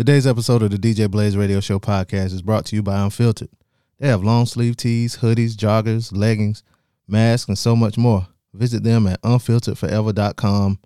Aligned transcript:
Today's 0.00 0.26
episode 0.26 0.62
of 0.62 0.70
the 0.70 0.78
DJ 0.78 1.10
Blaze 1.10 1.36
Radio 1.36 1.60
Show 1.60 1.78
podcast 1.78 2.32
is 2.32 2.40
brought 2.40 2.64
to 2.64 2.74
you 2.74 2.82
by 2.82 3.04
Unfiltered. 3.04 3.50
They 3.98 4.08
have 4.08 4.24
long 4.24 4.46
sleeve 4.46 4.78
tees, 4.78 5.18
hoodies, 5.18 5.54
joggers, 5.54 6.10
leggings, 6.10 6.62
masks, 7.06 7.48
and 7.48 7.58
so 7.58 7.76
much 7.76 7.98
more. 7.98 8.26
Visit 8.54 8.82
them 8.82 9.06
at 9.06 9.20
unfilteredforever.com. 9.20 10.78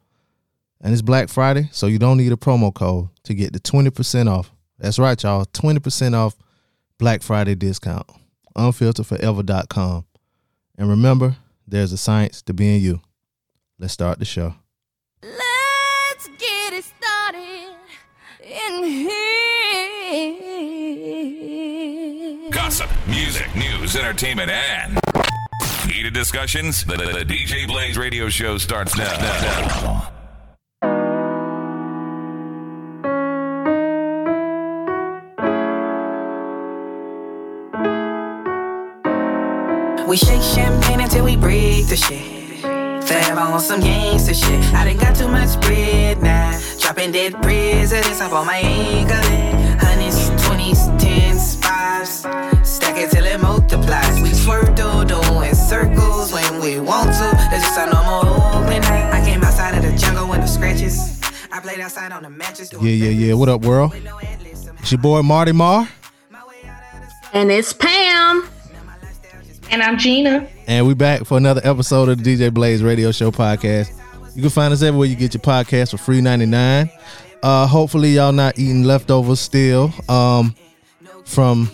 And 0.81 0.93
it's 0.93 1.01
Black 1.01 1.29
Friday, 1.29 1.69
so 1.71 1.87
you 1.87 2.01
don't 2.01 2.17
need 2.17 2.33
a 2.33 2.37
promo 2.37 2.75
code 2.75 3.09
to 3.23 3.35
get 3.35 3.53
the 3.53 3.61
20% 3.61 4.29
off. 4.29 4.51
That's 4.81 4.99
right, 4.99 5.23
y'all. 5.23 5.45
20% 5.45 6.15
off 6.15 6.35
Black 6.99 7.23
Friday 7.23 7.55
discount. 7.55 8.11
Unfilteredforever.com. 8.57 10.07
And 10.77 10.91
remember, 10.91 11.37
there's 11.69 11.93
a 11.93 11.97
science 11.97 12.43
to 12.43 12.53
being 12.53 12.83
you. 12.83 13.01
Let's 13.79 13.93
start 13.93 14.19
the 14.19 14.25
show. 14.25 14.57
Gossip, 22.77 22.91
music, 23.07 23.47
news, 23.55 23.95
entertainment, 23.95 24.51
and 24.51 24.99
heated 25.89 26.13
discussions. 26.13 26.85
The, 26.85 26.97
the 26.97 27.25
DJ 27.25 27.69
Blaze 27.69 27.97
radio 27.97 28.29
show 28.29 28.59
starts 28.59 28.99
now. 28.99 29.17
now. 29.17 30.11
We 40.09 40.17
shake 40.17 40.43
champagne 40.43 41.01
until 41.01 41.27
we 41.27 41.37
break 41.37 41.87
the 41.87 41.95
shit. 41.95 42.61
Fab 43.05 43.39
on 43.39 43.61
some 43.61 43.79
gangster 43.79 44.35
shit. 44.35 44.65
I 44.75 44.87
done 44.87 44.97
got 44.97 45.15
too 45.15 45.29
much 45.29 45.61
bread 45.61 46.21
now. 46.21 46.61
Dropping 46.81 47.13
dead 47.13 47.41
presidents 47.41 48.21
up 48.21 48.33
on 48.33 48.47
my 48.47 48.57
ankle. 48.57 49.55
Stack 52.95 53.07
it 53.07 53.11
till 53.17 53.25
it 53.25 53.41
multiplies. 53.41 54.23
We 54.23 54.29
swerve 54.33 54.77
dodo 54.77 55.41
in 55.41 55.55
circles 55.57 56.33
when 56.33 56.61
we 56.61 56.79
want 56.79 57.11
to. 57.11 57.31
It's 57.53 57.65
just 57.65 57.79
a 57.79 57.87
normal 57.91 58.33
Oakland 58.55 58.85
night. 58.85 59.13
I 59.13 59.25
came 59.25 59.43
outside 59.43 59.77
of 59.77 59.83
the 59.83 59.99
jungle 59.99 60.29
with 60.29 60.41
the 60.43 60.47
scratches. 60.47 61.21
I 61.51 61.59
played 61.59 61.81
outside 61.81 62.13
on 62.13 62.23
the 62.23 62.31
mattress. 62.31 62.73
Yeah, 62.73 62.81
yeah, 62.83 63.09
yeah. 63.09 63.35
What 63.35 63.49
up, 63.49 63.63
world? 63.63 63.93
It's 64.79 64.93
your 64.93 65.01
boy 65.01 65.23
Marty 65.23 65.51
Marr, 65.51 65.89
And 67.33 67.51
it's 67.51 67.73
Pam. 67.73 68.49
And 69.73 69.83
I'm 69.83 69.99
Gina. 69.99 70.47
and 70.69 70.87
we 70.87 70.95
back 70.95 71.25
for 71.25 71.37
another 71.37 71.63
episode 71.65 72.09
of 72.09 72.23
the 72.23 72.37
DJ 72.37 72.55
Blaze 72.55 72.81
Radio 72.81 73.11
Show 73.11 73.33
podcast. 73.33 73.91
You 74.37 74.43
can 74.43 74.51
find 74.51 74.73
us 74.73 74.83
everywhere 74.83 75.09
you 75.09 75.17
get 75.17 75.35
your 75.35 75.41
podcast 75.41 75.91
for 75.91 75.97
free 75.97 76.21
ninety 76.21 76.47
nine. 76.47 76.91
Uh, 77.43 77.67
hopefully, 77.67 78.11
y'all 78.11 78.31
not 78.33 78.57
eating 78.57 78.85
leftovers 78.85 79.41
still 79.41 79.93
um, 80.09 80.55
from 81.25 81.71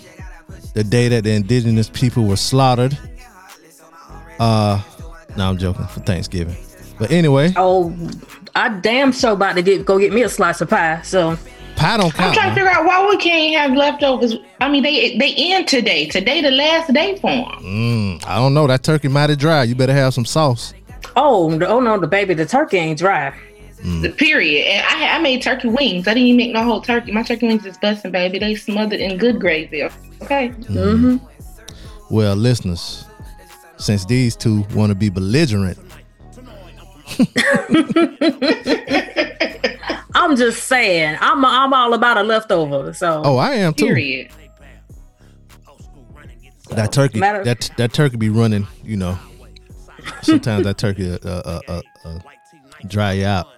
the 0.75 0.85
day 0.85 1.09
that 1.09 1.25
the 1.25 1.31
indigenous 1.33 1.89
people 1.89 2.25
were 2.25 2.37
slaughtered. 2.37 2.97
Uh, 4.39 4.81
no, 5.37 5.49
I'm 5.49 5.59
joking 5.59 5.87
for 5.87 6.01
Thanksgiving. 6.01 6.57
But 6.99 7.11
anyway, 7.11 7.53
Oh, 7.57 7.95
I 8.55 8.69
damn 8.81 9.13
so 9.13 9.33
about 9.33 9.55
to 9.55 9.63
get 9.63 9.85
go 9.87 9.99
get 9.99 10.13
me 10.13 10.23
a 10.23 10.29
slice 10.29 10.61
of 10.61 10.69
pie. 10.71 11.01
So 11.03 11.37
pie 11.77 11.97
don't 11.97 12.19
I'm 12.21 12.35
trying 12.35 12.51
to 12.51 12.55
figure 12.55 12.71
out 12.71 12.85
why 12.85 13.07
we 13.09 13.17
can't 13.17 13.57
have 13.57 13.77
leftovers. 13.77 14.35
I 14.61 14.71
mean, 14.71 14.83
they 14.83 15.17
they 15.17 15.35
end 15.37 15.67
today. 15.69 16.07
Today 16.07 16.43
the 16.43 16.51
last 16.51 16.93
day 16.93 17.17
for 17.17 17.31
them. 17.31 17.45
Mm, 17.63 18.27
I 18.27 18.37
don't 18.37 18.53
know. 18.55 18.67
That 18.67 18.83
turkey 18.83 19.09
might 19.09 19.21
mighty 19.23 19.37
dry. 19.37 19.63
You 19.65 19.75
better 19.75 19.95
have 19.95 20.13
some 20.13 20.27
sauce. 20.27 20.75
oh 21.17 21.51
oh 21.67 21.81
no, 21.81 21.99
the 21.99 22.07
baby, 22.07 22.35
the 22.35 22.47
turkey 22.47 22.77
ain't 22.77 22.99
dry. 22.99 23.35
The 23.83 24.11
period. 24.11 24.67
And 24.67 24.87
I 24.87 25.17
I 25.17 25.19
made 25.21 25.43
turkey 25.43 25.69
wings. 25.69 26.07
I 26.07 26.15
didn't 26.15 26.27
even 26.29 26.37
make 26.37 26.53
no 26.53 26.63
whole 26.63 26.81
turkey. 26.81 27.13
My 27.13 27.23
turkey 27.23 27.47
wings 27.47 27.65
is 27.65 27.79
busting, 27.79 28.11
baby. 28.11 28.39
They 28.39 28.55
smothered 28.55 29.01
in 29.01 29.17
good 29.17 29.41
gravy. 29.41 29.85
Okay. 30.23 30.51
Mm-hmm. 30.51 31.17
Well, 32.11 32.37
listeners, 32.37 33.07
since 33.79 34.05
these 34.05 34.37
two 34.37 34.67
want 34.75 34.91
to 34.91 34.95
be 34.95 35.09
belligerent, 35.09 35.79
I'm 40.15 40.37
just 40.37 40.65
saying, 40.65 41.17
I'm 41.21 41.45
I'm 41.45 41.73
all 41.73 41.95
about 41.95 42.19
a 42.19 42.23
leftover. 42.23 42.93
So 42.93 43.23
oh, 43.25 43.37
I 43.37 43.55
am 43.55 43.75
too. 43.75 43.87
Period. 43.87 44.31
That 46.71 46.93
turkey, 46.93 47.19
Matter- 47.19 47.45
that 47.45 47.71
that 47.79 47.93
turkey 47.93 48.17
be 48.17 48.29
running. 48.29 48.67
You 48.85 48.97
know, 48.97 49.19
sometimes 50.23 50.65
that 50.65 50.79
turkey 50.79 51.13
uh, 51.13 51.29
uh, 51.29 51.61
uh, 51.67 51.83
uh, 52.05 52.19
dry 52.87 53.23
out. 53.23 53.49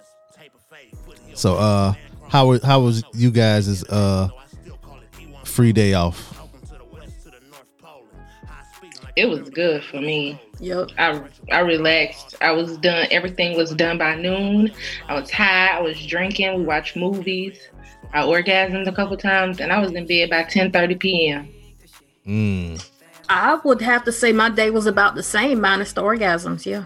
So, 1.35 1.55
uh, 1.55 1.93
how 2.29 2.47
was 2.47 2.63
how 2.63 2.81
was 2.81 3.03
you 3.13 3.31
guys' 3.31 3.83
uh 3.85 4.29
free 5.43 5.73
day 5.73 5.93
off? 5.93 6.31
It 9.15 9.27
was 9.27 9.47
good 9.51 9.83
for 9.83 10.01
me. 10.01 10.41
yep. 10.59 10.89
I 10.97 11.21
I 11.51 11.59
relaxed. 11.59 12.35
I 12.41 12.51
was 12.51 12.77
done. 12.77 13.07
Everything 13.11 13.55
was 13.55 13.73
done 13.75 13.99
by 13.99 14.15
noon. 14.15 14.71
I 15.07 15.19
was 15.19 15.29
high. 15.29 15.67
I 15.77 15.81
was 15.81 16.03
drinking. 16.05 16.55
We 16.55 16.63
watched 16.63 16.95
movies. 16.95 17.59
I 18.13 18.23
orgasmed 18.23 18.87
a 18.87 18.91
couple 18.91 19.17
times, 19.17 19.59
and 19.59 19.71
I 19.71 19.79
was 19.79 19.91
in 19.91 20.07
bed 20.07 20.29
by 20.29 20.43
10:30 20.43 20.99
p.m. 20.99 21.49
Mm. 22.27 22.89
I 23.29 23.55
would 23.63 23.81
have 23.81 24.03
to 24.05 24.11
say 24.11 24.31
my 24.31 24.49
day 24.49 24.69
was 24.69 24.85
about 24.85 25.15
the 25.15 25.23
same 25.23 25.61
minus 25.61 25.93
the 25.93 26.01
orgasms. 26.01 26.65
Yeah. 26.65 26.85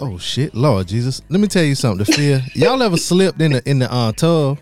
Oh 0.00 0.16
shit, 0.18 0.54
Lord 0.54 0.86
Jesus! 0.88 1.22
Let 1.28 1.40
me 1.40 1.48
tell 1.48 1.64
you 1.64 1.74
something. 1.74 2.04
The 2.06 2.12
fear, 2.12 2.42
y'all 2.54 2.82
ever 2.82 2.96
slipped 2.96 3.40
in 3.40 3.52
the 3.52 3.68
in 3.68 3.80
the 3.80 3.92
uh, 3.92 4.12
tub 4.12 4.58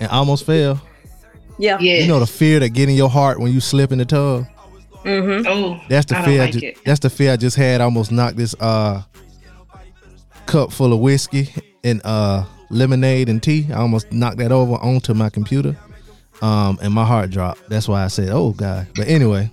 and 0.00 0.10
almost 0.10 0.44
fell? 0.44 0.80
Yeah. 1.58 1.78
Yeah. 1.78 1.98
You 2.00 2.08
know 2.08 2.18
the 2.18 2.26
fear 2.26 2.58
that 2.60 2.70
get 2.70 2.88
in 2.88 2.96
your 2.96 3.08
heart 3.08 3.38
when 3.38 3.52
you 3.52 3.60
slip 3.60 3.92
in 3.92 3.98
the 3.98 4.04
tub. 4.04 4.46
Mm-hmm. 5.04 5.46
Oh, 5.46 5.80
That's 5.88 6.06
the 6.06 6.16
I 6.16 6.20
don't 6.22 6.28
fear. 6.28 6.40
I 6.40 6.44
like 6.46 6.54
ju- 6.54 6.66
it. 6.66 6.78
that's 6.84 7.00
the 7.00 7.10
fear 7.10 7.32
I 7.32 7.36
just 7.36 7.56
had. 7.56 7.80
I 7.80 7.84
almost 7.84 8.10
knocked 8.10 8.36
this 8.36 8.54
uh 8.58 9.02
cup 10.46 10.72
full 10.72 10.92
of 10.92 10.98
whiskey 11.00 11.50
and 11.84 12.00
uh 12.04 12.44
lemonade 12.70 13.28
and 13.28 13.40
tea. 13.42 13.68
I 13.70 13.76
almost 13.76 14.10
knocked 14.12 14.38
that 14.38 14.50
over 14.50 14.74
onto 14.74 15.14
my 15.14 15.30
computer. 15.30 15.76
Um, 16.42 16.78
and 16.82 16.92
my 16.92 17.04
heart 17.04 17.30
dropped. 17.30 17.68
That's 17.68 17.86
why 17.86 18.02
I 18.04 18.08
said, 18.08 18.30
"Oh 18.30 18.50
God." 18.50 18.88
But 18.96 19.06
anyway, 19.06 19.50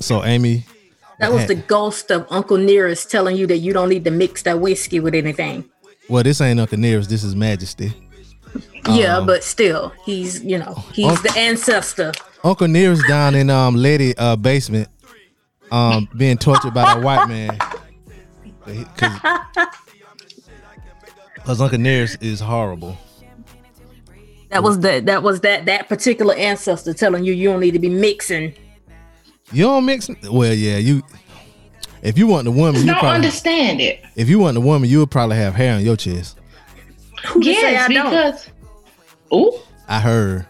so 0.00 0.24
Amy, 0.24 0.64
That 1.18 1.32
was 1.32 1.46
the 1.46 1.54
ghost 1.54 2.10
of 2.10 2.26
Uncle 2.30 2.58
Nearest 2.58 3.10
telling 3.10 3.36
you 3.36 3.46
that 3.46 3.58
you 3.58 3.72
don't 3.72 3.88
need 3.88 4.04
to 4.04 4.10
mix 4.10 4.42
that 4.42 4.60
whiskey 4.60 5.00
with 5.00 5.14
anything. 5.14 5.64
well, 6.08 6.22
this 6.22 6.40
ain't 6.40 6.60
Uncle 6.60 6.78
Nearest. 6.78 7.08
This 7.10 7.24
is 7.24 7.34
Majesty. 7.34 7.92
Yeah, 8.88 9.20
but 9.26 9.42
still, 9.42 9.92
he's 10.04 10.42
you 10.44 10.58
know 10.58 10.74
he's 10.92 11.06
Unc- 11.06 11.22
the 11.22 11.32
ancestor. 11.36 12.12
Uncle 12.44 12.68
Nearest 12.68 13.02
down 13.08 13.34
in 13.34 13.50
um 13.50 13.74
lady 13.76 14.16
uh 14.16 14.36
basement, 14.36 14.88
um 15.72 16.08
being 16.16 16.36
tortured 16.38 16.72
by 16.74 16.82
that 16.94 17.02
white 17.02 17.26
man. 17.28 17.58
Because 21.44 21.60
Uncle 21.60 21.78
Nearest 21.78 22.22
is 22.22 22.40
horrible. 22.40 22.96
That 24.50 24.62
was 24.62 24.78
the 24.80 25.00
that 25.06 25.22
was 25.22 25.40
that 25.40 25.64
that 25.66 25.88
particular 25.88 26.34
ancestor 26.34 26.94
telling 26.94 27.24
you 27.24 27.32
you 27.32 27.48
don't 27.48 27.60
need 27.60 27.72
to 27.72 27.78
be 27.80 27.88
mixing. 27.90 28.54
You 29.52 29.64
don't 29.64 29.84
mix. 29.84 30.08
Well, 30.30 30.52
yeah, 30.52 30.76
you. 30.78 31.02
If 32.02 32.18
you 32.18 32.26
want 32.26 32.44
the 32.44 32.50
woman, 32.50 32.80
you 32.82 32.86
don't 32.86 32.98
probably. 32.98 33.16
understand 33.16 33.80
it. 33.80 34.00
If 34.16 34.28
you 34.28 34.38
want 34.38 34.54
the 34.54 34.60
woman, 34.60 34.88
you 34.88 35.00
would 35.00 35.10
probably 35.10 35.36
have 35.36 35.54
hair 35.54 35.74
on 35.74 35.84
your 35.84 35.96
chest. 35.96 36.38
Who 37.28 37.42
Yes, 37.44 37.88
I 37.88 37.92
don't? 37.92 38.10
because. 38.10 38.48
Ooh. 39.32 39.58
I 39.88 40.00
heard. 40.00 40.46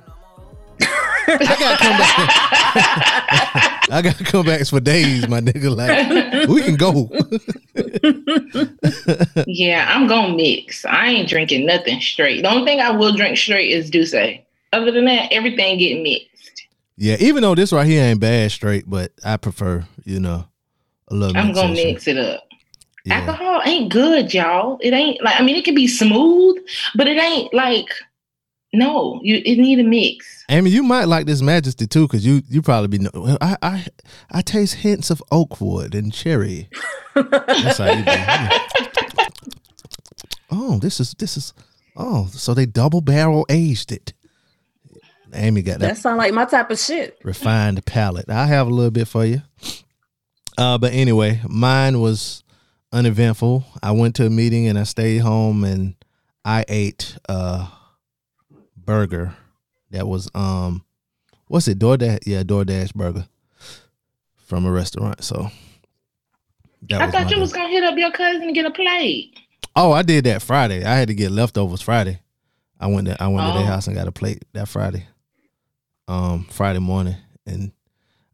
I 1.28 1.56
gotta 1.58 1.76
come 1.78 1.98
back. 1.98 3.82
I 3.90 4.02
gotta 4.02 4.24
come 4.24 4.46
back 4.46 4.66
for 4.66 4.80
days, 4.80 5.28
my 5.28 5.40
nigga. 5.40 5.74
Like 5.74 6.48
we 6.48 6.62
can 6.62 6.76
go. 6.76 7.10
Yeah, 9.46 9.86
I'm 9.94 10.06
gonna 10.06 10.34
mix. 10.34 10.84
I 10.84 11.06
ain't 11.08 11.28
drinking 11.28 11.66
nothing 11.66 12.00
straight. 12.00 12.42
The 12.42 12.50
only 12.50 12.64
thing 12.64 12.80
I 12.80 12.90
will 12.90 13.12
drink 13.14 13.36
straight 13.36 13.70
is 13.70 13.90
D'ussé. 13.90 14.42
Other 14.72 14.90
than 14.90 15.04
that, 15.06 15.32
everything 15.32 15.78
get 15.78 16.02
mixed. 16.02 16.35
Yeah, 16.96 17.16
even 17.20 17.42
though 17.42 17.54
this 17.54 17.72
right 17.72 17.86
here 17.86 18.02
ain't 18.02 18.20
bad 18.20 18.50
straight, 18.52 18.84
but 18.88 19.12
I 19.24 19.36
prefer, 19.36 19.84
you 20.04 20.20
know, 20.20 20.46
a 21.08 21.14
little. 21.14 21.36
I'm 21.36 21.52
gonna 21.52 21.72
mix 21.72 22.06
it 22.08 22.18
up. 22.18 22.42
Yeah. 23.04 23.20
Alcohol 23.20 23.62
ain't 23.64 23.92
good, 23.92 24.34
y'all. 24.34 24.78
It 24.82 24.92
ain't 24.92 25.22
like 25.22 25.40
I 25.40 25.44
mean 25.44 25.56
it 25.56 25.64
can 25.64 25.74
be 25.76 25.86
smooth, 25.86 26.56
but 26.96 27.06
it 27.06 27.16
ain't 27.20 27.54
like 27.54 27.86
no, 28.72 29.20
you 29.22 29.36
it 29.44 29.58
need 29.58 29.78
a 29.78 29.84
mix. 29.84 30.44
Amy, 30.48 30.70
you 30.70 30.82
might 30.82 31.04
like 31.06 31.26
this 31.26 31.40
Majesty 31.40 31.86
too, 31.86 32.08
cause 32.08 32.26
you 32.26 32.42
you 32.48 32.62
probably 32.62 32.88
be. 32.88 33.04
know- 33.04 33.38
I 33.40 33.56
I 33.62 33.86
I 34.30 34.42
taste 34.42 34.74
hints 34.74 35.10
of 35.10 35.22
oak 35.30 35.60
wood 35.60 35.94
and 35.94 36.12
cherry. 36.12 36.68
That's 37.14 37.78
how 37.78 37.92
you 37.92 38.04
do. 38.04 39.22
Oh, 40.50 40.78
this 40.78 41.00
is 41.00 41.12
this 41.14 41.36
is. 41.36 41.52
Oh, 41.96 42.26
so 42.30 42.54
they 42.54 42.66
double 42.66 43.00
barrel 43.00 43.46
aged 43.48 43.90
it. 43.90 44.12
Amy 45.36 45.62
got 45.62 45.78
that 45.80 45.86
That 45.94 45.96
sound 45.98 46.18
like 46.18 46.32
my 46.34 46.44
type 46.44 46.70
of 46.70 46.78
shit. 46.78 47.18
refined 47.22 47.84
palate. 47.86 48.28
I 48.30 48.46
have 48.46 48.66
a 48.66 48.70
little 48.70 48.90
bit 48.90 49.08
for 49.08 49.24
you. 49.24 49.42
Uh, 50.58 50.78
but 50.78 50.92
anyway, 50.92 51.40
mine 51.48 52.00
was 52.00 52.42
uneventful. 52.92 53.64
I 53.82 53.90
went 53.92 54.14
to 54.16 54.26
a 54.26 54.30
meeting 54.30 54.66
and 54.68 54.78
I 54.78 54.84
stayed 54.84 55.18
home 55.18 55.64
and 55.64 55.94
I 56.44 56.64
ate 56.68 57.16
uh 57.28 57.68
burger 58.76 59.34
that 59.90 60.06
was 60.06 60.30
um 60.34 60.84
what's 61.48 61.66
it 61.68 61.78
DoorDash 61.78 62.20
yeah 62.26 62.42
DoorDash 62.44 62.94
burger 62.94 63.26
from 64.36 64.64
a 64.64 64.70
restaurant. 64.70 65.22
So 65.24 65.50
that 66.88 67.02
I 67.02 67.06
was 67.06 67.14
thought 67.14 67.28
you 67.30 67.36
day. 67.36 67.40
was 67.40 67.52
gonna 67.52 67.68
hit 67.68 67.82
up 67.84 67.96
your 67.98 68.12
cousin 68.12 68.42
and 68.44 68.54
get 68.54 68.64
a 68.64 68.70
plate. 68.70 69.36
Oh, 69.74 69.92
I 69.92 70.02
did 70.02 70.24
that 70.24 70.40
Friday. 70.40 70.84
I 70.84 70.94
had 70.94 71.08
to 71.08 71.14
get 71.14 71.32
leftovers 71.32 71.82
Friday. 71.82 72.20
I 72.78 72.86
went 72.86 73.08
to 73.08 73.20
I 73.22 73.26
went 73.28 73.46
to 73.46 73.52
Oh. 73.54 73.58
their 73.58 73.66
house 73.66 73.86
and 73.88 73.96
got 73.96 74.06
a 74.08 74.12
plate 74.12 74.44
that 74.52 74.68
Friday. 74.68 75.06
Um, 76.08 76.44
Friday 76.50 76.78
morning, 76.78 77.16
and 77.46 77.72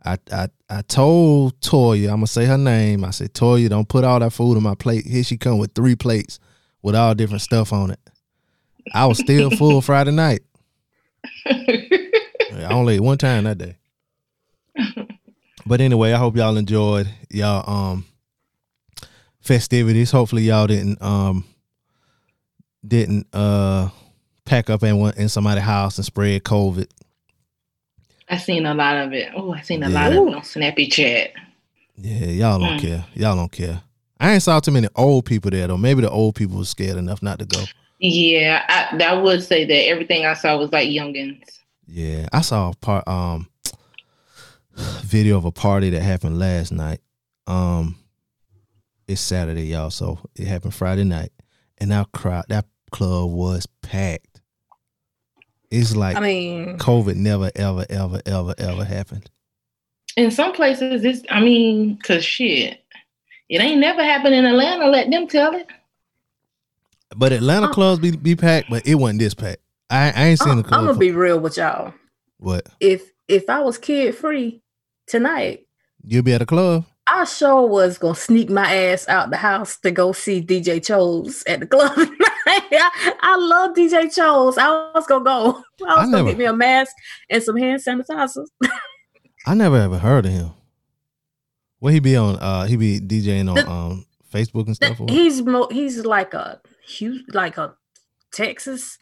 I 0.04 0.19
I 0.30 0.48
I 0.69 0.82
told 0.82 1.58
Toya, 1.60 2.08
I'm 2.08 2.16
gonna 2.16 2.26
say 2.26 2.44
her 2.44 2.58
name. 2.58 3.04
I 3.04 3.10
said, 3.10 3.32
Toya, 3.32 3.69
don't 3.69 3.88
put 3.88 4.04
all 4.04 4.20
that 4.20 4.32
food 4.32 4.56
on 4.56 4.62
my 4.62 4.74
plate. 4.74 5.06
Here 5.06 5.24
she 5.24 5.36
come 5.36 5.58
with 5.58 5.74
three 5.74 5.96
plates 5.96 6.38
with 6.82 6.94
all 6.94 7.14
different 7.14 7.42
stuff 7.42 7.72
on 7.72 7.90
it. 7.90 8.00
I 8.92 9.06
was 9.06 9.19
still 9.19 9.50
full 9.56 9.80
Friday 9.80 10.10
night. 10.10 10.42
I 11.46 12.69
only 12.70 12.94
ate 12.94 13.00
one 13.00 13.19
time 13.19 13.44
that 13.44 13.58
day. 13.58 13.76
But 15.64 15.80
anyway, 15.80 16.12
I 16.12 16.18
hope 16.18 16.36
y'all 16.36 16.56
enjoyed 16.56 17.08
y'all 17.30 17.68
um 17.70 18.04
festivities. 19.40 20.10
Hopefully 20.10 20.42
y'all 20.42 20.66
didn't 20.66 21.00
um 21.00 21.44
didn't 22.86 23.26
uh 23.32 23.88
pack 24.44 24.70
up 24.70 24.82
in 24.82 24.98
one 24.98 25.14
in 25.16 25.28
somebody's 25.28 25.64
house 25.64 25.98
and 25.98 26.04
spread 26.04 26.42
COVID. 26.42 26.88
I 28.28 28.36
seen 28.38 28.66
a 28.66 28.74
lot 28.74 28.96
of 28.96 29.12
it. 29.12 29.30
Oh, 29.36 29.52
I 29.52 29.60
seen 29.62 29.82
a 29.82 29.88
Yeah. 29.90 29.94
lot 29.94 30.12
of 30.12 30.28
it 30.28 30.34
on 30.34 30.44
Snappy 30.44 30.86
Chat. 30.88 31.32
Yeah, 31.96 32.26
y'all 32.26 32.58
don't 32.58 32.78
Mm. 32.78 32.80
care. 32.80 33.04
Y'all 33.14 33.36
don't 33.36 33.52
care. 33.52 33.82
I 34.19 34.32
ain't 34.34 34.42
saw 34.42 34.60
too 34.60 34.70
many 34.70 34.88
old 34.94 35.24
people 35.26 35.50
there 35.50 35.66
though. 35.66 35.76
Maybe 35.76 36.00
the 36.02 36.10
old 36.10 36.34
people 36.34 36.58
was 36.58 36.69
scared 36.69 36.96
enough 36.96 37.22
not 37.22 37.38
to 37.40 37.44
go. 37.44 37.66
Yeah, 37.98 38.64
I, 38.69 38.96
I 39.04 39.14
would 39.14 39.42
say 39.42 39.64
that 39.64 39.86
everything 39.88 40.24
I 40.24 40.34
saw 40.34 40.56
was 40.58 40.72
like 40.72 40.88
youngins. 40.88 41.58
Yeah, 41.86 42.26
I 42.32 42.40
saw 42.40 42.70
a 42.70 42.74
part 42.76 43.06
um 43.06 43.48
video 45.02 45.36
of 45.36 45.44
a 45.44 45.52
party 45.52 45.90
that 45.90 46.02
happened 46.02 46.38
last 46.38 46.72
night. 46.72 47.00
Um 47.46 47.96
it's 49.08 49.20
Saturday, 49.20 49.66
y'all, 49.66 49.90
so 49.90 50.18
it 50.36 50.46
happened 50.46 50.75
Friday 50.75 51.04
night. 51.04 51.32
And 51.78 51.90
that 51.90 52.12
crowd 52.12 52.44
that 52.48 52.66
club 52.92 53.30
was 53.30 53.66
packed. 53.82 54.31
It's 55.72 55.96
like 55.96 56.16
I 56.19 56.20
mean, 56.20 56.76
COVID 56.76 57.16
never 57.16 57.50
ever 57.56 57.86
ever 57.88 58.20
ever 58.26 58.54
ever 58.58 58.84
happened. 58.84 59.30
In 60.19 60.30
some 60.30 60.52
places, 60.52 61.02
it's 61.02 61.22
I 61.30 61.40
mean, 61.40 61.98
cause 62.02 62.22
shit, 62.22 62.84
it 63.48 63.60
ain't 63.62 63.80
never 63.80 64.04
happened 64.04 64.34
in 64.34 64.44
Atlanta. 64.44 64.90
Let 64.90 65.10
them 65.10 65.26
tell 65.26 65.54
it. 65.54 65.66
But 67.16 67.32
Atlanta 67.32 67.69
Uh, 67.69 67.72
clubs 67.72 68.00
be 68.00 68.10
be 68.10 68.36
packed, 68.36 68.69
but 68.69 68.86
it 68.86 68.96
wasn't 68.96 69.20
this 69.20 69.32
packed. 69.32 69.62
I, 69.88 70.12
I 70.14 70.24
ain't 70.26 70.40
seen 70.40 70.50
I'm, 70.52 70.56
the 70.58 70.62
club. 70.62 70.80
I'm 70.80 70.86
gonna 70.88 70.98
be 70.98 71.10
real 71.10 71.40
with 71.40 71.56
y'all. 71.56 71.94
what? 72.36 72.68
If 72.78 73.10
if 73.26 73.48
I 73.48 73.60
was 73.60 73.78
kid 73.78 74.14
free 74.14 74.60
tonight, 75.06 75.66
You'll 76.04 76.22
be 76.22 76.34
at 76.34 76.42
a 76.42 76.46
club? 76.46 76.84
I 77.14 77.25
sure 77.25 77.67
was 77.67 77.99
gonna 77.99 78.14
sneak 78.14 78.49
my 78.50 78.73
ass 78.75 79.06
out 79.09 79.31
the 79.31 79.37
house 79.37 79.79
to 79.81 79.91
go 79.91 80.12
see 80.12 80.41
DJ 80.43 80.85
Chose 80.85 81.43
at 81.47 81.61
the 81.61 81.67
club. 81.67 81.93
I, 81.97 83.17
I 83.23 83.37
love 83.37 83.75
DJ 83.76 84.12
Chose. 84.14 84.56
I 84.59 84.69
was 84.94 85.06
gonna 85.06 85.25
go. 85.25 85.62
I 85.87 86.00
was 86.00 86.09
I 86.09 86.11
gonna 86.11 86.25
get 86.31 86.38
me 86.38 86.44
a 86.47 86.53
mask 86.53 86.93
and 87.29 87.43
some 87.43 87.56
hand 87.56 87.82
sanitizer. 87.82 88.47
I 89.47 89.55
never 89.55 89.76
ever 89.76 89.99
heard 89.99 90.26
of 90.26 90.32
him. 90.32 90.50
Where 91.81 91.93
he 91.93 92.00
be 92.00 92.17
on? 92.17 92.37
Uh, 92.37 92.64
he 92.64 92.76
be 92.76 93.00
DJing 93.00 93.49
on 93.49 93.56
The- 93.56 93.69
um 93.70 94.06
Facebook 94.32 94.67
and 94.67 94.76
stuff. 94.76 94.99
what? 94.99 95.11
he's 95.11 95.43
mo- 95.43 95.69
he's 95.70 96.05
like 96.06 96.32
a 96.32 96.61
huge 96.87 97.23
like 97.35 97.59
a 97.59 97.75
Texas 98.32 98.99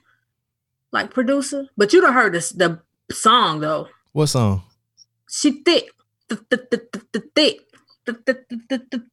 like 0.92 1.12
producer. 1.14 1.66
But 1.76 1.92
you 1.92 2.00
don't 2.00 2.14
heard 2.14 2.32
this 2.34 2.50
the 2.50 2.80
song 3.12 3.60
though. 3.60 3.88
What 4.12 4.26
song? 4.26 4.62
She 5.30 5.62
thick, 5.62 5.90
th- 6.28 6.40
th- 6.50 6.62
th- 6.70 6.82
th- 6.92 7.04
th- 7.12 7.24
thick, 7.36 7.60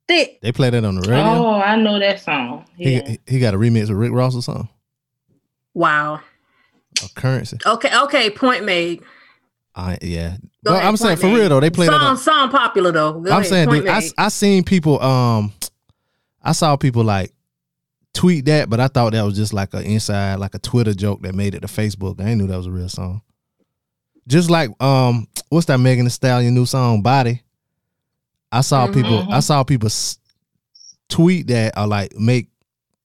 They 0.08 0.52
play 0.52 0.70
that 0.70 0.84
on 0.86 0.96
the 0.96 1.02
radio. 1.10 1.24
Oh, 1.24 1.56
I 1.62 1.76
know 1.76 2.00
that 2.00 2.20
song. 2.22 2.66
He, 2.76 3.20
he 3.28 3.40
got 3.40 3.54
a 3.54 3.58
remix 3.58 3.90
of 3.90 3.98
Rick 3.98 4.12
Ross 4.12 4.36
or 4.36 4.42
something. 4.42 4.70
Wow. 5.74 6.22
A 7.04 7.10
currency. 7.16 7.58
Okay. 7.66 7.96
Okay. 8.04 8.30
Point 8.32 8.66
made. 8.66 9.04
I 9.76 9.98
yeah. 10.02 10.38
Go 10.66 10.72
Well, 10.72 10.76
ahead, 10.76 10.88
I'm 10.88 10.98
saying 10.98 11.18
for 11.18 11.28
real 11.28 11.50
though, 11.50 11.60
they 11.60 11.70
play 11.70 11.86
that. 11.86 11.92
song. 11.94 12.02
On, 12.02 12.18
Song 12.18 12.50
popular 12.50 12.92
though. 12.92 13.14
Go 13.20 13.32
I'm 13.32 13.40
ahead, 13.40 13.46
saying, 13.46 13.70
dude, 13.70 13.88
I 13.88 14.00
made. 14.00 14.12
I 14.18 14.30
seen 14.30 14.64
people 14.64 15.00
um, 15.02 15.54
I 16.42 16.54
saw 16.54 16.76
people 16.78 17.04
like 17.04 17.32
tweet 18.14 18.46
that, 18.46 18.70
but 18.70 18.80
I 18.80 18.88
thought 18.88 19.12
that 19.14 19.22
was 19.22 19.36
just 19.36 19.54
like 19.54 19.74
an 19.76 19.84
inside, 19.84 20.36
like 20.40 20.56
a 20.56 20.60
Twitter 20.60 20.94
joke 20.96 21.22
that 21.22 21.36
made 21.36 21.54
it 21.54 21.60
to 21.60 21.68
Facebook. 21.68 22.20
I 22.20 22.34
knew 22.34 22.48
that 22.48 22.58
was 22.58 22.66
a 22.66 22.72
real 22.72 22.90
song. 22.90 23.22
Just 24.28 24.50
like 24.50 24.72
um, 24.82 25.28
what's 25.50 25.68
that 25.68 25.78
Megan 25.78 26.06
Thee 26.06 26.10
Stallion 26.10 26.56
new 26.56 26.66
song, 26.66 27.04
Body? 27.04 27.44
I 28.52 28.62
saw 28.62 28.88
Mhm. 28.88 28.94
people, 28.94 29.28
I 29.30 29.40
saw 29.42 29.64
people 29.64 29.90
tweet 31.10 31.48
that 31.48 31.78
or 31.78 31.88
like 31.88 32.16
make 32.18 32.50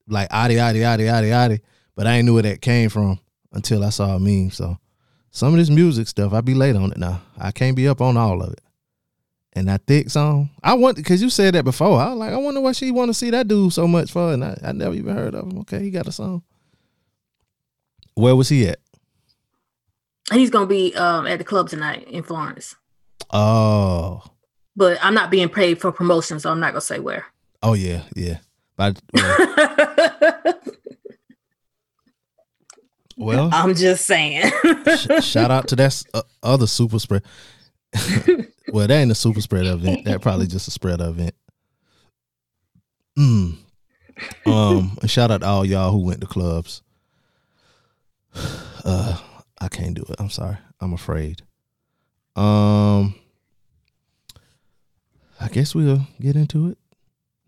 like 0.09 0.29
adi 0.31 0.59
adi 0.61 0.85
adi 0.85 1.09
adi 1.09 1.33
adi, 1.33 1.61
but 1.97 2.07
I 2.07 2.17
ain't 2.17 2.27
knew 2.27 2.35
where 2.35 2.43
that 2.43 2.61
came 2.61 2.89
from 2.91 3.19
until 3.53 3.85
I 3.85 3.91
saw 3.91 4.17
a 4.17 4.21
meme. 4.21 4.51
So 4.51 4.77
some 5.31 5.53
of 5.55 5.59
this 5.59 5.71
music 5.71 6.09
stuff, 6.09 6.33
I 6.33 6.41
be 6.41 6.55
late 6.55 6.77
on 6.77 6.93
it 6.93 6.99
now. 6.99 7.23
I 7.39 7.51
can't 7.53 7.77
be 7.77 7.89
up 7.89 8.01
on 8.01 8.17
all 8.17 8.43
of 8.43 8.53
it. 8.53 8.61
And 9.55 9.69
that 9.69 9.83
thick 9.87 10.09
song, 10.11 10.49
I 10.63 10.75
want 10.75 10.97
because 10.97 11.21
you 11.23 11.29
said 11.29 11.55
that 11.55 11.65
before. 11.65 12.01
I 12.01 12.09
was 12.11 12.19
like, 12.19 12.33
I 12.33 12.37
wonder 12.39 12.61
why 12.61 12.73
she 12.73 12.91
want 12.91 13.11
to 13.11 13.15
see 13.15 13.31
that 13.31 13.49
dude 13.49 13.73
so 13.73 13.87
much 13.87 14.11
for, 14.11 14.33
and 14.33 14.43
I, 14.45 14.57
I 14.65 14.73
never 14.73 14.95
even 14.95 15.15
heard 15.15 15.35
of 15.35 15.45
him. 15.51 15.59
Okay, 15.61 15.83
he 15.83 15.91
got 15.91 16.07
a 16.09 16.13
song. 16.13 16.43
Where 18.15 18.35
was 18.37 18.49
he 18.49 18.67
at? 18.69 18.79
He's 20.33 20.51
gonna 20.51 20.67
be 20.67 20.95
um 20.95 21.27
at 21.27 21.39
the 21.39 21.45
club 21.45 21.69
tonight 21.69 22.09
in 22.09 22.23
Florence. 22.23 22.77
Oh, 23.31 24.23
But 24.75 24.99
I'm 25.03 25.15
not 25.15 25.31
being 25.31 25.49
paid 25.49 25.81
for 25.81 25.93
promotion, 25.93 26.41
so 26.41 26.51
I'm 26.51 26.61
not 26.61 26.73
gonna 26.73 26.81
say 26.81 26.99
where. 26.99 27.27
oh 27.63 27.75
yeah, 27.75 28.03
yeah. 28.15 28.39
But 28.77 29.01
well, 29.15 30.55
well 33.17 33.51
I'm 33.53 33.75
just 33.75 34.07
saying. 34.07 34.51
sh- 34.97 35.25
shout 35.25 35.51
out 35.51 35.69
to 35.69 35.77
that 35.77 35.87
s- 35.87 36.07
uh, 36.15 36.23
other 36.43 36.67
super 36.67 36.99
spread. 36.99 37.23
well, 38.73 38.87
that 38.87 38.91
ain't 38.91 39.11
a 39.11 39.15
super 39.15 39.43
spread 39.43 39.67
event. 39.67 40.05
That 40.07 40.23
probably 40.23 40.47
just 40.47 40.69
a 40.69 40.71
spread 40.71 41.01
event. 41.01 41.35
Mm. 43.19 43.59
Um, 44.47 44.99
and 45.01 45.11
shout 45.11 45.31
out 45.31 45.43
to 45.43 45.47
all 45.47 45.65
y'all 45.67 45.93
who 45.93 45.99
went 46.05 46.21
to 46.21 46.27
clubs. 46.27 46.83
Uh, 48.85 49.17
I 49.61 49.69
can't 49.69 49.95
do 49.95 50.03
it. 50.09 50.17
I'm 50.19 50.29
sorry. 50.29 50.57
I'm 50.81 50.93
afraid. 50.93 51.43
Um, 52.35 53.15
I 55.43 55.49
guess 55.49 55.75
we'll 55.75 56.07
get 56.21 56.37
into 56.37 56.69
it. 56.71 56.79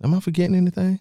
Am 0.02 0.14
I 0.14 0.20
forgetting 0.20 0.54
anything? 0.56 0.98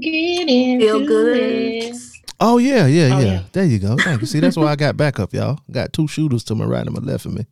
Get 0.00 0.48
into 0.48 0.86
Feel 0.86 1.06
good. 1.06 1.36
it. 1.36 1.96
Oh 2.40 2.58
yeah, 2.58 2.86
yeah, 2.86 3.14
Oh, 3.14 3.18
yeah. 3.20 3.24
yeah. 3.24 3.42
There 3.52 3.64
you 3.64 3.78
go. 3.78 3.96
Thank 3.96 4.22
you. 4.22 4.26
See, 4.26 4.40
that's 4.40 4.56
why 4.56 4.66
I 4.68 4.76
got 4.76 4.96
backup, 4.96 5.32
y'all. 5.32 5.58
Got 5.70 5.92
two 5.92 6.08
shooters 6.08 6.42
to 6.44 6.54
my 6.54 6.64
right 6.64 6.84
and 6.86 6.92
my 6.94 7.00
left 7.00 7.26
of 7.26 7.34
me, 7.34 7.46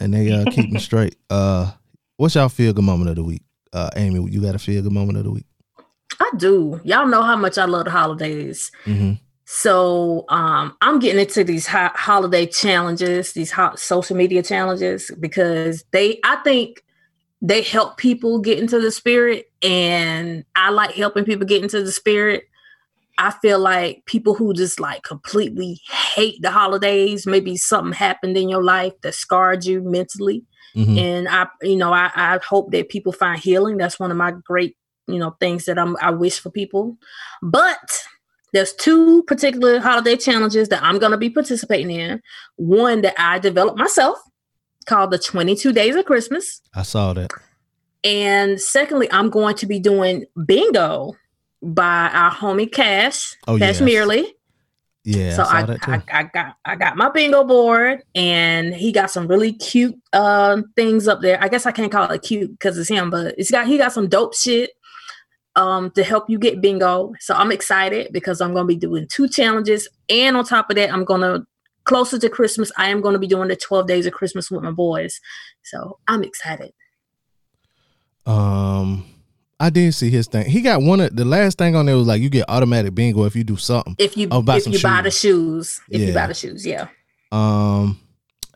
and 0.00 0.12
they 0.12 0.30
uh 0.32 0.44
keep 0.50 0.70
me 0.70 0.80
straight. 0.80 1.16
Uh, 1.30 1.70
what's 2.16 2.34
y'all 2.34 2.48
feel 2.48 2.72
good 2.72 2.84
moment 2.84 3.10
of 3.10 3.16
the 3.16 3.22
week? 3.24 3.42
Uh, 3.72 3.90
Amy, 3.96 4.30
you 4.30 4.40
got 4.40 4.54
a 4.54 4.58
feel 4.58 4.82
good 4.82 4.92
moment 4.92 5.18
of 5.18 5.24
the 5.24 5.30
week? 5.32 5.46
I 6.20 6.30
do. 6.36 6.80
Y'all 6.84 7.06
know 7.06 7.22
how 7.22 7.34
much 7.36 7.56
I 7.58 7.64
love 7.64 7.86
the 7.86 7.90
holidays. 7.90 8.70
Mm-hmm. 8.84 9.12
So 9.56 10.24
um, 10.30 10.76
I'm 10.80 10.98
getting 10.98 11.20
into 11.20 11.44
these 11.44 11.64
ho- 11.64 11.90
holiday 11.94 12.44
challenges, 12.44 13.34
these 13.34 13.52
hot 13.52 13.78
social 13.78 14.16
media 14.16 14.42
challenges, 14.42 15.12
because 15.20 15.84
they, 15.92 16.18
I 16.24 16.36
think, 16.42 16.82
they 17.40 17.62
help 17.62 17.96
people 17.96 18.40
get 18.40 18.58
into 18.58 18.80
the 18.80 18.90
spirit, 18.90 19.46
and 19.62 20.44
I 20.56 20.70
like 20.70 20.94
helping 20.96 21.24
people 21.24 21.46
get 21.46 21.62
into 21.62 21.84
the 21.84 21.92
spirit. 21.92 22.44
I 23.18 23.30
feel 23.30 23.60
like 23.60 24.04
people 24.06 24.34
who 24.34 24.54
just 24.54 24.80
like 24.80 25.04
completely 25.04 25.80
hate 26.14 26.42
the 26.42 26.50
holidays, 26.50 27.24
maybe 27.24 27.56
something 27.56 27.92
happened 27.92 28.36
in 28.36 28.48
your 28.48 28.64
life 28.64 28.94
that 29.02 29.14
scarred 29.14 29.64
you 29.64 29.82
mentally, 29.82 30.44
Mm-hmm. 30.74 30.98
and 30.98 31.28
I, 31.28 31.46
you 31.62 31.76
know, 31.76 31.92
I, 31.92 32.10
I 32.16 32.40
hope 32.44 32.72
that 32.72 32.88
people 32.88 33.12
find 33.12 33.38
healing. 33.38 33.76
That's 33.76 34.00
one 34.00 34.10
of 34.10 34.16
my 34.16 34.32
great, 34.32 34.76
you 35.06 35.20
know, 35.20 35.36
things 35.38 35.66
that 35.66 35.78
I'm 35.78 35.96
I 36.00 36.10
wish 36.10 36.40
for 36.40 36.50
people. 36.50 36.96
But 37.40 37.78
there's 38.54 38.72
two 38.72 39.24
particular 39.24 39.80
holiday 39.80 40.16
challenges 40.16 40.68
that 40.68 40.82
I'm 40.82 40.98
going 40.98 41.10
to 41.10 41.18
be 41.18 41.28
participating 41.28 41.90
in. 41.90 42.22
One 42.54 43.02
that 43.02 43.14
I 43.18 43.40
developed 43.40 43.78
myself 43.78 44.16
called 44.86 45.10
the 45.10 45.18
22 45.18 45.72
Days 45.72 45.96
of 45.96 46.04
Christmas. 46.04 46.62
I 46.72 46.82
saw 46.82 47.12
that. 47.14 47.32
And 48.04 48.60
secondly, 48.60 49.08
I'm 49.10 49.28
going 49.28 49.56
to 49.56 49.66
be 49.66 49.80
doing 49.80 50.26
bingo 50.46 51.16
by 51.62 52.10
our 52.12 52.30
homie 52.30 52.70
Cash, 52.70 53.36
Oh, 53.48 53.58
Cash 53.58 53.76
yes. 53.76 53.80
Merely. 53.80 54.34
Yeah, 55.02 55.34
so 55.36 55.42
I 55.42 55.46
saw 55.46 55.52
I, 55.52 55.62
that 55.64 55.82
too. 55.82 55.90
I, 55.90 56.02
I 56.12 56.22
got 56.22 56.56
I 56.64 56.76
got 56.76 56.96
my 56.96 57.10
bingo 57.10 57.44
board 57.44 58.02
and 58.14 58.74
he 58.74 58.90
got 58.90 59.10
some 59.10 59.26
really 59.26 59.52
cute 59.52 59.98
uh, 60.14 60.62
things 60.76 61.08
up 61.08 61.20
there. 61.20 61.42
I 61.42 61.48
guess 61.48 61.66
I 61.66 61.72
can't 61.72 61.92
call 61.92 62.10
it 62.10 62.22
cute 62.22 62.52
because 62.52 62.78
it's 62.78 62.88
him, 62.88 63.10
but 63.10 63.34
it's 63.36 63.50
got 63.50 63.66
he 63.66 63.76
got 63.76 63.92
some 63.92 64.08
dope 64.08 64.34
shit. 64.34 64.70
Um, 65.56 65.90
to 65.92 66.02
help 66.04 66.28
you 66.28 66.38
get 66.38 66.60
bingo. 66.60 67.12
So 67.20 67.34
I'm 67.34 67.52
excited 67.52 68.12
because 68.12 68.40
I'm 68.40 68.52
going 68.52 68.64
to 68.64 68.68
be 68.74 68.76
doing 68.76 69.06
two 69.08 69.28
challenges. 69.28 69.88
And 70.08 70.36
on 70.36 70.44
top 70.44 70.70
of 70.70 70.76
that, 70.76 70.92
I'm 70.92 71.04
going 71.04 71.20
to, 71.20 71.46
closer 71.84 72.18
to 72.18 72.28
Christmas, 72.28 72.72
I 72.76 72.88
am 72.90 73.00
going 73.00 73.12
to 73.12 73.18
be 73.18 73.26
doing 73.26 73.48
the 73.48 73.56
12 73.56 73.86
days 73.86 74.06
of 74.06 74.12
Christmas 74.12 74.50
with 74.50 74.62
my 74.62 74.70
boys. 74.70 75.20
So 75.62 75.98
I'm 76.08 76.22
excited. 76.24 76.72
Um, 78.26 79.04
I 79.60 79.70
did 79.70 79.92
see 79.94 80.10
his 80.10 80.26
thing. 80.26 80.46
He 80.46 80.60
got 80.60 80.82
one 80.82 81.00
of 81.00 81.14
the 81.14 81.24
last 81.24 81.58
thing 81.58 81.76
on 81.76 81.86
there 81.86 81.96
was 81.96 82.06
like 82.06 82.20
you 82.22 82.30
get 82.30 82.46
automatic 82.48 82.94
bingo 82.94 83.24
if 83.24 83.36
you 83.36 83.44
do 83.44 83.56
something. 83.56 83.94
If 83.98 84.16
you 84.16 84.28
Oh, 84.30 84.42
buy 84.42 84.56
if 84.56 84.64
some 84.64 84.72
you 84.72 84.80
buy 84.82 85.02
the 85.02 85.10
shoes. 85.10 85.74
shoes, 85.74 85.80
if 85.90 86.08
you 86.08 86.14
buy 86.14 86.26
the 86.26 86.34
shoes, 86.34 86.66
yeah. 86.66 86.88
Um, 87.30 88.00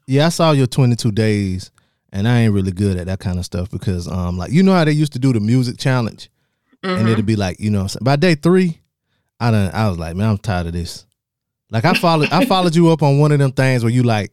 yeah, 0.06 0.26
I 0.26 0.28
saw 0.30 0.52
your 0.52 0.66
22 0.66 1.12
days, 1.12 1.70
and 2.12 2.26
I 2.26 2.40
ain't 2.40 2.54
really 2.54 2.72
good 2.72 2.96
at 2.96 3.06
that 3.06 3.20
kind 3.20 3.38
of 3.38 3.44
stuff 3.44 3.70
because, 3.70 4.08
um, 4.08 4.38
like 4.38 4.50
you 4.52 4.62
know 4.62 4.72
how 4.72 4.84
they 4.84 4.92
used 4.92 5.12
to 5.12 5.18
do 5.18 5.32
the 5.32 5.40
music 5.40 5.78
challenge, 5.78 6.30
and 6.82 7.06
Mhm. 7.06 7.12
it'd 7.12 7.26
be 7.26 7.36
like 7.36 7.58
you 7.60 7.70
know 7.70 7.78
what 7.78 7.82
I'm 7.84 7.88
saying? 7.88 8.04
by 8.04 8.16
day 8.16 8.34
three, 8.34 8.78
I 9.40 9.50
done 9.50 9.70
I 9.74 9.88
was 9.88 9.98
like 9.98 10.16
man 10.16 10.30
I'm 10.30 10.38
tired 10.38 10.66
of 10.68 10.72
this. 10.72 11.06
Like 11.70 11.84
I 11.84 11.94
followed 11.94 12.30
I 12.30 12.44
followed 12.46 12.74
you 12.74 12.88
up 12.90 13.02
on 13.02 13.18
one 13.18 13.32
of 13.32 13.38
them 13.38 13.52
things 13.52 13.82
where 13.82 13.92
you 13.92 14.02
like 14.02 14.32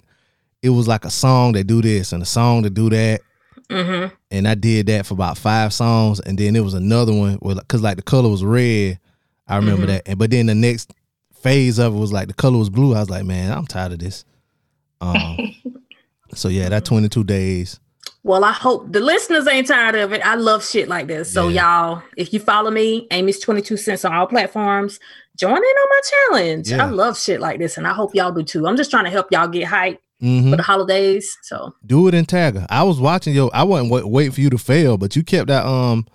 it 0.61 0.69
was 0.69 0.87
like 0.87 1.05
a 1.05 1.11
song 1.11 1.53
that 1.53 1.65
do 1.67 1.81
this 1.81 2.11
and 2.13 2.23
a 2.23 2.25
song 2.25 2.63
to 2.63 2.69
do 2.69 2.89
that, 2.89 3.21
Mhm. 3.69 4.11
and 4.31 4.47
I 4.47 4.55
did 4.55 4.87
that 4.87 5.05
for 5.05 5.13
about 5.13 5.37
five 5.37 5.73
songs, 5.73 6.19
and 6.21 6.37
then 6.37 6.53
there 6.53 6.63
was 6.63 6.73
another 6.73 7.13
one 7.13 7.33
where 7.35 7.55
because 7.55 7.81
like 7.81 7.97
the 7.97 8.03
color 8.03 8.29
was 8.29 8.43
red, 8.43 8.99
I 9.47 9.57
remember 9.57 9.83
Mhm. 9.83 9.87
that, 9.87 10.03
and 10.07 10.17
but 10.19 10.31
then 10.31 10.45
the 10.47 10.55
next 10.55 10.91
phase 11.41 11.77
of 11.77 11.93
it 11.93 11.97
was 11.97 12.11
like 12.11 12.27
the 12.27 12.33
color 12.33 12.57
was 12.57 12.69
blue. 12.71 12.95
I 12.95 12.99
was 12.99 13.09
like, 13.09 13.25
man, 13.25 13.51
I'm 13.51 13.67
tired 13.67 13.91
of 13.91 13.99
this. 13.99 14.25
Um, 15.01 15.37
so 16.33 16.47
yeah, 16.47 16.69
that 16.69 16.85
22 16.85 17.23
days. 17.23 17.79
Well, 18.25 18.43
I 18.43 18.53
hope 18.53 18.91
the 18.91 18.99
listeners 19.01 19.47
ain't 19.47 19.67
tired 19.67 19.93
of 19.93 20.11
it. 20.11 20.19
I 20.25 20.33
love 20.33 20.65
shit 20.65 20.87
like 20.87 21.05
this. 21.05 21.31
So 21.31 21.47
Yeah. 21.47 21.61
y'all, 21.61 22.01
if 22.17 22.33
you 22.33 22.39
follow 22.39 22.71
me, 22.71 23.05
Amy's 23.11 23.39
22 23.39 23.77
cents 23.77 24.03
on 24.03 24.13
all 24.13 24.25
platforms, 24.25 24.99
join 25.37 25.51
in 25.55 25.63
on 25.63 25.89
my 25.89 26.01
challenge. 26.11 26.71
Yeah. 26.71 26.83
I 26.83 26.89
love 26.89 27.19
shit 27.19 27.39
like 27.39 27.59
this, 27.59 27.77
and 27.77 27.85
I 27.85 27.93
hope 27.93 28.15
y'all 28.15 28.31
do 28.31 28.41
too. 28.41 28.65
I'm 28.67 28.77
just 28.77 28.89
trying 28.89 29.03
to 29.03 29.11
help 29.11 29.27
y'all 29.31 29.47
get 29.47 29.65
hyped 29.67 29.99
hmm 30.21 30.49
for 30.49 30.55
the 30.55 30.63
holidays. 30.63 31.37
So 31.43 31.75
Do 31.85 32.07
it 32.07 32.15
in 32.15 32.25
Tagger. 32.25 32.65
I 32.69 32.81
was 32.81 32.99
watching 32.99 33.35
yo. 33.35 33.49
I 33.53 33.63
wasn't 33.63 33.91
wait, 33.91 34.07
wait 34.07 34.33
for 34.33 34.41
you 34.41 34.49
to 34.49 34.57
fail, 34.57 34.97
but 34.97 35.15
you 35.15 35.23
kept 35.23 35.47
that 35.49 35.63
um 35.67 36.07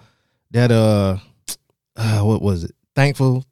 that 0.50 0.73
uh, 0.73 1.19
uh 1.97 2.21
what 2.23 2.43
was 2.43 2.64
it? 2.64 2.73
Thankful. 2.97 3.45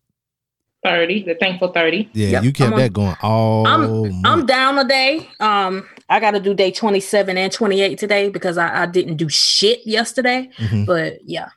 30, 0.84 1.24
the 1.24 1.34
thankful 1.36 1.68
30. 1.72 2.10
Yeah, 2.12 2.28
Yep, 2.30 2.42
you 2.44 2.52
kept 2.52 2.66
I'm 2.68 2.72
on- 2.74 2.80
that 2.80 2.92
going 2.92 3.16
all. 3.22 3.66
I'm 3.68 4.26
I'm 4.26 4.46
down 4.46 4.78
a 4.78 4.84
day. 4.84 5.28
Um, 5.38 5.86
I 6.08 6.20
got 6.20 6.30
to 6.32 6.40
do 6.40 6.54
day 6.54 6.70
27 6.70 7.36
and 7.36 7.52
28 7.52 7.98
today 7.98 8.28
because 8.30 8.56
I, 8.56 8.82
I 8.82 8.86
didn't 8.86 9.16
do 9.16 9.28
shit 9.28 9.86
yesterday. 9.86 10.50
Mhm. 10.56 10.86
But 10.86 11.18
yeah, 11.24 11.50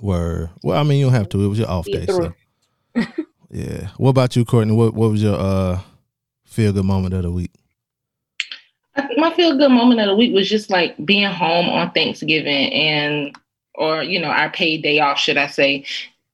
Word. 0.00 0.50
Well, 0.62 0.78
I 0.78 0.82
mean, 0.82 0.98
you 0.98 1.06
don't 1.06 1.14
have 1.14 1.28
to. 1.30 1.44
It 1.44 1.48
was 1.48 1.58
your 1.58 1.70
off 1.70 1.86
day. 1.86 2.06
So. 2.06 2.32
yeah. 3.50 3.88
What 3.96 4.10
about 4.10 4.34
you, 4.36 4.44
Courtney? 4.44 4.74
What 4.74 4.94
What 4.94 5.10
was 5.10 5.22
your 5.22 5.38
uh 5.38 5.80
feel 6.44 6.72
good 6.72 6.84
moment 6.84 7.14
of 7.14 7.22
the 7.22 7.30
week? 7.30 7.52
I 8.96 9.06
think 9.06 9.20
my 9.20 9.32
feel 9.34 9.56
good 9.56 9.70
moment 9.70 10.00
of 10.00 10.06
the 10.08 10.16
week 10.16 10.34
was 10.34 10.48
just 10.48 10.70
like 10.70 10.96
being 11.04 11.30
home 11.30 11.68
on 11.68 11.90
Thanksgiving 11.92 12.72
and 12.72 13.36
or 13.74 14.02
you 14.02 14.20
know 14.20 14.28
our 14.28 14.50
paid 14.50 14.82
day 14.82 14.98
off, 15.00 15.18
should 15.18 15.36
I 15.36 15.46
say, 15.46 15.84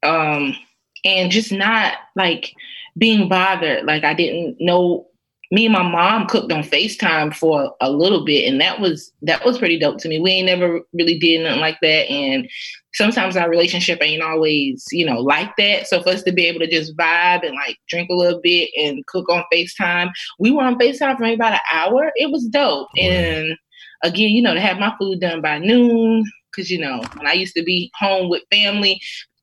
um, 0.02 0.56
and 1.04 1.30
just 1.30 1.52
not 1.52 1.94
like 2.14 2.54
being 2.96 3.28
bothered. 3.28 3.84
Like 3.84 4.04
I 4.04 4.14
didn't 4.14 4.56
know. 4.60 5.06
Me 5.52 5.66
and 5.66 5.72
my 5.72 5.82
mom 5.82 6.26
cooked 6.26 6.52
on 6.52 6.62
Facetime 6.62 7.34
for 7.34 7.74
a 7.80 7.90
little 7.90 8.24
bit, 8.24 8.48
and 8.50 8.60
that 8.60 8.80
was 8.80 9.12
that 9.22 9.44
was 9.44 9.58
pretty 9.58 9.78
dope 9.78 9.98
to 9.98 10.08
me. 10.08 10.18
We 10.18 10.32
ain't 10.32 10.46
never 10.46 10.80
really 10.92 11.18
did 11.18 11.42
nothing 11.42 11.60
like 11.60 11.78
that, 11.82 12.10
and 12.10 12.48
sometimes 12.94 13.36
our 13.36 13.48
relationship 13.48 13.98
ain't 14.02 14.22
always 14.22 14.84
you 14.90 15.06
know 15.06 15.20
like 15.20 15.54
that. 15.56 15.86
So 15.86 16.02
for 16.02 16.10
us 16.10 16.22
to 16.24 16.32
be 16.32 16.46
able 16.46 16.60
to 16.60 16.70
just 16.70 16.96
vibe 16.96 17.46
and 17.46 17.54
like 17.54 17.76
drink 17.88 18.10
a 18.10 18.14
little 18.14 18.40
bit 18.42 18.70
and 18.76 19.06
cook 19.06 19.28
on 19.28 19.44
Facetime 19.52 20.10
we 20.38 20.50
were 20.50 20.62
on 20.62 20.78
FaceTime 20.78 21.16
for 21.16 21.22
maybe 21.22 21.34
about 21.34 21.54
an 21.54 21.60
hour. 21.72 22.12
It 22.16 22.30
was 22.30 22.46
dope. 22.46 22.88
Oh, 22.96 23.00
and 23.00 23.56
again, 24.02 24.30
you 24.30 24.42
know, 24.42 24.54
to 24.54 24.60
have 24.60 24.78
my 24.78 24.94
food 24.98 25.20
done 25.20 25.40
by 25.40 25.58
noon, 25.58 26.24
because 26.50 26.70
you 26.70 26.78
know, 26.78 27.02
when 27.16 27.26
I 27.26 27.32
used 27.32 27.54
to 27.56 27.62
be 27.62 27.90
home 27.98 28.28
with 28.28 28.42
family, 28.50 29.00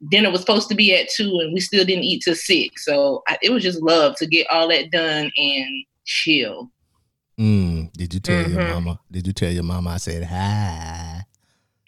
dinner 0.09 0.31
was 0.31 0.41
supposed 0.41 0.69
to 0.69 0.75
be 0.75 0.95
at 0.95 1.09
two, 1.09 1.39
and 1.41 1.53
we 1.53 1.59
still 1.59 1.85
didn't 1.85 2.03
eat 2.03 2.23
till 2.23 2.35
six. 2.35 2.85
So 2.85 3.23
I, 3.27 3.37
it 3.41 3.51
was 3.51 3.63
just 3.63 3.81
love 3.81 4.15
to 4.17 4.27
get 4.27 4.47
all 4.51 4.67
that 4.69 4.91
done 4.91 5.31
and 5.37 5.85
chill. 6.05 6.71
Mm, 7.39 7.91
did 7.93 8.13
you 8.13 8.19
tell 8.19 8.47
your 8.47 8.59
Mhm. 8.59 8.69
mama? 8.69 8.99
Did 9.11 9.25
you 9.27 9.33
tell 9.33 9.51
your 9.51 9.63
mama 9.63 9.91
I 9.91 9.97
said 9.97 10.23
hi? 10.23 11.21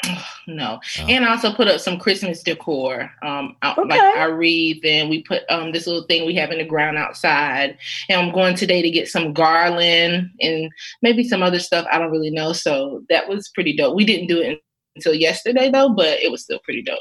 No, 0.48 0.79
Oh. 1.00 1.07
and 1.07 1.25
I 1.25 1.31
also 1.31 1.51
put 1.53 1.67
up 1.67 1.79
some 1.79 1.98
Christmas 1.98 2.43
decor, 2.43 3.10
um, 3.24 3.55
out, 3.63 3.77
like 3.88 4.00
Okay. 4.00 4.19
our 4.19 4.36
wreath, 4.36 4.86
and 4.86 5.10
we 5.10 5.24
put 5.24 5.41
um 5.50 5.72
this 5.72 5.88
little 5.88 6.03
thing 6.03 6.25
we 6.27 6.36
have 6.36 6.51
in 6.51 6.60
the 6.60 6.63
ground 6.65 6.98
outside. 7.00 7.77
And 8.10 8.22
I'm 8.22 8.31
going 8.31 8.55
today 8.55 8.84
to 8.84 8.91
get 8.91 9.07
some 9.07 9.34
garland 9.34 10.29
and 10.41 10.69
maybe 11.01 11.24
some 11.24 11.41
other 11.41 11.57
stuff. 11.60 11.88
I 11.91 11.98
don't 11.98 12.12
really 12.12 12.29
know. 12.29 12.53
So 12.53 13.03
that 13.10 13.27
was 13.27 13.50
pretty 13.50 13.75
dope. 13.75 13.95
We 13.95 14.05
didn't 14.05 14.27
do 14.27 14.39
it 14.39 14.62
until 14.95 15.15
yesterday 15.15 15.72
though, 15.72 15.89
but 15.89 16.19
it 16.19 16.29
was 16.31 16.43
still 16.43 16.60
pretty 16.63 16.84
dope. 16.84 17.00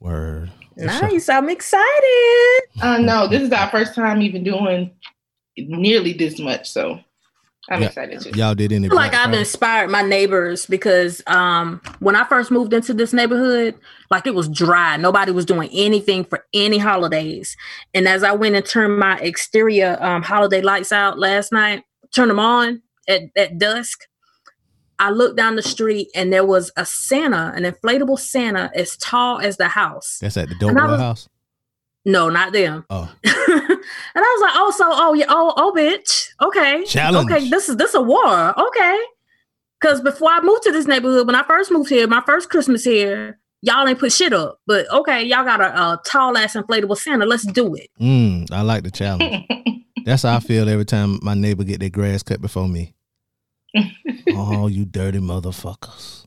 Word. 0.00 0.50
What's 0.74 0.94
up? 0.96 1.02
nice. 1.02 1.28
I'm 1.28 1.48
excited. 1.48 2.60
Uh, 2.82 2.98
no, 2.98 3.26
this 3.28 3.42
is 3.42 3.52
our 3.52 3.70
first 3.70 3.94
time 3.94 4.20
even 4.22 4.42
doing 4.44 4.90
nearly 5.56 6.12
this 6.12 6.38
much, 6.38 6.68
so 6.70 7.00
I'm 7.68 7.80
Yeah. 7.82 7.88
excited 7.88 8.20
too. 8.20 8.30
Y'all 8.38 8.54
did 8.54 8.72
any? 8.72 8.88
like 8.88 9.14
I've 9.14 9.32
inspired 9.34 9.90
my 9.90 10.02
neighbors 10.02 10.66
because 10.66 11.22
um 11.26 11.80
when 11.98 12.14
I 12.14 12.24
first 12.24 12.50
moved 12.50 12.72
into 12.72 12.94
this 12.94 13.12
neighborhood, 13.12 13.74
like 14.10 14.26
it 14.26 14.34
was 14.34 14.48
dry. 14.48 14.96
Nobody 14.96 15.32
was 15.32 15.44
doing 15.44 15.68
anything 15.72 16.24
for 16.24 16.44
any 16.54 16.78
holidays. 16.78 17.56
And 17.94 18.06
as 18.06 18.22
I 18.22 18.32
went 18.32 18.54
and 18.54 18.64
turned 18.64 18.98
my 18.98 19.18
exterior 19.18 19.98
um 20.00 20.22
holiday 20.22 20.60
lights 20.60 20.92
out 20.92 21.18
last 21.18 21.52
night, 21.52 21.82
turned 22.14 22.30
them 22.30 22.38
on 22.38 22.82
at, 23.08 23.22
at 23.36 23.58
dusk. 23.58 24.02
I 24.98 25.10
looked 25.10 25.36
down 25.36 25.56
the 25.56 25.62
street 25.62 26.08
and 26.14 26.32
there 26.32 26.46
was 26.46 26.72
a 26.76 26.86
Santa, 26.86 27.52
an 27.54 27.64
inflatable 27.64 28.18
Santa 28.18 28.70
as 28.74 28.96
tall 28.96 29.38
as 29.40 29.58
the 29.58 29.68
house. 29.68 30.18
That's 30.22 30.36
at 30.38 30.48
the 30.48 30.54
dope 30.54 30.70
And 30.70 30.78
I 30.80 30.84
boy 30.86 30.92
was- 30.92 31.00
house. 31.00 31.28
No, 32.06 32.28
not 32.28 32.52
them. 32.52 32.84
Oh, 32.88 33.12
and 33.24 33.34
I 33.34 34.36
was 34.38 34.40
like, 34.40 34.52
oh, 34.54 34.72
so, 34.76 34.84
oh, 34.88 35.12
yeah, 35.14 35.26
oh, 35.28 35.52
oh, 35.56 35.72
bitch. 35.76 36.28
Okay. 36.40 36.84
Challenge. 36.84 37.30
Okay, 37.30 37.50
this 37.50 37.68
is 37.68 37.76
this 37.76 37.94
a 37.94 38.00
war. 38.00 38.58
Okay. 38.58 38.98
Because 39.80 40.00
before 40.00 40.30
I 40.30 40.40
moved 40.40 40.62
to 40.62 40.72
this 40.72 40.86
neighborhood, 40.86 41.26
when 41.26 41.34
I 41.34 41.42
first 41.42 41.72
moved 41.72 41.90
here, 41.90 42.06
my 42.06 42.22
first 42.24 42.48
Christmas 42.48 42.84
here, 42.84 43.40
y'all 43.60 43.86
ain't 43.88 43.98
put 43.98 44.12
shit 44.12 44.32
up. 44.32 44.60
But 44.68 44.90
okay, 44.92 45.24
y'all 45.24 45.44
got 45.44 45.60
a, 45.60 45.76
a 45.76 46.00
tall 46.06 46.38
ass 46.38 46.54
inflatable 46.54 46.96
Santa. 46.96 47.26
Let's 47.26 47.44
do 47.44 47.74
it. 47.74 47.90
mm, 48.00 48.50
I 48.52 48.62
like 48.62 48.84
the 48.84 48.92
challenge. 48.92 49.44
That's 50.04 50.22
how 50.22 50.36
I 50.36 50.40
feel 50.40 50.68
every 50.68 50.84
time 50.84 51.18
my 51.22 51.34
neighbor 51.34 51.64
get 51.64 51.80
their 51.80 51.90
grass 51.90 52.22
cut 52.22 52.40
before 52.40 52.68
me. 52.68 52.94
oh, 54.30 54.68
you 54.68 54.84
dirty 54.84 55.18
motherfuckers! 55.18 56.24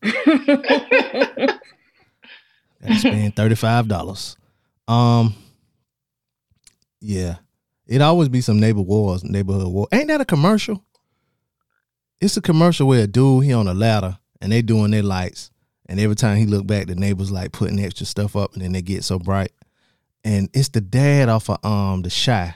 Gotta 2.81 2.99
spend 2.99 3.35
thirty 3.37 3.55
five 3.55 3.87
dollars. 3.87 4.35
Um, 4.89 5.33
yeah, 7.01 7.37
it 7.87 8.01
always 8.01 8.29
be 8.29 8.41
some 8.41 8.59
neighbor 8.59 8.81
wars, 8.81 9.23
neighborhood 9.23 9.67
war. 9.67 9.87
Ain't 9.91 10.07
that 10.07 10.21
a 10.21 10.25
commercial? 10.25 10.83
It's 12.21 12.37
a 12.37 12.41
commercial 12.41 12.87
where 12.87 13.03
a 13.03 13.07
dude 13.07 13.45
he 13.45 13.53
on 13.53 13.67
a 13.67 13.73
ladder 13.73 14.17
and 14.41 14.51
they 14.51 14.61
doing 14.61 14.91
their 14.91 15.03
lights, 15.03 15.51
and 15.87 15.99
every 15.99 16.15
time 16.15 16.37
he 16.37 16.45
look 16.45 16.67
back, 16.67 16.87
the 16.87 16.95
neighbors 16.95 17.31
like 17.31 17.51
putting 17.51 17.79
extra 17.79 18.05
stuff 18.05 18.35
up, 18.35 18.53
and 18.53 18.61
then 18.61 18.73
they 18.73 18.81
get 18.81 19.03
so 19.03 19.17
bright. 19.19 19.51
And 20.23 20.49
it's 20.53 20.69
the 20.69 20.81
dad 20.81 21.29
off 21.29 21.49
of 21.49 21.63
um 21.63 22.01
the 22.01 22.09
shy. 22.09 22.53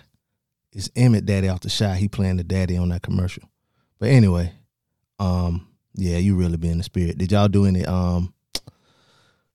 It's 0.72 0.90
Emmett 0.96 1.26
Daddy 1.26 1.50
off 1.50 1.62
the 1.62 1.70
shy. 1.70 1.96
He 1.96 2.08
playing 2.08 2.38
the 2.38 2.44
daddy 2.44 2.78
on 2.78 2.90
that 2.90 3.04
commercial. 3.04 3.44
But 4.00 4.10
anyway, 4.10 4.52
um, 5.20 5.68
yeah, 5.96 6.18
you 6.18 6.36
really 6.36 6.58
be 6.58 6.70
in 6.70 6.80
the 6.80 6.84
spirit. 6.84 7.18
Did 7.18 7.32
y'all 7.32 7.48
do 7.48 7.66
any 7.66 7.86
um 7.86 8.34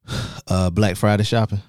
uh 0.48 0.70
Black 0.70 0.96
Friday 0.96 1.24
shopping? 1.24 1.60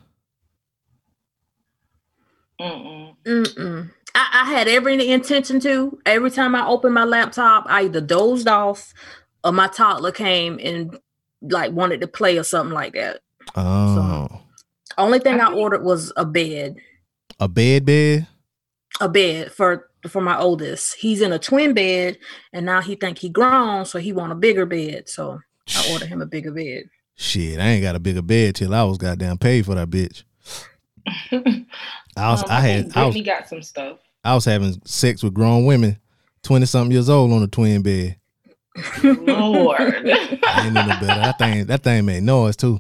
Mm-mm. 2.60 2.99
Mm-mm. 3.30 3.92
I, 4.16 4.42
I 4.44 4.50
had 4.52 4.68
every 4.68 5.08
intention 5.10 5.60
to. 5.62 6.00
Every 6.06 6.32
time 6.32 6.56
I 6.56 6.66
opened 6.66 6.94
my 6.96 7.04
laptop, 7.04 7.66
I 7.68 7.84
either 7.84 8.02
dozed 8.02 8.48
off 8.48 8.94
or 9.44 9.52
my 9.52 9.68
toddler 9.68 10.12
came 10.12 10.60
and 10.64 10.98
like 11.42 11.72
wanted 11.72 12.02
to 12.02 12.08
play 12.08 12.38
or 12.38 12.44
something 12.44 12.74
like 12.74 12.94
that. 12.94 13.20
Oh, 13.56 14.42
Only 14.98 15.20
thing 15.20 15.40
I 15.40 15.54
ordered 15.54 15.84
was 15.84 16.12
a 16.18 16.26
bed. 16.26 16.76
a 17.40 17.48
bed 17.48 17.86
bed. 17.86 18.28
a 19.00 19.08
bed 19.08 19.52
for 19.52 19.90
for 20.08 20.22
my 20.22 20.38
oldest. 20.38 20.96
He's 20.96 21.22
in 21.22 21.32
a 21.34 21.40
twin 21.40 21.74
bed, 21.74 22.18
and 22.54 22.66
now 22.66 22.82
he 22.82 22.96
think 22.96 23.20
he 23.20 23.30
grown, 23.30 23.86
so 23.86 24.00
he 24.00 24.12
want 24.14 24.32
a 24.32 24.36
bigger 24.36 24.66
bed. 24.66 25.08
So 25.08 25.40
I 25.76 25.92
ordered 25.92 26.08
him 26.10 26.22
a 26.22 26.26
bigger 26.26 26.52
bed. 26.52 26.90
Shit, 27.16 27.60
I 27.60 27.68
ain't 27.70 27.84
got 27.84 27.96
a 27.96 28.00
bigger 28.00 28.22
bed 28.22 28.56
till 28.56 28.74
I 28.74 28.84
was 28.84 28.98
goddamn 28.98 29.38
paid 29.38 29.66
for 29.66 29.76
that 29.76 29.90
bitch. 29.90 30.24
I 32.20 32.32
was, 32.32 32.44
Um, 32.44 32.50
I 32.52 32.62
think 32.62 32.94
had, 32.94 33.04
I 33.04 33.08
was, 33.08 33.22
got 33.22 33.48
some 33.48 33.62
stuff. 33.62 34.00
I 34.24 34.36
was 34.36 34.46
having 34.46 34.80
sex 34.86 35.24
with 35.24 35.34
grown 35.34 35.66
women, 35.66 35.98
twenty 36.44 36.66
something 36.66 36.92
years 36.92 37.10
old 37.10 37.32
on 37.32 37.44
a 37.44 37.48
twin 37.48 37.82
bed. 37.82 38.18
Lord. 39.04 39.80
I 39.80 40.64
ain't 40.66 40.74
no 40.74 40.86
better. 40.86 41.06
That 41.06 41.38
thing, 41.38 41.66
that 41.66 41.84
thing 41.84 42.06
made 42.06 42.24
noise 42.24 42.56
too. 42.56 42.80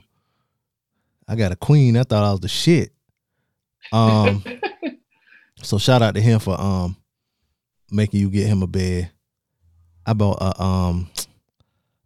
I 1.28 1.36
got 1.36 1.52
a 1.52 1.56
queen. 1.56 1.98
I 1.98 2.04
thought 2.04 2.24
I 2.24 2.32
was 2.32 2.40
the 2.40 2.48
shit. 2.48 2.92
Um, 3.92 4.44
so 5.64 5.78
shout 5.78 6.02
out 6.02 6.16
to 6.16 6.22
him 6.22 6.40
for 6.40 6.60
um 6.60 6.96
making 7.92 8.20
you 8.20 8.30
get 8.30 8.48
him 8.48 8.64
a 8.64 8.68
bed. 8.68 9.12
I 10.06 10.14
bought 10.14 10.38
a 10.42 10.62
um 10.62 11.10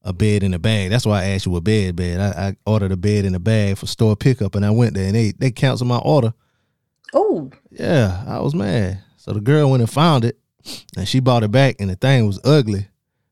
a 0.03 0.13
bed 0.13 0.43
in 0.43 0.53
a 0.53 0.59
bag. 0.59 0.89
That's 0.89 1.05
why 1.05 1.21
I 1.21 1.25
asked 1.29 1.45
you 1.45 1.55
a 1.55 1.61
bed 1.61 1.95
bed. 1.95 2.19
I, 2.19 2.47
I 2.47 2.55
ordered 2.65 2.91
a 2.91 2.97
bed 2.97 3.25
in 3.25 3.35
a 3.35 3.39
bag 3.39 3.77
for 3.77 3.85
store 3.85 4.15
pickup, 4.15 4.55
and 4.55 4.65
I 4.65 4.71
went 4.71 4.93
there 4.93 5.05
and 5.05 5.15
they 5.15 5.31
they 5.31 5.51
canceled 5.51 5.87
my 5.87 5.99
order. 5.99 6.33
Oh, 7.13 7.51
Yeah, 7.71 8.23
I 8.27 8.39
was 8.39 8.55
mad. 8.55 9.03
So 9.17 9.33
the 9.33 9.39
girl 9.41 9.69
went 9.69 9.81
and 9.81 9.89
found 9.89 10.25
it, 10.25 10.37
and 10.97 11.07
she 11.07 11.19
bought 11.19 11.43
it 11.43 11.51
back, 11.51 11.77
and 11.79 11.89
the 11.89 11.95
thing 11.95 12.25
was 12.27 12.39
ugly. 12.43 12.87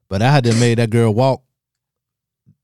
But 0.07 0.21
I 0.21 0.31
had 0.31 0.43
to 0.45 0.53
made 0.55 0.77
that 0.77 0.89
girl 0.89 1.13
walk 1.13 1.43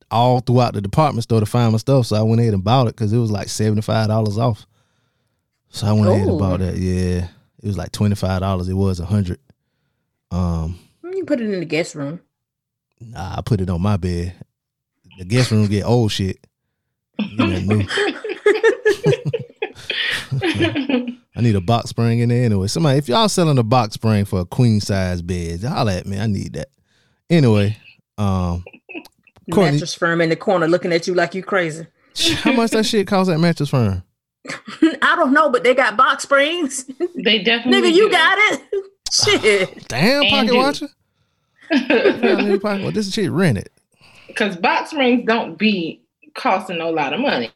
all 0.10 0.40
throughout 0.40 0.74
the 0.74 0.82
department 0.82 1.24
store 1.24 1.40
to 1.40 1.46
find 1.46 1.72
my 1.72 1.78
stuff. 1.78 2.08
So 2.08 2.16
I 2.16 2.22
went 2.22 2.40
ahead 2.42 2.54
and 2.54 2.64
bought 2.64 2.88
it 2.88 2.96
because 2.96 3.12
it 3.14 3.18
was 3.18 3.32
like 3.32 3.50
seventy 3.50 3.82
five 3.82 4.08
dollars 4.08 4.38
off. 4.38 4.66
So 5.70 5.88
I 5.88 5.94
went 5.94 6.08
ahead 6.08 6.28
and 6.28 6.40
bought 6.40 6.60
that. 6.60 6.78
Yeah, 6.78 7.28
it 7.62 7.68
was 7.68 7.78
like 7.78 7.92
twenty 7.92 8.16
five 8.16 8.40
dollars. 8.42 8.70
It 8.70 8.74
was 8.74 9.00
a 9.00 9.06
hundred. 9.06 9.40
Um, 10.32 10.78
you 11.04 11.26
put 11.26 11.40
it 11.42 11.46
in 11.50 11.60
the 11.60 11.66
guest 11.66 11.96
room. 11.96 12.20
nah, 13.00 13.36
I 13.38 13.42
put 13.42 13.62
it 13.62 13.70
on 13.70 13.82
my 13.82 13.98
bed. 13.98 14.34
The 15.18 15.26
guest 15.26 15.52
room 15.52 15.68
get 15.68 15.84
old 15.86 16.12
shit. 16.12 16.46
That 17.18 17.64
new. 17.64 17.88
I 21.36 21.42
need 21.42 21.56
a 21.56 21.62
box 21.62 21.90
spring 21.90 22.20
in 22.20 22.30
there 22.30 22.44
anyway. 22.46 22.68
Somebody, 22.68 22.98
if 23.00 23.08
y'all 23.08 23.30
selling 23.30 23.58
a 23.58 23.64
box 23.64 23.94
spring 23.96 24.26
for 24.26 24.40
a 24.42 24.46
queen 24.46 24.80
size 24.82 25.22
bed, 25.22 25.64
holla 25.64 25.98
at 25.98 26.06
me. 26.06 26.20
I 26.20 26.28
need 26.28 26.54
that. 26.54 26.70
Anyway, 27.30 27.78
um, 28.18 28.64
Courtney- 29.54 29.74
Mattress 29.74 29.94
firm 29.94 30.22
in 30.22 30.30
the 30.30 30.36
corner 30.36 30.68
looking 30.68 30.92
at 30.94 31.08
you 31.08 31.14
like 31.14 31.36
you 31.36 31.44
crazy. 31.44 31.86
how 32.38 32.52
much 32.54 32.72
that 32.72 32.86
shit 32.86 33.08
cost 33.08 33.30
at 33.30 33.40
Mattress 33.40 33.70
Firm? 33.70 34.04
I 35.02 35.16
don't 35.16 35.34
know, 35.34 35.50
but 35.50 35.64
they 35.64 35.76
got 35.76 35.98
box 35.98 36.24
springs. 36.24 36.86
They 37.24 37.40
definitely 37.44 37.92
Nigga, 37.92 37.96
you 37.96 38.06
do. 38.08 38.12
got 38.12 38.38
it. 38.54 38.62
Shit. 39.12 39.88
Damn, 39.90 40.24
And 40.24 40.30
pocket 40.32 40.48
do. 40.52 40.58
watcher. 40.58 40.88
Yeah, 41.70 41.80
nigga, 41.80 42.62
pocket- 42.62 42.84
well, 42.84 42.92
this 42.92 43.14
shit 43.14 43.30
rented. 43.30 43.70
Because 44.28 44.56
box 44.56 44.92
springs 44.92 45.26
don't 45.26 45.58
be 45.58 46.02
costing 46.36 46.80
a 46.82 46.90
lot 46.90 47.14
of 47.14 47.20
money. 47.20 47.52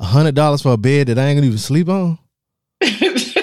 A 0.00 0.04
hundred 0.04 0.34
dollars 0.34 0.62
for 0.62 0.72
a 0.72 0.76
bed 0.76 1.08
that 1.08 1.18
I 1.18 1.26
ain't 1.26 1.36
gonna 1.36 1.46
even 1.46 1.58
sleep 1.58 1.88
on. 1.88 2.18
it's 2.80 3.34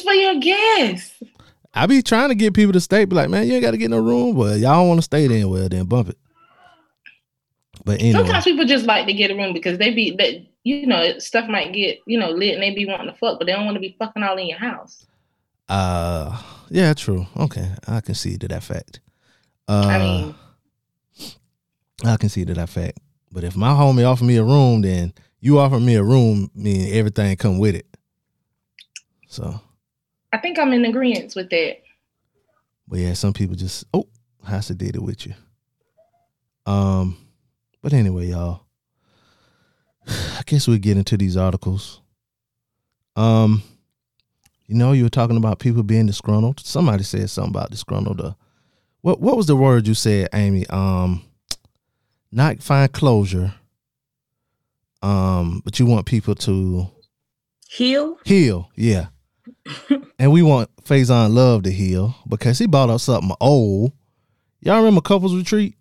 for 0.00 0.12
your 0.12 0.34
guests. 0.40 1.22
I 1.74 1.86
be 1.86 2.02
trying 2.02 2.30
to 2.30 2.34
get 2.34 2.54
people 2.54 2.72
to 2.72 2.80
stay, 2.80 3.04
be 3.04 3.14
like, 3.14 3.28
man, 3.28 3.46
you 3.46 3.54
ain't 3.54 3.62
got 3.62 3.72
to 3.72 3.76
get 3.76 3.90
no 3.90 3.98
room, 3.98 4.34
but 4.34 4.58
y'all 4.58 4.80
don't 4.80 4.88
want 4.88 4.98
to 4.98 5.02
stay 5.02 5.26
there. 5.26 5.46
Well, 5.46 5.68
then 5.68 5.84
bump 5.84 6.08
it. 6.08 6.18
But 7.84 8.00
anyway, 8.00 8.20
Sometimes 8.20 8.44
people 8.44 8.64
just 8.64 8.86
like 8.86 9.06
to 9.06 9.12
get 9.12 9.30
a 9.30 9.34
room 9.36 9.52
because 9.52 9.76
they 9.78 9.92
be 9.92 10.16
that 10.16 10.42
you 10.64 10.86
know 10.86 11.18
stuff 11.18 11.48
might 11.48 11.72
get 11.72 11.98
you 12.06 12.18
know 12.18 12.30
lit 12.30 12.54
and 12.54 12.62
they 12.62 12.74
be 12.74 12.86
wanting 12.86 13.06
to 13.06 13.12
fuck, 13.18 13.38
but 13.38 13.46
they 13.46 13.52
don't 13.52 13.64
want 13.64 13.76
to 13.76 13.80
be 13.80 13.94
fucking 13.98 14.22
all 14.22 14.36
in 14.38 14.48
your 14.48 14.58
house. 14.58 15.06
uh, 15.68 16.42
yeah, 16.70 16.94
true. 16.94 17.26
Okay, 17.36 17.70
I 17.86 18.00
can 18.00 18.14
see 18.14 18.36
to 18.38 18.48
that 18.48 18.62
fact. 18.62 19.00
Uh, 19.68 19.86
I 19.88 19.98
mean, 19.98 20.34
I 22.04 22.16
can 22.16 22.28
see 22.28 22.44
to 22.44 22.54
that 22.54 22.68
fact. 22.68 22.98
But 23.36 23.44
if 23.44 23.54
my 23.54 23.68
homie 23.68 24.10
offer 24.10 24.24
me 24.24 24.36
a 24.38 24.42
room, 24.42 24.80
then 24.80 25.12
you 25.40 25.58
offer 25.58 25.78
me 25.78 25.94
a 25.96 26.02
room, 26.02 26.50
meaning 26.54 26.90
everything 26.94 27.36
come 27.36 27.58
with 27.58 27.74
it. 27.74 27.86
So, 29.28 29.60
I 30.32 30.38
think 30.38 30.58
I'm 30.58 30.72
in 30.72 30.86
agreement 30.86 31.34
with 31.36 31.50
that. 31.50 31.82
but 32.88 32.98
yeah, 32.98 33.12
some 33.12 33.34
people 33.34 33.54
just 33.54 33.84
oh, 33.92 34.08
has 34.48 34.68
to 34.68 34.74
did 34.74 34.96
it 34.96 35.02
with 35.02 35.26
you. 35.26 35.34
Um, 36.64 37.18
but 37.82 37.92
anyway, 37.92 38.28
y'all. 38.28 38.62
I 40.08 40.40
guess 40.46 40.66
we'll 40.66 40.78
get 40.78 40.96
into 40.96 41.18
these 41.18 41.36
articles. 41.36 42.00
Um, 43.16 43.62
you 44.66 44.76
know, 44.76 44.92
you 44.92 45.02
were 45.02 45.10
talking 45.10 45.36
about 45.36 45.58
people 45.58 45.82
being 45.82 46.06
disgruntled. 46.06 46.60
Somebody 46.60 47.02
said 47.02 47.28
something 47.28 47.52
about 47.52 47.70
disgruntled. 47.70 48.18
Uh, 48.18 48.32
what 49.02 49.20
what 49.20 49.36
was 49.36 49.44
the 49.44 49.56
word 49.56 49.86
you 49.86 49.92
said, 49.92 50.30
Amy? 50.32 50.66
Um, 50.68 51.22
not 52.32 52.62
find 52.62 52.92
closure. 52.92 53.54
Um, 55.02 55.60
but 55.64 55.78
you 55.78 55.86
want 55.86 56.06
people 56.06 56.34
to 56.36 56.88
Heal. 57.68 58.18
heal, 58.24 58.70
yeah. 58.76 59.08
and 60.18 60.32
we 60.32 60.42
want 60.42 60.70
Faison 60.84 61.32
Love 61.34 61.62
to 61.64 61.70
heal 61.70 62.14
because 62.28 62.58
he 62.58 62.66
bought 62.66 62.90
up 62.90 63.00
something 63.00 63.34
old. 63.40 63.92
Y'all 64.60 64.78
remember 64.78 65.00
Couples 65.00 65.34
Retreat? 65.34 65.74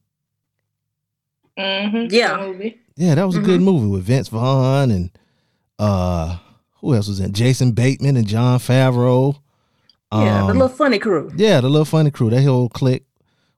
Mm-hmm. 1.57 2.13
Yeah. 2.13 2.69
Yeah, 2.97 3.15
that 3.15 3.25
was 3.25 3.37
a 3.37 3.41
good 3.41 3.61
movie 3.61 3.87
with 3.87 4.03
Vince 4.03 4.27
Vaughn 4.27 4.91
and 4.91 5.09
uh 5.79 6.37
who 6.81 6.93
else 6.93 7.07
was 7.07 7.19
in? 7.19 7.33
Jason 7.33 7.71
Bateman 7.71 8.17
and 8.17 8.27
Jon 8.27 8.59
Favreau. 8.59 9.35
Yeah, 10.11 10.19
the 10.19 10.39
Um, 10.41 10.47
little 10.47 10.69
funny 10.69 10.99
crew. 10.99 11.31
Yeah, 11.35 11.61
the 11.61 11.69
little 11.69 11.85
funny 11.85 12.11
crew. 12.11 12.29
That 12.29 12.43
whole 12.43 12.69
clique 12.69 13.05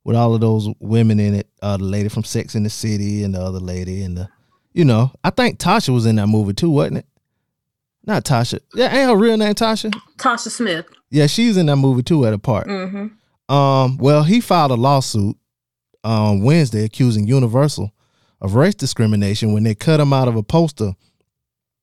with 0.07 0.15
all 0.15 0.33
of 0.33 0.39
those 0.39 0.69
women 0.79 1.19
in 1.19 1.35
it. 1.35 1.49
Uh, 1.61 1.75
the 1.75 1.83
lady 1.83 2.07
from 2.07 2.23
Sex 2.23 2.55
in 2.55 2.63
the 2.63 2.69
City 2.69 3.23
and 3.23 3.35
the 3.35 3.41
other 3.41 3.59
lady 3.59 4.03
and 4.03 4.17
the, 4.17 4.29
you 4.71 4.85
know, 4.85 5.11
I 5.21 5.31
think 5.31 5.59
Tasha 5.59 5.89
was 5.89 6.05
in 6.05 6.15
that 6.15 6.27
movie 6.27 6.53
too, 6.53 6.69
wasn't 6.69 6.99
it? 6.99 7.05
Not 8.05 8.23
Tasha. 8.23 8.61
Yeah, 8.73 8.85
ain't 8.85 9.09
her 9.09 9.17
real 9.17 9.35
name 9.35 9.53
Tasha? 9.53 9.93
Tasha 10.15 10.49
Smith. 10.49 10.85
Yeah, 11.09 11.27
she's 11.27 11.57
in 11.57 11.65
that 11.65 11.75
movie 11.75 12.03
too 12.03 12.25
at 12.25 12.33
a 12.33 12.37
part. 12.37 12.67
Mm-hmm. 12.67 13.53
Um, 13.53 13.97
well, 13.97 14.23
he 14.23 14.39
filed 14.39 14.71
a 14.71 14.75
lawsuit 14.75 15.35
on 16.05 16.41
Wednesday 16.41 16.85
accusing 16.85 17.27
Universal 17.27 17.91
of 18.39 18.55
race 18.55 18.75
discrimination 18.75 19.51
when 19.51 19.63
they 19.63 19.75
cut 19.75 19.99
him 19.99 20.13
out 20.13 20.29
of 20.29 20.37
a 20.37 20.43
poster 20.43 20.93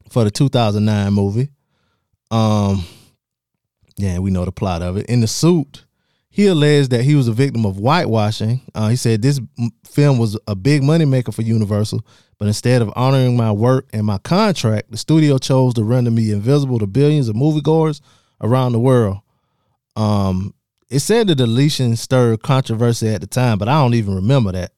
for 0.08 0.24
the 0.24 0.30
2009 0.30 1.12
movie. 1.12 1.50
Um, 2.30 2.86
yeah, 3.98 4.18
we 4.18 4.30
know 4.30 4.46
the 4.46 4.52
plot 4.52 4.80
of 4.80 4.96
it. 4.96 5.04
In 5.10 5.20
the 5.20 5.26
suit, 5.26 5.84
he 6.34 6.48
alleged 6.48 6.90
that 6.90 7.04
he 7.04 7.14
was 7.14 7.28
a 7.28 7.32
victim 7.32 7.64
of 7.64 7.76
whitewashing. 7.76 8.60
Uh, 8.74 8.88
he 8.88 8.96
said 8.96 9.22
this 9.22 9.40
film 9.86 10.18
was 10.18 10.36
a 10.48 10.56
big 10.56 10.82
moneymaker 10.82 11.32
for 11.32 11.42
Universal, 11.42 12.04
but 12.38 12.48
instead 12.48 12.82
of 12.82 12.92
honoring 12.96 13.36
my 13.36 13.52
work 13.52 13.88
and 13.92 14.04
my 14.04 14.18
contract, 14.18 14.90
the 14.90 14.96
studio 14.96 15.38
chose 15.38 15.74
to 15.74 15.84
render 15.84 16.10
me 16.10 16.32
invisible 16.32 16.80
to 16.80 16.88
billions 16.88 17.28
of 17.28 17.36
moviegoers 17.36 18.00
around 18.40 18.72
the 18.72 18.80
world. 18.80 19.18
Um, 19.94 20.54
it 20.90 20.98
said 20.98 21.28
the 21.28 21.36
deletion 21.36 21.94
stirred 21.94 22.42
controversy 22.42 23.10
at 23.10 23.20
the 23.20 23.28
time, 23.28 23.56
but 23.56 23.68
I 23.68 23.80
don't 23.80 23.94
even 23.94 24.16
remember 24.16 24.50
that. 24.50 24.72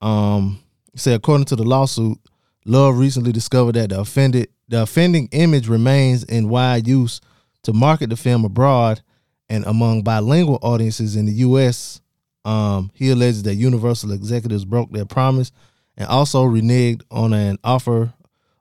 Um, 0.00 0.60
said 0.94 1.16
according 1.16 1.46
to 1.46 1.56
the 1.56 1.64
lawsuit, 1.64 2.18
Love 2.64 2.98
recently 2.98 3.32
discovered 3.32 3.74
that 3.74 3.90
the 3.90 3.98
offended 3.98 4.50
the 4.68 4.82
offending 4.82 5.28
image 5.32 5.66
remains 5.66 6.22
in 6.22 6.48
wide 6.48 6.86
use 6.86 7.20
to 7.64 7.72
market 7.72 8.10
the 8.10 8.16
film 8.16 8.44
abroad 8.44 9.02
and 9.48 9.64
among 9.66 10.02
bilingual 10.02 10.58
audiences 10.62 11.16
in 11.16 11.26
the 11.26 11.32
U.S. 11.32 12.00
Um, 12.44 12.90
he 12.94 13.10
alleges 13.10 13.42
that 13.44 13.54
Universal 13.54 14.12
executives 14.12 14.64
broke 14.64 14.90
their 14.90 15.04
promise 15.04 15.52
and 15.96 16.08
also 16.08 16.44
reneged 16.44 17.02
on 17.10 17.32
an 17.32 17.58
offer 17.64 18.12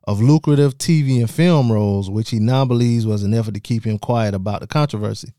of 0.06 0.22
lucrative 0.22 0.78
TV 0.78 1.20
and 1.20 1.30
film 1.30 1.72
roles, 1.72 2.10
which 2.10 2.30
he 2.30 2.40
now 2.40 2.66
believes 2.66 3.06
was 3.06 3.24
an 3.24 3.34
effort 3.34 3.56
to 3.56 3.60
keep 3.60 3.86
him 3.86 3.98
quiet 3.98 4.34
about 4.34 4.62
the 4.62 4.68
controversy. 4.68 5.34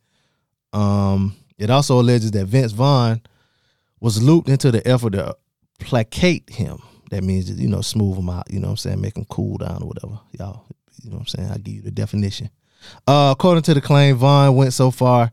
Um, 0.73 1.37
it 1.59 1.71
also 1.71 2.01
alleges 2.01 2.33
that 2.33 2.47
Vince 2.47 2.73
Vaughn 2.73 3.21
was 4.01 4.23
looped 4.23 4.49
into 4.49 4.71
the 4.71 4.87
effort 4.87 5.13
to 5.13 5.37
placate 5.79 6.51
him. 6.51 6.79
That 7.11 7.23
means, 7.23 7.51
you 7.51 7.69
know, 7.69 7.81
smooth 7.81 8.19
him 8.19 8.29
out, 8.29 8.51
you 8.51 8.59
know 8.59 8.67
what 8.69 8.73
I'm 8.73 8.77
saying, 8.79 9.01
make 9.01 9.17
him 9.17 9.27
cool 9.31 9.57
down 9.59 9.83
or 9.83 9.89
whatever. 9.89 10.21
Y'all, 10.39 10.67
you 11.03 11.11
know 11.11 11.17
what 11.17 11.21
I'm 11.21 11.27
saying? 11.27 11.51
I'll 11.51 11.59
give 11.59 11.75
you 11.75 11.83
the 11.83 11.93
definition. 11.93 12.51
Uh, 13.07 13.35
according 13.37 13.63
to 13.65 13.75
the 13.75 13.81
claim, 13.81 14.17
Vaughn 14.17 14.55
went 14.55 14.73
so 14.73 14.91
far 14.91 15.31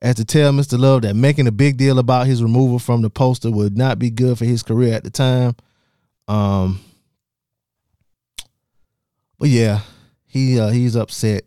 as 0.00 0.16
to 0.16 0.24
tell 0.24 0.52
Mr. 0.52 0.78
Love 0.78 1.02
that 1.02 1.16
making 1.16 1.46
a 1.46 1.52
big 1.52 1.76
deal 1.76 1.98
about 1.98 2.26
his 2.26 2.42
removal 2.42 2.78
from 2.78 3.02
the 3.02 3.10
poster 3.10 3.50
would 3.50 3.76
not 3.76 3.98
be 3.98 4.10
good 4.10 4.38
for 4.38 4.44
his 4.44 4.62
career 4.62 4.94
at 4.94 5.04
the 5.04 5.10
time. 5.10 5.56
Um, 6.28 6.80
but 9.38 9.48
yeah, 9.48 9.80
he 10.26 10.58
uh, 10.58 10.68
he's 10.68 10.96
upset 10.96 11.44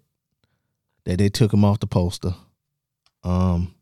that 1.05 1.17
they 1.17 1.29
took 1.29 1.53
him 1.53 1.65
off 1.65 1.79
the 1.79 1.87
poster. 1.87 2.33
Um, 3.23 3.75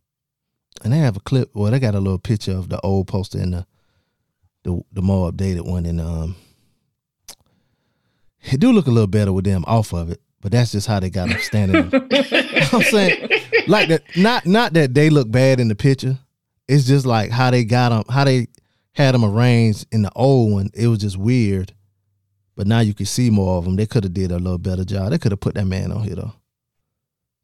and 0.83 0.93
they 0.93 0.99
have 0.99 1.17
a 1.17 1.21
clip. 1.21 1.49
Well, 1.53 1.71
they 1.71 1.79
got 1.79 1.95
a 1.95 1.99
little 1.99 2.19
picture 2.19 2.53
of 2.53 2.69
the 2.69 2.79
old 2.81 3.07
poster 3.07 3.39
and 3.39 3.53
the 3.53 3.65
the 4.63 4.81
the 4.91 5.01
more 5.01 5.31
updated 5.31 5.65
one, 5.65 5.85
and 5.85 6.01
um, 6.01 6.35
it 8.41 8.59
do 8.59 8.71
look 8.71 8.87
a 8.87 8.91
little 8.91 9.07
better 9.07 9.33
with 9.33 9.45
them 9.45 9.63
off 9.67 9.93
of 9.93 10.11
it. 10.11 10.21
But 10.41 10.51
that's 10.51 10.71
just 10.71 10.87
how 10.87 10.99
they 10.99 11.09
got 11.09 11.29
them 11.29 11.39
standing. 11.39 11.77
Up. 11.93 12.03
I'm 12.73 12.81
saying, 12.83 13.29
like 13.67 13.89
that. 13.89 14.03
Not 14.15 14.45
not 14.45 14.73
that 14.73 14.93
they 14.93 15.09
look 15.09 15.29
bad 15.31 15.59
in 15.59 15.67
the 15.67 15.75
picture. 15.75 16.17
It's 16.67 16.85
just 16.85 17.05
like 17.05 17.31
how 17.31 17.49
they 17.51 17.63
got 17.63 17.89
them, 17.89 18.03
how 18.13 18.23
they 18.25 18.47
had 18.93 19.13
them 19.15 19.23
arranged 19.25 19.87
in 19.91 20.01
the 20.03 20.11
old 20.15 20.53
one. 20.53 20.69
It 20.73 20.87
was 20.87 20.99
just 20.99 21.17
weird. 21.17 21.73
But 22.55 22.67
now 22.67 22.79
you 22.79 22.93
can 22.93 23.05
see 23.05 23.29
more 23.29 23.57
of 23.57 23.65
them. 23.65 23.75
They 23.75 23.85
could 23.85 24.03
have 24.03 24.13
did 24.13 24.31
a 24.31 24.37
little 24.39 24.57
better 24.57 24.83
job. 24.83 25.11
They 25.11 25.17
could 25.17 25.31
have 25.31 25.39
put 25.39 25.55
that 25.55 25.65
man 25.65 25.91
on 25.91 26.03
here 26.03 26.15
though. 26.15 26.33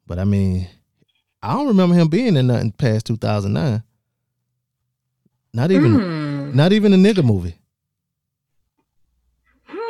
But 0.07 0.19
I 0.19 0.23
mean, 0.25 0.67
I 1.41 1.53
don't 1.53 1.67
remember 1.67 1.95
him 1.95 2.07
being 2.09 2.35
in 2.35 2.47
nothing 2.47 2.71
past 2.73 3.05
2009. 3.07 3.83
Not 5.53 5.71
even, 5.71 5.93
Hmm. 5.93 6.55
not 6.57 6.73
even 6.73 6.93
a 6.93 6.97
nigga 6.97 7.23
movie. 7.23 7.55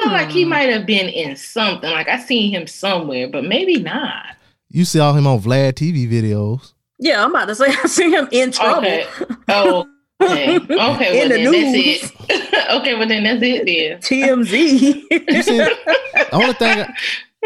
Feel 0.03 0.11
like 0.11 0.29
he 0.29 0.43
Hmm. 0.43 0.49
might 0.49 0.69
have 0.69 0.85
been 0.85 1.07
in 1.09 1.35
something. 1.35 1.89
Like 1.89 2.07
I 2.07 2.19
seen 2.19 2.51
him 2.51 2.67
somewhere, 2.67 3.27
but 3.27 3.43
maybe 3.45 3.77
not. 3.79 4.25
You 4.69 4.85
saw 4.85 5.13
him 5.13 5.27
on 5.27 5.39
Vlad 5.39 5.73
TV 5.73 6.07
videos. 6.09 6.73
Yeah, 6.99 7.23
I'm 7.23 7.31
about 7.31 7.45
to 7.47 7.55
say 7.55 7.65
I 7.83 7.87
see 7.87 8.11
him 8.11 8.27
in 8.31 8.51
trouble. 8.51 8.87
Okay. 8.87 9.05
Oh, 9.49 9.87
okay. 10.21 10.55
Okay. 10.57 10.69
Well, 10.69 11.01
In 11.11 11.29
the 11.29 11.35
then 11.35 11.51
news. 11.51 12.01
that's 12.01 12.13
it. 12.29 12.69
okay. 12.81 12.95
Well, 12.95 13.07
then 13.07 13.23
that's 13.23 13.41
it. 13.43 13.65
Then. 13.65 13.99
TMZ. 13.99 15.31
You 15.33 15.43
see, 15.43 15.57
the 15.57 16.29
only 16.31 16.53
thing, 16.53 16.79
I- 16.79 16.93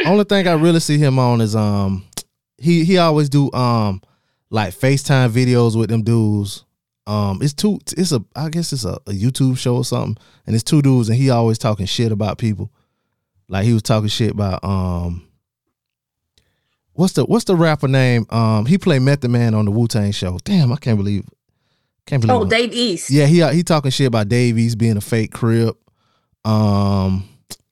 only 0.05 0.23
thing 0.25 0.47
I 0.47 0.53
really 0.53 0.79
see 0.79 0.97
him 0.99 1.17
on 1.17 1.41
is 1.41 1.55
um, 1.55 2.05
he 2.59 2.85
he 2.85 2.97
always 2.99 3.29
do 3.29 3.51
um, 3.53 4.01
like 4.51 4.73
FaceTime 4.75 5.29
videos 5.31 5.75
with 5.77 5.89
them 5.89 6.03
dudes. 6.03 6.63
Um, 7.07 7.39
it's 7.41 7.53
two. 7.53 7.79
It's 7.97 8.11
a 8.11 8.23
I 8.35 8.49
guess 8.49 8.73
it's 8.73 8.83
a, 8.83 8.99
a 9.07 9.11
YouTube 9.11 9.57
show 9.57 9.77
or 9.77 9.85
something, 9.85 10.21
and 10.45 10.53
it's 10.53 10.63
two 10.63 10.81
dudes, 10.81 11.09
and 11.09 11.17
he 11.17 11.29
always 11.29 11.57
talking 11.57 11.85
shit 11.85 12.11
about 12.11 12.37
people. 12.37 12.69
Like 13.47 13.63
he 13.63 13.73
was 13.73 13.81
talking 13.81 14.09
shit 14.09 14.31
about 14.31 14.63
um, 14.63 15.25
what's 16.93 17.13
the 17.13 17.23
what's 17.25 17.45
the 17.45 17.55
rapper 17.55 17.87
name? 17.87 18.25
Um, 18.29 18.65
he 18.65 18.77
played 18.77 19.03
Method 19.03 19.31
Man 19.31 19.53
on 19.53 19.65
the 19.65 19.71
Wu 19.71 19.87
Tang 19.87 20.11
show. 20.11 20.37
Damn, 20.43 20.73
I 20.73 20.75
can't 20.75 20.97
believe, 20.97 21.25
can't 22.05 22.21
believe. 22.21 22.37
oh, 22.37 22.43
it. 22.43 22.49
Dave 22.49 22.73
East. 22.73 23.09
Yeah, 23.09 23.25
he 23.25 23.41
he 23.55 23.63
talking 23.63 23.89
shit 23.89 24.07
about 24.07 24.27
Dave 24.27 24.57
East 24.57 24.77
being 24.77 24.97
a 24.97 25.01
fake 25.01 25.31
Crip. 25.31 25.77
Um, 26.43 27.27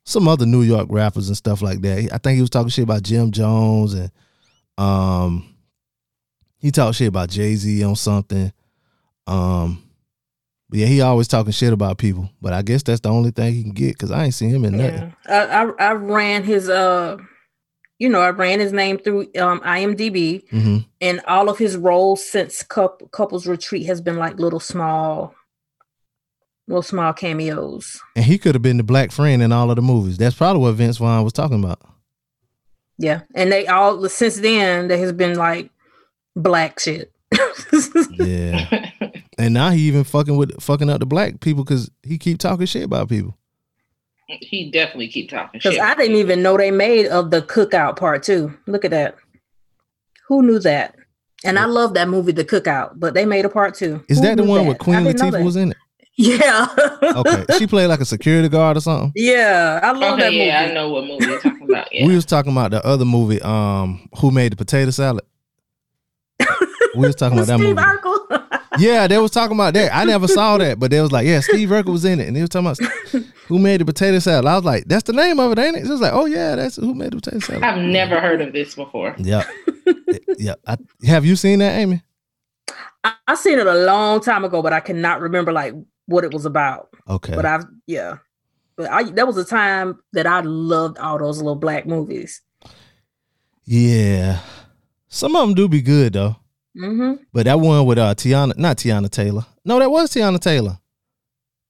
some 0.05 0.29
other 0.29 0.45
New 0.45 0.61
York 0.61 0.87
rappers 0.89 1.27
and 1.27 1.35
stuff 1.35 1.61
like 1.61 1.81
that. 1.81 2.09
I 2.13 2.17
think 2.19 2.35
he 2.35 2.41
was 2.41 2.49
talking 2.49 2.69
shit 2.69 2.83
about 2.83 3.03
Jim 3.03 3.31
Jones 3.31 3.95
and 3.95 4.11
um, 4.77 5.55
he 6.57 6.71
talked 6.71 6.95
shit 6.95 7.07
about 7.07 7.29
Jay 7.29 7.55
Z 7.55 7.83
on 7.83 7.95
something. 7.95 8.53
Um, 9.27 9.83
but 10.69 10.79
yeah, 10.79 10.87
he 10.87 11.01
always 11.01 11.27
talking 11.27 11.51
shit 11.51 11.73
about 11.73 11.97
people. 11.97 12.29
But 12.41 12.53
I 12.53 12.61
guess 12.61 12.83
that's 12.83 13.01
the 13.01 13.09
only 13.09 13.31
thing 13.31 13.53
he 13.53 13.63
can 13.63 13.71
get 13.71 13.93
because 13.93 14.11
I 14.11 14.25
ain't 14.25 14.33
seen 14.33 14.49
him 14.49 14.65
in 14.65 14.77
nothing. 14.77 15.15
I, 15.27 15.45
I 15.45 15.63
I 15.79 15.91
ran 15.93 16.43
his 16.43 16.69
uh 16.69 17.17
you 17.97 18.09
know, 18.09 18.19
I 18.19 18.31
ran 18.31 18.59
his 18.59 18.73
name 18.73 18.97
through 18.97 19.21
um 19.39 19.61
IMDb 19.61 20.47
hmm 20.49 20.77
and 21.01 21.21
all 21.27 21.49
of 21.49 21.57
his 21.57 21.77
roles 21.77 22.25
since 22.25 22.63
couple, 22.63 23.07
couples 23.09 23.45
retreat 23.45 23.85
has 23.85 24.01
been 24.01 24.17
like 24.17 24.39
little 24.39 24.59
small 24.59 25.35
little 26.67 26.81
small 26.81 27.13
cameos. 27.13 28.01
And 28.15 28.25
he 28.25 28.37
could 28.37 28.55
have 28.55 28.63
been 28.63 28.77
the 28.77 28.83
black 28.83 29.11
friend 29.11 29.43
in 29.43 29.51
all 29.51 29.69
of 29.69 29.75
the 29.75 29.83
movies. 29.83 30.17
That's 30.17 30.35
probably 30.35 30.63
what 30.63 30.73
Vince 30.73 30.97
Vaughn 30.97 31.23
was 31.23 31.33
talking 31.33 31.63
about. 31.63 31.79
Yeah. 32.97 33.21
And 33.35 33.51
they 33.51 33.67
all 33.67 34.09
since 34.09 34.37
then 34.37 34.87
there 34.87 34.97
has 34.97 35.11
been 35.11 35.37
like 35.37 35.69
black 36.35 36.79
shit. 36.79 37.11
Yeah. 38.17 38.91
and 39.37 39.53
now 39.53 39.69
he 39.71 39.81
even 39.81 40.03
fucking 40.03 40.35
with 40.37 40.61
fucking 40.61 40.89
up 40.89 40.99
the 40.99 41.05
black 41.05 41.39
people 41.41 41.63
because 41.63 41.89
he 42.03 42.17
keep 42.17 42.37
talking 42.39 42.65
shit 42.65 42.83
about 42.83 43.09
people. 43.09 43.37
he 44.27 44.71
definitely 44.71 45.07
keep 45.07 45.29
talking 45.29 45.59
Because 45.59 45.73
shit. 45.75 45.83
I 45.83 45.93
didn't 45.95 46.17
even 46.17 46.41
know 46.41 46.57
they 46.57 46.71
made 46.71 47.07
of 47.07 47.31
the 47.31 47.41
cookout 47.41 47.97
part 47.97 48.23
too. 48.23 48.53
Look 48.67 48.85
at 48.85 48.91
that. 48.91 49.15
Who 50.27 50.41
knew 50.41 50.59
that? 50.59 50.95
And 51.43 51.59
I 51.59 51.65
love 51.65 51.93
that 51.93 52.07
movie, 52.09 52.31
The 52.31 52.43
Cookout, 52.43 52.93
but 52.95 53.13
they 53.13 53.23
made 53.25 53.45
a 53.45 53.49
part 53.49 53.75
two. 53.75 54.03
Is 54.09 54.17
Who 54.17 54.23
that 54.25 54.37
the 54.37 54.43
one 54.43 54.61
that? 54.61 54.65
where 54.67 54.75
Queen 54.75 54.95
I 54.95 55.13
Latifah 55.13 55.43
was 55.43 55.55
in 55.55 55.71
it? 55.71 55.77
Yeah. 56.17 56.67
Okay, 57.03 57.43
she 57.57 57.67
played 57.67 57.87
like 57.87 57.99
a 57.99 58.05
security 58.05 58.47
guard 58.47 58.77
or 58.77 58.79
something. 58.79 59.11
yeah, 59.15 59.81
I 59.83 59.91
love 59.91 60.17
that 60.19 60.31
movie. 60.31 60.45
yeah, 60.45 60.61
I 60.69 60.73
know 60.73 60.89
what 60.89 61.03
movie 61.05 61.25
you're 61.25 61.41
talking 61.41 61.69
about. 61.69 61.89
Yeah. 61.91 62.07
We 62.07 62.15
was 62.15 62.25
talking 62.25 62.53
about 62.53 62.71
the 62.71 62.83
other 62.85 63.03
movie, 63.03 63.41
um, 63.41 64.07
Who 64.19 64.31
Made 64.31 64.53
the 64.53 64.55
Potato 64.55 64.91
Salad. 64.91 65.25
we 66.95 67.05
was 67.05 67.15
talking 67.15 67.37
about 67.37 67.47
that 67.47 67.57
Steve 67.59 67.75
movie. 67.75 67.81
Urkel. 67.81 68.14
Yeah, 68.79 69.07
they 69.07 69.17
was 69.17 69.31
talking 69.31 69.55
about 69.55 69.73
that. 69.73 69.95
I 69.95 70.05
never 70.05 70.27
saw 70.27 70.57
that, 70.57 70.79
but 70.79 70.91
they 70.91 71.01
was 71.01 71.11
like, 71.11 71.27
yeah, 71.27 71.39
Steve 71.39 71.69
Urkel 71.69 71.91
was 71.91 72.05
in 72.05 72.19
it, 72.19 72.27
and 72.27 72.35
they 72.35 72.41
was 72.41 72.49
talking 72.49 72.67
about 72.67 73.25
Who 73.47 73.59
Made 73.59 73.81
the 73.81 73.85
Potato 73.85 74.19
Salad. 74.19 74.45
I 74.45 74.55
was 74.55 74.65
like, 74.65 74.85
that's 74.85 75.03
the 75.03 75.13
name 75.13 75.39
of 75.39 75.51
it, 75.51 75.59
ain't 75.59 75.77
it? 75.77 75.85
It 75.85 75.89
was 75.89 76.01
like, 76.01 76.13
oh 76.13 76.25
yeah, 76.25 76.55
that's 76.55 76.77
Who 76.77 76.93
Made 76.93 77.13
the 77.13 77.17
Potato 77.17 77.39
Salad. 77.39 77.63
I've 77.63 77.77
never 77.77 78.19
heard 78.19 78.41
of 78.41 78.53
this 78.53 78.75
before. 78.75 79.15
Yeah, 79.17 79.47
yeah. 80.37 80.55
I, 80.67 80.77
have 81.05 81.25
you 81.25 81.35
seen 81.35 81.59
that, 81.59 81.77
Amy? 81.77 82.01
I, 83.03 83.13
I 83.27 83.35
seen 83.35 83.59
it 83.59 83.67
a 83.67 83.85
long 83.85 84.19
time 84.19 84.43
ago, 84.43 84.61
but 84.61 84.73
I 84.73 84.79
cannot 84.79 85.21
remember 85.21 85.51
like 85.51 85.73
what 86.07 86.23
it 86.23 86.33
was 86.33 86.45
about. 86.45 86.89
Okay. 87.07 87.35
But 87.35 87.45
I've 87.45 87.65
yeah. 87.87 88.17
But 88.75 88.89
I 88.89 89.03
that 89.11 89.27
was 89.27 89.37
a 89.37 89.45
time 89.45 89.99
that 90.13 90.25
I 90.27 90.41
loved 90.41 90.97
all 90.97 91.19
those 91.19 91.37
little 91.37 91.55
black 91.55 91.85
movies. 91.85 92.41
Yeah. 93.65 94.39
Some 95.07 95.35
of 95.35 95.47
them 95.47 95.55
do 95.55 95.67
be 95.67 95.81
good 95.81 96.13
though. 96.13 96.35
Mm-hmm. 96.77 97.23
But 97.33 97.45
that 97.45 97.59
one 97.59 97.85
with 97.85 97.97
uh 97.97 98.13
Teyana, 98.15 98.57
not 98.57 98.77
Teyana 98.77 99.09
Taylor. 99.09 99.45
No, 99.63 99.79
that 99.79 99.89
was 99.89 100.11
Teyana 100.11 100.39
Taylor. 100.39 100.79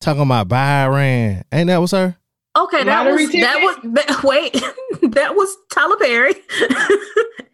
Talking 0.02 0.24
about 0.24 0.48
Byron. 0.48 1.44
Ain't 1.52 1.68
that 1.68 1.78
was 1.82 1.91
her? 1.91 2.15
Okay, 2.58 2.84
that 2.86 3.06
Lottery 3.06 3.26
was 3.26 3.32
that 3.34 3.60
was 3.62 3.78
that, 3.94 4.24
wait, 4.24 4.54
that 5.13 5.36
was 5.36 5.56
Tyler 5.72 5.98
Perry. 5.98 6.34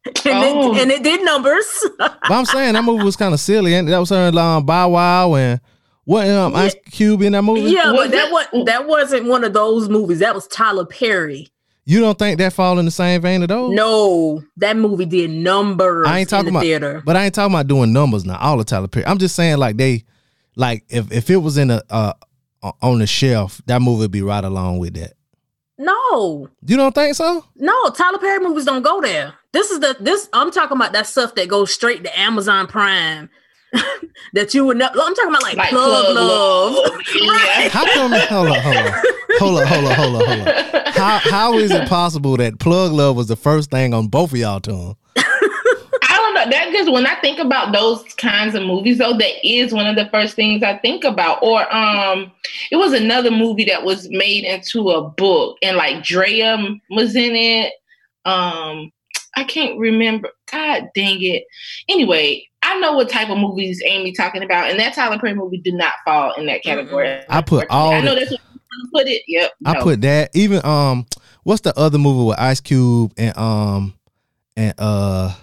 and, 0.05 0.15
Oh. 0.25 0.73
it, 0.75 0.81
and 0.81 0.91
it 0.91 1.03
did 1.03 1.23
numbers. 1.25 1.65
But 1.97 2.31
I'm 2.31 2.45
saying 2.45 2.73
that 2.73 2.83
movie 2.83 3.03
was 3.03 3.15
kind 3.15 3.33
of 3.33 3.39
silly. 3.39 3.73
And 3.73 3.87
that 3.87 3.97
was 3.99 4.09
her 4.11 4.27
and 4.27 4.37
um, 4.37 4.65
Bow 4.65 4.89
Wow 4.89 5.35
and 5.35 5.59
what 6.05 6.27
um 6.29 6.55
Ice 6.55 6.75
Cube 6.91 7.21
in 7.23 7.33
that 7.33 7.41
movie? 7.43 7.61
yeah, 7.71 7.91
Was 7.91 8.07
but 8.07 8.11
that 8.11 8.31
was 8.31 8.65
that 8.65 8.87
wasn't 8.87 9.27
one 9.27 9.43
of 9.43 9.53
those 9.53 9.89
movies. 9.89 10.19
That 10.19 10.33
was 10.35 10.47
Tyler 10.47 10.85
Perry. 10.85 11.49
You 11.91 11.99
don't 11.99 12.17
think 12.17 12.37
that 12.37 12.53
fall 12.53 12.79
in 12.79 12.85
the 12.85 12.91
same 12.91 13.21
vein 13.21 13.41
of 13.41 13.49
those? 13.49 13.75
No, 13.75 14.41
that 14.55 14.77
movie 14.77 15.05
did 15.05 15.29
numbers 15.29 16.07
I 16.07 16.19
ain't 16.19 16.29
talking 16.29 16.47
in 16.47 16.53
the 16.53 16.59
about 16.59 16.63
theater. 16.63 17.03
But 17.05 17.17
I 17.17 17.25
ain't 17.25 17.35
talking 17.35 17.53
about 17.53 17.67
doing 17.67 17.91
numbers 17.91 18.23
now. 18.23 18.37
All 18.37 18.55
the 18.57 18.63
Tyler 18.63 18.87
Perry. 18.87 19.05
I'm 19.05 19.17
just 19.17 19.35
saying 19.35 19.57
like 19.57 19.75
they 19.75 20.05
like 20.55 20.85
if 20.87 21.11
if 21.11 21.29
it 21.29 21.35
was 21.35 21.57
in 21.57 21.69
a 21.69 21.81
uh 21.89 22.13
on 22.81 22.99
the 22.99 23.07
shelf, 23.07 23.61
that 23.65 23.81
movie 23.81 24.03
would 24.03 24.11
be 24.11 24.21
right 24.21 24.41
along 24.41 24.79
with 24.79 24.93
that. 24.93 25.15
No, 25.77 26.47
You 26.65 26.77
don't 26.77 26.95
think 26.95 27.13
so? 27.15 27.43
no, 27.57 27.89
Tyler 27.89 28.19
Perry 28.19 28.39
movies 28.39 28.63
don't 28.63 28.83
go 28.83 29.01
there. 29.01 29.33
This 29.51 29.69
is 29.69 29.81
the 29.81 29.97
this 29.99 30.29
I'm 30.31 30.49
talking 30.49 30.77
about 30.77 30.93
that 30.93 31.07
stuff 31.07 31.35
that 31.35 31.49
goes 31.49 31.73
straight 31.73 32.05
to 32.05 32.19
Amazon 32.19 32.67
Prime. 32.67 33.29
that 34.33 34.53
you 34.53 34.65
would 34.65 34.77
know. 34.77 34.87
I'm 34.87 35.15
talking 35.15 35.29
about 35.29 35.43
like, 35.43 35.57
Like 35.57 35.69
plug, 35.69 36.05
Plug 36.05 36.15
love. 36.15 36.73
Love. 36.73 37.01
Yeah. 37.13 37.69
How 37.69 37.85
come? 37.93 38.11
Hold 38.11 38.47
on, 38.49 38.59
hold 38.59 38.77
on, 38.77 38.93
hold 39.39 39.59
on, 39.59 39.67
hold 39.67 39.85
on, 39.85 39.95
hold 39.95 40.15
on, 40.15 40.25
hold 40.25 40.47
on. 40.47 40.83
How 40.93 41.17
how 41.19 41.53
is 41.57 41.71
it 41.71 41.87
possible 41.87 42.37
that 42.37 42.59
Plug 42.59 42.91
Love 42.91 43.15
was 43.15 43.27
the 43.27 43.35
first 43.35 43.71
thing 43.71 43.93
on 43.93 44.07
both 44.07 44.31
of 44.31 44.37
y'all 44.37 44.59
tongue? 44.59 44.95
I 45.17 46.17
don't 46.17 46.33
know. 46.33 46.49
That 46.49 46.71
just 46.71 46.91
when 46.91 47.05
I 47.05 47.15
think 47.21 47.39
about 47.39 47.71
those 47.71 48.03
kinds 48.15 48.55
of 48.55 48.63
movies, 48.63 48.97
though, 48.97 49.17
that 49.17 49.47
is 49.47 49.73
one 49.73 49.87
of 49.87 49.95
the 49.95 50.09
first 50.09 50.35
things 50.35 50.63
I 50.63 50.77
think 50.77 51.03
about. 51.03 51.41
Or 51.41 51.73
um, 51.73 52.31
it 52.71 52.75
was 52.75 52.93
another 52.93 53.31
movie 53.31 53.65
that 53.65 53.83
was 53.83 54.09
made 54.09 54.43
into 54.43 54.89
a 54.89 55.09
book, 55.09 55.57
and 55.61 55.77
like 55.77 56.03
Drea 56.03 56.57
was 56.89 57.15
in 57.15 57.35
it. 57.35 57.73
Um, 58.25 58.91
I 59.35 59.43
can't 59.43 59.77
remember. 59.79 60.29
God 60.51 60.89
dang 60.95 61.17
it. 61.21 61.43
Anyway, 61.87 62.45
I 62.63 62.79
know 62.79 62.93
what 62.93 63.09
type 63.09 63.29
of 63.29 63.37
movies 63.37 63.81
Amy 63.85 64.11
talking 64.11 64.43
about, 64.43 64.69
and 64.69 64.79
that 64.79 64.93
Tyler 64.93 65.17
Perry 65.19 65.33
movie 65.35 65.57
did 65.57 65.73
not 65.73 65.93
fall 66.05 66.33
in 66.35 66.45
that 66.47 66.63
category. 66.63 67.21
I 67.29 67.41
put 67.41 67.67
all 67.69 67.93
I 67.93 68.01
know 68.01 68.13
the- 68.13 68.21
that's 68.21 68.31
what 68.31 68.41
you 68.41 68.89
put 68.93 69.07
it. 69.07 69.21
Yep. 69.27 69.51
I 69.65 69.73
no. 69.73 69.83
put 69.83 70.01
that. 70.01 70.31
Even 70.35 70.65
um, 70.65 71.05
what's 71.43 71.61
the 71.61 71.77
other 71.77 71.97
movie 71.97 72.25
with 72.27 72.39
Ice 72.39 72.59
Cube 72.59 73.13
and 73.17 73.35
um 73.37 73.93
and 74.57 74.73
uh, 74.77 75.33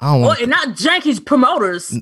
I 0.00 0.12
don't 0.12 0.20
Well, 0.20 0.28
want. 0.30 0.40
and 0.40 0.50
not 0.50 0.68
janky 0.76 1.24
promoters. 1.24 1.98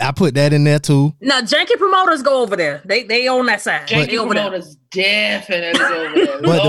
I 0.00 0.12
put 0.12 0.34
that 0.34 0.52
in 0.52 0.64
there 0.64 0.78
too. 0.78 1.14
Now, 1.20 1.40
janky 1.40 1.76
promoters 1.78 2.22
go 2.22 2.42
over 2.42 2.56
there. 2.56 2.82
They 2.84 3.04
they 3.04 3.28
on 3.28 3.46
that 3.46 3.60
side. 3.62 3.86
Janky 3.88 4.06
they 4.08 4.18
over 4.18 4.34
there. 4.34 4.42
promoters 4.50 4.76
definitely 4.90 5.80
over 5.80 6.14
there. 6.14 6.40
But 6.42 6.62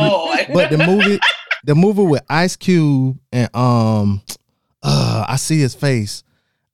the- 0.47 0.53
But 0.53 0.69
the 0.71 0.77
movie, 0.85 1.19
the 1.67 1.75
movie 1.75 2.01
with 2.03 2.23
Ice 2.29 2.55
Cube 2.55 3.19
and 3.31 3.53
um, 3.55 4.21
uh, 4.81 5.25
I 5.27 5.35
see 5.35 5.59
his 5.59 5.75
face. 5.75 6.23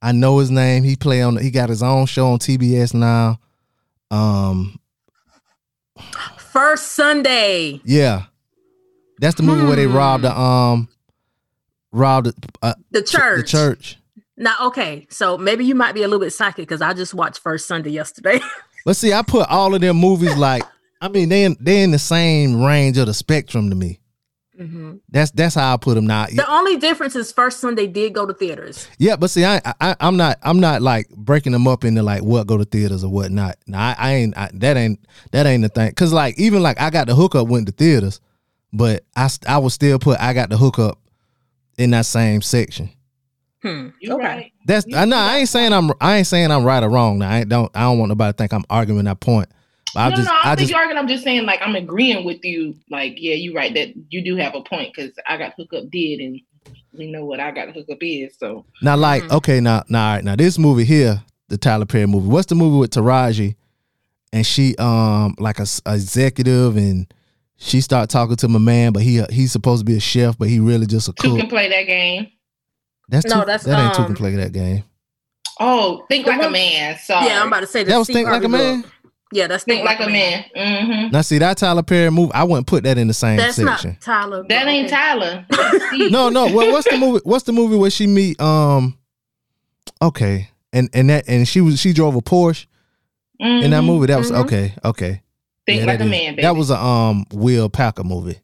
I 0.00 0.12
know 0.12 0.38
his 0.38 0.50
name. 0.50 0.84
He 0.84 0.94
play 0.96 1.20
on. 1.20 1.36
He 1.36 1.50
got 1.50 1.68
his 1.68 1.82
own 1.82 2.06
show 2.06 2.28
on 2.28 2.38
TBS 2.38 2.94
now. 2.94 3.40
Um, 4.10 4.78
First 6.38 6.92
Sunday. 6.92 7.80
yeah, 7.84 8.24
that's 9.18 9.34
the 9.34 9.42
movie 9.42 9.64
where 9.66 9.76
they 9.76 9.86
robbed 9.88 10.22
the 10.24 10.38
um, 10.38 10.88
robbed 11.92 12.26
the, 12.28 12.34
uh, 12.62 12.74
The 12.92 13.02
church. 13.02 13.40
the 13.40 13.46
church. 13.46 13.98
Now, 14.36 14.54
okay, 14.66 15.06
so 15.10 15.36
maybe 15.36 15.64
you 15.64 15.74
might 15.74 15.94
be 15.94 16.02
a 16.02 16.06
little 16.08 16.24
bit 16.24 16.32
psychic 16.32 16.68
because 16.68 16.82
I 16.82 16.92
just 16.92 17.14
watched 17.14 17.40
First 17.40 17.66
Sunday 17.66 17.90
yesterday. 17.90 18.40
Let's 18.86 18.98
see, 19.00 19.12
I 19.12 19.22
put 19.22 19.48
all 19.48 19.74
of 19.74 19.80
them 19.80 19.96
movies 19.96 20.36
like 20.36 20.62
I 21.00 21.08
mean 21.08 21.28
they 21.28 21.44
in, 21.44 21.56
they 21.58 21.82
in 21.82 21.90
the 21.90 21.98
same 21.98 22.62
range 22.62 22.96
of 22.98 23.06
the 23.06 23.14
spectrum 23.14 23.70
to 23.70 23.76
me. 23.76 23.98
Mhm. 24.60 25.00
That's 25.08 25.30
that's 25.32 25.54
how 25.56 25.74
I 25.74 25.76
put 25.76 25.94
them 25.94 26.06
now. 26.06 26.26
The 26.26 26.48
only 26.48 26.76
difference 26.76 27.16
is 27.16 27.32
First 27.32 27.58
Sunday 27.60 27.86
did 27.86 28.14
go 28.14 28.24
to 28.24 28.32
theaters. 28.32 28.86
Yeah, 28.98 29.16
but 29.16 29.30
see, 29.30 29.44
I, 29.44 29.60
I 29.80 29.96
I'm 29.98 30.16
not 30.16 30.38
I'm 30.42 30.60
not 30.60 30.80
like 30.80 31.08
breaking 31.10 31.52
them 31.52 31.66
up 31.66 31.84
into 31.84 32.02
like 32.02 32.22
what 32.22 32.46
go 32.46 32.56
to 32.56 32.64
theaters 32.64 33.02
or 33.02 33.10
what 33.10 33.32
not. 33.32 33.56
Now 33.66 33.80
I, 33.80 33.96
I 33.98 34.12
ain't 34.14 34.36
I, 34.36 34.50
that 34.54 34.76
ain't 34.76 35.00
that 35.32 35.46
ain't 35.46 35.62
the 35.62 35.68
thing. 35.68 35.92
Cause 35.94 36.12
like 36.12 36.38
even 36.38 36.62
like 36.62 36.80
I 36.80 36.90
got 36.90 37.08
the 37.08 37.14
hookup 37.16 37.48
went 37.48 37.66
to 37.66 37.72
theaters, 37.72 38.20
but 38.72 39.04
I 39.16 39.28
I 39.48 39.58
would 39.58 39.72
still 39.72 39.98
put 39.98 40.20
I 40.20 40.32
got 40.32 40.50
the 40.50 40.56
hookup 40.56 40.98
in 41.76 41.90
that 41.90 42.06
same 42.06 42.40
section. 42.40 42.90
Hmm. 43.62 43.88
Okay. 44.06 44.14
right. 44.14 44.52
That's 44.66 44.86
I 44.94 45.04
know 45.04 45.16
I 45.16 45.38
ain't 45.38 45.48
saying 45.48 45.72
I'm 45.72 45.90
I 46.00 46.18
ain't 46.18 46.26
saying 46.28 46.52
I'm 46.52 46.64
right 46.64 46.82
or 46.82 46.90
wrong. 46.90 47.18
Now 47.18 47.30
I 47.30 47.38
ain't, 47.40 47.48
don't 47.48 47.72
I 47.74 47.80
don't 47.82 47.98
want 47.98 48.10
nobody 48.10 48.32
to 48.32 48.36
think 48.36 48.52
I'm 48.52 48.64
arguing 48.70 49.04
that 49.06 49.20
point. 49.20 49.48
I 49.96 50.08
no, 50.10 50.16
just, 50.16 50.26
no, 50.28 50.32
I 50.34 50.42
don't 50.42 50.46
I 50.46 50.48
think 50.56 50.58
just, 50.60 50.70
you're 50.70 50.78
arguing. 50.80 50.98
I'm 50.98 51.08
just 51.08 51.24
saying, 51.24 51.46
like, 51.46 51.60
I'm 51.62 51.76
agreeing 51.76 52.24
with 52.24 52.44
you. 52.44 52.74
Like, 52.90 53.14
yeah, 53.16 53.34
you're 53.34 53.54
right 53.54 53.72
that 53.74 53.94
you 54.10 54.22
do 54.24 54.36
have 54.36 54.54
a 54.54 54.62
point 54.62 54.94
because 54.94 55.12
I 55.28 55.36
got 55.36 55.54
hook 55.56 55.72
up 55.74 55.90
did, 55.90 56.20
and 56.20 56.40
we 56.92 57.10
know 57.10 57.24
what 57.24 57.40
I 57.40 57.50
got 57.50 57.70
hook 57.74 57.86
up 57.90 57.98
is. 58.00 58.36
So 58.38 58.64
now 58.82 58.96
like, 58.96 59.22
Mhm. 59.24 59.32
okay, 59.36 59.60
now, 59.60 59.82
now, 59.88 60.08
all 60.08 60.14
right, 60.16 60.24
now 60.24 60.36
this 60.36 60.58
movie 60.58 60.84
here, 60.84 61.22
the 61.48 61.56
Tyler 61.58 61.84
Perry 61.86 62.06
movie. 62.06 62.28
What's 62.28 62.46
the 62.46 62.54
movie 62.54 62.78
with 62.78 62.90
Taraji, 62.90 63.56
and 64.32 64.46
she, 64.46 64.74
um, 64.76 65.34
like 65.38 65.58
a, 65.58 65.62
s- 65.62 65.82
a 65.86 65.94
executive, 65.94 66.76
and 66.76 67.06
she 67.56 67.80
start 67.80 68.10
talking 68.10 68.36
to 68.36 68.48
my 68.48 68.58
man, 68.58 68.92
but 68.92 69.02
he, 69.02 69.22
he's 69.30 69.52
supposed 69.52 69.80
to 69.80 69.84
be 69.84 69.96
a 69.96 70.00
chef, 70.00 70.36
but 70.38 70.48
he 70.48 70.58
really 70.60 70.86
just 70.86 71.08
a 71.08 71.12
two 71.12 71.28
cook. 71.30 71.38
can 71.40 71.48
play 71.48 71.68
that 71.68 71.84
game. 71.84 72.28
That's 73.08 73.26
No, 73.26 73.40
two, 73.40 73.46
that's, 73.46 73.64
that 73.64 73.78
ain't 73.78 73.94
two 73.94 74.02
can 74.02 74.10
um, 74.12 74.16
play 74.16 74.34
that 74.36 74.52
game. 74.52 74.82
Oh, 75.60 76.04
think 76.08 76.24
The 76.26 76.32
like 76.32 76.42
a 76.42 76.50
man. 76.50 76.98
Sorry. 76.98 77.26
Yeah, 77.26 77.40
I'm 77.42 77.46
about 77.48 77.60
to 77.60 77.66
say 77.68 77.84
That 77.84 77.96
was 77.98 78.06
Steve 78.06 78.14
Think 78.16 78.28
Like 78.28 78.42
a 78.44 78.48
Man? 78.48 78.82
book. 78.82 78.90
Yeah, 79.34 79.48
that's 79.48 79.64
think 79.64 79.84
like 79.84 79.98
a 79.98 80.08
man. 80.08 80.44
hmm 80.54 81.10
Now 81.10 81.22
see 81.22 81.38
that 81.38 81.56
Tyler 81.58 81.82
Perry 81.82 82.08
movie, 82.10 82.32
I 82.32 82.44
wouldn't 82.44 82.68
put 82.68 82.84
that 82.84 82.98
in 82.98 83.08
the 83.08 83.14
same 83.14 83.38
section. 83.38 83.64
That's 83.66 83.82
section. 83.82 83.90
not 83.90 84.00
Tyler. 84.00 84.44
That 84.48 84.66
ain't. 84.68 84.88
Tyler. 84.88 85.44
No, 86.10 86.28
no. 86.28 86.46
Well, 86.52 86.70
what's 86.72 86.88
the 86.88 86.96
movie? 86.96 87.20
What's 87.24 87.44
the 87.44 87.52
movie 87.52 87.76
where 87.76 87.90
she 87.90 88.06
meet? 88.06 88.40
Um, 88.40 88.96
okay, 90.02 90.48
and 90.72 90.88
and 90.94 91.10
that 91.10 91.24
and 91.28 91.46
she 91.48 91.60
was 91.60 91.80
she 91.80 91.92
drove 91.92 92.14
a 92.16 92.20
Porsche 92.20 92.66
in 93.40 93.70
that 93.70 93.82
Mhm. 93.82 93.86
movie. 93.86 94.06
That 94.06 94.18
was 94.18 94.30
Mhm. 94.30 94.44
okay, 94.44 94.74
okay. 94.84 95.22
Think 95.66 95.80
Yeah, 95.80 95.86
like 95.86 95.98
that 95.98 96.04
a 96.04 96.06
is- 96.06 96.10
man, 96.10 96.32
baby. 96.34 96.42
That 96.42 96.56
was 96.56 96.70
a 96.70 96.76
um 96.78 97.24
Will 97.32 97.68
Packer 97.68 98.04
movie. 98.04 98.38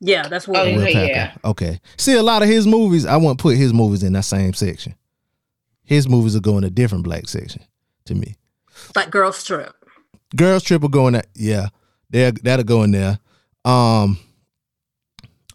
Yeah, 0.00 0.28
that's 0.28 0.46
what. 0.46 0.58
Oh, 0.60 0.64
it 0.64 0.70
is. 0.72 0.76
Will 0.76 0.82
Okay, 0.84 0.92
Packer. 0.94 1.06
yeah. 1.12 1.32
Okay. 1.50 1.80
See, 1.96 2.14
a 2.14 2.22
lot 2.22 2.42
of 2.42 2.48
his 2.48 2.66
movies, 2.66 3.06
I 3.06 3.16
wouldn't 3.16 3.38
put 3.40 3.56
his 3.56 3.72
movies 3.72 4.02
in 4.02 4.12
that 4.12 4.24
same 4.24 4.52
section. 4.52 4.94
His 5.82 6.08
movies 6.08 6.34
will 6.34 6.40
go 6.42 6.58
in 6.58 6.64
a 6.64 6.70
different 6.70 7.04
black 7.04 7.28
section 7.28 7.62
to 8.06 8.14
me. 8.14 8.36
like 8.94 9.10
Girls 9.10 9.42
Trip. 9.42 9.72
Girls 10.34 10.62
Trip 10.62 10.82
will 10.82 10.88
go 10.88 11.06
in 11.06 11.14
that. 11.14 11.26
Yeah, 11.34 11.68
there 12.10 12.32
that'll 12.32 12.64
go 12.64 12.82
in 12.82 12.92
there. 12.92 13.18
Um. 13.64 14.18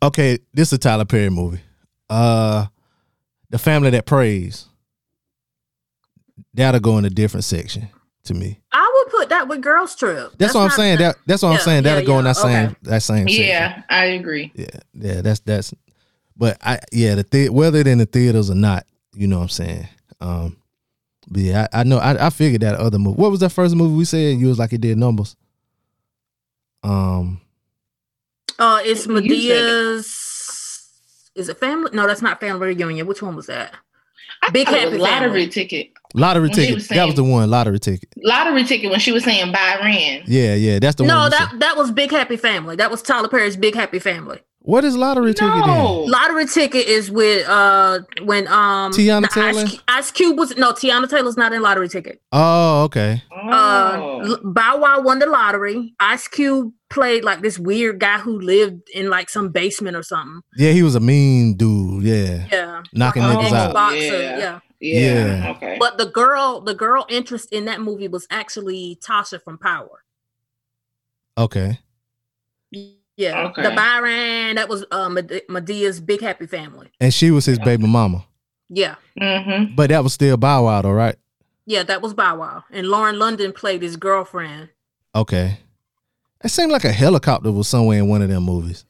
Okay, 0.03 0.39
this 0.53 0.69
is 0.69 0.73
a 0.73 0.77
Tyler 0.79 1.05
Perry 1.05 1.29
movie. 1.29 1.61
Uh, 2.09 2.65
the 3.49 3.59
family 3.59 3.91
that 3.91 4.05
prays. 4.05 4.67
That'll 6.53 6.81
go 6.81 6.97
in 6.97 7.05
a 7.05 7.09
different 7.09 7.43
section 7.45 7.87
to 8.23 8.33
me. 8.33 8.59
I 8.71 8.91
would 8.93 9.11
put 9.11 9.29
that 9.29 9.47
with 9.47 9.61
Girls 9.61 9.95
Trip. 9.95 10.33
That's, 10.37 10.53
what 10.53 10.61
I'm 10.61 10.67
not- 10.67 10.75
saying. 10.75 10.97
That 10.97 11.15
that's 11.25 11.43
what 11.43 11.49
I'm 11.49 11.59
saying. 11.59 11.83
That'll 11.83 12.01
yeah, 12.01 12.07
go 12.07 12.19
in 12.19 12.25
yeah, 12.25 12.33
that 12.33 12.37
same 12.37 12.65
okay. 12.65 12.75
that 12.83 13.03
same 13.03 13.27
section. 13.27 13.45
Yeah, 13.45 13.83
I 13.89 14.05
agree. 14.05 14.51
Yeah, 14.55 14.67
yeah, 14.93 15.21
that's 15.21 15.39
that's. 15.41 15.73
But 16.35 16.57
I 16.61 16.79
yeah, 16.91 17.15
the 17.15 17.23
the 17.29 17.49
whether 17.49 17.79
it 17.79 17.87
in 17.87 17.99
the 17.99 18.05
theaters 18.05 18.49
or 18.49 18.55
not, 18.55 18.85
you 19.13 19.27
know 19.27 19.37
what 19.37 19.43
I'm 19.43 19.49
saying. 19.49 19.87
Um, 20.19 20.57
but 20.57 20.60
yeah, 21.33 21.67
I, 21.73 21.81
I 21.81 21.83
know 21.83 21.97
I, 21.97 22.27
I 22.27 22.29
figured 22.29 22.61
that 22.61 22.75
other 22.75 22.99
movie. 22.99 23.19
What 23.21 23.31
was 23.31 23.39
that 23.41 23.49
first 23.51 23.75
movie 23.75 23.95
we 23.95 24.05
said? 24.05 24.37
You 24.37 24.47
was 24.47 24.59
like 24.59 24.73
it 24.73 24.81
did 24.81 24.97
numbers. 24.97 25.35
Um, 26.83 27.41
Uh, 28.59 28.79
it's 28.83 29.05
You. 29.07 29.13
Madea's. 29.13 30.17
Is 31.35 31.47
it 31.49 31.57
family? 31.59 31.91
No, 31.93 32.07
that's 32.07 32.21
not 32.21 32.39
family 32.39 32.67
reunion. 32.75 33.07
Which 33.07 33.21
one 33.21 33.35
was 33.35 33.47
that? 33.47 33.73
I 34.43 34.49
Big 34.49 34.67
Happy 34.67 34.97
lottery 34.97 35.29
Family. 35.29 35.47
ticket. 35.47 35.91
lottery 36.15 36.43
When 36.49 36.51
ticket. 36.53 36.75
was 36.75 36.87
that 36.89 37.05
was 37.05 37.15
the 37.15 37.23
one. 37.23 37.49
Lottery 37.49 37.79
ticket. 37.79 38.09
Lottery 38.17 38.63
ticket 38.63 38.89
when 38.89 38.99
she 38.99 39.11
was 39.11 39.23
saying 39.23 39.51
Byron. 39.51 40.23
Yeah, 40.25 40.55
yeah, 40.55 40.79
that's 40.79 40.95
the 40.95 41.03
no, 41.03 41.15
one. 41.15 41.23
No, 41.25 41.29
that 41.37 41.51
said. 41.51 41.59
that 41.61 41.77
was 41.77 41.91
Big 41.91 42.09
Happy 42.11 42.37
Family. 42.37 42.75
That 42.75 42.89
was 42.91 43.01
Tyler 43.03 43.27
Perry's 43.29 43.55
Big 43.55 43.75
Happy 43.75 43.99
Family. 43.99 44.39
What 44.63 44.83
is 44.85 44.95
lottery 44.95 45.33
ticket? 45.33 45.55
Then? 45.55 45.67
No. 45.67 46.01
Lottery 46.03 46.45
ticket 46.45 46.85
is 46.87 47.09
with 47.09 47.47
uh 47.49 48.01
when 48.23 48.47
um 48.47 48.91
Teyana 48.91 49.21
the 49.23 49.27
Taylor? 49.29 49.61
Ice, 49.63 49.79
Ice 49.87 50.11
Cube 50.11 50.37
was 50.37 50.55
no 50.55 50.71
Teyana 50.71 51.09
Taylor's 51.09 51.35
not 51.35 51.51
in 51.51 51.63
lottery 51.63 51.89
ticket. 51.89 52.21
Oh, 52.31 52.83
okay. 52.83 53.23
Uh, 53.31 53.97
Oh. 54.23 54.37
Bow 54.43 54.77
Wow 54.77 55.01
won 55.01 55.17
the 55.17 55.25
lottery. 55.25 55.95
Ice 55.99 56.27
Cube 56.27 56.73
played 56.91 57.23
like 57.23 57.41
this 57.41 57.57
weird 57.57 57.99
guy 57.99 58.19
who 58.19 58.39
lived 58.39 58.87
in 58.93 59.09
like 59.09 59.29
some 59.29 59.49
basement 59.49 59.95
or 59.97 60.03
something. 60.03 60.41
Yeah, 60.57 60.71
he 60.73 60.83
was 60.83 60.93
a 60.93 60.99
mean 60.99 61.55
dude. 61.57 62.03
Yeah, 62.03 62.45
Yeah, 62.51 62.83
knocking 62.93 63.23
Like 63.23 63.37
an 63.37 63.45
niggas 63.45 63.51
out. 63.53 63.65
ex-boxer, 63.65 63.97
Yeah. 63.97 64.37
yeah. 64.37 64.59
yeah. 64.79 65.25
yeah. 65.43 65.51
Okay. 65.55 65.77
But 65.79 65.97
the 65.97 66.05
girl, 66.05 66.61
the 66.61 66.75
girl 66.75 67.05
interest 67.09 67.51
in 67.51 67.65
that 67.65 67.81
movie 67.81 68.07
was 68.07 68.27
actually 68.29 68.99
Tasha 69.03 69.41
from 69.43 69.57
Power. 69.57 70.03
Okay. 71.37 71.79
Yeah, 73.21 73.47
Okay. 73.49 73.61
the 73.63 73.71
Byron 73.71 74.55
that 74.55 74.67
was 74.69 74.83
uh, 74.91 75.09
Madea's 75.49 75.99
Big 76.01 76.21
Happy 76.21 76.47
Family. 76.47 76.89
And 76.99 77.13
she 77.13 77.29
was 77.31 77.45
his 77.45 77.59
baby 77.59 77.85
mama, 77.87 78.25
Yeah, 78.69 78.95
mm-hmm. 79.19 79.75
but 79.75 79.89
that 79.89 80.03
was 80.03 80.13
still 80.13 80.37
Bow 80.37 80.65
Wow, 80.65 80.81
though, 80.81 80.91
right? 80.91 81.15
yeah, 81.65 81.83
that 81.83 82.01
was 82.01 82.13
Bow 82.13 82.37
Wow, 82.37 82.63
and 82.71 82.87
Lauren 82.87 83.19
London 83.19 83.53
played 83.53 83.81
his 83.81 83.95
girlfriend. 83.97 84.69
Okay. 85.13 85.57
It 86.43 86.49
seemed 86.49 86.71
like 86.71 86.85
a 86.85 86.91
helicopter 86.91 87.51
was 87.51 87.67
somewhere 87.67 87.99
in 87.99 88.07
one 88.07 88.21
of 88.23 88.29
them 88.29 88.43
movies. 88.43 88.85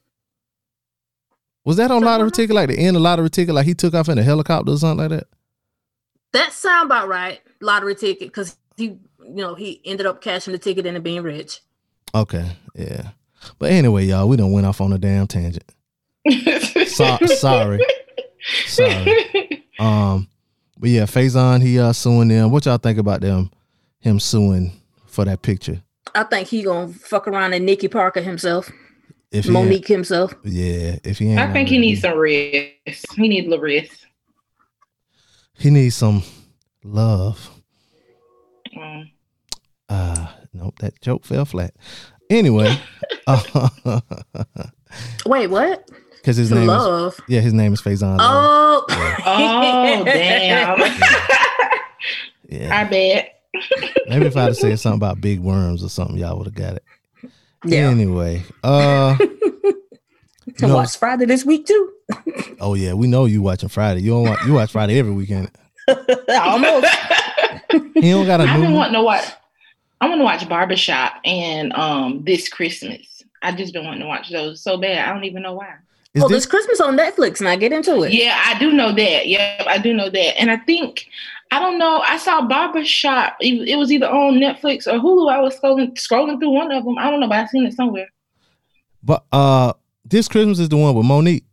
Was 1.64 1.76
that 1.76 1.90
on 1.90 1.98
Somewhere 1.98 2.10
lottery 2.12 2.24
else? 2.28 2.32
ticket? 2.36 2.56
Like 2.56 2.68
the 2.70 2.78
end 2.78 2.96
of 2.96 3.02
lottery 3.02 3.28
ticket? 3.30 3.54
Like 3.54 3.66
he 3.66 3.74
took 3.74 3.92
off 3.94 4.08
in 4.08 4.18
a 4.18 4.22
helicopter 4.22 4.72
or 4.72 4.78
something 4.78 4.98
like 5.08 5.10
that? 5.20 5.28
That 6.32 6.52
sound 6.54 6.86
about 6.86 7.08
right. 7.08 7.40
Lottery 7.60 7.94
ticket 7.94 8.28
because 8.28 8.56
he, 8.76 8.84
you 8.84 8.98
know, 9.34 9.54
he 9.54 9.80
ended 9.84 10.06
up 10.06 10.22
cashing 10.22 10.52
the 10.52 10.58
ticket 10.58 10.86
and 10.86 11.04
being 11.04 11.22
rich. 11.22 11.60
Okay, 12.14 12.50
yeah. 12.74 13.10
But 13.58 13.70
anyway, 13.72 14.04
y'all, 14.06 14.28
we 14.28 14.36
done 14.36 14.52
went 14.52 14.66
off 14.66 14.80
on 14.80 14.92
a 14.92 14.98
damn 14.98 15.26
tangent. 15.26 15.64
So- 16.88 17.18
sorry. 17.26 17.80
Sorry. 18.66 19.64
Um, 19.78 20.28
but 20.78 20.90
yeah, 20.90 21.04
Faison, 21.04 21.62
he 21.62 21.78
uh 21.78 21.92
suing 21.92 22.28
them. 22.28 22.50
What 22.50 22.66
y'all 22.66 22.76
think 22.78 22.98
about 22.98 23.20
them? 23.20 23.50
Him 24.00 24.18
suing 24.20 24.72
for 25.06 25.24
that 25.24 25.42
picture? 25.42 25.80
I 26.14 26.24
think 26.24 26.48
he 26.48 26.62
gonna 26.62 26.92
fuck 26.92 27.26
around 27.28 27.54
and 27.54 27.64
Nikki 27.64 27.88
Parker 27.88 28.20
himself, 28.20 28.70
If 29.30 29.44
he 29.44 29.50
ain't- 29.50 29.54
Monique 29.54 29.86
himself. 29.86 30.34
yeah, 30.44 30.96
if 31.04 31.18
he 31.18 31.28
ain't, 31.30 31.38
I 31.38 31.52
think 31.52 31.68
he 31.68 31.78
needs 31.78 32.00
some 32.02 32.18
rest. 32.18 33.06
He 33.16 33.28
needs 33.28 33.46
a 33.46 33.50
little 33.50 33.64
rest. 33.64 34.06
He 35.56 35.70
needs 35.70 35.94
some 35.94 36.22
love. 36.84 37.50
Um, 38.78 39.10
Uh 39.88 40.26
nope, 40.52 40.78
that 40.80 41.00
joke 41.00 41.24
fell 41.24 41.44
flat. 41.44 41.74
Anyway, 42.32 42.74
uh, 43.26 43.68
Wait, 45.26 45.46
what? 45.48 45.88
because 46.16 46.36
his 46.36 46.48
Some 46.48 46.58
name 46.58 46.68
is 46.70 46.76
love. 46.76 47.20
yeah, 47.28 47.40
his 47.40 47.52
name 47.52 47.72
is 47.74 47.80
Faison. 47.82 48.16
Love. 48.18 48.84
Oh, 48.88 49.16
oh 49.26 50.04
damn! 50.04 50.78
Yeah, 52.48 52.80
I 52.80 52.84
bet. 52.84 53.40
maybe 54.08 54.26
if 54.26 54.36
I'd 54.36 54.42
have 54.42 54.56
said 54.56 54.78
something 54.78 54.98
about 54.98 55.20
big 55.22 55.40
worms 55.40 55.82
or 55.82 55.88
something, 55.88 56.18
y'all 56.18 56.36
would 56.36 56.46
have 56.48 56.54
got 56.54 56.74
it. 56.76 56.84
yeah. 57.64 57.88
Anyway, 57.88 58.42
uh, 58.62 59.16
To 59.16 60.66
no. 60.66 60.74
watch 60.74 60.96
Friday 60.98 61.24
this 61.24 61.46
week 61.46 61.64
too. 61.66 61.92
oh 62.60 62.74
yeah, 62.74 62.92
we 62.92 63.06
know 63.06 63.24
you 63.24 63.40
watching 63.40 63.70
Friday. 63.70 64.00
You 64.02 64.10
don't 64.10 64.24
watch, 64.24 64.44
you 64.46 64.52
watch 64.52 64.70
Friday 64.72 64.98
every 64.98 65.12
weekend. 65.12 65.50
Almost. 65.88 66.86
He 67.94 68.10
don't 68.10 68.26
got 68.26 68.40
a 68.40 68.44
I've 68.44 68.60
been 68.60 68.70
new. 68.72 68.76
wanting 68.76 68.94
to 68.94 69.02
watch. 69.02 69.24
I 70.02 70.08
want 70.08 70.18
to 70.18 70.24
watch 70.24 70.48
Barbershop 70.48 71.14
and 71.24 71.72
um 71.74 72.24
this 72.24 72.48
Christmas. 72.48 73.22
I 73.40 73.52
just 73.52 73.72
been 73.72 73.84
wanting 73.84 74.00
to 74.00 74.06
watch 74.06 74.30
those 74.30 74.60
so 74.60 74.76
bad. 74.76 75.08
I 75.08 75.14
don't 75.14 75.24
even 75.24 75.42
know 75.42 75.54
why. 75.54 75.76
Is 76.14 76.24
oh, 76.24 76.28
this 76.28 76.38
this 76.38 76.46
Christmas 76.46 76.80
on 76.80 76.96
Netflix. 76.96 77.38
and 77.38 77.48
I 77.48 77.54
get 77.54 77.72
into 77.72 78.02
it. 78.02 78.12
Yeah, 78.12 78.40
I 78.44 78.58
do 78.58 78.72
know 78.72 78.92
that. 78.92 79.28
Yep, 79.28 79.66
I 79.66 79.78
do 79.78 79.94
know 79.94 80.10
that. 80.10 80.40
And 80.40 80.50
I 80.50 80.56
think 80.56 81.06
I 81.52 81.60
don't 81.60 81.78
know. 81.78 82.00
I 82.00 82.16
saw 82.16 82.44
Barbershop. 82.46 83.36
It, 83.40 83.68
it 83.68 83.76
was 83.76 83.92
either 83.92 84.08
on 84.08 84.34
Netflix 84.34 84.88
or 84.88 84.98
Hulu. 84.98 85.32
I 85.32 85.40
was 85.40 85.56
scrolling 85.58 85.92
scrolling 85.94 86.40
through 86.40 86.50
one 86.50 86.72
of 86.72 86.84
them. 86.84 86.98
I 86.98 87.08
don't 87.08 87.20
know, 87.20 87.28
but 87.28 87.38
I 87.38 87.46
seen 87.46 87.64
it 87.64 87.74
somewhere. 87.74 88.08
But 89.04 89.24
uh, 89.30 89.72
this 90.04 90.26
Christmas 90.26 90.58
is 90.58 90.68
the 90.68 90.76
one 90.76 90.96
with 90.96 91.06
Monique. 91.06 91.44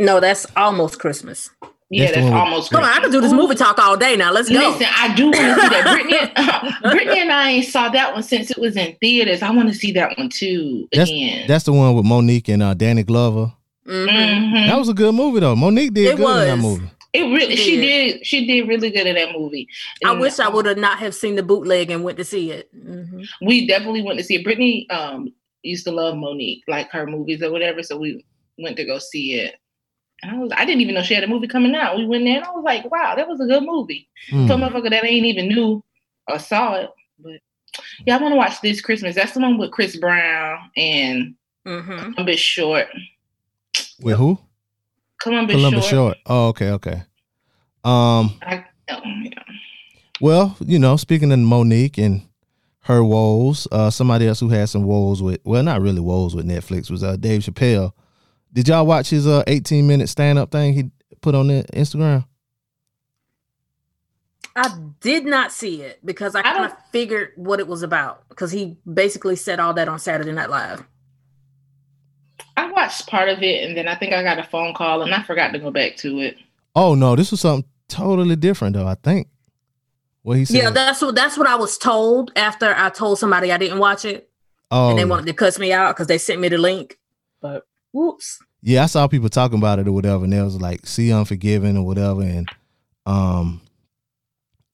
No, 0.00 0.18
that's 0.18 0.46
almost 0.56 0.98
Christmas. 0.98 1.50
Yeah, 1.94 2.06
That's 2.06 2.16
that's, 2.16 2.32
almost. 2.34 2.70
Come 2.70 2.82
on, 2.82 2.90
I 2.90 3.00
could 3.00 3.12
do 3.12 3.20
this 3.20 3.32
Ooh. 3.32 3.36
movie 3.36 3.54
talk 3.54 3.78
all 3.78 3.96
day 3.96 4.16
now. 4.16 4.32
Let's 4.32 4.48
go. 4.48 4.56
Listen, 4.58 4.86
I 4.90 5.14
do 5.14 5.24
want 5.26 5.36
to 5.36 5.54
see 5.54 5.68
that. 5.68 6.72
Brittany, 6.82 6.90
Brittany 6.94 7.20
and 7.20 7.32
I 7.32 7.50
ain't 7.50 7.66
saw 7.66 7.88
that 7.90 8.12
one 8.12 8.22
since 8.22 8.50
it 8.50 8.58
was 8.58 8.76
in 8.76 8.96
theaters. 9.00 9.42
I 9.42 9.50
want 9.50 9.68
to 9.68 9.74
see 9.74 9.92
that 9.92 10.16
one 10.18 10.28
too 10.28 10.88
That's 10.92 11.10
again. 11.10 11.46
that's 11.46 11.64
the 11.64 11.72
one 11.72 11.94
with 11.94 12.04
Monique 12.04 12.48
and 12.48 12.62
uh, 12.62 12.74
Danny 12.74 13.04
Glover. 13.04 13.52
Mhm. 13.86 14.08
Mhm. 14.08 14.66
That 14.68 14.78
was 14.78 14.88
a 14.88 14.94
good 14.94 15.14
movie 15.14 15.40
though. 15.40 15.54
Monique 15.54 15.94
did 15.94 16.14
It 16.14 16.16
good 16.16 16.42
in 16.48 16.48
that 16.48 16.62
movie. 16.62 16.90
It 17.12 17.22
really, 17.22 17.54
she 17.54 17.76
did. 17.76 18.12
did, 18.18 18.26
she 18.26 18.44
did 18.44 18.66
really 18.66 18.90
good 18.90 19.06
in 19.06 19.14
that 19.14 19.30
movie. 19.38 19.68
I 20.04 20.10
wish 20.12 20.40
I 20.40 20.46
um, 20.46 20.54
would 20.54 20.66
have 20.66 20.78
not 20.78 20.98
have 20.98 21.14
seen 21.14 21.36
the 21.36 21.44
bootleg 21.44 21.90
and 21.92 22.02
went 22.02 22.18
to 22.18 22.24
see 22.24 22.50
it. 22.50 22.68
Mhm. 22.76 23.24
We 23.40 23.68
definitely 23.68 24.02
went 24.02 24.18
to 24.18 24.24
see 24.24 24.34
it. 24.34 24.42
Brittany 24.44 24.88
um 24.90 25.32
used 25.62 25.84
to 25.84 25.92
love 25.92 26.16
Monique, 26.16 26.64
like 26.66 26.90
her 26.90 27.06
movies 27.06 27.40
or 27.42 27.52
whatever. 27.52 27.82
So 27.84 27.96
we 27.98 28.24
went 28.58 28.76
to 28.78 28.84
go 28.84 28.98
see 28.98 29.34
it. 29.34 29.54
And 30.24 30.36
I 30.36 30.38
was, 30.38 30.52
I 30.56 30.64
didn't 30.64 30.80
even 30.80 30.94
know 30.94 31.02
she 31.02 31.14
had 31.14 31.24
a 31.24 31.28
movie 31.28 31.46
coming 31.46 31.74
out. 31.74 31.96
We 31.96 32.06
went 32.06 32.24
there 32.24 32.36
and 32.36 32.44
I 32.44 32.50
was 32.50 32.64
like, 32.64 32.90
wow, 32.90 33.14
that 33.14 33.28
was 33.28 33.40
a 33.40 33.46
good 33.46 33.62
movie. 33.62 34.08
Hmm. 34.30 34.46
Some 34.48 34.60
motherfucker 34.62 34.90
that 34.90 35.04
ain't 35.04 35.26
even 35.26 35.48
knew 35.48 35.84
or 36.28 36.38
saw 36.38 36.74
it. 36.74 36.90
But 37.18 37.40
yeah, 38.06 38.16
I 38.16 38.22
want 38.22 38.32
to 38.32 38.36
watch 38.36 38.60
this 38.60 38.80
Christmas. 38.80 39.14
That's 39.14 39.32
the 39.32 39.40
one 39.40 39.58
with 39.58 39.70
Chris 39.70 39.96
Brown 39.96 40.58
and 40.76 41.34
Mhm. 41.66 42.14
Columbus 42.14 42.40
Short. 42.40 42.88
With 44.00 44.16
who? 44.16 44.38
Columbus, 45.20 45.56
Columbus 45.56 45.84
Short. 45.86 46.16
Short. 46.16 46.18
Oh, 46.26 46.48
okay, 46.48 46.70
okay. 46.72 47.02
Um, 47.84 48.38
I, 48.42 48.64
oh, 48.90 49.00
yeah. 49.22 49.30
well, 50.20 50.56
you 50.60 50.78
know, 50.78 50.96
speaking 50.96 51.32
of 51.32 51.38
Monique 51.38 51.98
and 51.98 52.22
her 52.84 53.02
woes. 53.02 53.66
Uh, 53.72 53.90
somebody 53.90 54.26
else 54.28 54.40
who 54.40 54.50
had 54.50 54.68
some 54.68 54.84
woes 54.84 55.22
with, 55.22 55.40
well, 55.44 55.62
not 55.62 55.80
really 55.80 56.00
woes 56.00 56.34
with 56.34 56.46
Netflix 56.46 56.90
was 56.90 57.02
uh, 57.02 57.16
Dave 57.16 57.40
Chappelle. 57.40 57.92
Did 58.54 58.68
y'all 58.68 58.86
watch 58.86 59.10
his 59.10 59.26
uh 59.26 59.42
18 59.46 59.86
minute 59.86 60.08
stand 60.08 60.38
up 60.38 60.50
thing 60.50 60.72
he 60.72 60.90
put 61.20 61.34
on 61.34 61.48
the 61.48 61.64
Instagram? 61.74 62.24
I 64.56 64.72
did 65.00 65.26
not 65.26 65.50
see 65.50 65.82
it 65.82 65.98
because 66.04 66.36
I, 66.36 66.40
I 66.40 66.42
kind 66.42 66.64
of 66.66 66.72
figured 66.92 67.32
what 67.34 67.58
it 67.58 67.66
was 67.66 67.82
about 67.82 68.28
because 68.28 68.52
he 68.52 68.76
basically 68.90 69.34
said 69.34 69.58
all 69.58 69.74
that 69.74 69.88
on 69.88 69.98
Saturday 69.98 70.30
Night 70.30 70.48
Live. 70.48 70.84
I 72.56 72.70
watched 72.70 73.08
part 73.08 73.28
of 73.28 73.42
it 73.42 73.66
and 73.66 73.76
then 73.76 73.88
I 73.88 73.96
think 73.96 74.12
I 74.12 74.22
got 74.22 74.38
a 74.38 74.44
phone 74.44 74.72
call 74.72 75.02
and 75.02 75.12
I 75.12 75.24
forgot 75.24 75.52
to 75.52 75.58
go 75.58 75.72
back 75.72 75.96
to 75.98 76.20
it. 76.20 76.36
Oh 76.76 76.94
no, 76.94 77.16
this 77.16 77.32
was 77.32 77.40
something 77.40 77.68
totally 77.88 78.36
different 78.36 78.76
though. 78.76 78.86
I 78.86 78.94
think 78.94 79.28
what 80.22 80.36
he 80.36 80.44
said. 80.44 80.56
Yeah, 80.56 80.70
that's 80.70 81.02
what 81.02 81.16
that's 81.16 81.36
what 81.36 81.48
I 81.48 81.56
was 81.56 81.76
told 81.76 82.30
after 82.36 82.72
I 82.76 82.90
told 82.90 83.18
somebody 83.18 83.50
I 83.50 83.58
didn't 83.58 83.80
watch 83.80 84.04
it 84.04 84.30
oh, 84.70 84.90
and 84.90 84.98
they 84.98 85.04
wanted 85.04 85.26
to 85.26 85.32
cuss 85.32 85.58
me 85.58 85.72
out 85.72 85.96
because 85.96 86.06
they 86.06 86.18
sent 86.18 86.40
me 86.40 86.48
the 86.48 86.58
link. 86.58 87.00
But 87.40 87.66
whoops. 87.92 88.40
Yeah, 88.66 88.84
I 88.84 88.86
saw 88.86 89.06
people 89.08 89.28
talking 89.28 89.58
about 89.58 89.78
it 89.78 89.86
or 89.86 89.92
whatever, 89.92 90.24
and 90.24 90.32
they 90.32 90.40
was 90.40 90.58
like, 90.58 90.86
"See 90.86 91.12
Unforgiven" 91.12 91.76
or 91.76 91.84
whatever, 91.84 92.22
and 92.22 92.48
um, 93.04 93.60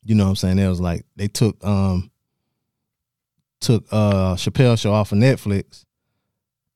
you 0.04 0.14
know 0.14 0.24
what 0.24 0.30
I'm 0.30 0.36
saying? 0.36 0.60
It 0.60 0.68
was 0.68 0.80
like 0.80 1.04
they 1.16 1.26
took 1.26 1.56
um 1.64 2.12
took 3.60 3.84
uh 3.90 4.36
Chappelle 4.36 4.78
show 4.78 4.92
off 4.92 5.10
of 5.10 5.18
Netflix, 5.18 5.84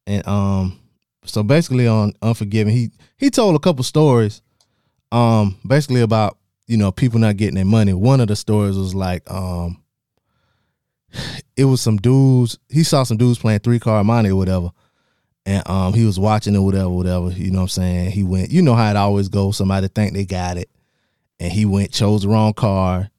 and 0.09 0.27
um, 0.27 0.81
so 1.24 1.44
basically 1.44 1.87
on 1.87 2.14
Unforgiven, 2.20 2.72
he 2.72 2.90
he 3.16 3.31
told 3.31 3.55
a 3.55 3.61
couple 3.61 3.85
stories, 3.85 4.42
um, 5.12 5.57
basically 5.64 6.00
about 6.00 6.37
you 6.66 6.77
know 6.77 6.90
people 6.90 7.20
not 7.20 7.37
getting 7.37 7.55
their 7.55 7.64
money. 7.64 7.92
One 7.92 8.20
of 8.20 8.27
the 8.27 8.35
stories 8.35 8.77
was 8.77 8.92
like 8.92 9.31
um. 9.31 9.81
It 11.57 11.66
was 11.66 11.81
some 11.81 11.98
dudes. 11.98 12.59
He 12.68 12.83
saw 12.83 13.05
some 13.05 13.16
dudes 13.16 13.38
playing 13.38 13.61
three 13.61 13.79
card 13.79 14.05
monte 14.05 14.31
or 14.31 14.35
whatever, 14.35 14.72
and 15.46 15.68
um 15.68 15.92
he 15.92 16.04
was 16.04 16.18
watching 16.18 16.54
it 16.54 16.61
whatever 16.61 16.88
whatever 16.88 17.30
you 17.30 17.50
know 17.50 17.59
what 17.59 17.62
i'm 17.64 17.68
saying? 17.68 18.11
He 18.11 18.22
went 18.22 18.50
you 18.50 18.62
know 18.62 18.74
how 18.74 18.90
it 18.90 18.96
always 18.96 19.28
goes 19.28 19.57
somebody 19.57 19.88
think 19.88 20.14
they 20.14 20.24
got 20.24 20.57
it. 20.57 20.70
And 21.40 21.52
he 21.52 21.64
went 21.64 21.92
chose 21.92 22.22
the 22.22 22.28
wrong 22.28 22.54
car. 22.54 23.11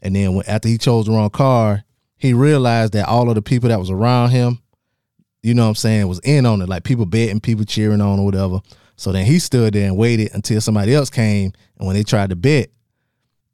And 0.00 0.14
then 0.14 0.34
when, 0.34 0.46
after 0.46 0.68
he 0.68 0.78
chose 0.78 1.06
the 1.06 1.12
wrong 1.12 1.30
car 1.30 1.84
he 2.16 2.32
realized 2.32 2.94
that 2.94 3.08
all 3.08 3.28
of 3.28 3.34
the 3.34 3.42
people 3.42 3.68
that 3.68 3.78
was 3.78 3.90
around 3.90 4.30
him 4.30 4.60
you 5.42 5.54
know 5.54 5.62
what 5.62 5.70
i'm 5.70 5.74
saying 5.76 6.08
was 6.08 6.20
in 6.20 6.46
on 6.46 6.60
it. 6.62 6.68
Like 6.68 6.84
people 6.84 7.06
betting 7.06 7.40
people 7.40 7.64
cheering 7.64 8.00
on 8.00 8.18
or 8.18 8.24
whatever. 8.24 8.60
So 8.96 9.12
then 9.12 9.26
he 9.26 9.38
stood 9.38 9.74
there 9.74 9.86
and 9.86 9.96
waited 9.96 10.34
until 10.34 10.60
somebody 10.60 10.94
else 10.94 11.10
came. 11.10 11.52
And 11.78 11.86
when 11.86 11.94
they 11.94 12.02
tried 12.02 12.30
to 12.30 12.36
bet 12.36 12.70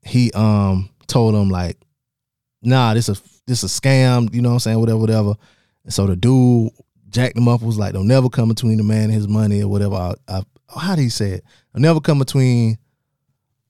he 0.05 0.33
um 0.33 0.89
told 1.07 1.35
them 1.35 1.49
like 1.49 1.77
nah 2.63 2.95
this 2.95 3.09
is 3.09 3.21
this 3.47 3.63
is 3.63 3.77
a 3.77 3.81
scam 3.81 4.33
you 4.35 4.41
know 4.43 4.51
what 4.51 4.55
i'm 4.55 4.61
saying 4.61 4.81
whatever 4.81 4.99
whatever. 4.99 5.35
And 5.85 5.93
so 5.93 6.07
the 6.07 6.17
dude 6.17 6.71
jacked 7.13 7.37
him 7.37 7.49
up 7.49 7.63
was 7.63 7.79
like, 7.79 7.93
"Don't 7.93 8.09
never 8.09 8.29
come 8.29 8.49
between 8.49 8.81
a 8.81 8.85
man 8.85 9.05
and 9.05 9.13
his 9.13 9.29
money 9.29 9.63
or 9.63 9.69
whatever." 9.69 9.95
I, 9.95 10.15
I, 10.29 10.43
how 10.77 10.97
do 10.97 11.03
you 11.03 11.11
say 11.11 11.33
it? 11.33 11.45
Don't 11.73 11.83
never 11.83 12.01
come 12.01 12.19
between 12.19 12.79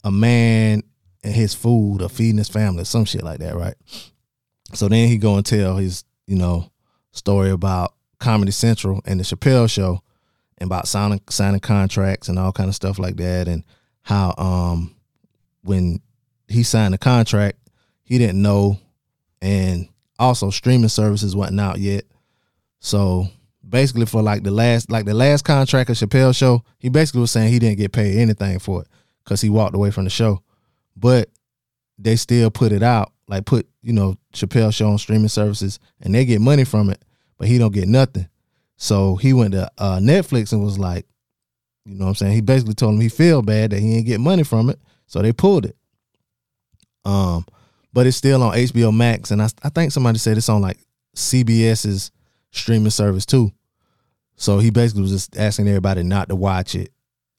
a 0.04 0.10
man 0.10 0.82
and 1.22 1.34
his 1.34 1.54
food 1.54 2.02
or 2.02 2.08
feeding 2.08 2.38
his 2.38 2.48
family, 2.48 2.84
some 2.84 3.04
shit 3.04 3.22
like 3.22 3.40
that, 3.40 3.54
right? 3.54 3.74
So 4.74 4.88
then 4.88 5.08
he 5.08 5.18
go 5.18 5.36
and 5.36 5.44
tell 5.44 5.76
his, 5.76 6.04
you 6.26 6.36
know, 6.36 6.70
story 7.12 7.50
about 7.50 7.94
Comedy 8.18 8.52
Central 8.52 9.02
and 9.04 9.20
the 9.20 9.24
Chappelle 9.24 9.70
Show, 9.70 10.00
and 10.58 10.68
about 10.68 10.88
signing 10.88 11.20
signing 11.28 11.60
contracts 11.60 12.28
and 12.28 12.38
all 12.38 12.52
kind 12.52 12.68
of 12.68 12.74
stuff 12.74 12.98
like 12.98 13.16
that, 13.16 13.48
and 13.48 13.64
how 14.02 14.34
um 14.38 14.94
when 15.62 16.00
he 16.48 16.62
signed 16.62 16.94
the 16.94 16.98
contract, 16.98 17.58
he 18.02 18.18
didn't 18.18 18.40
know, 18.40 18.78
and 19.40 19.88
also 20.18 20.50
streaming 20.50 20.88
services 20.88 21.34
wasn't 21.34 21.60
out 21.60 21.78
yet. 21.78 22.04
So 22.82 23.28
basically, 23.66 24.06
for 24.06 24.22
like 24.22 24.42
the 24.42 24.50
last, 24.50 24.90
like 24.90 25.06
the 25.06 25.14
last 25.14 25.44
contract 25.44 25.88
of 25.88 25.96
Chappelle 25.96 26.36
show, 26.36 26.64
he 26.78 26.88
basically 26.88 27.20
was 27.20 27.30
saying 27.30 27.52
he 27.52 27.60
didn't 27.60 27.78
get 27.78 27.92
paid 27.92 28.18
anything 28.18 28.58
for 28.58 28.82
it 28.82 28.88
because 29.24 29.40
he 29.40 29.48
walked 29.48 29.76
away 29.76 29.92
from 29.92 30.02
the 30.04 30.10
show. 30.10 30.42
But 30.96 31.30
they 31.96 32.16
still 32.16 32.50
put 32.50 32.72
it 32.72 32.82
out, 32.82 33.12
like 33.28 33.46
put 33.46 33.68
you 33.82 33.92
know 33.92 34.16
Chappelle 34.34 34.74
show 34.74 34.88
on 34.90 34.98
streaming 34.98 35.28
services, 35.28 35.78
and 36.00 36.12
they 36.12 36.24
get 36.24 36.40
money 36.40 36.64
from 36.64 36.90
it, 36.90 37.02
but 37.38 37.46
he 37.46 37.56
don't 37.56 37.72
get 37.72 37.86
nothing. 37.86 38.28
So 38.76 39.14
he 39.14 39.32
went 39.32 39.52
to 39.52 39.70
uh, 39.78 39.98
Netflix 39.98 40.52
and 40.52 40.64
was 40.64 40.76
like, 40.76 41.06
you 41.84 41.94
know 41.94 42.06
what 42.06 42.10
I'm 42.10 42.14
saying? 42.16 42.32
He 42.32 42.40
basically 42.40 42.74
told 42.74 42.94
him 42.94 43.00
he 43.00 43.08
feel 43.08 43.42
bad 43.42 43.70
that 43.70 43.78
he 43.78 43.96
ain't 43.96 44.06
get 44.06 44.18
money 44.18 44.42
from 44.42 44.68
it, 44.70 44.80
so 45.06 45.22
they 45.22 45.32
pulled 45.32 45.66
it. 45.66 45.76
Um, 47.04 47.46
but 47.92 48.08
it's 48.08 48.16
still 48.16 48.42
on 48.42 48.56
HBO 48.56 48.92
Max, 48.92 49.30
and 49.30 49.40
I 49.40 49.50
I 49.62 49.68
think 49.68 49.92
somebody 49.92 50.18
said 50.18 50.36
it's 50.36 50.48
on 50.48 50.60
like 50.60 50.78
CBS's 51.14 52.10
streaming 52.52 52.90
service 52.90 53.26
too. 53.26 53.50
So 54.36 54.58
he 54.58 54.70
basically 54.70 55.02
was 55.02 55.10
just 55.10 55.36
asking 55.36 55.68
everybody 55.68 56.02
not 56.02 56.28
to 56.28 56.36
watch 56.36 56.74
it 56.74 56.90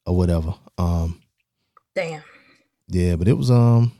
or 0.06 0.16
whatever. 0.16 0.54
Um, 0.78 1.20
Damn. 1.94 2.22
yeah, 2.88 3.16
but 3.16 3.28
it 3.28 3.34
was 3.36 3.50
um, 3.50 3.92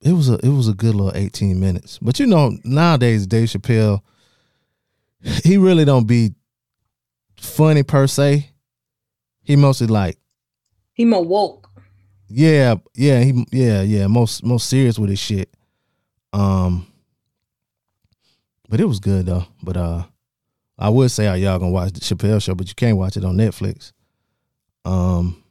it 0.00 0.12
was 0.12 0.28
a 0.28 0.34
it 0.44 0.48
was 0.50 0.68
a 0.68 0.74
good 0.74 0.94
little 0.94 1.16
eighteen 1.16 1.60
minutes. 1.60 1.98
But 2.00 2.18
you 2.20 2.26
know, 2.26 2.56
nowadays 2.64 3.26
Dave 3.26 3.48
Chappelle, 3.48 4.00
he 5.42 5.56
really 5.58 5.84
don't 5.84 6.06
be 6.06 6.34
funny 7.36 7.82
per 7.82 8.06
se. 8.06 8.50
He 9.42 9.56
mostly 9.56 9.86
like 9.86 10.16
He 10.94 11.04
more 11.04 11.24
woke. 11.24 11.68
yeah, 12.28 12.76
yeah, 12.94 13.20
he 13.22 13.46
yeah, 13.52 13.82
yeah, 13.82 14.06
most 14.06 14.44
most 14.44 14.68
serious 14.68 14.98
with 14.98 15.10
his 15.10 15.18
shit. 15.18 15.50
Um 16.32 16.86
but 18.68 18.80
it 18.80 18.86
was 18.86 19.00
good 19.00 19.26
though. 19.26 19.46
But 19.62 19.76
uh 19.76 20.04
I 20.78 20.88
would 20.88 21.10
say 21.10 21.26
are 21.26 21.36
y'all 21.36 21.58
gonna 21.58 21.70
watch 21.70 21.92
the 21.92 22.00
Chappelle 22.00 22.42
show, 22.42 22.54
but 22.54 22.68
you 22.68 22.74
can't 22.74 22.96
watch 22.96 23.16
it 23.16 23.24
on 23.24 23.36
Netflix. 23.36 23.92
Um 24.84 25.42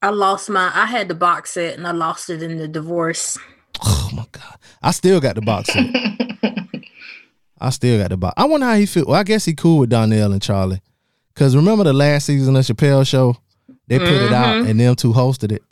I 0.00 0.10
lost 0.10 0.50
my 0.50 0.70
I 0.74 0.86
had 0.86 1.08
the 1.08 1.14
box 1.14 1.52
set 1.52 1.76
and 1.76 1.86
I 1.86 1.92
lost 1.92 2.30
it 2.30 2.42
in 2.42 2.58
the 2.58 2.68
divorce. 2.68 3.38
oh 3.84 4.10
my 4.12 4.26
god. 4.32 4.56
I 4.82 4.90
still 4.90 5.20
got 5.20 5.34
the 5.36 5.42
box 5.42 5.72
set. 5.72 5.86
I 7.60 7.70
still 7.70 8.00
got 8.00 8.10
the 8.10 8.16
box. 8.16 8.34
I 8.36 8.44
wonder 8.46 8.66
how 8.66 8.74
he 8.74 8.86
feel. 8.86 9.04
Well, 9.06 9.20
I 9.20 9.22
guess 9.22 9.44
he 9.44 9.54
cool 9.54 9.78
with 9.78 9.90
Donnell 9.90 10.32
and 10.32 10.42
Charlie. 10.42 10.80
Cause 11.34 11.54
remember 11.56 11.84
the 11.84 11.92
last 11.92 12.26
season 12.26 12.56
of 12.56 12.64
Chappelle 12.64 13.06
show? 13.06 13.36
They 13.86 13.98
put 13.98 14.08
it 14.08 14.32
out 14.32 14.66
and 14.66 14.78
them 14.80 14.94
two 14.94 15.12
hosted 15.12 15.52
it. 15.52 15.62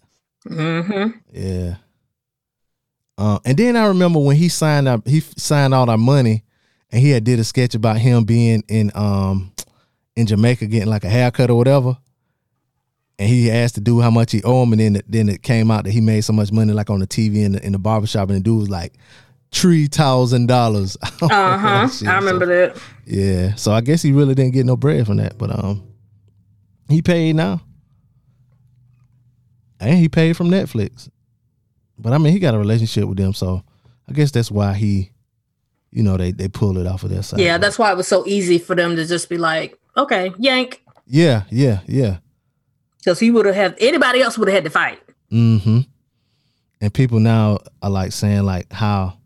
Mm-hmm. 0.47 1.19
Yeah. 1.33 1.77
Uh, 3.19 3.39
and 3.45 3.57
then 3.59 3.77
I 3.77 3.87
remember 3.87 4.19
when 4.19 4.37
he 4.37 4.49
signed 4.49 4.89
up, 4.89 5.07
he 5.07 5.21
signed 5.21 5.75
all 5.75 5.89
our 5.91 5.99
money, 5.99 6.45
and 6.93 7.01
he 7.01 7.11
had 7.11 7.25
did 7.25 7.39
a 7.39 7.45
sketch 7.45 7.75
about 7.75 7.99
him 7.99 8.25
being 8.25 8.63
in 8.69 8.91
um 8.95 9.53
in 10.17 10.27
Jamaica 10.27 10.67
getting 10.67 10.89
like 10.89 11.05
a 11.05 11.09
haircut 11.11 11.51
or 11.51 11.57
whatever. 11.57 11.97
And 13.19 13.29
he 13.29 13.51
asked 13.51 13.75
the 13.75 13.83
dude 13.83 14.03
how 14.03 14.11
much 14.11 14.33
he 14.33 14.43
owed 14.45 14.63
him, 14.69 14.73
and 14.73 14.81
then 14.81 14.97
it, 14.97 15.05
then 15.07 15.29
it 15.29 15.43
came 15.43 15.71
out 15.71 15.85
that 15.85 15.91
he 15.91 16.01
made 16.01 16.23
so 16.23 16.33
much 16.33 16.53
money 16.53 16.73
like 16.73 16.89
on 16.89 17.01
the 17.01 17.07
TV 17.07 17.45
in 17.45 17.53
the 17.53 17.65
in 17.65 17.73
the 17.73 17.79
barbershop, 17.79 18.31
and 18.31 18.39
the 18.39 18.43
dude 18.43 18.59
was 18.59 18.71
like 18.71 18.95
three 19.53 19.87
thousand 19.87 20.47
dollars. 20.47 20.97
Uh-huh. 21.23 21.89
I 22.09 22.17
remember 22.17 22.47
that. 22.47 22.81
Yeah, 23.05 23.55
so 23.57 23.73
I 23.73 23.83
guess 23.83 24.01
he 24.01 24.13
really 24.13 24.35
didn't 24.35 24.53
get 24.55 24.65
no 24.65 24.77
bread 24.77 25.07
from 25.07 25.19
that, 25.19 25.37
but 25.37 25.51
um, 25.53 25.83
he 26.89 27.03
paid 27.03 27.37
now, 27.37 27.61
and 29.79 29.99
he 29.99 30.09
paid 30.09 30.37
from 30.37 30.49
Netflix. 30.49 31.11
But 31.99 32.15
I 32.15 32.19
mean, 32.19 32.33
he 32.33 32.39
got 32.39 32.55
a 32.55 32.59
relationship 32.59 33.05
with 33.05 33.19
them, 33.19 33.35
so 33.35 33.63
I 34.09 34.13
guess 34.13 34.31
that's 34.31 34.51
why 34.51 34.73
he, 34.73 35.11
you 35.93 36.03
know, 36.03 36.17
they 36.17 36.33
they 36.33 36.49
pulled 36.49 36.79
it 36.79 36.87
off 36.87 37.03
of 37.03 37.11
their 37.11 37.23
side. 37.23 37.41
Yeah, 37.41 37.59
that's 37.59 37.79
why 37.79 37.91
it 37.91 37.97
was 37.97 38.09
so 38.09 38.27
easy 38.27 38.59
for 38.59 38.75
them 38.75 38.97
to 38.97 39.07
just 39.07 39.29
be 39.29 39.39
like, 39.39 39.79
okay, 39.97 40.33
yank. 40.39 40.83
yeah, 41.07 41.43
yeah, 41.51 41.81
yeah. 41.87 42.19
Because 42.99 43.19
he 43.19 43.31
would 43.31 43.47
have 43.47 43.55
had 43.55 43.77
anybody 43.81 44.21
else 44.21 44.37
would 44.39 44.49
have 44.49 44.55
had 44.55 44.65
to 44.65 44.71
fight. 44.71 45.01
Mm-hmm. 45.33 45.81
And 46.83 46.95
people 46.95 47.19
now 47.19 47.59
are 47.83 47.91
like 47.91 48.13
saying 48.13 48.43
like 48.43 48.73
how 48.73 49.19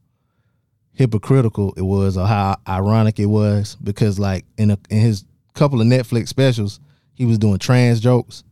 hypocritical 0.92 1.74
it 1.76 1.82
was 1.82 2.16
or 2.16 2.26
how 2.26 2.56
ironic 2.68 3.18
it 3.18 3.26
was 3.26 3.76
because 3.82 4.18
like 4.18 4.44
in 4.56 4.70
a, 4.70 4.78
in 4.90 5.00
his 5.00 5.24
couple 5.54 5.80
of 5.80 5.86
Netflix 5.86 6.28
specials, 6.28 6.80
he 7.14 7.24
was 7.24 7.38
doing 7.38 7.58
trans 7.58 8.00
jokes. 8.00 8.44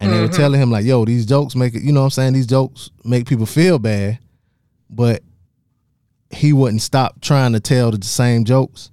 And 0.00 0.12
they 0.12 0.20
were 0.20 0.26
telling 0.26 0.60
him 0.60 0.72
like, 0.72 0.84
yo, 0.84 1.04
these 1.04 1.24
jokes 1.24 1.54
make 1.54 1.76
it, 1.76 1.82
you 1.82 1.92
know 1.92 2.00
what 2.00 2.06
I'm 2.06 2.10
saying? 2.10 2.32
These 2.32 2.48
jokes 2.48 2.90
make 3.04 3.28
people 3.28 3.46
feel 3.46 3.78
bad. 3.78 4.18
But 4.90 5.22
he 6.32 6.52
wouldn't 6.52 6.82
stop 6.82 7.20
trying 7.20 7.52
to 7.52 7.60
tell 7.60 7.90
the 7.90 8.04
same 8.04 8.44
jokes. 8.44 8.90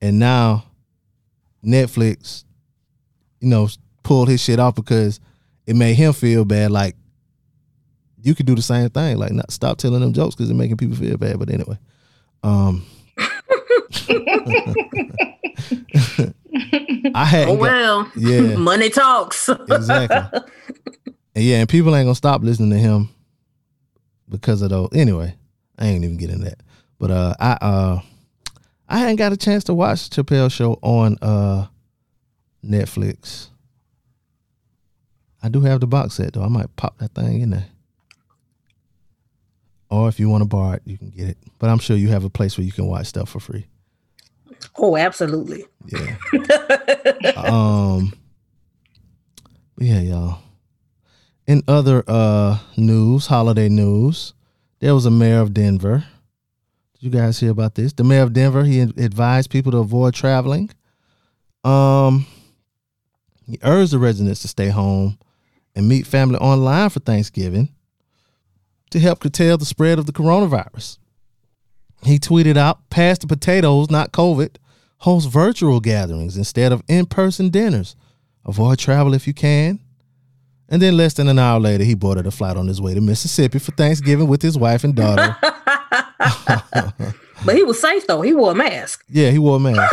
And 0.00 0.18
now 0.18 0.64
Netflix, 1.64 2.44
you 3.40 3.48
know, 3.48 3.68
pulled 4.02 4.28
his 4.28 4.40
shit 4.42 4.58
off 4.60 4.74
because 4.74 5.20
it 5.66 5.74
made 5.76 5.94
him 5.94 6.12
feel 6.12 6.44
bad. 6.44 6.70
Like 6.70 6.96
you 8.22 8.34
could 8.34 8.46
do 8.46 8.54
the 8.54 8.62
same 8.62 8.90
thing. 8.90 9.16
Like 9.18 9.32
not 9.32 9.50
stop 9.50 9.78
telling 9.78 10.00
them 10.00 10.12
jokes 10.12 10.34
because 10.34 10.50
it's 10.50 10.58
making 10.58 10.76
people 10.76 10.96
feel 10.96 11.16
bad. 11.16 11.38
But 11.38 11.50
anyway, 11.50 11.78
um, 12.42 12.84
I 17.14 17.24
had 17.24 17.48
Oh 17.48 17.54
well. 17.54 18.10
yeah 18.16 18.40
Money 18.56 18.90
talks. 18.90 19.48
exactly. 19.48 20.40
and 21.34 21.44
yeah, 21.44 21.56
and 21.60 21.68
people 21.68 21.94
ain't 21.94 22.06
gonna 22.06 22.14
stop 22.14 22.42
listening 22.42 22.70
to 22.70 22.78
him 22.78 23.08
because 24.28 24.62
of 24.62 24.70
those. 24.70 24.88
Anyway, 24.94 25.34
I 25.78 25.86
ain't 25.86 26.04
even 26.04 26.16
getting 26.16 26.40
that. 26.40 26.62
But 26.98 27.10
uh, 27.10 27.34
I 27.38 27.52
uh, 27.60 28.00
I 28.88 28.98
hadn't 28.98 29.16
got 29.16 29.32
a 29.32 29.36
chance 29.36 29.64
to 29.64 29.74
watch 29.74 30.10
Chappelle 30.10 30.50
show 30.50 30.78
on 30.82 31.18
uh 31.20 31.66
Netflix. 32.64 33.48
I 35.42 35.48
do 35.48 35.60
have 35.60 35.80
the 35.80 35.86
box 35.86 36.14
set 36.14 36.32
though. 36.32 36.42
I 36.42 36.48
might 36.48 36.74
pop 36.76 36.98
that 36.98 37.14
thing 37.14 37.40
in 37.40 37.50
there. 37.50 37.66
Or 39.88 40.08
if 40.08 40.18
you 40.18 40.28
want 40.28 40.42
to 40.42 40.48
borrow 40.48 40.72
it, 40.72 40.82
you 40.84 40.98
can 40.98 41.10
get 41.10 41.28
it. 41.28 41.38
But 41.58 41.70
I'm 41.70 41.78
sure 41.78 41.96
you 41.96 42.08
have 42.08 42.24
a 42.24 42.30
place 42.30 42.58
where 42.58 42.64
you 42.64 42.72
can 42.72 42.86
watch 42.86 43.06
stuff 43.06 43.28
for 43.28 43.38
free. 43.38 43.66
Oh, 44.76 44.96
absolutely. 44.96 45.64
Yeah. 45.86 46.16
um. 47.36 48.12
but 49.76 49.86
yeah, 49.86 50.00
y'all. 50.00 50.38
In 51.46 51.62
other 51.68 52.02
uh 52.08 52.58
news, 52.76 53.26
holiday 53.26 53.68
news, 53.68 54.34
there 54.86 54.94
was 54.94 55.04
a 55.04 55.10
mayor 55.10 55.40
of 55.40 55.52
Denver. 55.52 56.04
Did 56.94 57.02
you 57.02 57.10
guys 57.10 57.40
hear 57.40 57.50
about 57.50 57.74
this? 57.74 57.92
The 57.92 58.04
mayor 58.04 58.22
of 58.22 58.32
Denver 58.32 58.62
he 58.62 58.78
advised 58.78 59.50
people 59.50 59.72
to 59.72 59.78
avoid 59.78 60.14
traveling. 60.14 60.70
Um. 61.64 62.24
He 63.48 63.58
urged 63.64 63.92
the 63.92 63.98
residents 63.98 64.42
to 64.42 64.48
stay 64.48 64.68
home 64.68 65.18
and 65.74 65.88
meet 65.88 66.06
family 66.06 66.38
online 66.38 66.88
for 66.90 67.00
Thanksgiving 67.00 67.70
to 68.90 69.00
help 69.00 69.18
curtail 69.18 69.58
the 69.58 69.64
spread 69.64 69.98
of 69.98 70.06
the 70.06 70.12
coronavirus. 70.12 70.98
He 72.04 72.20
tweeted 72.20 72.56
out, 72.56 72.88
pass 72.88 73.18
the 73.18 73.26
potatoes, 73.26 73.90
not 73.90 74.12
COVID. 74.12 74.54
Host 74.98 75.28
virtual 75.28 75.80
gatherings 75.80 76.36
instead 76.36 76.70
of 76.70 76.84
in 76.86 77.06
person 77.06 77.48
dinners. 77.48 77.96
Avoid 78.44 78.78
travel 78.78 79.14
if 79.14 79.26
you 79.26 79.34
can. 79.34 79.80
And 80.68 80.82
then 80.82 80.96
less 80.96 81.14
than 81.14 81.28
an 81.28 81.38
hour 81.38 81.60
later, 81.60 81.84
he 81.84 81.94
boarded 81.94 82.26
a 82.26 82.30
flight 82.30 82.56
on 82.56 82.66
his 82.66 82.80
way 82.80 82.94
to 82.94 83.00
Mississippi 83.00 83.58
for 83.58 83.72
Thanksgiving 83.72 84.26
with 84.26 84.42
his 84.42 84.58
wife 84.58 84.82
and 84.84 84.94
daughter. 84.94 85.36
But 87.44 87.54
he 87.56 87.62
was 87.62 87.80
safe 87.80 88.06
though. 88.06 88.22
He 88.22 88.34
wore 88.34 88.52
a 88.52 88.54
mask. 88.54 89.04
yeah, 89.08 89.30
he 89.30 89.38
wore 89.38 89.56
a 89.56 89.60
mask. 89.60 89.92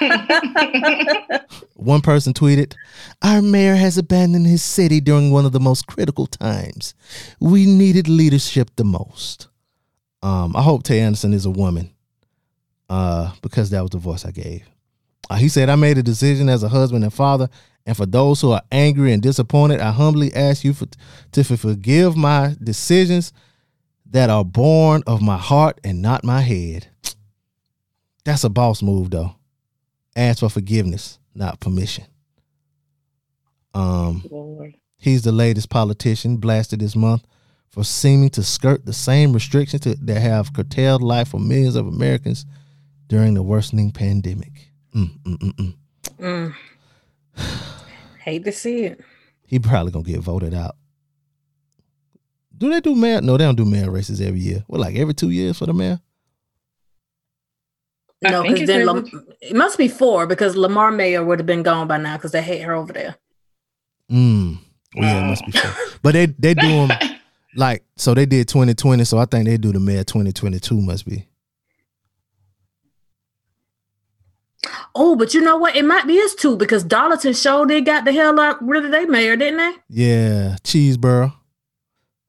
yeah. 0.00 1.38
One 1.74 2.00
person 2.00 2.32
tweeted, 2.32 2.74
Our 3.22 3.42
mayor 3.42 3.76
has 3.76 3.98
abandoned 3.98 4.46
his 4.46 4.62
city 4.62 5.00
during 5.00 5.30
one 5.30 5.44
of 5.44 5.52
the 5.52 5.60
most 5.60 5.86
critical 5.86 6.26
times. 6.26 6.94
We 7.38 7.66
needed 7.66 8.08
leadership 8.08 8.70
the 8.76 8.84
most. 8.84 9.48
Um, 10.22 10.56
I 10.56 10.62
hope 10.62 10.84
Tay 10.84 11.00
Anderson 11.00 11.32
is 11.32 11.46
a 11.46 11.50
woman. 11.50 11.90
Uh, 12.88 13.32
because 13.40 13.70
that 13.70 13.80
was 13.80 13.90
the 13.90 13.98
voice 13.98 14.24
I 14.24 14.32
gave. 14.32 14.68
Uh, 15.30 15.36
he 15.36 15.48
said, 15.48 15.68
I 15.68 15.76
made 15.76 15.98
a 15.98 16.02
decision 16.02 16.48
as 16.48 16.62
a 16.62 16.68
husband 16.68 17.04
and 17.04 17.12
father, 17.12 17.48
and 17.86 17.96
for 17.96 18.06
those 18.06 18.40
who 18.40 18.52
are 18.52 18.62
angry 18.70 19.12
and 19.12 19.22
disappointed, 19.22 19.80
I 19.80 19.90
humbly 19.90 20.32
ask 20.34 20.64
you 20.64 20.72
for, 20.72 20.86
to 21.32 21.44
forgive 21.44 22.16
my 22.16 22.56
decisions 22.62 23.32
that 24.10 24.30
are 24.30 24.44
born 24.44 25.02
of 25.06 25.22
my 25.22 25.38
heart 25.38 25.80
and 25.82 26.02
not 26.02 26.24
my 26.24 26.40
head. 26.40 26.88
That's 28.24 28.44
a 28.44 28.50
boss 28.50 28.82
move, 28.82 29.10
though. 29.10 29.36
Ask 30.14 30.40
for 30.40 30.50
forgiveness, 30.50 31.18
not 31.34 31.60
permission. 31.60 32.04
Um, 33.74 34.22
Lord. 34.30 34.74
He's 34.98 35.22
the 35.22 35.32
latest 35.32 35.70
politician 35.70 36.36
blasted 36.36 36.80
this 36.80 36.94
month 36.94 37.26
for 37.70 37.82
seeming 37.82 38.30
to 38.30 38.42
skirt 38.42 38.84
the 38.84 38.92
same 38.92 39.32
restrictions 39.32 39.82
to, 39.82 39.94
that 39.96 40.20
have 40.20 40.52
curtailed 40.52 41.02
life 41.02 41.28
for 41.28 41.40
millions 41.40 41.74
of 41.74 41.86
Americans 41.86 42.44
during 43.08 43.34
the 43.34 43.42
worsening 43.42 43.90
pandemic. 43.90 44.71
Mm, 44.94 45.22
mm, 45.22 45.38
mm, 45.38 45.54
mm. 45.56 45.74
Mm. 46.18 46.54
Hate 48.24 48.44
to 48.44 48.52
see 48.52 48.84
it. 48.84 49.00
He 49.46 49.58
probably 49.58 49.92
gonna 49.92 50.04
get 50.04 50.20
voted 50.20 50.54
out. 50.54 50.76
Do 52.56 52.70
they 52.70 52.80
do 52.80 52.94
mayor? 52.94 53.20
No, 53.20 53.36
they 53.36 53.44
don't 53.44 53.56
do 53.56 53.64
mayor 53.64 53.90
races 53.90 54.20
every 54.20 54.40
year. 54.40 54.64
What, 54.66 54.80
like 54.80 54.94
every 54.96 55.14
two 55.14 55.30
years 55.30 55.58
for 55.58 55.66
the 55.66 55.72
mayor? 55.72 56.00
I 58.24 58.30
No, 58.30 58.42
because 58.44 58.66
then 58.66 58.86
Lam- 58.86 59.26
it 59.40 59.56
must 59.56 59.78
be 59.78 59.88
four 59.88 60.26
because 60.26 60.54
Lamar 60.56 60.92
Mayor 60.92 61.24
would 61.24 61.40
have 61.40 61.46
been 61.46 61.64
gone 61.64 61.88
by 61.88 61.98
now 61.98 62.16
because 62.16 62.30
they 62.32 62.42
hate 62.42 62.62
her 62.62 62.72
over 62.72 62.92
there. 62.92 63.16
Mm. 64.10 64.58
Well, 64.94 65.04
yeah, 65.04 65.24
it 65.24 65.28
must 65.28 65.44
be 65.44 65.52
four. 65.52 65.70
But 66.02 66.12
they 66.12 66.26
they 66.26 66.54
do 66.54 66.86
them 66.86 66.98
like 67.56 67.84
so. 67.96 68.14
They 68.14 68.26
did 68.26 68.48
twenty 68.48 68.74
twenty, 68.74 69.04
so 69.04 69.18
I 69.18 69.24
think 69.24 69.46
they 69.46 69.56
do 69.56 69.72
the 69.72 69.80
mayor 69.80 70.04
twenty 70.04 70.32
twenty 70.32 70.60
two. 70.60 70.80
Must 70.80 71.04
be. 71.06 71.26
Oh, 74.94 75.16
but 75.16 75.34
you 75.34 75.40
know 75.40 75.56
what? 75.56 75.74
It 75.76 75.84
might 75.84 76.06
be 76.06 76.14
his 76.14 76.34
two 76.34 76.56
because 76.56 76.84
Darlington 76.84 77.32
showed 77.34 77.68
they 77.68 77.80
got 77.80 78.04
the 78.04 78.12
hell 78.12 78.38
out 78.38 78.62
rid 78.66 78.84
of 78.84 78.90
their 78.90 79.08
mayor, 79.08 79.36
didn't 79.36 79.58
they? 79.58 79.72
Yeah, 79.88 80.56
Cheeseboro. 80.62 81.32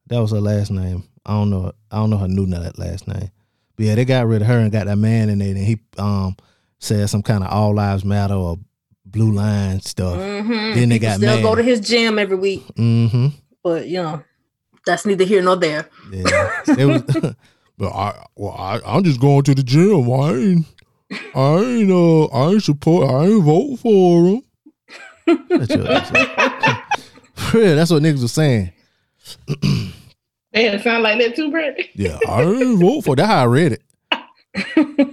That 0.08 0.18
was 0.20 0.32
her 0.32 0.40
last 0.40 0.70
name. 0.70 1.04
I 1.24 1.32
don't 1.32 1.50
know. 1.50 1.72
I 1.90 1.96
don't 1.96 2.10
know 2.10 2.18
her 2.18 2.28
new 2.28 2.46
that 2.46 2.78
last 2.78 3.06
name. 3.08 3.30
But 3.76 3.86
yeah, 3.86 3.94
they 3.94 4.04
got 4.04 4.26
rid 4.26 4.42
of 4.42 4.48
her 4.48 4.58
and 4.58 4.70
got 4.72 4.86
that 4.86 4.98
man 4.98 5.28
in 5.30 5.38
there, 5.38 5.48
and 5.48 5.58
he 5.58 5.78
um 5.98 6.36
said 6.78 7.08
some 7.08 7.22
kind 7.22 7.42
of 7.44 7.50
all 7.50 7.74
lives 7.74 8.04
matter 8.04 8.34
or 8.34 8.58
blue 9.06 9.32
line 9.32 9.80
stuff. 9.80 10.18
Mm-hmm. 10.18 10.74
Then 10.78 10.88
they 10.90 10.98
got 10.98 11.16
still 11.18 11.36
mad. 11.36 11.42
go 11.42 11.54
to 11.54 11.62
his 11.62 11.80
gym 11.80 12.18
every 12.18 12.36
week, 12.36 12.66
Mm-hmm. 12.76 13.28
but 13.62 13.86
you 13.88 14.02
know 14.02 14.22
that's 14.86 15.06
neither 15.06 15.24
here 15.24 15.42
nor 15.42 15.56
there. 15.56 15.88
Yeah. 16.12 16.60
It 16.78 16.84
was. 16.84 17.34
but 17.78 17.88
I, 17.92 18.26
well, 18.36 18.52
I, 18.52 18.80
I'm 18.84 19.02
just 19.02 19.20
going 19.20 19.42
to 19.44 19.54
the 19.54 19.62
gym. 19.62 20.10
I 20.12 20.30
ain't, 20.34 20.66
I 21.10 21.56
ain't, 21.58 21.90
uh, 21.90 22.24
I 22.26 22.50
ain't 22.52 22.62
support. 22.62 23.08
I 23.10 23.24
ain't 23.26 23.42
vote 23.44 23.76
for 23.76 24.26
him. 24.26 24.42
That's, 25.48 25.74
your- 25.74 25.84
yeah, 25.84 26.82
that's 27.74 27.90
what 27.90 28.02
niggas 28.02 28.22
was 28.22 28.32
saying. 28.32 28.72
Damn, 30.52 30.80
sound 30.82 31.02
like 31.02 31.18
that 31.18 31.34
too, 31.34 31.50
Brad. 31.50 31.76
Yeah, 31.94 32.18
I 32.28 32.42
didn't 32.44 32.78
vote 32.78 33.02
for. 33.04 33.16
that. 33.16 33.26
how 33.26 33.42
I 33.42 33.46
read 33.46 33.72
it. 33.72 33.82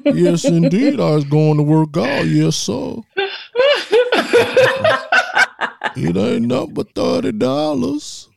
yes, 0.15 0.45
indeed, 0.45 0.99
I 0.99 1.15
was 1.15 1.23
going 1.25 1.57
to 1.57 1.63
work 1.63 1.97
out. 1.97 2.25
Yes, 2.27 2.55
sir. 2.55 2.95
It 5.93 6.15
ain't 6.15 6.43
nothing 6.47 6.73
but 6.73 6.95
thirty 6.95 7.31
dollars. 7.33 8.29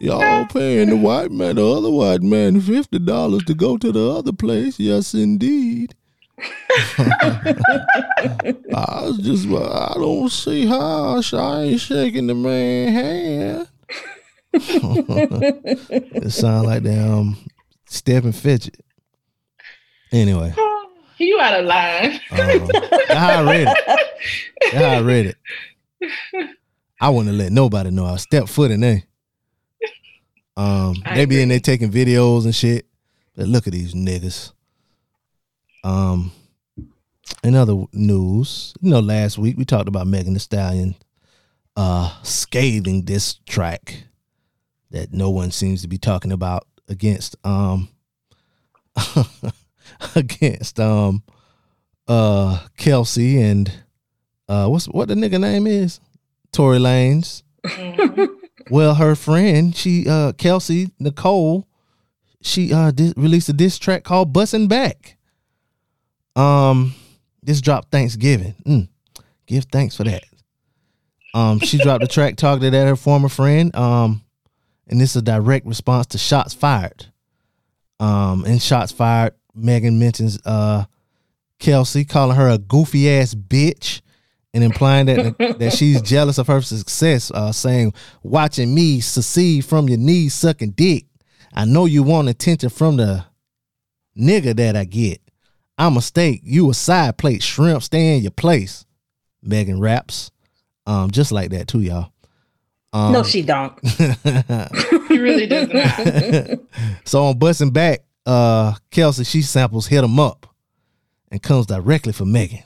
Y'all 0.00 0.46
paying 0.46 0.90
the 0.90 0.96
white 0.96 1.30
man, 1.32 1.56
the 1.56 1.66
other 1.66 1.90
white 1.90 2.22
man, 2.22 2.60
fifty 2.60 2.98
dollars 2.98 3.42
to 3.44 3.54
go 3.54 3.76
to 3.76 3.90
the 3.90 4.10
other 4.10 4.32
place. 4.32 4.78
Yes, 4.78 5.12
indeed. 5.14 5.94
I 6.98 7.40
was 9.02 9.18
just, 9.18 9.48
I 9.48 9.94
don't 9.94 10.30
see 10.30 10.66
how 10.66 11.20
I 11.32 11.62
ain't 11.62 11.80
shaking 11.80 12.28
the 12.28 12.34
man 12.34 12.92
hand. 12.92 13.68
it 14.52 16.30
sound 16.32 16.66
like 16.66 16.84
them 16.84 17.36
Stepin 17.86 18.32
Fetchit. 18.32 18.78
Anyway, 20.12 20.54
you 21.18 21.40
out 21.40 21.58
of 21.60 21.66
line. 21.66 22.20
um, 22.30 22.70
I 23.10 23.42
read 23.42 23.68
it. 23.68 24.74
I 24.74 25.00
read 25.00 25.26
it. 25.26 25.36
I 27.00 27.10
wouldn't 27.10 27.28
have 27.34 27.36
let 27.36 27.52
nobody 27.52 27.90
know. 27.90 28.06
I 28.06 28.16
stepped 28.16 28.48
foot 28.48 28.70
in 28.70 28.80
there. 28.80 29.02
Um, 30.58 30.96
I 31.04 31.14
they 31.14 31.24
be 31.24 31.40
in 31.40 31.48
there 31.48 31.60
taking 31.60 31.90
videos 31.90 32.44
and 32.44 32.54
shit. 32.54 32.86
But 33.36 33.46
look 33.46 33.68
at 33.68 33.72
these 33.72 33.94
niggas. 33.94 34.52
Um, 35.84 36.32
in 37.44 37.54
other 37.54 37.84
news, 37.92 38.74
you 38.80 38.90
know, 38.90 38.98
last 38.98 39.38
week 39.38 39.56
we 39.56 39.64
talked 39.64 39.88
about 39.88 40.08
Megan 40.08 40.32
Thee 40.32 40.40
Stallion, 40.40 40.96
uh, 41.76 42.12
scathing 42.24 43.04
this 43.04 43.34
track 43.46 44.02
that 44.90 45.12
no 45.12 45.30
one 45.30 45.52
seems 45.52 45.82
to 45.82 45.88
be 45.88 45.98
talking 45.98 46.32
about 46.32 46.66
against 46.88 47.36
um 47.44 47.88
against 50.16 50.80
um 50.80 51.22
uh 52.08 52.66
Kelsey 52.78 53.40
and 53.40 53.70
uh 54.48 54.66
what's 54.66 54.86
what 54.86 55.06
the 55.06 55.14
nigga 55.14 55.38
name 55.38 55.66
is? 55.68 56.00
Tory 56.50 56.78
Lanez. 56.78 57.42
Well, 58.70 58.94
her 58.94 59.14
friend, 59.14 59.74
she 59.74 60.08
uh 60.08 60.32
Kelsey 60.32 60.90
Nicole, 60.98 61.66
she 62.42 62.72
uh 62.72 62.90
dis- 62.90 63.14
released 63.16 63.48
a 63.48 63.52
diss 63.52 63.78
track 63.78 64.04
called 64.04 64.32
"Bussin' 64.32 64.68
Back." 64.68 65.16
Um, 66.36 66.94
this 67.42 67.60
dropped 67.60 67.90
Thanksgiving. 67.90 68.54
Mm, 68.66 68.88
give 69.46 69.64
thanks 69.64 69.96
for 69.96 70.04
that. 70.04 70.24
Um, 71.34 71.58
she 71.60 71.78
dropped 71.82 72.04
a 72.04 72.08
track 72.08 72.36
targeted 72.36 72.74
at 72.74 72.86
her 72.86 72.96
former 72.96 73.28
friend. 73.28 73.74
Um, 73.74 74.22
and 74.86 75.00
this 75.00 75.10
is 75.10 75.16
a 75.16 75.22
direct 75.22 75.66
response 75.66 76.06
to 76.08 76.18
shots 76.18 76.54
fired. 76.54 77.06
Um, 78.00 78.44
in 78.46 78.58
shots 78.58 78.92
fired, 78.92 79.34
Megan 79.54 79.98
mentions 79.98 80.38
uh 80.44 80.84
Kelsey 81.58 82.04
calling 82.04 82.36
her 82.36 82.48
a 82.48 82.58
goofy 82.58 83.10
ass 83.10 83.34
bitch 83.34 84.00
and 84.54 84.64
implying 84.64 85.06
that 85.06 85.56
that 85.58 85.72
she's 85.74 86.00
jealous 86.02 86.38
of 86.38 86.46
her 86.46 86.60
success, 86.62 87.30
uh, 87.30 87.52
saying, 87.52 87.92
"Watching 88.22 88.74
me 88.74 89.00
succeed 89.00 89.64
from 89.64 89.88
your 89.88 89.98
knees 89.98 90.34
sucking 90.34 90.70
dick. 90.72 91.06
I 91.52 91.64
know 91.64 91.86
you 91.86 92.02
want 92.02 92.28
attention 92.28 92.70
from 92.70 92.96
the 92.96 93.24
nigga 94.18 94.56
that 94.56 94.76
I 94.76 94.84
get. 94.84 95.20
I'm 95.76 95.96
a 95.96 96.02
steak, 96.02 96.40
you 96.44 96.70
a 96.70 96.74
side 96.74 97.18
plate, 97.18 97.42
shrimp. 97.42 97.82
Stay 97.82 98.16
in 98.16 98.22
your 98.22 98.30
place." 98.32 98.84
Megan 99.42 99.80
raps, 99.80 100.30
um, 100.86 101.10
just 101.10 101.30
like 101.30 101.50
that 101.50 101.68
too, 101.68 101.80
y'all. 101.80 102.12
Um, 102.92 103.12
no, 103.12 103.22
she 103.22 103.42
don't. 103.42 103.72
He 105.08 105.18
really 105.18 105.46
does 105.46 105.68
not. 105.68 106.58
so 107.04 107.24
on 107.24 107.38
busting 107.38 107.70
back, 107.70 108.00
uh 108.26 108.74
Kelsey, 108.90 109.24
she 109.24 109.40
samples 109.40 109.86
hit 109.86 109.96
hit 109.96 110.04
'em 110.04 110.20
up 110.20 110.46
and 111.30 111.42
comes 111.42 111.64
directly 111.64 112.12
for 112.12 112.26
Megan. 112.26 112.62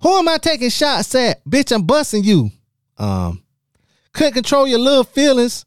Who 0.00 0.16
am 0.16 0.28
I 0.28 0.38
taking 0.38 0.70
shots 0.70 1.14
at? 1.14 1.44
Bitch, 1.44 1.74
I'm 1.74 1.82
busting 1.82 2.24
you. 2.24 2.50
Um, 2.96 3.42
couldn't 4.12 4.34
control 4.34 4.66
your 4.66 4.78
little 4.78 5.04
feelings. 5.04 5.64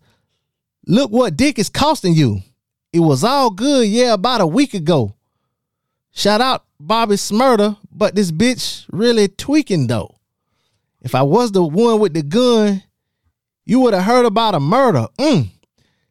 Look 0.88 1.12
what 1.12 1.38
dick 1.38 1.60
is 1.60 1.70
costing 1.70 2.14
you. 2.14 2.42
It 2.94 3.00
was 3.00 3.24
all 3.24 3.50
good, 3.50 3.88
yeah, 3.88 4.14
about 4.14 4.42
a 4.42 4.48
week 4.48 4.74
ago. 4.74 5.16
Shout 6.12 6.42
out 6.42 6.66
Bobby 6.80 7.16
Shmurda, 7.16 7.78
but 7.92 8.16
this 8.16 8.32
bitch 8.32 8.86
really 8.92 9.28
tweaking 9.28 9.88
though. 9.88 10.16
If 11.02 11.16
I 11.16 11.22
was 11.22 11.52
the 11.52 11.64
one 11.64 12.00
with 12.00 12.14
the 12.14 12.24
gun, 12.24 12.84
you 13.66 13.80
would 13.80 13.94
have 13.94 14.04
heard 14.04 14.26
about 14.26 14.56
a 14.56 14.60
murder. 14.60 15.08
Mm. 15.18 15.50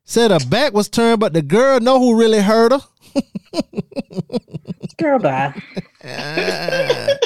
Said 0.05 0.31
her 0.31 0.41
back 0.49 0.73
was 0.73 0.89
turned, 0.89 1.21
but 1.21 1.33
the 1.33 1.43
girl 1.43 1.81
know 1.81 1.99
who 1.99 2.19
really 2.19 2.41
hurt 2.41 2.73
her. 2.73 2.81
Girl, 4.99 5.19
bye. 5.19 5.61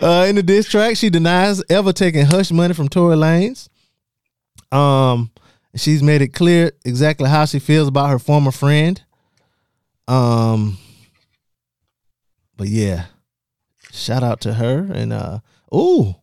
Uh, 0.00 0.26
in 0.28 0.36
the 0.36 0.42
diss 0.42 0.68
track, 0.68 0.96
she 0.96 1.08
denies 1.08 1.62
ever 1.70 1.90
taking 1.92 2.26
hush 2.26 2.50
money 2.50 2.74
from 2.74 2.88
Tory 2.88 3.16
Lanez. 3.16 3.70
Um, 4.70 5.30
she's 5.76 6.02
made 6.02 6.20
it 6.20 6.34
clear 6.34 6.72
exactly 6.84 7.28
how 7.28 7.46
she 7.46 7.58
feels 7.58 7.88
about 7.88 8.10
her 8.10 8.18
former 8.18 8.50
friend. 8.50 9.02
Um, 10.06 10.76
but 12.56 12.68
yeah, 12.68 13.06
shout 13.92 14.22
out 14.22 14.42
to 14.42 14.54
her 14.54 14.90
and 14.92 15.12
uh, 15.12 15.38
ooh, 15.74 16.14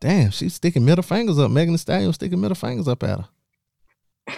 damn, 0.00 0.30
she's 0.30 0.54
sticking 0.54 0.84
middle 0.84 1.02
fingers 1.04 1.38
up. 1.38 1.50
Megan 1.50 1.74
Thee 1.74 1.78
Stallion 1.78 2.12
sticking 2.12 2.40
middle 2.40 2.56
fingers 2.56 2.88
up 2.88 3.04
at 3.04 3.20
her. 3.20 3.28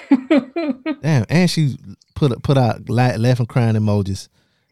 Damn, 1.03 1.27
and 1.29 1.51
she 1.51 1.77
put 2.15 2.43
put 2.43 2.57
out 2.57 2.89
la- 2.89 3.17
laughing, 3.17 3.47
crying 3.47 3.75
emojis 3.75 4.29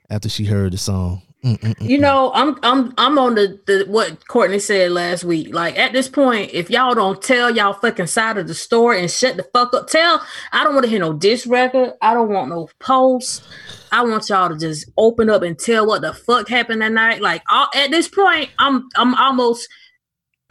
after 0.09 0.29
she 0.29 0.45
heard 0.45 0.73
the 0.73 0.79
song. 0.79 1.23
Mm-mm-mm. 1.45 1.81
You 1.81 1.97
mm. 1.97 2.03
know, 2.03 2.33
I'm 2.35 2.59
I'm 2.63 2.93
I'm 2.99 3.19
on 3.19 3.35
the, 3.35 3.59
the 3.67 3.87
what 3.89 4.29
Courtney 4.29 4.59
said 4.59 4.93
last 4.93 5.25
week. 5.25 5.55
Like 5.55 5.79
at 5.79 5.93
this 5.93 6.09
point, 6.09 6.51
if 6.53 6.69
y'all 6.69 6.95
don't 6.95 7.23
tell 7.23 7.51
y'all 7.51 7.73
fucking 7.73 8.09
side 8.09 8.37
of 8.37 8.47
the 8.47 8.55
story 8.55 9.01
and 9.01 9.11
shut 9.11 9.37
the 9.37 9.45
fuck 9.55 9.73
up, 9.73 9.89
tell 9.89 10.23
I 10.53 10.65
don't 10.65 10.75
want 10.75 10.85
to 10.85 10.91
hear 10.91 11.01
no 11.01 11.15
diss 11.15 11.47
record. 11.47 11.95
I 12.03 12.13
don't 12.13 12.29
want 12.29 12.51
no 12.51 12.69
posts. 12.79 13.43
I 13.91 14.03
want 14.03 14.29
y'all 14.29 14.51
to 14.51 14.59
just 14.59 14.91
open 14.99 15.31
up 15.31 15.43
and 15.43 15.59
tell 15.59 15.87
what 15.87 16.03
the 16.03 16.13
fuck 16.13 16.49
happened 16.49 16.83
that 16.83 16.93
night. 16.93 17.23
Like 17.23 17.43
all, 17.51 17.69
at 17.75 17.91
this 17.91 18.07
point, 18.07 18.51
I'm 18.59 18.89
I'm 18.97 19.15
almost 19.15 19.67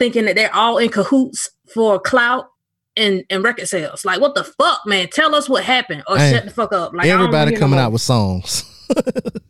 thinking 0.00 0.24
that 0.24 0.34
they're 0.34 0.54
all 0.54 0.78
in 0.78 0.88
cahoots 0.88 1.50
for 1.72 2.00
clout 2.00 2.50
and 2.96 3.24
and 3.30 3.44
record 3.44 3.68
sales. 3.68 4.04
Like 4.04 4.20
what 4.20 4.34
the 4.34 4.44
fuck, 4.44 4.80
man? 4.86 5.08
Tell 5.08 5.34
us 5.34 5.48
what 5.48 5.64
happened 5.64 6.02
or 6.08 6.18
Hey, 6.18 6.32
shut 6.32 6.44
the 6.44 6.50
fuck 6.50 6.72
up. 6.72 6.92
Like 6.92 7.06
I 7.06 7.08
don't 7.08 7.18
wanna 7.18 7.28
Everybody 7.28 7.50
hear 7.52 7.60
coming 7.60 7.78
out 7.78 7.92
with 7.92 8.02
songs. 8.02 8.64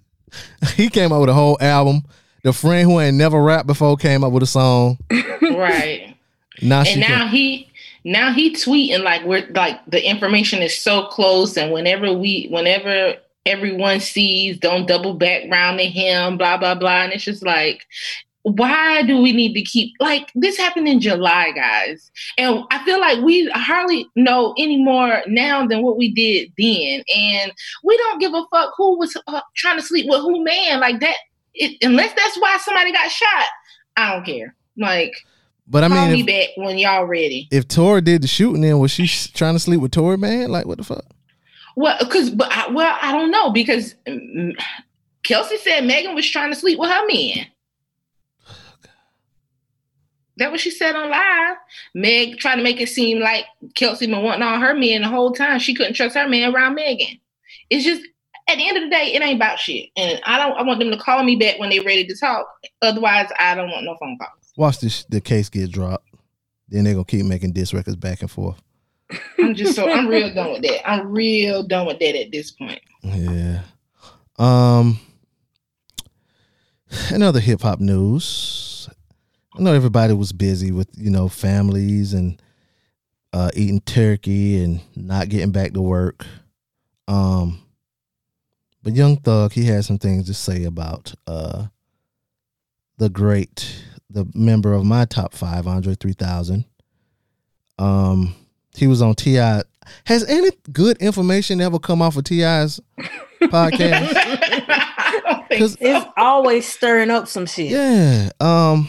he 0.74 0.88
came 0.88 1.12
out 1.12 1.20
with 1.20 1.30
a 1.30 1.34
whole 1.34 1.56
album. 1.60 2.02
The 2.42 2.52
friend 2.52 2.88
who 2.88 3.00
ain't 3.00 3.16
never 3.16 3.40
rapped 3.40 3.66
before 3.66 3.96
came 3.96 4.24
up 4.24 4.32
with 4.32 4.42
a 4.42 4.46
song. 4.46 4.98
right. 5.42 6.16
Now 6.62 6.84
she 6.84 6.92
and 6.92 7.00
now 7.00 7.24
can, 7.24 7.28
he 7.28 7.70
now 8.04 8.32
he 8.32 8.52
tweeting 8.52 9.02
like 9.02 9.24
we're 9.24 9.46
like 9.50 9.78
the 9.86 10.06
information 10.08 10.62
is 10.62 10.78
so 10.78 11.06
close 11.06 11.56
and 11.56 11.72
whenever 11.72 12.12
we 12.12 12.46
whenever 12.50 13.14
everyone 13.46 14.00
sees 14.00 14.58
don't 14.58 14.86
double 14.86 15.14
back 15.14 15.42
round 15.50 15.78
to 15.78 15.84
him 15.84 16.36
blah 16.36 16.56
blah 16.56 16.74
blah 16.74 17.02
and 17.02 17.12
it's 17.12 17.24
just 17.24 17.44
like 17.44 17.86
why 18.42 19.02
do 19.02 19.20
we 19.20 19.32
need 19.32 19.52
to 19.52 19.62
keep 19.62 19.92
like 20.00 20.30
this 20.34 20.56
happened 20.56 20.88
in 20.88 21.00
july 21.00 21.50
guys 21.52 22.10
and 22.38 22.64
i 22.70 22.82
feel 22.84 22.98
like 22.98 23.20
we 23.20 23.48
hardly 23.50 24.06
know 24.16 24.54
any 24.58 24.82
more 24.82 25.22
now 25.26 25.66
than 25.66 25.82
what 25.82 25.98
we 25.98 26.12
did 26.12 26.50
then 26.56 27.02
and 27.14 27.52
we 27.84 27.96
don't 27.98 28.18
give 28.18 28.32
a 28.32 28.42
fuck 28.50 28.72
who 28.76 28.98
was 28.98 29.14
uh, 29.26 29.40
trying 29.56 29.76
to 29.76 29.84
sleep 29.84 30.06
with 30.08 30.20
who 30.20 30.42
man 30.42 30.80
like 30.80 31.00
that 31.00 31.16
it, 31.54 31.76
unless 31.82 32.14
that's 32.14 32.38
why 32.38 32.56
somebody 32.58 32.92
got 32.92 33.10
shot 33.10 33.46
i 33.96 34.12
don't 34.12 34.24
care 34.24 34.54
like 34.76 35.14
but 35.70 35.84
I 35.84 35.88
mean, 35.88 35.98
Call 35.98 36.10
me 36.10 36.20
if, 36.20 36.26
back 36.26 36.48
when 36.56 36.78
y'all 36.78 37.04
ready. 37.04 37.46
if 37.52 37.68
Tory 37.68 38.00
did 38.00 38.22
the 38.22 38.26
shooting, 38.26 38.62
then 38.62 38.80
was 38.80 38.90
she 38.90 39.06
trying 39.06 39.54
to 39.54 39.60
sleep 39.60 39.80
with 39.80 39.92
Tory, 39.92 40.18
man? 40.18 40.50
Like, 40.50 40.66
what 40.66 40.78
the 40.78 40.84
fuck? 40.84 41.04
Well, 41.76 41.96
because 42.00 42.30
but 42.30 42.50
I, 42.50 42.68
well, 42.70 42.98
I 43.00 43.12
don't 43.12 43.30
know 43.30 43.50
because 43.52 43.94
mm, 44.04 44.52
Kelsey 45.22 45.58
said 45.58 45.86
Megan 45.86 46.16
was 46.16 46.28
trying 46.28 46.50
to 46.50 46.56
sleep 46.58 46.78
with 46.78 46.90
her 46.90 47.06
man. 47.06 47.46
That 50.40 50.50
what 50.50 50.60
she 50.60 50.70
said 50.70 50.96
on 50.96 51.10
live. 51.10 51.56
Meg 51.94 52.38
trying 52.38 52.56
to 52.56 52.64
make 52.64 52.80
it 52.80 52.88
seem 52.88 53.20
like 53.20 53.44
Kelsey 53.74 54.06
been 54.06 54.22
wanting 54.22 54.42
all 54.42 54.58
her 54.58 54.74
men 54.74 55.02
the 55.02 55.08
whole 55.08 55.32
time. 55.32 55.58
She 55.58 55.74
couldn't 55.74 55.92
trust 55.92 56.16
her 56.16 56.26
man 56.26 56.54
around 56.54 56.74
Megan. 56.76 57.20
It's 57.68 57.84
just 57.84 58.00
at 58.48 58.56
the 58.56 58.66
end 58.66 58.78
of 58.78 58.84
the 58.84 58.88
day, 58.88 59.12
it 59.12 59.22
ain't 59.22 59.36
about 59.36 59.58
shit. 59.58 59.90
And 59.98 60.18
I 60.24 60.38
don't. 60.38 60.56
I 60.56 60.62
want 60.62 60.80
them 60.80 60.90
to 60.92 60.96
call 60.96 61.22
me 61.24 61.36
back 61.36 61.58
when 61.58 61.68
they're 61.68 61.84
ready 61.84 62.06
to 62.06 62.16
talk. 62.16 62.46
Otherwise, 62.80 63.28
I 63.38 63.54
don't 63.54 63.68
want 63.68 63.84
no 63.84 63.96
phone 64.00 64.16
calls. 64.16 64.52
Watch 64.56 64.80
this. 64.80 65.04
The 65.04 65.20
case 65.20 65.50
get 65.50 65.70
dropped. 65.70 66.08
Then 66.70 66.84
they're 66.84 66.94
gonna 66.94 67.04
keep 67.04 67.26
making 67.26 67.52
diss 67.52 67.74
records 67.74 67.96
back 67.96 68.22
and 68.22 68.30
forth. 68.30 68.62
I'm 69.38 69.54
just 69.54 69.74
so 69.74 69.90
I'm 69.90 70.08
real 70.08 70.32
done 70.32 70.52
with 70.52 70.62
that. 70.62 70.88
I'm 70.88 71.12
real 71.12 71.62
done 71.64 71.86
with 71.86 71.98
that 71.98 72.18
at 72.18 72.32
this 72.32 72.50
point. 72.50 72.80
Yeah. 73.02 73.60
Um. 74.38 74.98
Another 77.10 77.40
hip 77.40 77.60
hop 77.60 77.78
news. 77.78 78.69
I 79.60 79.62
know 79.62 79.74
everybody 79.74 80.14
was 80.14 80.32
busy 80.32 80.72
with 80.72 80.88
you 80.96 81.10
know 81.10 81.28
families 81.28 82.14
and 82.14 82.40
uh, 83.34 83.50
eating 83.54 83.80
turkey 83.82 84.62
and 84.64 84.80
not 84.96 85.28
getting 85.28 85.52
back 85.52 85.72
to 85.74 85.82
work. 85.82 86.24
Um. 87.06 87.62
But 88.82 88.94
Young 88.94 89.18
Thug, 89.18 89.52
he 89.52 89.66
had 89.66 89.84
some 89.84 89.98
things 89.98 90.24
to 90.28 90.32
say 90.34 90.64
about 90.64 91.12
uh 91.26 91.66
the 92.96 93.10
great, 93.10 93.84
the 94.08 94.24
member 94.34 94.72
of 94.72 94.86
my 94.86 95.04
top 95.04 95.34
five, 95.34 95.66
Andre 95.66 95.94
three 95.94 96.14
thousand. 96.14 96.64
Um, 97.78 98.34
he 98.74 98.86
was 98.86 99.02
on 99.02 99.14
Ti. 99.14 99.34
Has 100.06 100.24
any 100.26 100.50
good 100.72 100.96
information 100.98 101.60
ever 101.60 101.78
come 101.78 102.00
off 102.00 102.16
of 102.16 102.24
T.I.'s 102.24 102.80
podcast? 103.42 104.12
I 104.16 105.20
don't 105.26 105.48
think 105.48 105.60
'Cause- 105.60 105.72
so. 105.72 105.78
It's 105.80 106.06
always 106.16 106.66
stirring 106.66 107.10
up 107.10 107.28
some 107.28 107.44
shit. 107.44 107.70
Yeah. 107.72 108.30
Um 108.40 108.88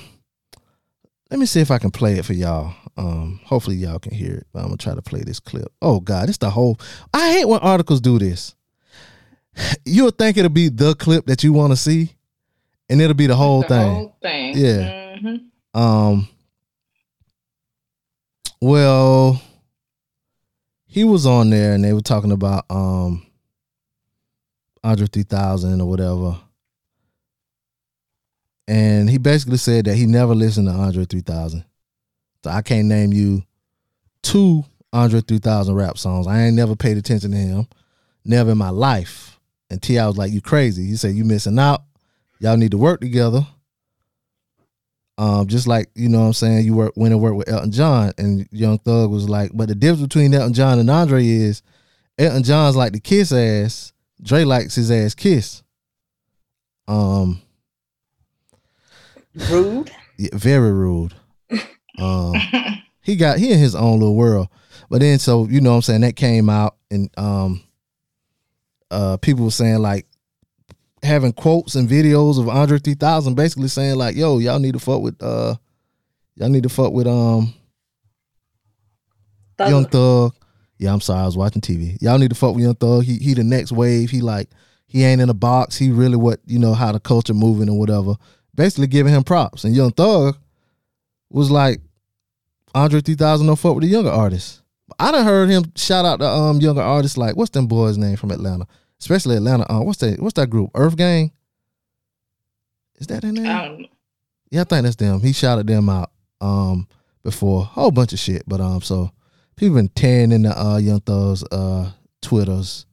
let 1.32 1.39
me 1.39 1.45
see 1.47 1.61
if 1.61 1.71
I 1.71 1.79
can 1.79 1.89
play 1.91 2.19
it 2.19 2.25
for 2.25 2.34
y'all. 2.34 2.73
Um 2.97 3.39
hopefully 3.45 3.77
y'all 3.77 3.97
can 3.99 4.13
hear 4.13 4.36
it. 4.36 4.47
But 4.53 4.59
I'm 4.59 4.65
gonna 4.65 4.77
try 4.77 4.93
to 4.93 5.01
play 5.01 5.21
this 5.21 5.39
clip. 5.39 5.71
Oh 5.82 5.99
god, 5.99 6.29
it's 6.29 6.38
the 6.38 6.49
whole 6.51 6.77
I 7.13 7.32
hate 7.32 7.47
when 7.47 7.59
articles 7.61 8.01
do 8.01 8.19
this. 8.19 8.53
You'll 9.86 10.11
think 10.11 10.38
it'll 10.38 10.49
be 10.49 10.69
the 10.69 10.93
clip 10.95 11.25
that 11.25 11.43
you 11.43 11.53
want 11.53 11.71
to 11.71 11.77
see, 11.77 12.13
and 12.89 13.01
it'll 13.01 13.13
be 13.15 13.27
the 13.27 13.36
whole 13.36 13.63
thing. 13.63 13.69
The 13.69 13.77
thing. 13.79 13.95
whole 13.95 14.17
thing. 14.21 14.57
Yeah. 14.57 15.17
Mhm. 15.17 15.45
Um 15.73 16.27
well 18.61 19.41
he 20.86 21.05
was 21.05 21.25
on 21.25 21.49
there 21.49 21.73
and 21.73 21.84
they 21.84 21.93
were 21.93 22.01
talking 22.01 22.34
about 22.34 22.65
um 22.69 23.25
Andre 24.84 25.07
3000 25.07 25.79
or 25.79 25.88
whatever. 25.88 26.38
And 28.68 29.09
he 29.09 29.18
basically 29.18 29.57
said 29.57 29.86
that 29.86 29.95
he 29.95 30.05
never 30.05 30.34
listened 30.34 30.68
to 30.68 30.74
Andre 30.74 31.05
3000. 31.05 31.66
So 32.43 32.49
I 32.49 32.62
can't 32.62 32.88
name 32.88 33.14
you 33.14 33.43
two 34.24 34.64
Andre 34.93 35.22
3000 35.22 35.74
rap 35.76 35.97
songs. 35.97 36.28
I 36.28 36.43
ain't 36.43 36.55
never 36.55 36.76
paid 36.76 36.97
attention 36.97 37.32
to 37.32 37.38
him. 37.38 37.68
Never 38.24 38.51
in 38.51 38.57
my 38.57 38.70
life. 38.70 39.39
And 39.70 39.82
T.I. 39.82 40.05
was 40.07 40.18
like, 40.18 40.32
You 40.32 40.41
crazy. 40.41 40.86
He 40.86 40.95
said, 40.95 41.16
You 41.16 41.24
missing 41.24 41.59
out. 41.59 41.84
Y'all 42.39 42.57
need 42.57 42.72
to 42.72 42.78
work 42.78 43.01
together. 43.01 43.45
Um, 45.18 45.45
just 45.45 45.68
like 45.68 45.89
you 45.93 46.09
know 46.09 46.22
what 46.22 46.26
I'm 46.26 46.34
saying, 46.34 46.66
you 46.66 46.74
work 46.74 46.93
went 46.95 47.14
and 47.14 47.22
worked 47.22 47.36
with 47.36 47.49
Elton 47.49 47.72
John, 47.72 48.12
and 48.18 48.47
Young 48.51 48.80
Thug 48.80 49.12
was 49.12 49.30
like, 49.30 49.51
but 49.53 49.68
the 49.68 49.76
difference 49.76 50.01
between 50.01 50.34
Elton 50.34 50.53
John 50.53 50.80
and 50.80 50.89
Andre 50.89 51.24
is 51.28 51.62
Elton 52.18 52.41
John's 52.41 52.76
like 52.76 52.93
the 52.93 52.99
kiss 52.99 53.32
ass, 53.32 53.93
Dre 54.24 54.45
likes 54.45 54.74
his 54.74 54.89
ass 54.89 55.14
kiss. 55.14 55.62
Um, 56.88 57.39
Rude. 59.36 59.91
yeah, 60.17 60.29
very 60.34 60.71
rude. 60.71 61.13
Um, 61.99 62.34
he 63.01 63.15
got 63.15 63.38
he 63.38 63.51
in 63.51 63.59
his 63.59 63.75
own 63.75 63.99
little 63.99 64.15
world. 64.15 64.47
But 64.89 65.01
then 65.01 65.19
so 65.19 65.47
you 65.47 65.61
know 65.61 65.71
what 65.71 65.75
I'm 65.75 65.82
saying 65.84 66.01
that 66.01 66.15
came 66.15 66.49
out 66.49 66.77
and 66.89 67.09
um 67.17 67.61
uh 68.89 69.17
people 69.17 69.43
were 69.45 69.51
saying 69.51 69.79
like 69.79 70.07
having 71.03 71.34
quotes 71.34 71.75
and 71.75 71.88
videos 71.88 72.39
of 72.39 72.49
Andre 72.49 72.79
3000 72.79 73.36
basically 73.36 73.67
saying 73.67 73.97
like 73.97 74.15
yo 74.15 74.39
y'all 74.39 74.57
need 74.57 74.73
to 74.73 74.79
fuck 74.79 75.01
with 75.01 75.21
uh 75.21 75.55
y'all 76.36 76.49
need 76.49 76.63
to 76.63 76.69
fuck 76.69 76.91
with 76.93 77.07
um 77.07 77.53
Thug- 79.57 79.69
Young 79.69 79.86
Thug. 79.86 80.36
Yeah, 80.77 80.93
I'm 80.93 81.01
sorry, 81.01 81.21
I 81.21 81.25
was 81.25 81.38
watching 81.38 81.61
TV. 81.61 82.01
Y'all 82.01 82.17
need 82.17 82.29
to 82.29 82.36
fuck 82.36 82.55
with 82.55 82.63
Young 82.63 82.75
Thug. 82.75 83.03
He 83.03 83.17
he 83.17 83.34
the 83.36 83.43
next 83.43 83.71
wave. 83.71 84.09
He 84.09 84.21
like 84.21 84.49
he 84.88 85.03
ain't 85.03 85.21
in 85.21 85.29
a 85.29 85.36
box. 85.36 85.77
He 85.77 85.91
really 85.91 86.15
what 86.17 86.39
you 86.45 86.57
know 86.57 86.73
how 86.73 86.91
the 86.91 86.99
culture 86.99 87.34
moving 87.34 87.67
and 87.69 87.77
whatever. 87.77 88.15
Basically 88.56 88.88
giving 88.88 89.14
him 89.14 89.24
props. 89.24 89.64
And 89.64 89.76
Young 89.76 89.91
Thug 89.91 90.38
was 91.30 91.49
like 91.49 91.80
Andre 92.74 93.02
3000 93.02 93.47
don't 93.47 93.56
fuck 93.56 93.76
with 93.76 93.84
the 93.84 93.89
younger 93.89 94.12
artists. 94.12 94.62
I 94.99 95.12
done 95.12 95.26
heard 95.26 95.49
him 95.49 95.72
shout 95.76 96.06
out 96.06 96.20
the 96.20 96.28
um 96.28 96.60
younger 96.60 96.82
artists 96.82 97.18
like 97.18 97.36
what's 97.36 97.52
them 97.52 97.68
boys' 97.68 97.97
name 97.97 98.18
from 98.18 98.32
Atlanta, 98.32 98.68
especially 98.99 99.38
Atlanta. 99.38 99.72
Uh, 99.72 99.82
what's 99.82 99.99
that? 99.99 100.22
What's 100.22 100.34
that 100.36 100.49
group? 100.49 100.72
Earth 100.76 100.97
Gang. 100.97 101.32
Is 102.99 103.08
that 103.08 103.22
their 103.22 103.32
name? 103.32 103.47
I 103.47 103.66
don't 103.66 103.82
know. 103.82 103.88
Yeah, 104.49 104.62
I 104.62 104.64
think 104.66 104.84
that's 104.84 104.97
them. 104.97 105.22
He 105.22 105.34
shouted 105.34 105.68
them 105.68 105.89
out 105.89 106.12
um 106.39 106.88
before 107.24 107.62
a 107.62 107.66
whole 107.66 107.91
bunch 107.91 108.14
of 108.14 108.20
shit. 108.20 108.43
But 108.47 108.60
um, 108.62 108.82
so 108.82 109.12
people 109.56 109.76
been 109.76 109.88
tearing 109.89 110.32
in 110.32 110.43
the 110.43 110.58
uh 110.58 110.78
Young 110.78 111.02
Thugs 111.02 111.43
uh 111.52 111.91
Twitters 112.22 112.86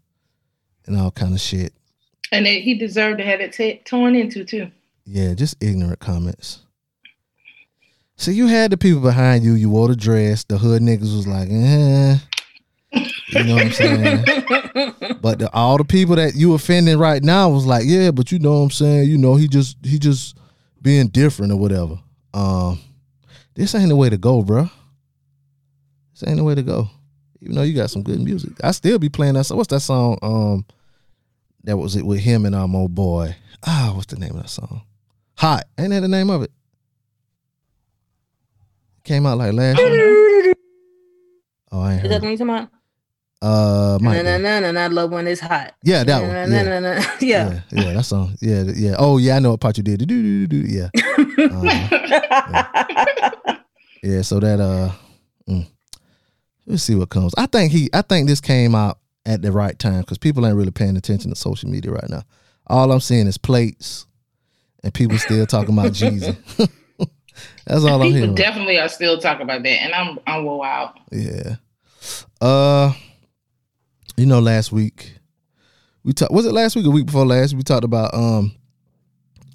and 0.86 0.98
all 0.98 1.10
kind 1.10 1.34
of 1.34 1.40
shit. 1.40 1.72
And 2.30 2.44
they, 2.46 2.60
he 2.60 2.74
deserved 2.74 3.18
to 3.18 3.24
have 3.24 3.40
it 3.40 3.52
t- 3.52 3.80
torn 3.84 4.14
into 4.14 4.44
too. 4.44 4.70
Yeah, 5.10 5.32
just 5.32 5.56
ignorant 5.62 6.00
comments. 6.00 6.60
So 8.16 8.30
you 8.30 8.46
had 8.46 8.70
the 8.70 8.76
people 8.76 9.00
behind 9.00 9.42
you. 9.42 9.54
You 9.54 9.70
wore 9.70 9.88
the 9.88 9.96
dress. 9.96 10.44
The 10.44 10.58
hood 10.58 10.82
niggas 10.82 11.16
was 11.16 11.26
like, 11.26 11.48
eh. 11.50 12.18
You 13.28 13.44
know 13.44 13.54
what 13.54 13.64
I'm 13.64 13.72
saying? 13.72 14.24
but 15.22 15.38
the, 15.38 15.48
all 15.54 15.78
the 15.78 15.84
people 15.84 16.16
that 16.16 16.34
you 16.34 16.52
offending 16.52 16.98
right 16.98 17.22
now 17.22 17.48
was 17.48 17.64
like, 17.64 17.84
yeah, 17.86 18.10
but 18.10 18.30
you 18.30 18.38
know 18.38 18.52
what 18.58 18.64
I'm 18.64 18.70
saying? 18.70 19.08
You 19.08 19.16
know, 19.16 19.36
he 19.36 19.48
just 19.48 19.78
he 19.82 19.98
just 19.98 20.36
being 20.82 21.08
different 21.08 21.52
or 21.52 21.56
whatever. 21.56 21.98
Um, 22.34 22.78
this 23.54 23.74
ain't 23.74 23.88
the 23.88 23.96
way 23.96 24.10
to 24.10 24.18
go, 24.18 24.42
bro. 24.42 24.68
This 26.12 26.28
ain't 26.28 26.36
the 26.36 26.44
way 26.44 26.54
to 26.54 26.62
go. 26.62 26.90
Even 27.40 27.54
though 27.56 27.62
you 27.62 27.74
got 27.74 27.90
some 27.90 28.02
good 28.02 28.20
music, 28.20 28.52
I 28.62 28.72
still 28.72 28.98
be 28.98 29.08
playing 29.08 29.34
that. 29.34 29.44
song. 29.44 29.56
What's 29.56 29.68
that 29.68 29.80
song? 29.80 30.18
Um, 30.20 30.66
that 31.64 31.78
was 31.78 31.96
it 31.96 32.04
with 32.04 32.20
him 32.20 32.44
and 32.44 32.54
um 32.54 32.76
old 32.76 32.94
boy. 32.94 33.36
Ah, 33.66 33.92
what's 33.94 34.06
the 34.06 34.16
name 34.16 34.36
of 34.36 34.42
that 34.42 34.50
song? 34.50 34.82
Hot. 35.38 35.64
Ain't 35.78 35.90
that 35.90 36.00
the 36.00 36.08
name 36.08 36.30
of 36.30 36.42
it? 36.42 36.50
Came 39.04 39.24
out 39.26 39.38
like 39.38 39.52
last 39.52 39.78
year. 39.78 40.54
Oh, 41.70 41.80
I 41.80 41.94
ain't 41.94 42.04
Is 42.04 42.10
that 42.10 42.14
heard. 42.14 42.22
what 42.22 42.28
it. 42.28 42.30
you 42.32 42.38
talking 42.38 42.50
about? 42.50 42.68
Uh, 43.40 43.98
might 44.02 44.22
Na, 44.22 44.36
be. 44.36 44.42
na, 44.42 44.48
na, 44.58 44.60
na, 44.60 44.72
na, 44.72 44.86
love 44.92 45.12
when 45.12 45.28
it's 45.28 45.40
hot. 45.40 45.72
yeah, 45.84 46.02
that 46.02 46.20
one. 46.20 46.32
na, 46.32 46.44
Yeah. 46.44 46.62
na, 46.64 46.80
na, 46.80 46.94
na. 46.94 47.00
Yeah. 47.20 47.60
yeah, 47.70 47.82
yeah, 47.84 47.92
that 47.94 48.04
song. 48.04 48.36
Yeah, 48.40 48.64
yeah. 48.74 48.96
Oh, 48.98 49.18
yeah, 49.18 49.36
I 49.36 49.38
know 49.38 49.52
what 49.52 49.60
part 49.60 49.76
you 49.76 49.84
did. 49.84 50.00
Do 50.00 50.06
do 50.06 50.46
do 50.46 50.62
do. 50.62 50.68
Yeah, 50.68 50.88
uh, 51.38 53.54
yeah. 54.02 54.22
So 54.22 54.40
that 54.40 54.58
uh, 54.60 54.90
mm. 55.48 55.66
let's 56.66 56.82
see 56.82 56.96
what 56.96 57.10
comes. 57.10 57.32
I 57.38 57.46
think 57.46 57.70
he. 57.70 57.88
I 57.94 58.02
think 58.02 58.26
this 58.28 58.40
came 58.40 58.74
out 58.74 58.98
at 59.24 59.42
the 59.42 59.52
right 59.52 59.78
time 59.78 60.00
because 60.00 60.18
people 60.18 60.44
ain't 60.44 60.56
really 60.56 60.72
paying 60.72 60.96
attention 60.96 61.30
to 61.30 61.36
social 61.36 61.70
media 61.70 61.92
right 61.92 62.10
now. 62.10 62.22
All 62.66 62.90
I'm 62.90 62.98
seeing 63.00 63.28
is 63.28 63.38
plates, 63.38 64.04
and 64.82 64.94
people 64.94 65.18
still 65.18 65.46
talking 65.46 65.76
about 65.78 65.92
Jesus. 65.94 66.36
That's 67.66 67.84
all 67.84 68.00
I'm 68.02 68.08
People 68.08 68.12
hearing. 68.12 68.34
definitely 68.34 68.78
are 68.78 68.88
still 68.88 69.18
talking 69.18 69.42
about 69.42 69.62
that, 69.62 69.82
and 69.82 69.92
I'm 69.92 70.18
I'm 70.26 70.46
out. 70.48 70.98
Yeah. 71.12 71.56
Uh, 72.40 72.92
you 74.16 74.26
know, 74.26 74.40
last 74.40 74.72
week 74.72 75.18
we 76.02 76.12
talked. 76.12 76.32
Was 76.32 76.46
it 76.46 76.52
last 76.52 76.76
week 76.76 76.86
or 76.86 76.90
week 76.90 77.06
before 77.06 77.26
last? 77.26 77.54
We 77.54 77.62
talked 77.62 77.84
about 77.84 78.14
um, 78.14 78.54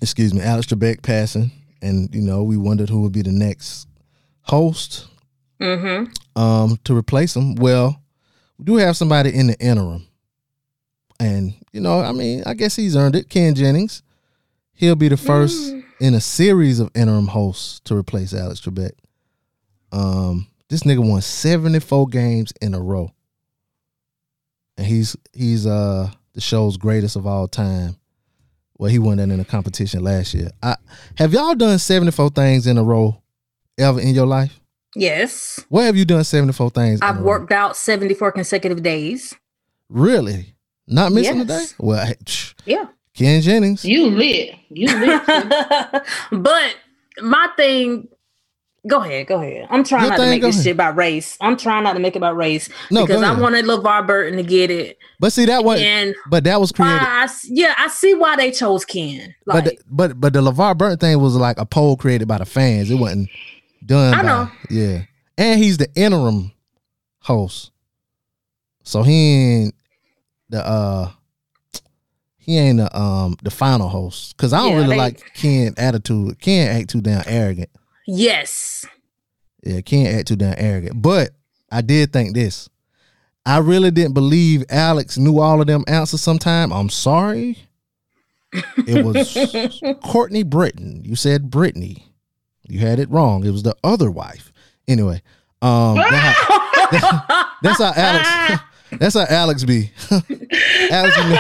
excuse 0.02 0.34
me, 0.34 0.42
Alex 0.42 0.68
Trebek 0.68 1.02
passing, 1.02 1.52
and 1.82 2.14
you 2.14 2.22
know, 2.22 2.44
we 2.44 2.58
wondered 2.58 2.90
who 2.90 3.02
would 3.02 3.12
be 3.12 3.22
the 3.22 3.32
next 3.32 3.88
host 4.42 5.08
mm-hmm. 5.60 6.12
um 6.40 6.78
to 6.84 6.96
replace 6.96 7.36
him. 7.36 7.56
Well, 7.56 8.02
we 8.58 8.66
do 8.66 8.76
have 8.76 8.96
somebody 8.96 9.34
in 9.34 9.48
the 9.48 9.60
interim, 9.60 10.08
and 11.20 11.54
you 11.72 11.82
know, 11.82 12.00
I 12.02 12.12
mean, 12.12 12.44
I 12.46 12.54
guess 12.54 12.76
he's 12.76 12.96
earned 12.96 13.16
it. 13.16 13.30
Ken 13.30 13.56
Jennings, 13.56 14.04
he'll 14.74 14.96
be 14.96 15.08
the 15.08 15.18
first 15.18 15.74
in 16.00 16.14
a 16.14 16.22
series 16.22 16.80
of 16.80 16.90
interim 16.96 17.28
hosts 17.28 17.80
to 17.82 17.96
replace 17.96 18.34
Alex 18.34 18.60
Trebek. 18.62 18.92
Um, 19.92 20.48
this 20.70 20.84
nigga 20.84 21.08
won 21.08 21.22
seventy 21.22 21.80
four 21.80 22.08
games 22.08 22.54
in 22.62 22.74
a 22.74 22.82
row, 22.82 23.12
and 24.78 24.88
he's 24.88 25.16
he's 25.34 25.66
uh 25.66 26.10
the 26.34 26.42
show's 26.42 26.78
greatest 26.78 27.16
of 27.16 27.28
all 27.28 27.48
time. 27.48 27.98
Well, 28.78 28.90
he 28.90 29.00
won 29.00 29.18
that 29.18 29.30
in 29.30 29.40
a 29.40 29.46
competition 29.46 30.04
last 30.04 30.34
year. 30.34 30.50
I 30.62 30.76
have 31.18 31.34
y'all 31.34 31.56
done 31.56 31.78
seventy 31.80 32.12
four 32.12 32.30
things 32.30 32.66
in 32.68 32.78
a 32.78 32.84
row 32.84 33.22
ever 33.78 34.00
in 34.00 34.16
your 34.16 34.26
life? 34.28 34.60
Yes. 34.96 35.60
Where 35.70 35.86
have 35.86 35.96
you 35.98 36.06
done 36.06 36.24
74 36.24 36.70
things? 36.70 37.00
I've 37.02 37.18
a 37.18 37.20
row? 37.20 37.26
worked 37.26 37.52
out 37.52 37.76
74 37.76 38.32
consecutive 38.32 38.84
days. 38.84 39.34
Really? 39.90 40.56
Not 40.88 41.12
missing 41.12 41.42
a 41.42 41.46
day? 41.46 41.54
Yes. 41.54 41.76
Well, 41.80 42.14
Yeah. 42.66 42.86
Ken 43.16 43.42
Jennings. 43.42 43.86
You 43.86 44.08
lit, 44.10 44.56
you 44.70 44.88
lit. 44.88 45.22
but 46.32 46.76
my 47.22 47.48
thing, 47.56 48.08
go 48.88 49.02
ahead, 49.02 49.28
go 49.28 49.40
ahead. 49.40 49.68
I'm 49.70 49.84
trying 49.84 50.04
Your 50.04 50.12
not 50.12 50.18
to 50.18 50.30
make 50.30 50.42
this 50.42 50.56
ahead. 50.56 50.64
shit 50.64 50.74
about 50.74 50.96
race. 50.96 51.38
I'm 51.40 51.56
trying 51.56 51.84
not 51.84 51.94
to 51.94 52.00
make 52.00 52.16
it 52.16 52.20
about 52.20 52.36
race 52.36 52.70
No, 52.90 53.06
because 53.06 53.22
go 53.22 53.28
I 53.28 53.40
wanted 53.40 53.66
LeVar 53.66 54.08
Burton 54.08 54.38
to 54.38 54.44
get 54.44 54.72
it. 54.72 54.98
But 55.20 55.32
see 55.32 55.46
that 55.46 55.64
one, 55.64 55.78
and 55.78 56.16
but 56.30 56.44
that 56.46 56.60
was 56.60 56.72
why 56.76 56.88
created. 56.88 57.08
I 57.08 57.24
s- 57.26 57.48
yeah, 57.48 57.76
I 57.78 57.88
see 57.88 58.14
why 58.16 58.36
they 58.36 58.52
chose 58.52 58.84
Ken. 58.84 59.36
Like, 59.46 59.64
but 59.64 59.66
the, 59.66 59.78
but 59.90 60.20
but 60.20 60.34
the 60.34 60.42
LeVar 60.42 60.78
Burton 60.78 60.98
thing 60.98 61.20
was 61.22 61.36
like 61.36 61.60
a 61.60 61.66
poll 61.66 61.96
created 61.96 62.28
by 62.28 62.40
the 62.40 62.46
fans. 62.46 62.90
It 62.90 62.96
wasn't 62.96 63.30
done. 63.86 64.14
I 64.16 64.22
by, 64.22 64.28
know. 64.28 64.52
Yeah, 64.70 65.04
and 65.38 65.62
he's 65.64 65.78
the 65.78 65.88
interim 65.96 66.52
host, 67.20 67.72
so 68.84 69.04
he 69.04 69.14
ain't 69.14 69.76
the 70.50 70.66
uh 70.66 71.12
he 72.44 72.58
ain't 72.58 72.78
the 72.78 72.98
um 72.98 73.36
the 73.44 73.50
final 73.52 73.90
host 73.90 74.36
because 74.38 74.54
I 74.54 74.60
don't 74.60 74.72
Yeah, 74.72 74.76
really 74.78 74.90
they- 74.90 74.98
like 74.98 75.34
Ken 75.34 75.74
attitude. 75.78 76.40
Ken 76.40 76.76
act 76.80 76.90
too 76.90 77.02
damn 77.02 77.24
arrogant. 77.26 77.70
yes. 78.08 78.86
Yeah, 79.66 79.80
can't 79.82 80.14
act 80.14 80.28
too 80.28 80.36
damn 80.36 80.56
arrogant. 80.58 81.02
But 81.02 81.30
I 81.72 81.82
did 81.82 82.12
think 82.12 82.34
this. 82.34 82.70
I 83.46 83.58
really 83.60 83.92
didn't 83.92 84.14
believe 84.14 84.64
Alex 84.70 85.18
knew 85.18 85.40
all 85.40 85.62
of 85.62 85.68
them 85.68 85.84
answers 85.88 86.22
sometime. 86.22 86.72
I'm 86.74 86.90
sorry. 86.90 87.58
It 88.88 89.04
was 89.06 89.38
Courtney 90.04 90.44
Britton. 90.44 91.02
You 91.06 91.16
said 91.16 91.50
Brittany. 91.50 92.08
You 92.68 92.80
had 92.80 93.00
it 93.00 93.10
wrong. 93.10 93.46
It 93.46 93.52
was 93.52 93.64
the 93.64 93.76
other 93.84 94.12
wife. 94.12 94.52
Anyway, 94.88 95.22
um 95.62 95.96
that 95.96 96.36
how- 96.90 97.46
that's 97.62 97.80
how 97.80 97.94
Alex 97.96 98.64
that's 99.00 99.16
how 99.16 99.26
Alex 99.30 99.64
be. 99.64 99.92
Alex 100.92 101.16
be, 101.18 101.38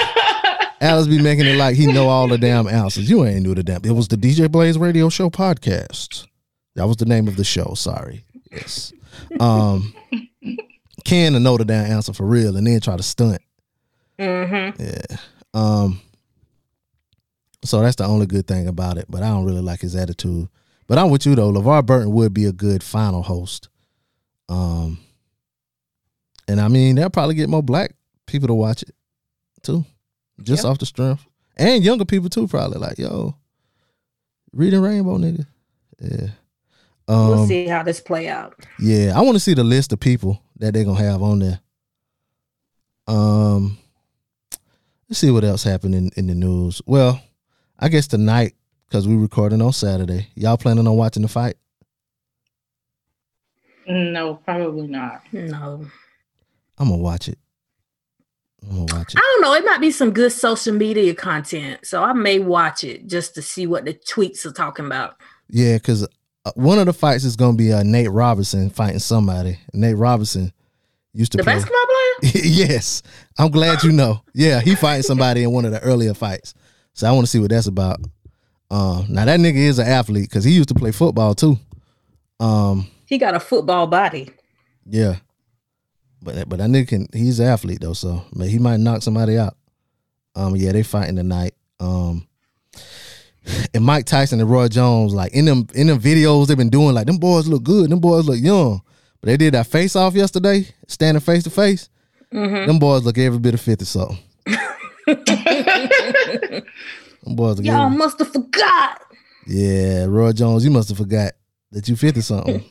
Alex 0.84 1.08
be 1.08 1.22
making 1.22 1.46
it 1.46 1.56
like 1.56 1.78
he 1.78 1.88
know 1.88 2.10
all 2.10 2.28
the 2.28 2.38
damn 2.38 2.68
answers. 2.68 3.10
You 3.10 3.24
ain't 3.26 3.44
knew 3.44 3.56
the 3.56 3.64
damn. 3.64 3.86
It 3.86 3.94
was 3.94 4.10
the 4.10 4.18
DJ 4.18 4.52
Blaze 4.52 4.78
Radio 4.78 5.08
Show 5.08 5.30
podcast. 5.30 6.28
That 6.76 6.88
was 6.88 6.98
the 6.98 7.06
name 7.06 7.30
of 7.30 7.38
the 7.38 7.46
show. 7.46 7.74
Sorry. 7.74 8.26
Yes. 8.52 8.92
Um 9.40 9.96
can 11.06 11.34
to 11.34 11.40
know 11.40 11.58
the 11.58 11.64
damn 11.64 11.90
answer 11.90 12.12
for 12.12 12.26
real 12.26 12.58
and 12.58 12.68
then 12.68 12.82
try 12.82 12.98
to 12.98 13.04
stunt. 13.04 13.42
Mm-hmm. 14.20 14.82
Yeah. 14.84 15.18
Um 15.54 16.02
so 17.64 17.80
that's 17.80 17.96
the 17.96 18.06
only 18.06 18.26
good 18.26 18.46
thing 18.46 18.68
about 18.68 18.98
it, 18.98 19.06
but 19.08 19.24
I 19.24 19.30
don't 19.30 19.46
really 19.46 19.62
like 19.62 19.80
his 19.80 19.96
attitude. 19.96 20.50
But 20.88 20.98
I'm 20.98 21.10
with 21.10 21.26
you 21.26 21.34
though. 21.34 21.54
LeVar 21.54 21.86
Burton 21.86 22.12
would 22.12 22.34
be 22.34 22.44
a 22.44 22.52
good 22.52 22.84
final 22.84 23.24
host. 23.24 23.70
Um 24.50 25.00
and 26.50 26.60
I 26.60 26.68
mean 26.68 26.96
they'll 26.96 27.10
probably 27.10 27.36
get 27.36 27.48
more 27.48 27.64
black 27.64 27.96
people 28.26 28.50
to 28.50 28.54
watch 28.54 28.84
it 28.84 28.94
too. 29.62 29.86
Just 30.42 30.64
Yeah. 30.64 30.70
off 30.70 30.80
the 30.80 30.86
strength. 30.86 31.26
And 31.56 31.84
younger 31.84 32.06
people 32.06 32.30
too, 32.30 32.48
probably 32.48 32.80
like, 32.80 32.98
yo, 32.98 33.36
reading 34.52 34.82
rainbow 34.82 35.18
nigga. 35.18 35.46
Yeah. 36.00 36.30
Um, 37.08 37.28
we'll 37.28 37.48
see 37.48 37.68
how 37.68 37.84
this 37.84 38.00
play 38.00 38.28
out. 38.30 38.56
yeah, 38.80 39.12
I 39.16 39.22
want 39.22 39.36
to 39.36 39.40
see 39.40 39.54
the 39.54 39.64
list 39.64 39.92
of 39.94 40.00
people 40.00 40.42
that 40.58 40.74
they're 40.74 40.86
gonna 40.86 41.00
have 41.04 41.22
on 41.22 41.40
there. 41.40 41.60
Um, 43.08 43.78
let's 45.10 45.20
see 45.20 45.30
what 45.30 45.44
else 45.44 45.64
happened 45.64 45.96
in, 45.96 46.10
in 46.16 46.28
the 46.28 46.36
news. 46.36 46.82
Well, 46.86 47.22
I 47.78 47.90
guess 47.90 48.08
tonight 48.08 48.54
because 48.88 49.08
we 49.08 49.16
recording 49.16 49.62
on 49.62 49.74
Saturday. 49.74 50.28
Y'all 50.36 50.56
planning 50.58 50.88
on 50.88 50.96
watching 50.96 51.24
the 51.24 51.28
fight? 51.28 51.58
no, 53.88 54.36
probably 54.36 54.88
not. 54.88 55.22
No. 55.34 55.86
I'm 56.78 56.90
gonna 56.90 57.02
watch 57.02 57.28
it. 57.28 57.38
I 58.72 59.04
don't 59.16 59.42
know. 59.42 59.54
It 59.54 59.66
might 59.66 59.82
be 59.82 59.92
some 59.92 60.12
good 60.12 60.32
social 60.32 60.74
media 60.74 61.14
content. 61.14 61.86
So 61.86 62.04
I 62.04 62.14
may 62.14 62.40
watch 62.40 62.84
it 62.84 63.08
just 63.08 63.36
to 63.36 63.42
see 63.42 63.68
what 63.68 63.86
the 63.86 63.94
tweets 63.94 64.46
are 64.46 64.52
talking 64.52 64.86
about. 64.86 65.16
Yeah, 65.50 65.76
because 65.76 66.04
uh, 66.46 66.52
one 66.56 66.80
of 66.80 66.86
the 66.86 66.94
fights 66.94 67.24
is 67.24 67.36
gonna 67.36 67.58
be 67.58 67.72
uh, 67.74 67.84
Nate 67.84 68.10
Robinson 68.12 68.70
fighting 68.70 69.00
somebody. 69.00 69.60
Nate 69.74 69.98
Robinson 69.98 70.54
used 71.14 71.32
to 71.34 71.38
The 71.38 71.44
play. 71.44 71.56
basketball 71.56 71.80
player? 72.22 72.32
yes, 72.46 73.04
I'm 73.38 73.52
glad 73.52 73.84
you 73.84 73.92
know. 73.92 74.22
Yeah, 74.34 74.62
he 74.62 74.76
fighting 74.76 75.04
somebody 75.04 75.44
in 75.44 75.52
one 75.52 75.66
of 75.66 75.72
the 75.72 75.82
earlier 75.82 76.14
fights. 76.14 76.54
So 76.94 77.08
I 77.08 77.12
want 77.12 77.26
to 77.26 77.30
see 77.32 77.40
what 77.40 77.50
that's 77.50 77.68
about. 77.68 78.00
Um, 78.72 79.06
now 79.10 79.26
that 79.26 79.40
nigga 79.40 79.56
is 79.58 79.78
an 79.80 79.88
athlete 79.88 80.30
because 80.30 80.44
he 80.44 80.52
used 80.52 80.70
to 80.70 80.76
play 80.76 80.92
football 80.92 81.36
too. 81.36 81.60
Um, 82.40 82.88
He 83.06 83.18
got 83.18 83.36
a 83.36 83.40
football 83.40 83.88
body. 83.88 84.32
yeah, 84.86 85.18
but 86.24 86.36
that- 86.36 86.50
but 86.50 86.60
that 86.60 86.70
nigga 86.70 86.88
can. 86.88 87.08
He's 87.14 87.40
an 87.40 87.48
athlete 87.48 87.80
though, 87.82 87.94
so 87.94 88.24
man, 88.34 88.48
he 88.50 88.60
might 88.60 88.80
knock 88.80 89.02
somebody 89.04 89.38
out. 89.38 89.56
Um, 90.36 90.56
yeah, 90.56 90.72
they 90.72 90.84
fighting 90.84 91.16
tonight. 91.16 91.54
Um, 91.80 92.28
and 93.74 93.84
Mike 93.84 94.06
Tyson 94.06 94.40
and 94.40 94.50
Roy 94.50 94.68
Jones, 94.68 95.14
like 95.14 95.34
in 95.34 95.46
them 95.46 95.68
in 95.76 95.88
them 95.88 96.00
videos 96.00 96.48
they've 96.48 96.58
been 96.58 96.70
doing, 96.70 96.94
like 96.96 97.08
them 97.08 97.18
boys 97.18 97.48
look 97.48 97.64
good, 97.64 97.90
them 97.90 98.00
boys 98.00 98.26
look 98.26 98.40
young. 98.40 98.82
But 99.22 99.28
they 99.28 99.38
did 99.38 99.54
that 99.54 99.68
face 99.68 99.96
off 99.96 100.16
yesterday, 100.16 100.68
standing 100.88 101.22
face 101.22 101.44
to 101.44 101.50
face. 101.50 101.90
Mhm. 102.34 102.68
Them 102.68 102.80
boys 102.80 103.04
look 103.04 103.18
every 103.18 103.40
bit 103.40 103.54
of 103.54 103.62
fifty 103.62 103.86
something. 103.86 104.18
Them 107.24 107.36
boys 107.36 107.58
look 107.58 107.66
Y'all 107.66 107.86
every- 107.86 107.98
must 107.98 108.20
have 108.20 108.32
forgot. 108.32 109.02
Yeah, 109.48 110.06
Roy 110.06 110.32
Jones, 110.34 110.64
you 110.66 110.72
must 110.72 110.90
have 110.90 110.98
forgot 110.98 111.34
that 111.72 111.88
you 111.88 111.96
50 111.96 112.22
something. 112.22 112.64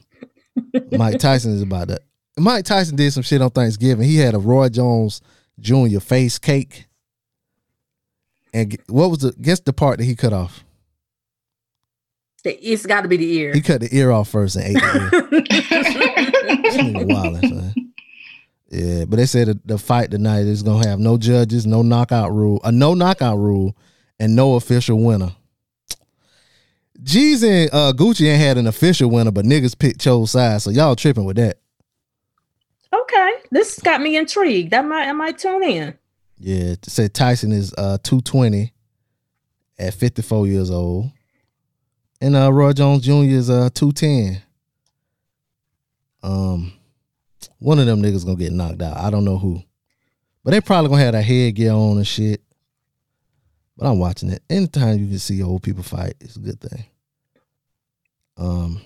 Mike 0.92 1.18
Tyson 1.18 1.54
is 1.54 1.62
about 1.62 1.88
that. 1.88 2.00
Mike 2.38 2.64
Tyson 2.64 2.96
did 2.96 3.12
some 3.12 3.22
shit 3.22 3.42
on 3.42 3.50
Thanksgiving. 3.50 4.06
He 4.06 4.16
had 4.16 4.34
a 4.34 4.38
Roy 4.38 4.68
Jones 4.68 5.20
Jr. 5.60 6.00
face 6.00 6.38
cake. 6.38 6.86
And 8.54 8.76
what 8.88 9.10
was 9.10 9.20
the 9.20 9.32
guess 9.40 9.60
the 9.60 9.72
part 9.72 9.98
that 9.98 10.04
he 10.04 10.14
cut 10.14 10.32
off? 10.32 10.64
It's 12.44 12.86
got 12.86 13.02
to 13.02 13.08
be 13.08 13.16
the 13.16 13.32
ear. 13.34 13.52
He 13.54 13.60
cut 13.60 13.80
the 13.80 13.96
ear 13.96 14.10
off 14.10 14.28
first 14.28 14.56
and 14.56 14.64
ate 14.64 14.74
the 14.74 15.10
ear. 17.76 17.82
Yeah, 18.72 19.04
but 19.04 19.16
they 19.16 19.26
said 19.26 19.48
that 19.48 19.66
the 19.68 19.76
fight 19.76 20.10
tonight 20.10 20.46
is 20.46 20.62
gonna 20.62 20.88
have 20.88 20.98
no 20.98 21.18
judges, 21.18 21.66
no 21.66 21.82
knockout 21.82 22.32
rule, 22.32 22.58
a 22.64 22.72
no 22.72 22.94
knockout 22.94 23.36
rule, 23.36 23.76
and 24.18 24.34
no 24.34 24.54
official 24.54 24.98
winner. 24.98 25.32
Jeezy 27.02 27.64
and 27.64 27.70
uh, 27.70 27.92
Gucci 27.94 28.26
ain't 28.30 28.40
had 28.40 28.56
an 28.56 28.66
official 28.66 29.10
winner, 29.10 29.30
but 29.30 29.44
niggas 29.44 29.78
picked 29.78 30.00
chose 30.00 30.30
sides, 30.30 30.64
so 30.64 30.70
y'all 30.70 30.96
tripping 30.96 31.26
with 31.26 31.36
that. 31.36 31.58
Okay, 33.12 33.32
this 33.50 33.80
got 33.80 34.00
me 34.00 34.16
intrigued. 34.16 34.74
I 34.74 34.82
might, 34.82 35.08
I 35.08 35.12
might 35.12 35.38
tune 35.38 35.62
in. 35.62 35.98
Yeah, 36.38 36.74
said 36.82 37.14
Tyson 37.14 37.52
is 37.52 37.72
uh 37.78 37.98
220 38.02 38.72
at 39.78 39.94
54 39.94 40.46
years 40.46 40.70
old. 40.70 41.10
And 42.20 42.34
uh 42.36 42.52
Roy 42.52 42.72
Jones 42.72 43.04
Jr. 43.04 43.24
is 43.24 43.48
uh 43.48 43.70
210. 43.72 44.42
Um 46.22 46.72
one 47.58 47.78
of 47.78 47.86
them 47.86 48.02
niggas 48.02 48.24
gonna 48.24 48.36
get 48.36 48.52
knocked 48.52 48.82
out. 48.82 48.96
I 48.96 49.10
don't 49.10 49.24
know 49.24 49.38
who. 49.38 49.62
But 50.42 50.50
they 50.50 50.60
probably 50.60 50.90
gonna 50.90 51.02
have 51.02 51.12
that 51.12 51.22
headgear 51.22 51.72
on 51.72 51.98
and 51.98 52.06
shit. 52.06 52.42
But 53.76 53.88
I'm 53.88 53.98
watching 53.98 54.30
it. 54.30 54.42
Anytime 54.50 54.98
you 54.98 55.06
can 55.08 55.18
see 55.18 55.42
old 55.42 55.62
people 55.62 55.84
fight, 55.84 56.14
it's 56.20 56.36
a 56.36 56.40
good 56.40 56.60
thing. 56.60 56.84
Um 58.36 58.80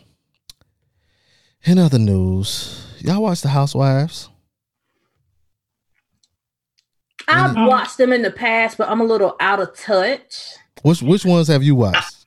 in 1.65 1.79
other 1.79 1.99
news, 1.99 2.96
y'all 3.07 3.23
watch 3.23 3.41
the 3.41 3.49
Housewives? 3.49 4.29
I've 7.29 7.57
watched 7.57 7.99
them 7.99 8.13
in 8.13 8.23
the 8.23 8.31
past, 8.31 8.79
but 8.79 8.89
I'm 8.89 9.01
a 9.01 9.05
little 9.05 9.37
out 9.41 9.61
of 9.61 9.77
touch. 9.77 10.55
Which 10.83 11.03
which 11.03 11.25
ones 11.25 11.49
have 11.49 11.63
you 11.63 11.75
watched? 11.75 12.27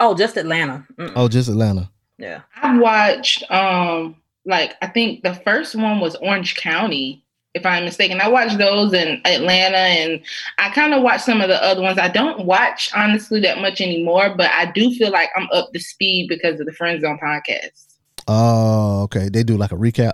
Oh, 0.00 0.14
just 0.16 0.36
Atlanta. 0.36 0.86
Mm, 0.98 1.12
Oh, 1.16 1.28
just 1.28 1.48
Atlanta. 1.48 1.90
Yeah. 2.18 2.40
I've 2.62 2.80
watched 2.80 3.50
um 3.50 4.16
like 4.46 4.74
I 4.80 4.86
think 4.86 5.22
the 5.22 5.34
first 5.34 5.74
one 5.74 6.00
was 6.00 6.14
Orange 6.16 6.56
County, 6.56 7.24
if 7.54 7.66
I'm 7.66 7.84
mistaken. 7.84 8.20
I 8.20 8.28
watched 8.28 8.56
those 8.58 8.94
in 8.94 9.20
Atlanta 9.26 9.76
and 9.76 10.20
I 10.58 10.70
kind 10.70 10.94
of 10.94 11.02
watched 11.02 11.24
some 11.26 11.40
of 11.42 11.48
the 11.48 11.62
other 11.62 11.82
ones. 11.82 11.98
I 11.98 12.08
don't 12.08 12.46
watch 12.46 12.90
honestly 12.94 13.40
that 13.40 13.58
much 13.58 13.80
anymore, 13.82 14.34
but 14.36 14.50
I 14.50 14.72
do 14.72 14.90
feel 14.94 15.10
like 15.10 15.28
I'm 15.36 15.48
up 15.52 15.72
to 15.72 15.80
speed 15.80 16.28
because 16.28 16.58
of 16.58 16.66
the 16.66 16.72
Friend 16.72 17.00
Zone 17.00 17.18
podcast. 17.22 17.91
Oh, 18.28 19.02
okay. 19.04 19.28
They 19.28 19.42
do 19.42 19.56
like 19.56 19.72
a 19.72 19.76
recap. 19.76 20.12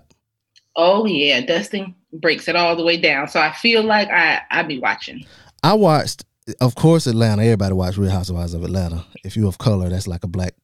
Oh 0.76 1.06
yeah, 1.06 1.40
Dustin 1.40 1.94
breaks 2.12 2.46
it 2.48 2.56
all 2.56 2.76
the 2.76 2.84
way 2.84 2.96
down. 2.96 3.28
So 3.28 3.40
I 3.40 3.52
feel 3.52 3.82
like 3.82 4.08
I 4.08 4.40
I 4.50 4.62
be 4.62 4.78
watching. 4.78 5.24
I 5.62 5.74
watched, 5.74 6.24
of 6.60 6.74
course, 6.76 7.06
Atlanta. 7.06 7.42
Everybody 7.42 7.74
watched 7.74 7.98
Real 7.98 8.10
Housewives 8.10 8.54
of 8.54 8.62
Atlanta. 8.62 9.04
If 9.24 9.36
you 9.36 9.48
of 9.48 9.58
color, 9.58 9.88
that's 9.88 10.06
like 10.06 10.22
a 10.24 10.28
black 10.28 10.54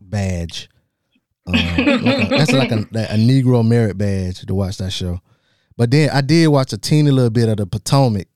badge. 0.00 0.68
Um, 1.46 1.54
like 1.76 1.78
a- 1.78 2.26
that's 2.28 2.52
like 2.52 2.70
a, 2.70 2.76
a 2.76 3.16
Negro 3.16 3.66
merit 3.66 3.96
badge 3.96 4.44
to 4.44 4.54
watch 4.54 4.76
that 4.76 4.92
show. 4.92 5.20
But 5.76 5.90
then 5.90 6.10
I 6.10 6.20
did 6.20 6.48
watch 6.48 6.72
a 6.74 6.78
teeny 6.78 7.10
little 7.10 7.30
bit 7.30 7.48
of 7.48 7.56
the 7.56 7.66
Potomac 7.66 8.28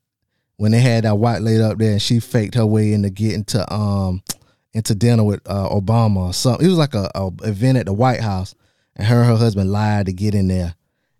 when 0.57 0.73
they 0.73 0.81
had 0.81 1.05
that 1.05 1.19
white 1.19 1.43
lady 1.43 1.63
up 1.63 1.77
there 1.77 1.93
and 1.93 2.03
she 2.03 2.19
faked 2.19 2.55
her 2.55 2.65
way 2.67 2.95
into 2.95 3.11
getting 3.11 3.45
to 3.45 3.73
um 3.73 4.23
into 4.77 4.95
dinner 4.95 5.25
with 5.25 5.41
uh, 5.47 5.69
Obama 5.71 6.29
or 6.29 6.33
something. 6.35 6.67
It 6.67 6.69
was 6.69 6.77
like 6.77 6.95
a, 6.95 7.11
a 7.15 7.29
event 7.45 7.79
at 7.79 7.87
the 7.87 7.95
White 7.95 8.21
House, 8.21 8.55
and 8.95 9.07
her 9.07 9.21
and 9.21 9.31
her 9.31 9.37
husband 9.37 9.73
lied 9.73 10.07
to 10.07 10.13
get 10.13 10.35
in 10.35 10.49
there. 10.49 10.75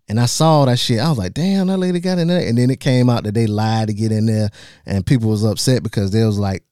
And 0.07 0.19
I 0.19 0.27
saw 0.27 0.65
that 0.65 0.77
shit. 0.77 0.99
I 0.99 1.09
was 1.09 1.17
like, 1.17 1.33
damn, 1.33 1.67
that 1.67 1.77
lady 1.77 1.99
got 1.99 2.19
in 2.19 2.27
there. 2.27 2.47
And 2.47 2.57
then 2.57 2.69
it 2.69 2.79
came 2.79 3.09
out 3.09 3.23
that 3.23 3.33
they 3.33 3.47
lied 3.47 3.87
to 3.87 3.93
get 3.93 4.11
in 4.11 4.27
there. 4.27 4.49
And 4.85 5.05
people 5.05 5.29
was 5.29 5.43
upset 5.43 5.83
because 5.83 6.11
there 6.11 6.27
was 6.27 6.39
like 6.39 6.63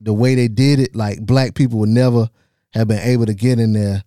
the 0.00 0.12
way 0.12 0.34
they 0.34 0.46
did 0.46 0.78
it, 0.78 0.94
like 0.94 1.24
black 1.24 1.54
people 1.54 1.80
would 1.80 1.88
never 1.88 2.28
have 2.72 2.86
been 2.86 3.00
able 3.00 3.26
to 3.26 3.34
get 3.34 3.58
in 3.58 3.72
there. 3.72 4.04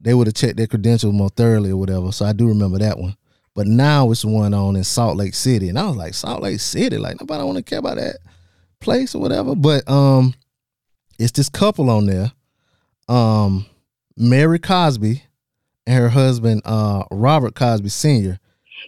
They 0.00 0.14
would 0.14 0.26
have 0.26 0.34
checked 0.34 0.56
their 0.56 0.66
credentials 0.66 1.12
more 1.12 1.28
thoroughly 1.28 1.70
or 1.70 1.76
whatever. 1.76 2.10
So 2.10 2.24
I 2.24 2.32
do 2.32 2.48
remember 2.48 2.78
that 2.78 2.98
one. 2.98 3.16
But 3.54 3.66
now 3.66 4.10
it's 4.10 4.24
one 4.24 4.54
on 4.54 4.76
in 4.76 4.84
Salt 4.84 5.16
Lake 5.16 5.34
City. 5.34 5.68
And 5.68 5.78
I 5.78 5.86
was 5.86 5.96
like, 5.96 6.14
Salt 6.14 6.42
Lake 6.42 6.58
City? 6.58 6.96
Like 6.96 7.20
nobody 7.20 7.44
wanna 7.44 7.62
care 7.62 7.80
about 7.80 7.98
that 7.98 8.16
place 8.80 9.14
or 9.14 9.20
whatever. 9.20 9.54
But 9.54 9.88
um 9.88 10.34
it's 11.20 11.32
this 11.32 11.48
couple 11.48 11.90
on 11.90 12.06
there. 12.06 12.32
Um 13.08 13.66
Mary 14.16 14.58
Cosby 14.58 15.22
and 15.86 15.98
her 16.02 16.08
husband 16.08 16.62
uh 16.64 17.04
Robert 17.10 17.54
Cosby 17.54 17.88
Sr. 17.88 18.38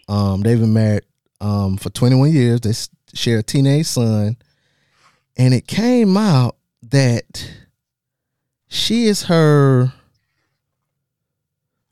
Um 0.08 0.40
they've 0.42 0.60
been 0.60 0.72
married 0.72 1.04
um 1.40 1.76
for 1.76 1.90
21 1.90 2.32
years. 2.32 2.60
They 2.60 2.72
share 3.14 3.38
a 3.38 3.42
teenage 3.42 3.86
son. 3.86 4.36
And 5.36 5.54
it 5.54 5.66
came 5.66 6.16
out 6.16 6.56
that 6.82 7.50
she 8.68 9.04
is 9.04 9.24
her 9.24 9.92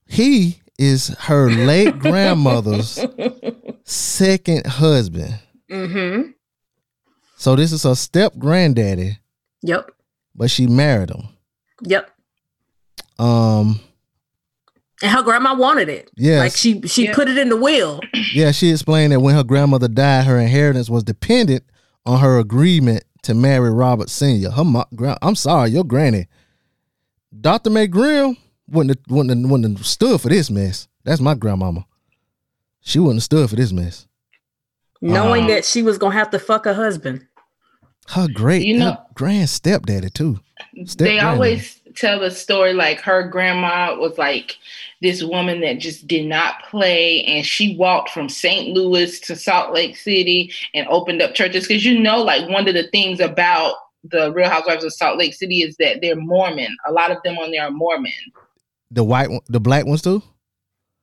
he 0.07 0.61
is 0.79 1.09
her 1.21 1.51
late 1.51 1.99
grandmother's 2.01 2.99
second 3.85 4.67
husband. 4.67 5.39
Mm-hmm. 5.71 6.31
So 7.37 7.57
this 7.57 7.73
is 7.73 7.85
her 7.85 7.95
step 7.95 8.35
granddaddy, 8.39 9.19
Yep. 9.63 9.91
But 10.35 10.51
she 10.51 10.67
married 10.67 11.11
him. 11.11 11.29
Yep. 11.83 12.11
Um 13.19 13.81
And 15.03 15.11
her 15.13 15.23
grandma 15.23 15.55
wanted 15.55 15.89
it. 15.89 16.11
Yeah. 16.17 16.39
Like 16.41 16.55
she 16.57 16.81
she 16.83 17.05
Yeah. 17.05 17.15
put 17.15 17.29
it 17.29 17.39
in 17.39 17.49
the 17.49 17.57
will. 17.57 18.01
Yeah, 18.35 18.53
she 18.53 18.71
explained 18.71 19.13
that 19.13 19.21
when 19.21 19.35
her 19.35 19.45
grandmother 19.45 19.89
died, 19.89 20.27
her 20.27 20.39
inheritance 20.39 20.89
was 20.91 21.03
dependent 21.05 21.65
on 22.07 22.21
her 22.21 22.39
agreement 22.39 23.05
to 23.23 23.35
marry 23.35 23.71
Robert 23.71 24.09
Senior. 24.11 24.51
Her 24.51 24.65
mo- 24.65 24.87
I'm 25.21 25.35
sorry, 25.35 25.71
your 25.71 25.85
granny, 25.85 26.27
Doctor 27.39 27.69
May 27.71 27.87
Grimm, 27.87 28.37
wouldn't 28.69 28.97
have, 28.99 29.15
wouldn't 29.15 29.41
have, 29.43 29.51
wouldn't 29.51 29.77
have 29.79 29.87
stood 29.87 30.21
for 30.21 30.29
this 30.29 30.51
mess. 30.51 30.89
That's 31.05 31.21
my 31.21 31.35
grandmama. 31.35 31.85
She 32.81 32.99
wouldn't 32.99 33.17
have 33.19 33.25
stood 33.25 33.51
for 33.51 33.57
this 33.57 33.73
mess. 33.73 34.07
Knowing 35.03 35.43
Um, 35.45 35.49
that 35.51 35.65
she 35.65 35.83
was 35.83 35.99
gonna 35.99 36.15
have 36.15 36.31
to 36.31 36.39
fuck 36.39 36.65
her 36.65 36.75
husband. 36.75 37.27
Her 38.11 38.29
great, 38.33 38.67
You 38.67 38.79
know- 38.79 38.91
her 38.93 39.07
grand 39.15 39.49
stepdaddy 39.49 40.11
too. 40.11 40.41
Step 40.85 41.07
they 41.07 41.19
always 41.19 41.81
tell 41.97 42.21
the 42.21 42.31
story 42.31 42.73
like 42.73 43.01
her 43.01 43.27
grandma 43.27 43.97
was 43.99 44.17
like 44.19 44.57
this 45.03 45.23
woman 45.23 45.61
that 45.61 45.79
just 45.79 46.07
did 46.07 46.27
not 46.27 46.63
play 46.71 47.25
and 47.25 47.45
she 47.45 47.77
walked 47.77 48.11
from 48.11 48.29
St. 48.29 48.77
Louis 48.77 49.19
to 49.21 49.35
Salt 49.35 49.73
Lake 49.73 49.97
City 49.97 50.53
and 50.75 50.87
opened 50.89 51.23
up 51.23 51.35
churches 51.35 51.67
because 51.67 51.85
you 51.85 51.99
know 51.99 52.23
like 52.23 52.49
one 52.49 52.69
of 52.69 52.75
the 52.75 52.87
things 52.89 53.21
about 53.21 53.75
the 54.05 54.33
Real 54.33 54.49
Housewives 54.49 54.85
of 54.85 54.93
Salt 54.93 55.19
Lake 55.19 55.35
City 55.35 55.63
is 55.63 55.77
that 55.79 56.01
they're 56.01 56.17
Mormon. 56.17 56.75
A 56.87 56.93
lot 56.93 57.11
of 57.11 57.19
them 57.25 57.39
on 57.39 57.51
there 57.51 57.65
are 57.65 57.71
Mormon. 57.71 58.13
the 58.91 59.05
white, 59.05 59.31
one, 59.31 59.41
the 59.49 59.61
black 59.61 59.87
ones 59.87 60.03
too. 60.03 60.23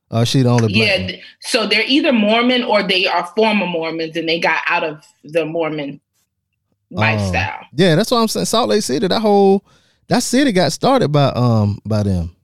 Uh, 0.09 0.23
she 0.23 0.41
the 0.41 0.49
only 0.49 0.73
black. 0.73 0.99
yeah, 0.99 1.05
one? 1.05 1.15
so 1.41 1.67
they're 1.67 1.83
either 1.85 2.13
Mormon 2.13 2.63
or 2.63 2.81
they 2.81 3.05
are 3.07 3.25
former 3.35 3.65
Mormons 3.67 4.15
and 4.15 4.27
they 4.29 4.39
got 4.39 4.61
out 4.67 4.83
of 4.83 5.05
the 5.23 5.45
Mormon 5.45 5.99
lifestyle. 6.89 7.65
Yeah, 7.73 7.95
that's 7.95 8.11
what 8.11 8.17
I'm 8.17 8.27
saying. 8.27 8.45
Salt 8.45 8.69
Lake 8.69 8.83
City, 8.83 9.07
that 9.07 9.19
whole 9.19 9.65
that 10.07 10.23
city 10.23 10.51
got 10.51 10.71
started 10.71 11.09
by 11.09 11.27
um 11.29 11.79
by 11.85 12.03
them. 12.03 12.35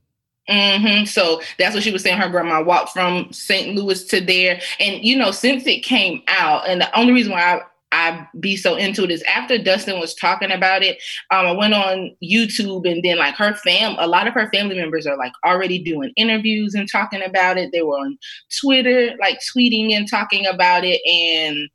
Mm-hmm. 0.49 1.05
So 1.05 1.41
that's 1.57 1.73
what 1.73 1.83
she 1.83 1.91
was 1.91 2.03
saying. 2.03 2.17
Her 2.17 2.29
grandma 2.29 2.61
walked 2.61 2.89
from 2.89 3.31
St. 3.31 3.75
Louis 3.75 4.03
to 4.05 4.19
there, 4.19 4.59
and 4.79 5.03
you 5.03 5.15
know, 5.17 5.31
since 5.31 5.65
it 5.65 5.83
came 5.83 6.21
out, 6.27 6.67
and 6.67 6.81
the 6.81 6.99
only 6.99 7.13
reason 7.13 7.31
why 7.31 7.55
I 7.55 7.61
I 7.93 8.27
be 8.39 8.57
so 8.57 8.75
into 8.75 9.03
it 9.03 9.11
is 9.11 9.21
after 9.23 9.57
Dustin 9.57 9.99
was 9.99 10.15
talking 10.15 10.51
about 10.51 10.81
it. 10.81 10.97
Um, 11.29 11.45
I 11.45 11.51
went 11.51 11.75
on 11.75 12.15
YouTube, 12.23 12.91
and 12.91 13.03
then 13.03 13.19
like 13.19 13.35
her 13.35 13.53
fam, 13.53 13.95
a 13.99 14.07
lot 14.07 14.27
of 14.27 14.33
her 14.33 14.49
family 14.51 14.75
members 14.75 15.05
are 15.05 15.15
like 15.15 15.31
already 15.45 15.77
doing 15.77 16.11
interviews 16.17 16.73
and 16.73 16.89
talking 16.91 17.21
about 17.21 17.57
it. 17.57 17.71
They 17.71 17.83
were 17.83 17.95
on 17.95 18.17
Twitter, 18.59 19.11
like 19.21 19.39
tweeting 19.55 19.93
and 19.93 20.09
talking 20.09 20.45
about 20.47 20.83
it, 20.83 20.99
and 21.05 21.69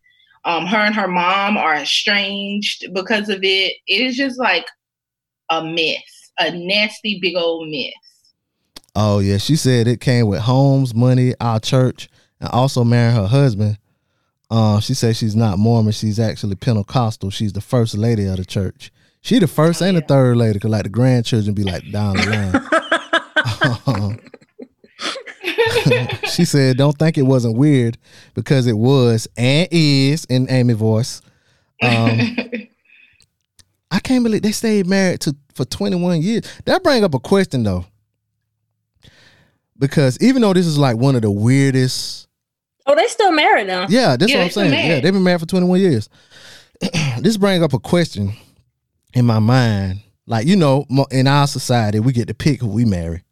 um, 0.48 0.64
her 0.64 0.78
and 0.78 0.94
her 0.94 1.06
mom 1.06 1.58
are 1.58 1.74
estranged 1.74 2.86
because 2.94 3.28
of 3.28 3.40
it. 3.42 3.74
It 3.86 4.00
is 4.00 4.16
just 4.16 4.38
like 4.38 4.66
a 5.50 5.62
mess, 5.62 6.32
a 6.38 6.50
nasty 6.50 7.18
big 7.20 7.36
old 7.36 7.68
mess. 7.68 7.92
Oh 8.96 9.18
yeah, 9.18 9.36
she 9.36 9.56
said 9.56 9.86
it 9.86 10.00
came 10.00 10.26
with 10.26 10.40
homes, 10.40 10.94
money, 10.94 11.34
our 11.38 11.60
church, 11.60 12.08
and 12.40 12.48
also 12.48 12.82
marrying 12.82 13.14
her 13.14 13.26
husband. 13.26 13.76
Um, 14.50 14.80
she 14.80 14.94
said 14.94 15.16
she's 15.16 15.36
not 15.36 15.58
Mormon; 15.58 15.92
she's 15.92 16.18
actually 16.18 16.56
Pentecostal. 16.56 17.28
She's 17.28 17.52
the 17.52 17.60
first 17.60 17.94
lady 17.98 18.24
of 18.24 18.38
the 18.38 18.46
church. 18.46 18.90
She 19.20 19.38
the 19.38 19.46
first 19.46 19.82
and 19.82 19.98
the 19.98 20.00
third 20.00 20.38
lady, 20.38 20.58
cause 20.58 20.70
like 20.70 20.84
the 20.84 20.88
grandchildren 20.88 21.54
be 21.54 21.62
like 21.62 21.92
down 21.92 22.16
the 22.16 22.24
line. 22.24 22.82
she 26.30 26.44
said, 26.44 26.76
"Don't 26.76 26.96
think 26.98 27.18
it 27.18 27.22
wasn't 27.22 27.56
weird 27.56 27.98
because 28.34 28.66
it 28.66 28.76
was 28.76 29.28
and 29.36 29.68
is 29.70 30.24
in 30.26 30.50
Amy 30.50 30.74
voice." 30.74 31.20
Um, 31.82 32.18
I 33.90 34.00
can't 34.00 34.22
believe 34.24 34.42
they 34.42 34.52
stayed 34.52 34.86
married 34.86 35.20
to 35.22 35.36
for 35.54 35.64
21 35.64 36.22
years. 36.22 36.44
That 36.64 36.82
bring 36.82 37.04
up 37.04 37.14
a 37.14 37.18
question 37.18 37.62
though. 37.62 37.86
Because 39.78 40.18
even 40.20 40.42
though 40.42 40.52
this 40.52 40.66
is 40.66 40.76
like 40.78 40.96
one 40.96 41.14
of 41.14 41.22
the 41.22 41.30
weirdest 41.30 42.26
Oh, 42.88 42.94
they 42.94 43.06
still 43.06 43.30
married 43.32 43.66
now. 43.66 43.86
Yeah, 43.88 44.16
that's 44.16 44.32
Yeah, 44.32 44.38
what 44.38 44.44
I'm 44.44 44.50
still 44.50 44.62
saying. 44.70 44.88
Yeah, 44.88 45.00
they've 45.00 45.12
been 45.12 45.22
married 45.22 45.40
for 45.40 45.46
21 45.46 45.78
years. 45.78 46.08
this 47.20 47.36
brings 47.36 47.62
up 47.62 47.74
a 47.74 47.78
question 47.78 48.32
in 49.12 49.26
my 49.26 49.38
mind. 49.40 50.00
Like, 50.26 50.46
you 50.46 50.56
know, 50.56 50.86
in 51.10 51.26
our 51.26 51.46
society, 51.46 52.00
we 52.00 52.12
get 52.12 52.28
to 52.28 52.34
pick 52.34 52.60
who 52.60 52.68
we 52.68 52.86
marry. 52.86 53.22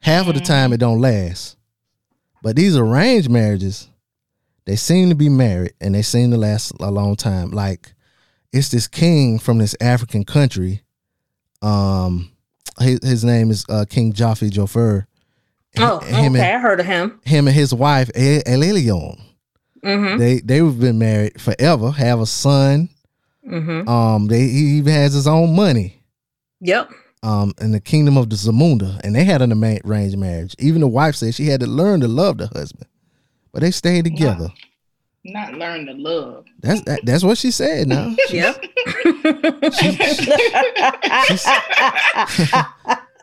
Half 0.00 0.28
of 0.28 0.34
the 0.34 0.40
time 0.40 0.72
it 0.72 0.78
don't 0.78 1.00
last. 1.00 1.56
But 2.42 2.56
these 2.56 2.76
arranged 2.76 3.30
marriages, 3.30 3.88
they 4.64 4.76
seem 4.76 5.08
to 5.08 5.14
be 5.14 5.28
married 5.28 5.72
and 5.80 5.94
they 5.94 6.02
seem 6.02 6.30
to 6.30 6.36
last 6.36 6.72
a 6.80 6.90
long 6.90 7.16
time. 7.16 7.50
Like 7.50 7.94
it's 8.52 8.68
this 8.70 8.86
king 8.88 9.38
from 9.38 9.58
this 9.58 9.74
African 9.80 10.24
country. 10.24 10.82
Um 11.62 12.32
his, 12.80 13.00
his 13.02 13.24
name 13.24 13.50
is 13.50 13.64
uh, 13.68 13.84
King 13.88 14.12
Jaffe 14.12 14.48
Joffer. 14.50 15.06
Oh, 15.78 15.98
Him 16.00 16.14
okay. 16.14 16.26
and- 16.26 16.36
I 16.56 16.58
heard 16.58 16.78
of 16.80 16.86
him. 16.86 17.20
him 17.24 17.48
and 17.48 17.54
his 17.56 17.74
wife 17.74 18.10
El- 18.14 18.42
Elelion. 18.46 19.20
Mm-hmm. 19.84 20.18
They 20.18 20.40
they've 20.40 20.78
been 20.80 20.98
married 20.98 21.40
forever. 21.40 21.90
Have 21.90 22.20
a 22.20 22.26
son. 22.26 22.88
Mm-hmm. 23.48 23.88
Um, 23.88 24.26
they 24.28 24.40
he 24.42 24.78
even 24.78 24.92
has 24.92 25.12
his 25.14 25.26
own 25.26 25.56
money. 25.56 26.02
Yep. 26.60 26.90
Um, 27.22 27.52
in 27.60 27.72
the 27.72 27.80
kingdom 27.80 28.16
of 28.16 28.30
the 28.30 28.36
Zamunda, 28.36 29.00
and 29.02 29.12
they 29.14 29.24
had 29.24 29.42
an 29.42 29.52
arranged 29.52 30.16
marriage. 30.16 30.54
Even 30.60 30.80
the 30.82 30.86
wife 30.86 31.16
said 31.16 31.34
she 31.34 31.46
had 31.46 31.58
to 31.60 31.66
learn 31.66 32.00
to 32.00 32.06
love 32.08 32.38
the 32.38 32.46
husband, 32.46 32.86
but 33.52 33.60
they 33.60 33.72
stayed 33.72 34.04
together. 34.04 34.48
Not 35.24 35.54
learn 35.54 35.86
to 35.86 35.94
love. 35.94 36.46
That's 36.60 36.80
that, 36.82 37.00
that's 37.04 37.24
what 37.24 37.36
she 37.36 37.50
said. 37.50 37.88
Now 37.88 38.14
Yep. 38.30 38.64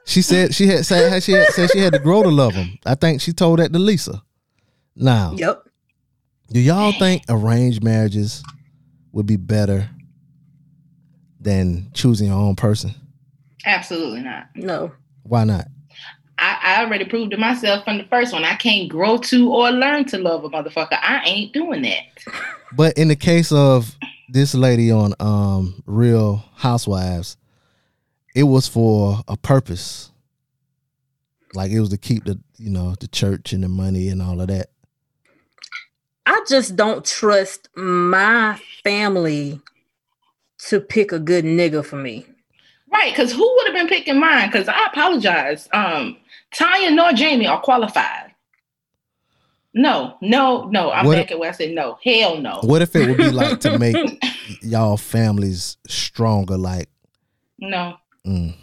she 0.05 0.21
said 0.21 0.53
she 0.53 0.67
had 0.67 0.85
said 0.85 1.23
she 1.23 1.31
had 1.31 1.47
said 1.49 1.71
she 1.71 1.79
had 1.79 1.93
to 1.93 1.99
grow 1.99 2.21
to 2.21 2.29
love 2.29 2.53
him. 2.53 2.77
I 2.85 2.95
think 2.95 3.21
she 3.21 3.31
told 3.33 3.59
that 3.59 3.71
to 3.73 3.79
Lisa. 3.79 4.21
Now, 4.95 5.33
yep. 5.37 5.63
do 6.51 6.59
y'all 6.59 6.91
think 6.91 7.23
arranged 7.29 7.83
marriages 7.83 8.43
would 9.13 9.25
be 9.25 9.37
better 9.37 9.89
than 11.39 11.89
choosing 11.93 12.27
your 12.27 12.37
own 12.37 12.55
person? 12.55 12.93
Absolutely 13.65 14.21
not. 14.21 14.47
No. 14.55 14.91
Why 15.23 15.43
not? 15.43 15.67
I, 16.37 16.59
I 16.61 16.83
already 16.83 17.05
proved 17.05 17.31
to 17.31 17.37
myself 17.37 17.83
from 17.85 17.97
the 17.97 18.03
first 18.05 18.33
one. 18.33 18.43
I 18.43 18.55
can't 18.55 18.89
grow 18.89 19.17
to 19.17 19.51
or 19.53 19.71
learn 19.71 20.05
to 20.05 20.17
love 20.17 20.43
a 20.43 20.49
motherfucker. 20.49 20.99
I 21.01 21.23
ain't 21.25 21.53
doing 21.53 21.81
that. 21.83 22.03
But 22.75 22.97
in 22.97 23.07
the 23.07 23.15
case 23.15 23.53
of 23.53 23.95
this 24.27 24.53
lady 24.53 24.91
on 24.91 25.13
um 25.21 25.81
Real 25.85 26.43
Housewives, 26.55 27.37
it 28.35 28.43
was 28.43 28.67
for 28.67 29.21
a 29.29 29.37
purpose. 29.37 30.11
Like 31.53 31.71
it 31.71 31.79
was 31.79 31.89
to 31.89 31.97
keep 31.97 32.25
the 32.25 32.37
you 32.57 32.69
know 32.69 32.95
the 32.99 33.07
church 33.07 33.53
and 33.53 33.63
the 33.63 33.69
money 33.69 34.09
and 34.09 34.21
all 34.21 34.41
of 34.41 34.49
that. 34.49 34.71
I 36.25 36.43
just 36.49 36.75
don't 36.75 37.05
trust 37.05 37.69
my 37.75 38.59
family 38.83 39.61
to 40.67 40.81
pick 40.81 41.13
a 41.13 41.19
good 41.19 41.45
nigga 41.45 41.85
for 41.85 41.97
me. 41.97 42.25
Right, 42.95 43.11
because 43.11 43.31
who 43.33 43.55
would 43.57 43.67
have 43.67 43.75
been 43.75 43.87
picking 43.87 44.19
mine? 44.19 44.47
Because 44.49 44.67
I 44.67 44.85
apologize. 44.87 45.67
Um, 45.73 46.17
Tanya 46.53 46.91
nor 46.91 47.11
Jamie 47.13 47.45
are 47.47 47.59
qualified. 47.61 48.31
No, 49.73 50.15
no, 50.21 50.65
no. 50.69 50.91
I'm 50.91 51.05
What 51.05 51.15
back 51.17 51.25
if- 51.25 51.31
at 51.31 51.39
where 51.39 51.49
I 51.49 51.53
said 51.53 51.71
no. 51.71 51.97
Hell 52.03 52.37
no. 52.37 52.59
What 52.63 52.81
if 52.81 52.95
it 52.95 53.07
would 53.09 53.17
be 53.17 53.29
like 53.31 53.59
to 53.61 53.77
make 53.77 54.23
y'all 54.61 54.95
families 54.97 55.75
stronger? 55.87 56.57
Like, 56.57 56.87
No. 57.59 57.97
mm, 58.25 58.55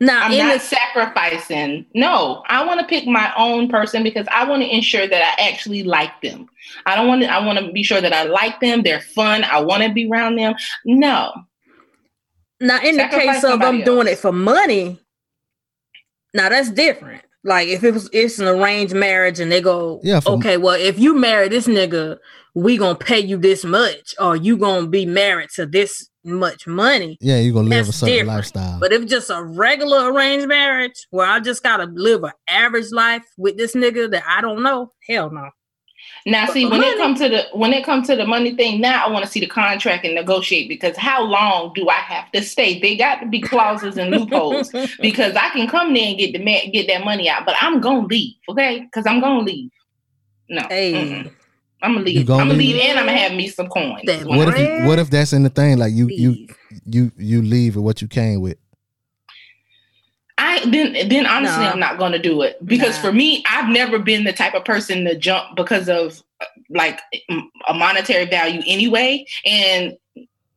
Now, 0.00 0.22
I'm 0.24 0.32
in 0.32 0.38
not 0.38 0.54
the 0.54 0.60
sacrificing. 0.60 1.84
No, 1.94 2.42
I 2.48 2.64
want 2.64 2.80
to 2.80 2.86
pick 2.86 3.06
my 3.06 3.30
own 3.36 3.68
person 3.68 4.02
because 4.02 4.26
I 4.30 4.48
want 4.48 4.62
to 4.62 4.74
ensure 4.74 5.06
that 5.06 5.36
I 5.38 5.48
actually 5.50 5.82
like 5.82 6.18
them. 6.22 6.48
I 6.86 6.94
don't 6.96 7.08
want 7.08 7.20
to. 7.22 7.28
I 7.28 7.44
want 7.44 7.58
to 7.58 7.70
be 7.70 7.82
sure 7.82 8.00
that 8.00 8.14
I 8.14 8.22
like 8.22 8.58
them. 8.60 8.82
They're 8.82 9.02
fun. 9.02 9.44
I 9.44 9.60
want 9.60 9.82
to 9.82 9.92
be 9.92 10.08
around 10.10 10.36
them. 10.36 10.54
No, 10.86 11.32
now 12.60 12.80
in 12.82 12.96
the 12.96 13.08
case 13.08 13.36
of 13.36 13.40
somebody 13.50 13.78
I'm 13.78 13.84
doing 13.84 14.08
else. 14.08 14.18
it 14.18 14.20
for 14.20 14.32
money, 14.32 15.00
now 16.34 16.48
that's 16.48 16.70
different. 16.70 17.22
Like 17.44 17.68
if 17.68 17.84
it 17.84 17.94
was 17.94 18.10
it's 18.12 18.38
an 18.38 18.48
arranged 18.48 18.94
marriage 18.94 19.40
and 19.40 19.50
they 19.50 19.60
go, 19.60 20.00
Yeah, 20.02 20.20
for- 20.20 20.32
okay, 20.32 20.56
well 20.56 20.74
if 20.74 20.98
you 20.98 21.14
marry 21.14 21.48
this 21.48 21.66
nigga, 21.66 22.18
we 22.54 22.76
gonna 22.76 22.98
pay 22.98 23.20
you 23.20 23.36
this 23.38 23.64
much, 23.64 24.14
or 24.18 24.36
you 24.36 24.56
gonna 24.56 24.88
be 24.88 25.06
married 25.06 25.50
to 25.54 25.64
this 25.66 26.08
much 26.24 26.66
money. 26.66 27.16
yeah, 27.20 27.38
you're 27.38 27.54
gonna 27.54 27.68
live 27.68 27.86
That's 27.86 27.96
a 27.96 28.00
certain 28.00 28.14
different. 28.16 28.36
lifestyle. 28.36 28.78
But 28.80 28.92
if 28.92 29.06
just 29.06 29.30
a 29.30 29.42
regular 29.42 30.12
arranged 30.12 30.48
marriage 30.48 31.06
where 31.10 31.26
I 31.26 31.40
just 31.40 31.62
gotta 31.62 31.84
live 31.84 32.24
an 32.24 32.32
average 32.48 32.90
life 32.90 33.24
with 33.38 33.56
this 33.56 33.74
nigga 33.74 34.10
that 34.10 34.24
I 34.28 34.40
don't 34.40 34.62
know, 34.62 34.92
hell 35.08 35.30
no. 35.30 35.48
Now, 36.26 36.46
But 36.46 36.52
see, 36.54 36.64
when 36.66 36.80
money- 36.80 36.92
it 36.92 36.98
comes 36.98 37.18
to 37.20 37.28
the 37.28 37.46
when 37.52 37.72
it 37.72 37.84
comes 37.84 38.06
to 38.08 38.16
the 38.16 38.26
money 38.26 38.54
thing, 38.54 38.80
now 38.80 39.06
I 39.06 39.10
want 39.10 39.24
to 39.24 39.30
see 39.30 39.40
the 39.40 39.46
contract 39.46 40.04
and 40.04 40.14
negotiate 40.14 40.68
because 40.68 40.96
how 40.96 41.22
long 41.22 41.72
do 41.74 41.88
I 41.88 41.94
have 41.94 42.30
to 42.32 42.42
stay? 42.42 42.78
They 42.80 42.96
got 42.96 43.20
to 43.20 43.26
be 43.26 43.40
clauses 43.40 43.96
and 43.96 44.10
loopholes 44.10 44.70
because 45.00 45.34
I 45.36 45.48
can 45.50 45.68
come 45.68 45.94
there 45.94 46.08
and 46.08 46.18
get 46.18 46.32
the 46.32 46.38
ma- 46.44 46.70
get 46.72 46.86
that 46.88 47.04
money 47.04 47.28
out, 47.28 47.46
but 47.46 47.54
I'm 47.60 47.80
gonna 47.80 48.06
leave, 48.06 48.34
okay? 48.48 48.80
Because 48.80 49.06
I'm 49.06 49.20
gonna 49.20 49.40
leave. 49.44 49.70
No, 50.50 50.62
Hey. 50.68 50.92
mm-mm. 50.94 51.32
I'm 51.82 51.92
gonna 51.92 52.04
leave. 52.04 52.26
gonna 52.26 52.42
I'm 52.42 52.48
gonna 52.48 52.58
leave? 52.58 52.74
leave, 52.74 52.84
and 52.90 52.98
I'm 52.98 53.06
gonna 53.06 53.18
have 53.18 53.32
me 53.32 53.48
some 53.48 53.68
coins. 53.68 54.02
What 54.24 54.48
if 54.48 54.58
you, 54.58 54.86
what 54.88 54.98
if 54.98 55.10
that's 55.10 55.32
in 55.32 55.44
the 55.44 55.50
thing? 55.50 55.78
Like 55.78 55.92
you 55.92 56.08
you 56.08 56.48
you 56.84 57.12
you 57.16 57.42
leave 57.42 57.76
with 57.76 57.84
what 57.84 58.02
you 58.02 58.08
came 58.08 58.40
with. 58.40 58.58
I 60.66 60.70
then 60.70 61.08
then 61.08 61.26
honestly, 61.26 61.64
Nah. 61.64 61.70
I'm 61.72 61.80
not 61.80 61.98
gonna 61.98 62.18
do 62.18 62.42
it 62.42 62.56
because 62.66 62.96
Nah. 62.96 63.02
for 63.02 63.12
me, 63.12 63.44
I've 63.48 63.68
never 63.70 63.98
been 63.98 64.24
the 64.24 64.32
type 64.32 64.54
of 64.54 64.64
person 64.64 65.04
to 65.04 65.16
jump 65.16 65.56
because 65.56 65.88
of 65.88 66.22
like 66.70 67.00
a 67.68 67.74
monetary 67.74 68.26
value 68.26 68.62
anyway. 68.66 69.24
And 69.46 69.96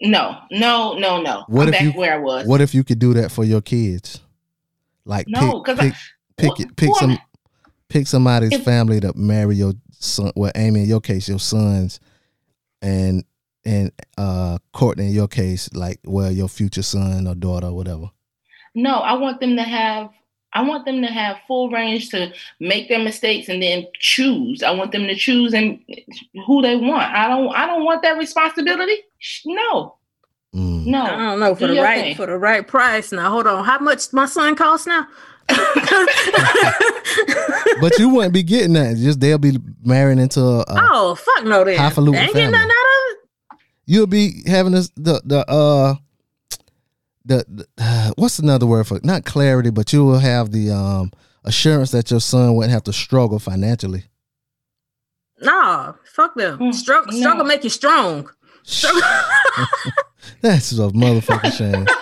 no, 0.01 0.37
no, 0.51 0.97
no, 0.97 1.21
no. 1.21 1.43
What 1.47 1.63
I'm 1.63 1.67
if 1.69 1.73
back 1.73 1.81
you- 1.83 1.91
where 1.91 2.13
I 2.13 2.17
was. 2.17 2.47
What 2.47 2.61
if 2.61 2.73
you 2.73 2.83
could 2.83 2.99
do 2.99 3.13
that 3.15 3.31
for 3.31 3.43
your 3.43 3.61
kids? 3.61 4.19
Like 5.05 5.27
No, 5.27 5.61
pick 5.61 5.63
'cause 5.65 5.79
I- 5.79 5.89
pick 5.89 5.95
pick, 6.37 6.51
Wh- 6.57 6.61
it- 6.61 6.75
pick 6.75 6.89
who 6.89 6.95
am 6.95 6.99
some 6.99 7.19
pick 7.89 8.07
somebody's 8.07 8.51
If- 8.53 8.63
family 8.63 8.99
to 8.99 9.13
marry 9.15 9.55
your 9.55 9.73
son. 9.91 10.31
Well, 10.35 10.51
Amy, 10.55 10.81
in 10.83 10.89
your 10.89 11.01
case, 11.01 11.27
your 11.29 11.39
sons, 11.39 11.99
and 12.81 13.23
and 13.65 13.91
uh 14.17 14.57
Courtney, 14.73 15.07
in 15.07 15.13
your 15.13 15.27
case, 15.27 15.69
like 15.73 15.99
well, 16.05 16.31
your 16.31 16.47
future 16.47 16.81
son 16.83 17.27
or 17.27 17.35
daughter 17.35 17.67
or 17.67 17.73
whatever. 17.75 18.09
No, 18.75 18.95
I 18.95 19.13
want 19.13 19.39
them 19.39 19.55
to 19.55 19.63
have 19.63 20.09
I 20.53 20.63
want 20.63 20.85
them 20.85 21.01
to 21.01 21.07
have 21.07 21.37
full 21.47 21.69
range 21.69 22.09
to 22.09 22.33
make 22.59 22.89
their 22.89 22.99
mistakes 22.99 23.47
and 23.47 23.63
then 23.63 23.87
choose. 23.99 24.63
I 24.63 24.71
want 24.71 24.91
them 24.91 25.07
to 25.07 25.15
choose 25.15 25.53
and 25.53 25.79
who 26.45 26.61
they 26.61 26.75
want. 26.75 27.11
I 27.13 27.27
don't 27.27 27.55
I 27.55 27.65
don't 27.65 27.85
want 27.85 28.01
that 28.03 28.17
responsibility. 28.17 28.97
No. 29.45 29.95
Mm. 30.53 30.85
No. 30.87 31.03
I 31.03 31.17
don't 31.17 31.39
know 31.39 31.55
for 31.55 31.67
Do 31.67 31.75
the 31.75 31.81
right 31.81 32.01
thing. 32.01 32.15
for 32.15 32.25
the 32.25 32.37
right 32.37 32.67
price. 32.67 33.11
Now 33.11 33.29
hold 33.29 33.47
on, 33.47 33.63
how 33.63 33.79
much 33.79 34.11
my 34.11 34.25
son 34.25 34.55
costs 34.55 34.87
now? 34.87 35.07
But 37.81 37.97
you 37.97 38.09
wouldn't 38.09 38.33
be 38.33 38.43
getting 38.43 38.73
that. 38.73 38.95
Just 38.97 39.19
they'll 39.19 39.39
be 39.39 39.57
marrying 39.83 40.19
into 40.19 40.39
a. 40.39 40.59
a 40.59 40.65
oh 40.67 41.15
fuck 41.15 41.45
no, 41.45 41.63
then 41.63 41.77
highfalutin 41.77 42.13
They 42.13 42.19
ain't 42.19 42.33
getting 42.33 42.51
nothing 42.51 42.69
out 42.69 42.71
of 42.71 43.11
it. 43.11 43.17
You'll 43.87 44.07
be 44.07 44.43
having 44.45 44.73
this 44.73 44.91
the 44.95 45.21
the 45.25 45.49
uh. 45.49 45.95
The, 47.25 47.45
the 47.47 47.67
uh, 47.77 48.11
what's 48.17 48.39
another 48.39 48.65
word 48.65 48.87
for 48.87 48.99
not 49.03 49.25
clarity, 49.25 49.69
but 49.69 49.93
you 49.93 50.05
will 50.05 50.19
have 50.19 50.51
the 50.51 50.71
um 50.71 51.11
assurance 51.43 51.91
that 51.91 52.11
your 52.11 52.19
son 52.19 52.55
wouldn't 52.55 52.73
have 52.73 52.83
to 52.83 52.93
struggle 52.93 53.39
financially. 53.39 54.05
Nah, 55.41 55.93
fuck 56.13 56.35
them. 56.35 56.59
Mm, 56.59 56.73
Struggle, 56.73 57.13
no. 57.13 57.19
struggle 57.19 57.45
make 57.45 57.63
you 57.63 57.69
strong. 57.71 58.29
Struggle. 58.63 59.01
That's 60.41 60.71
a 60.73 60.75
motherfucking 60.89 61.51
shame. 61.57 61.87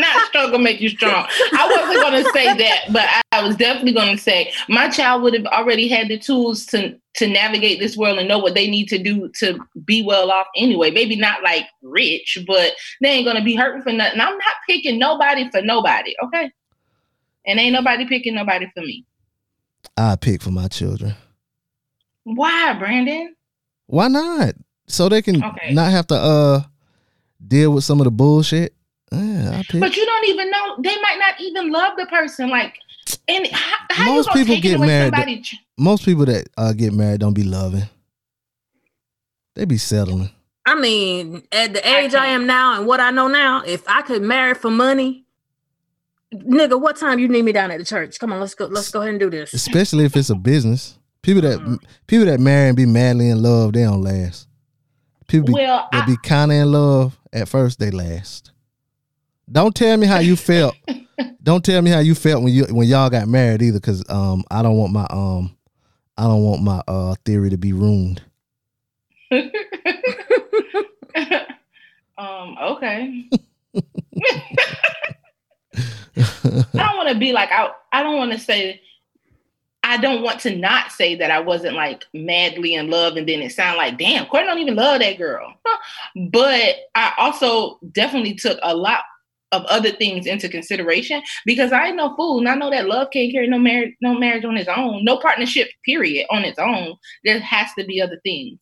not 0.00 0.26
struggle 0.28 0.58
make 0.58 0.80
you 0.80 0.88
strong. 0.88 1.26
I 1.52 1.68
wasn't 1.70 2.00
going 2.02 2.24
to 2.24 2.30
say 2.32 2.56
that, 2.56 2.84
but 2.90 3.02
I, 3.02 3.20
I 3.34 3.46
was 3.46 3.56
definitely 3.56 3.92
going 3.92 4.16
to 4.16 4.22
say 4.22 4.52
my 4.68 4.88
child 4.88 5.22
would 5.22 5.34
have 5.34 5.46
already 5.46 5.88
had 5.88 6.08
the 6.08 6.18
tools 6.18 6.66
to 6.66 6.96
to 7.16 7.26
navigate 7.28 7.78
this 7.80 7.96
world 7.96 8.18
and 8.18 8.28
know 8.28 8.38
what 8.38 8.54
they 8.54 8.68
need 8.68 8.88
to 8.88 8.98
do 8.98 9.28
to 9.40 9.58
be 9.84 10.02
well 10.02 10.30
off 10.30 10.46
anyway. 10.56 10.90
Maybe 10.90 11.16
not 11.16 11.42
like 11.42 11.66
rich, 11.82 12.38
but 12.46 12.72
they 13.00 13.10
ain't 13.10 13.24
going 13.24 13.36
to 13.36 13.44
be 13.44 13.54
hurting 13.54 13.82
for 13.82 13.92
nothing. 13.92 14.20
I'm 14.20 14.36
not 14.36 14.56
picking 14.68 14.98
nobody 14.98 15.48
for 15.50 15.62
nobody, 15.62 16.14
okay? 16.24 16.50
And 17.46 17.60
ain't 17.60 17.72
nobody 17.72 18.06
picking 18.06 18.34
nobody 18.34 18.66
for 18.74 18.80
me. 18.80 19.04
I 19.96 20.16
pick 20.16 20.42
for 20.42 20.50
my 20.50 20.68
children. 20.68 21.14
Why, 22.24 22.72
Brandon? 22.78 23.34
Why 23.86 24.08
not? 24.08 24.54
So 24.86 25.08
they 25.08 25.22
can 25.22 25.42
Okay. 25.44 25.72
not 25.72 25.90
have 25.90 26.06
to 26.08 26.14
uh 26.14 26.62
deal 27.46 27.72
with 27.72 27.84
some 27.84 28.00
of 28.00 28.04
the 28.04 28.10
bullshit. 28.10 28.74
Yeah, 29.12 29.58
I 29.58 29.62
pick. 29.68 29.80
But 29.80 29.96
you 29.96 30.04
don't 30.04 30.28
even 30.28 30.50
know. 30.50 30.76
They 30.82 30.96
might 31.00 31.18
not 31.18 31.40
even 31.40 31.70
love 31.70 31.96
the 31.96 32.06
person. 32.06 32.50
Like 32.50 32.78
And 33.28 33.46
how, 33.48 33.76
how 33.90 34.04
Most 34.14 34.28
you 34.28 34.32
people 34.34 34.54
take 34.54 34.62
get 34.62 34.76
away 34.76 34.86
married 34.86 35.14
somebody 35.14 35.40
tr- 35.40 35.56
Most 35.78 36.04
people 36.04 36.24
that 36.26 36.46
uh, 36.56 36.72
get 36.72 36.92
married 36.92 37.20
don't 37.20 37.34
be 37.34 37.44
loving. 37.44 37.84
They 39.54 39.64
be 39.64 39.78
settling. 39.78 40.30
I 40.66 40.74
mean, 40.74 41.42
at 41.52 41.72
the 41.74 41.86
age 41.86 42.14
I, 42.14 42.26
can't. 42.26 42.42
am 42.42 42.46
now 42.46 42.78
and 42.78 42.86
what 42.86 42.98
I 43.00 43.10
know 43.10 43.28
now, 43.28 43.62
if 43.64 43.86
I 43.88 44.02
could 44.02 44.22
marry 44.22 44.54
for 44.54 44.70
money, 44.70 45.24
nigga, 46.34 46.80
what 46.80 46.96
time 46.96 47.18
you 47.18 47.28
need 47.28 47.42
me 47.44 47.52
down 47.52 47.70
at 47.70 47.78
the 47.78 47.84
church? 47.84 48.18
Come 48.18 48.32
on, 48.32 48.40
let's 48.40 48.54
go. 48.54 48.66
Let's 48.66 48.90
go 48.90 49.00
ahead 49.02 49.10
and 49.10 49.20
do 49.20 49.30
this. 49.30 49.52
Especially 49.52 50.04
if 50.04 50.16
it's 50.16 50.30
a 50.30 50.34
business. 50.34 50.98
People 51.22 51.42
that 51.42 51.78
people 52.06 52.26
that 52.26 52.40
marry 52.40 52.68
and 52.68 52.76
be 52.76 52.86
madly 52.86 53.28
in 53.30 53.42
love, 53.42 53.72
they 53.74 53.82
don't 53.84 54.02
last. 54.02 54.48
People 55.26 55.46
be, 55.46 55.52
Well, 55.54 55.88
that 55.92 56.02
I- 56.02 56.06
be 56.06 56.16
kind 56.22 56.50
of 56.50 56.56
in 56.58 56.72
love 56.72 57.18
at 57.32 57.48
first, 57.48 57.78
they 57.78 57.90
last. 57.90 58.50
Don't 59.50 59.74
tell 59.74 59.96
me 59.96 60.06
how 60.06 60.18
you 60.18 60.36
felt. 60.36 60.74
don't 61.42 61.64
tell 61.64 61.82
me 61.82 61.90
how 61.90 62.00
you 62.00 62.14
felt 62.14 62.42
when 62.42 62.52
you 62.52 62.64
when 62.66 62.88
y'all 62.88 63.10
got 63.10 63.28
married 63.28 63.62
either, 63.62 63.78
because 63.78 64.04
um 64.08 64.44
I 64.50 64.62
don't 64.62 64.76
want 64.76 64.92
my 64.92 65.06
um 65.10 65.56
I 66.16 66.24
don't 66.24 66.42
want 66.42 66.62
my 66.62 66.82
uh 66.88 67.14
theory 67.24 67.50
to 67.50 67.58
be 67.58 67.72
ruined. 67.72 68.22
um, 72.16 72.56
okay. 72.60 73.28
I 76.16 76.64
don't 76.74 76.96
want 76.96 77.08
to 77.08 77.18
be 77.18 77.32
like 77.32 77.50
I. 77.50 77.70
I 77.92 78.02
don't 78.02 78.16
want 78.16 78.32
to 78.32 78.38
say. 78.38 78.80
I 79.86 79.98
don't 79.98 80.22
want 80.22 80.40
to 80.40 80.56
not 80.56 80.92
say 80.92 81.14
that 81.16 81.30
I 81.30 81.40
wasn't 81.40 81.74
like 81.74 82.04
madly 82.14 82.74
in 82.74 82.88
love, 82.88 83.16
and 83.16 83.28
then 83.28 83.42
it 83.42 83.52
sound 83.52 83.76
like, 83.76 83.98
damn, 83.98 84.24
Courtney 84.26 84.46
don't 84.46 84.58
even 84.58 84.76
love 84.76 85.00
that 85.00 85.18
girl. 85.18 85.52
but 86.30 86.76
I 86.94 87.12
also 87.18 87.78
definitely 87.92 88.34
took 88.34 88.58
a 88.62 88.74
lot 88.74 89.00
of 89.54 89.64
other 89.66 89.90
things 89.90 90.26
into 90.26 90.48
consideration 90.48 91.22
because 91.46 91.72
I 91.72 91.86
ain't 91.86 91.96
no 91.96 92.14
fool, 92.16 92.38
and 92.38 92.48
I 92.48 92.54
know 92.54 92.70
that 92.70 92.88
love 92.88 93.08
can't 93.12 93.32
carry 93.32 93.46
no 93.46 93.58
marriage, 93.58 93.94
no 94.00 94.18
marriage 94.18 94.44
on 94.44 94.56
its 94.56 94.68
own, 94.68 95.04
no 95.04 95.18
partnership, 95.18 95.68
period, 95.84 96.26
on 96.30 96.44
its 96.44 96.58
own. 96.58 96.96
There 97.24 97.38
has 97.38 97.68
to 97.78 97.84
be 97.84 98.00
other 98.00 98.20
things. 98.24 98.58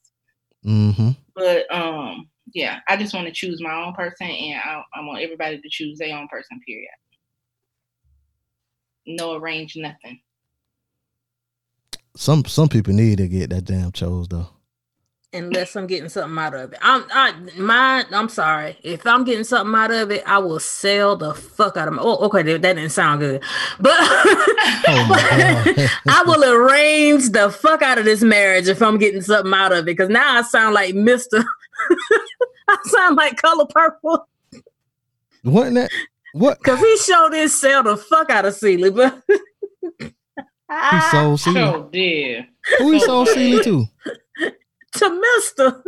Mm-hmm. 0.65 1.11
But 1.35 1.75
um, 1.75 2.29
yeah, 2.55 2.81
I 2.89 2.97
just 2.97 3.15
want 3.15 3.27
to 3.27 3.33
choose 3.33 3.63
my 3.63 3.75
own 3.75 3.95
person, 3.95 4.27
and 4.29 4.61
I, 4.63 4.83
I 4.95 5.01
want 5.01 5.23
everybody 5.23 5.61
to 5.61 5.69
choose 5.69 5.99
their 5.99 6.17
own 6.17 6.29
person. 6.29 6.61
Period. 6.67 6.89
No 9.07 9.35
arrange 9.35 9.77
nothing. 9.77 10.21
Some 12.15 12.45
some 12.45 12.69
people 12.69 12.93
need 12.93 13.19
to 13.19 13.29
get 13.29 13.51
that 13.51 13.65
damn 13.65 13.91
chose 13.91 14.29
though. 14.29 14.49
Unless 15.35 15.77
I'm 15.77 15.87
getting 15.87 16.11
something 16.11 16.39
out 16.39 16.55
of 16.55 16.75
it. 16.75 16.79
I'm 16.83 17.05
I 17.11 17.33
my 17.57 18.05
I'm 18.13 18.29
sorry. 18.29 18.77
If 18.83 19.07
I'm 19.07 19.25
getting 19.25 19.45
something 19.45 19.75
out 19.75 19.91
of 19.91 20.11
it, 20.11 20.23
I 20.27 20.37
will 20.39 20.61
sell 20.61 21.17
the 21.17 21.33
fuck 21.35 21.79
out 21.79 21.89
of 21.89 21.95
my 21.95 22.03
oh 22.03 22.19
okay, 22.27 22.43
that 22.43 22.61
that 22.61 22.75
didn't 22.75 22.93
sound 22.93 23.21
good. 23.21 23.43
But 23.81 23.95
Oh 23.99 25.07
my 25.09 25.73
God. 25.77 25.91
I 26.09 26.23
will 26.27 26.45
arrange 26.45 27.31
the 27.31 27.51
fuck 27.51 27.81
out 27.81 27.97
of 27.99 28.05
this 28.05 28.23
marriage 28.23 28.69
if 28.69 28.83
I'm 28.83 28.99
getting 28.99 29.23
something 29.23 29.55
out 29.55 29.73
of 29.73 29.79
it. 29.79 29.85
Because 29.87 30.11
now 30.11 30.39
I 30.39 30.43
sound 30.43 30.75
like 30.75 30.95
Mr. 30.95 31.43
I 32.69 32.77
sound 32.85 33.17
like 33.17 33.41
color 33.41 33.67
purple. 33.67 34.29
Wasn't 35.45 35.77
that 35.77 35.91
what 36.35 36.63
Cause 36.63 36.79
he 36.79 36.97
showed 36.99 37.33
his 37.33 37.59
sell 37.59 37.83
the 37.83 37.97
fuck 37.97 38.31
out 38.31 38.45
of 38.45 38.55
Celie, 38.55 38.91
but 38.91 39.23
he 39.99 41.01
sold 41.11 41.41
Celie? 41.41 41.61
Oh 41.61 41.89
dear. 41.91 42.47
Who 42.79 42.93
he 42.93 43.01
sold 43.01 43.29
Celie 43.29 43.63
to? 43.65 43.87
To 44.97 45.21
Mister. 45.21 45.83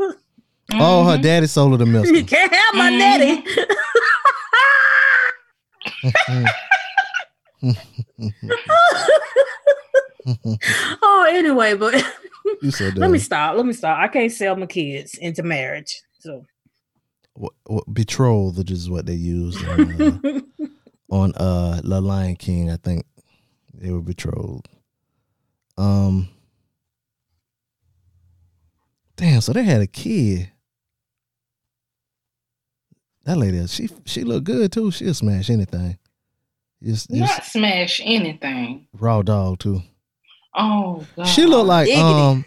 Oh, 0.74 1.04
her 1.04 1.18
daddy 1.18 1.46
sold 1.46 1.72
her 1.72 1.78
to 1.78 1.86
Mister. 1.86 2.14
You 2.14 2.24
can't 2.24 2.52
have 2.52 2.74
my 2.74 2.90
Mhm. 2.90 2.98
daddy. 2.98 3.44
oh, 11.02 11.26
anyway, 11.28 11.74
but 11.74 11.94
You 12.62 12.70
said 12.70 12.96
let 12.98 13.10
me 13.10 13.18
stop. 13.18 13.56
Let 13.56 13.66
me 13.66 13.72
stop. 13.72 13.98
I 13.98 14.08
can't 14.08 14.32
sell 14.32 14.56
my 14.56 14.66
kids 14.66 15.14
into 15.18 15.42
marriage. 15.42 16.02
So 16.18 16.44
What, 17.34 17.52
what, 17.64 17.84
betrothal 17.92 18.64
is 18.70 18.88
what 18.90 19.06
they 19.06 19.14
used 19.14 19.64
on, 19.66 20.02
uh, 20.02 20.40
on 21.10 21.32
uh 21.36 21.80
The 21.82 22.00
Lion 22.00 22.36
King. 22.36 22.70
I 22.70 22.76
think 22.76 23.06
they 23.72 23.90
were 23.90 24.00
betrothed. 24.02 24.68
Um. 25.76 26.28
Damn, 29.16 29.40
so 29.40 29.52
they 29.52 29.62
had 29.62 29.80
a 29.80 29.86
kid. 29.86 30.50
That 33.24 33.38
lady, 33.38 33.66
she 33.68 33.88
she 34.04 34.22
looked 34.24 34.44
good 34.44 34.70
too. 34.72 34.90
She'll 34.90 35.14
smash 35.14 35.48
anything. 35.50 35.98
Just, 36.82 37.08
just 37.08 37.20
Not 37.20 37.44
smash 37.44 38.00
anything. 38.04 38.86
raw 38.92 39.22
dog 39.22 39.58
too. 39.60 39.82
Oh 40.54 41.06
god. 41.16 41.24
She 41.26 41.46
looked 41.46 41.66
like 41.68 41.86
Diggity. 41.86 42.02
um 42.02 42.44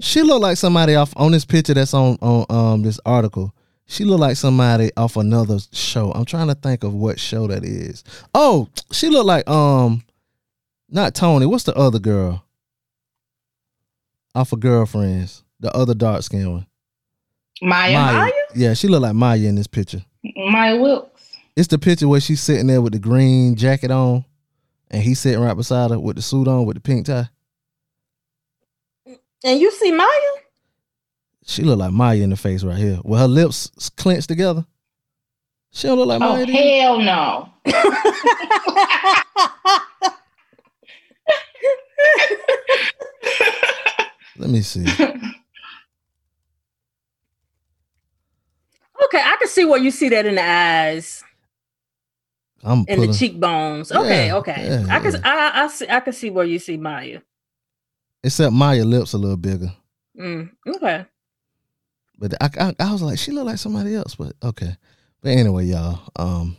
she 0.00 0.22
looked 0.22 0.42
like 0.42 0.56
somebody 0.56 0.94
off 0.96 1.12
on 1.16 1.30
this 1.32 1.44
picture 1.44 1.74
that's 1.74 1.94
on 1.94 2.16
on 2.20 2.44
um 2.50 2.82
this 2.82 2.98
article. 3.06 3.54
She 3.86 4.04
looked 4.04 4.20
like 4.20 4.36
somebody 4.36 4.90
off 4.96 5.16
another 5.16 5.58
show. 5.72 6.10
I'm 6.10 6.24
trying 6.24 6.48
to 6.48 6.56
think 6.56 6.82
of 6.82 6.92
what 6.92 7.20
show 7.20 7.46
that 7.46 7.64
is. 7.64 8.02
Oh, 8.34 8.68
she 8.90 9.08
looked 9.08 9.26
like 9.26 9.48
um 9.48 10.02
not 10.88 11.14
Toni. 11.14 11.46
What's 11.46 11.64
the 11.64 11.74
other 11.76 12.00
girl? 12.00 12.44
Off 14.34 14.52
of 14.52 14.58
girlfriends. 14.60 15.44
The 15.60 15.74
other 15.74 15.94
dark 15.94 16.22
skinned 16.22 16.50
one. 16.52 16.66
Maya. 17.62 18.12
Maya? 18.12 18.32
Yeah, 18.54 18.74
she 18.74 18.88
looked 18.88 19.02
like 19.02 19.14
Maya 19.14 19.38
in 19.38 19.54
this 19.54 19.66
picture. 19.66 20.04
Maya 20.36 20.78
Wilkes. 20.80 21.36
It's 21.56 21.68
the 21.68 21.78
picture 21.78 22.06
where 22.08 22.20
she's 22.20 22.42
sitting 22.42 22.66
there 22.66 22.82
with 22.82 22.92
the 22.92 22.98
green 22.98 23.56
jacket 23.56 23.90
on 23.90 24.24
and 24.90 25.02
he's 25.02 25.18
sitting 25.18 25.40
right 25.40 25.56
beside 25.56 25.90
her 25.90 25.98
with 25.98 26.16
the 26.16 26.22
suit 26.22 26.46
on 26.48 26.66
with 26.66 26.74
the 26.76 26.80
pink 26.80 27.06
tie. 27.06 27.28
and 29.44 29.58
you 29.60 29.70
see 29.72 29.90
Maya? 29.92 30.08
She 31.46 31.62
look 31.62 31.78
like 31.78 31.92
Maya 31.92 32.18
in 32.18 32.30
the 32.30 32.36
face 32.36 32.62
right 32.62 32.76
here. 32.76 33.00
With 33.04 33.20
her 33.20 33.28
lips 33.28 33.70
clenched 33.96 34.28
together. 34.28 34.66
She 35.72 35.88
don't 35.88 35.96
look 35.98 36.08
like 36.08 36.20
Oh 36.20 36.34
Maya. 36.34 36.44
do? 36.44 36.52
hell 36.52 36.98
no. 37.00 37.48
Let 44.38 44.50
me 44.50 44.60
see. 44.62 44.84
Okay, 49.04 49.20
I 49.22 49.36
can 49.38 49.48
see 49.48 49.64
where 49.64 49.78
you 49.80 49.90
see 49.90 50.08
that 50.08 50.26
in 50.26 50.34
the 50.36 50.44
eyes 50.44 51.22
I'm 52.64 52.84
pulling. 52.86 53.10
the 53.10 53.16
cheekbones. 53.16 53.92
Okay, 53.92 54.26
Yeah, 54.28 54.36
okay. 54.36 54.66
yeah, 54.86 54.94
I 54.96 55.00
can 55.00 55.12
yeah. 55.12 55.20
I, 55.24 55.64
I 55.64 55.68
see 55.68 55.86
I 55.88 56.00
can 56.00 56.12
see 56.12 56.30
where 56.30 56.44
you 56.46 56.58
see 56.58 56.76
Maya. 56.76 57.20
Except 58.24 58.52
Maya 58.52 58.84
lips 58.84 59.12
a 59.12 59.18
little 59.18 59.36
bigger. 59.36 59.72
Mm, 60.18 60.50
okay. 60.76 61.06
But 62.18 62.34
I, 62.40 62.50
I, 62.58 62.74
I 62.80 62.92
was 62.92 63.02
like, 63.02 63.18
she 63.18 63.30
looked 63.30 63.46
like 63.46 63.58
somebody 63.58 63.94
else. 63.94 64.14
But 64.14 64.32
okay. 64.42 64.76
But 65.20 65.30
anyway, 65.32 65.66
y'all, 65.66 66.00
um, 66.16 66.56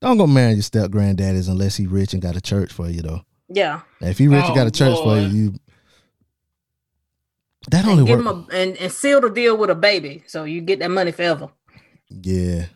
don't 0.00 0.16
go 0.16 0.26
marry 0.26 0.54
your 0.54 0.62
step 0.62 0.90
granddaddies 0.90 1.48
unless 1.48 1.76
he 1.76 1.86
rich 1.86 2.14
and 2.14 2.22
got 2.22 2.36
a 2.36 2.40
church 2.40 2.72
for 2.72 2.88
you 2.88 3.02
though. 3.02 3.20
Yeah. 3.48 3.82
Now, 4.00 4.08
if 4.08 4.18
he 4.18 4.26
rich 4.28 4.44
and 4.44 4.54
got 4.54 4.64
Oh, 4.64 4.68
a 4.68 4.70
church 4.70 4.96
for 4.98 5.18
you, 5.18 5.28
you 5.28 5.54
that 7.70 7.84
only 7.86 8.04
give 8.04 8.18
work. 8.24 8.26
him 8.26 8.46
a 8.50 8.56
and, 8.56 8.76
and 8.78 8.90
seal 8.92 9.20
the 9.20 9.28
deal 9.30 9.56
with 9.56 9.70
a 9.70 9.74
baby. 9.74 10.24
So 10.26 10.44
you 10.44 10.62
get 10.62 10.78
that 10.80 10.90
money 10.90 11.12
forever. 11.12 11.50
Yeah, 12.10 12.66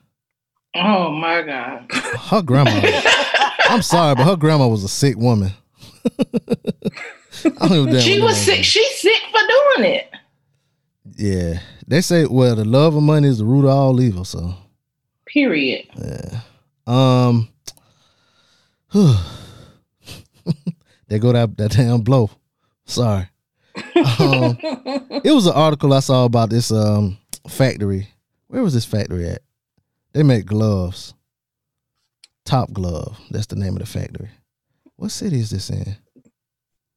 Oh 0.74 1.10
my 1.12 1.42
god. 1.42 1.86
her 1.92 2.42
grandma. 2.42 2.80
I'm 3.68 3.82
sorry, 3.82 4.14
but 4.14 4.24
her 4.24 4.36
grandma 4.36 4.66
was 4.68 4.84
a 4.84 4.88
sick 4.88 5.16
woman. 5.16 5.52
I 7.60 7.68
don't 7.68 7.88
even 7.88 8.00
she 8.00 8.20
was 8.20 8.36
sick. 8.36 8.64
She's 8.64 9.00
sick 9.00 9.20
for 9.30 9.40
doing 9.40 9.92
it. 9.94 10.10
Yeah, 11.16 11.60
they 11.86 12.00
say 12.00 12.26
well, 12.26 12.54
the 12.56 12.64
love 12.64 12.94
of 12.96 13.02
money 13.02 13.28
is 13.28 13.38
the 13.38 13.44
root 13.44 13.64
of 13.64 13.70
all 13.70 14.00
evil. 14.00 14.24
So, 14.24 14.54
Period. 15.26 15.86
yeah. 15.96 16.40
Um, 16.86 17.48
they 21.08 21.18
go 21.18 21.32
that 21.32 21.56
that 21.56 21.72
damn 21.72 22.00
blow. 22.02 22.30
Sorry. 22.84 23.28
Um, 23.76 24.58
it 25.24 25.32
was 25.32 25.46
an 25.46 25.54
article 25.54 25.92
I 25.92 26.00
saw 26.00 26.24
about 26.24 26.50
this 26.50 26.70
um 26.70 27.18
factory. 27.48 28.08
Where 28.52 28.62
was 28.62 28.74
this 28.74 28.84
factory 28.84 29.26
at? 29.30 29.40
They 30.12 30.22
make 30.22 30.44
gloves. 30.44 31.14
Top 32.44 32.70
Glove. 32.70 33.18
That's 33.30 33.46
the 33.46 33.56
name 33.56 33.72
of 33.72 33.78
the 33.78 33.86
factory. 33.86 34.28
What 34.96 35.10
city 35.10 35.40
is 35.40 35.48
this 35.48 35.70
in? 35.70 35.96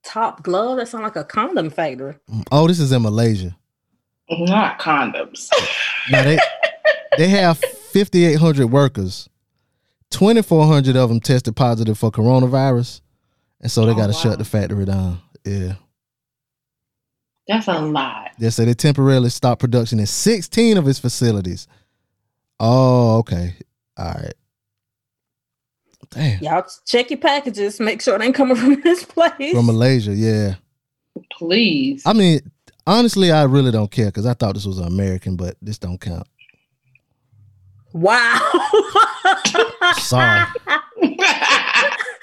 Top 0.04 0.44
glove. 0.44 0.78
That 0.78 0.90
sounds 0.90 1.04
like 1.04 1.16
a 1.16 1.24
condom 1.24 1.70
factory. 1.70 2.16
Mm, 2.30 2.44
oh, 2.52 2.68
this 2.68 2.82
is 2.82 2.92
in 2.92 3.04
Malaysia. 3.04 3.56
Not 4.30 4.80
condoms. 4.80 5.48
Now 6.12 6.24
they 6.24 6.38
they 7.18 7.30
have 7.30 7.58
5,800 7.58 8.68
workers. 8.68 9.30
2,400 10.12 10.98
of 10.98 11.08
them 11.08 11.22
tested 11.22 11.56
positive 11.56 11.98
for 11.98 12.12
coronavirus, 12.12 13.00
and 13.62 13.72
so 13.72 13.86
they 13.86 13.94
Oh, 13.94 13.96
got 13.96 14.08
to 14.08 14.14
wow. 14.14 14.20
shut 14.20 14.40
the 14.40 14.46
factory 14.46 14.84
down. 14.84 15.20
Yeah, 15.46 15.76
That's 17.48 17.68
a 17.68 17.80
lot. 17.80 18.32
they 18.40 18.50
said 18.50 18.68
they 18.68 18.74
temporarily 18.74 19.30
stopped 19.30 19.62
production 19.62 20.00
in 20.00 20.08
16 20.08 20.78
of 20.78 20.88
its 20.88 20.98
facilities. 21.00 21.68
Oh, 22.60 23.18
okay, 23.20 23.54
all 23.98 24.06
right. 24.14 24.34
Damn. 26.12 26.42
Y'all 26.42 26.66
check 26.86 27.10
your 27.12 27.20
packages. 27.20 27.80
Make 27.80 28.02
sure 28.02 28.18
they 28.18 28.26
ain't 28.26 28.36
coming 28.36 28.56
from 28.56 28.80
this 28.84 29.04
place. 29.04 29.54
From 29.54 29.66
Malaysia, 29.66 30.14
yeah. 30.14 30.56
Please. 31.34 32.04
I 32.06 32.14
mean, 32.14 32.40
honestly, 32.88 33.32
I 33.32 33.44
really 33.44 33.72
don't 33.72 33.92
care 33.92 34.06
because 34.08 34.26
I 34.26 34.34
thought 34.34 34.54
this 34.56 34.66
was 34.66 34.80
American, 34.80 35.36
but 35.36 35.56
this 35.62 35.78
don't 35.78 36.00
count. 36.00 36.28
wow. 37.94 38.40
Sorry. 39.98 40.46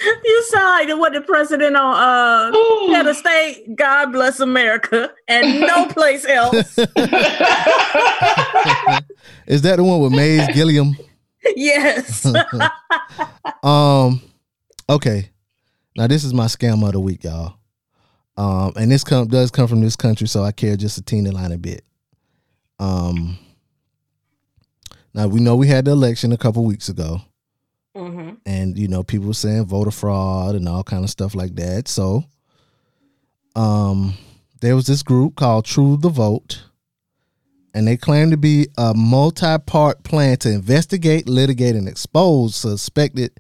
you 0.25 0.43
sound 0.49 0.89
like 0.89 0.99
what 0.99 1.13
the 1.13 1.21
president 1.21 1.77
on 1.77 1.95
uh 1.95 2.93
head 2.93 3.07
of 3.07 3.17
state. 3.17 3.77
God 3.77 4.13
bless 4.13 4.41
America 4.41 5.13
and 5.29 5.61
no 5.61 5.87
place 5.91 6.25
else. 6.27 6.79
Is 9.47 9.63
that 9.63 9.77
the 9.77 9.85
one 9.85 10.01
with 10.01 10.13
Mays 10.13 10.49
Gilliam? 10.55 10.97
yes. 11.57 12.27
Um, 13.63 14.23
okay. 14.89 15.31
Now 15.97 16.07
this 16.07 16.25
is 16.25 16.33
my 16.33 16.47
scam 16.47 16.85
of 16.87 16.93
the 16.93 17.01
week, 17.01 17.25
y'all. 17.25 17.55
Um, 18.37 18.73
and 18.77 18.91
this 18.91 19.05
come 19.05 19.29
does 19.29 19.51
come 19.51 19.69
from 19.69 19.83
this 19.83 19.97
country, 19.97 20.27
so 20.27 20.43
I 20.43 20.53
care 20.53 20.77
just 20.77 20.99
a 20.99 21.03
teeny 21.03 21.31
line 21.31 21.53
a 21.53 21.59
bit. 21.59 21.85
Um, 22.79 23.39
now 25.15 25.27
we 25.27 25.41
know 25.41 25.55
we 25.55 25.69
had 25.69 25.85
the 25.85 25.91
election 25.91 26.33
a 26.33 26.39
couple 26.39 26.65
weeks 26.65 26.89
ago, 26.89 27.21
hmm 27.95 28.31
and 28.47 28.79
you 28.79 28.89
know 28.89 29.03
people 29.03 29.35
saying 29.35 29.67
voter 29.67 29.91
fraud 29.91 30.55
and 30.55 30.69
all 30.69 30.83
kind 30.83 31.05
of 31.05 31.11
stuff 31.11 31.35
like 31.35 31.55
that. 31.57 31.89
So, 31.89 32.25
um, 33.55 34.15
there 34.61 34.77
was 34.77 34.87
this 34.87 35.03
group 35.03 35.37
called 35.37 35.65
True 35.65 35.97
the 35.97 36.09
Vote, 36.09 36.65
and 37.75 37.87
they 37.87 37.97
claim 37.97 38.31
to 38.31 38.37
be 38.37 38.69
a 38.79 38.95
multi-part 38.95 40.05
plan 40.05 40.37
to 40.39 40.51
investigate, 40.53 41.29
litigate, 41.29 41.77
and 41.77 41.89
expose 41.89 42.57
suspected 42.57 43.33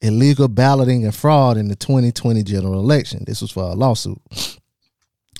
illegal 0.00 0.48
balloting 0.48 1.04
and 1.04 1.14
fraud 1.14 1.56
in 1.56 1.68
the 1.68 1.76
2020 1.76 2.42
general 2.42 2.78
election. 2.78 3.24
This 3.26 3.40
was 3.40 3.50
for 3.50 3.64
a 3.64 3.74
lawsuit. 3.74 4.20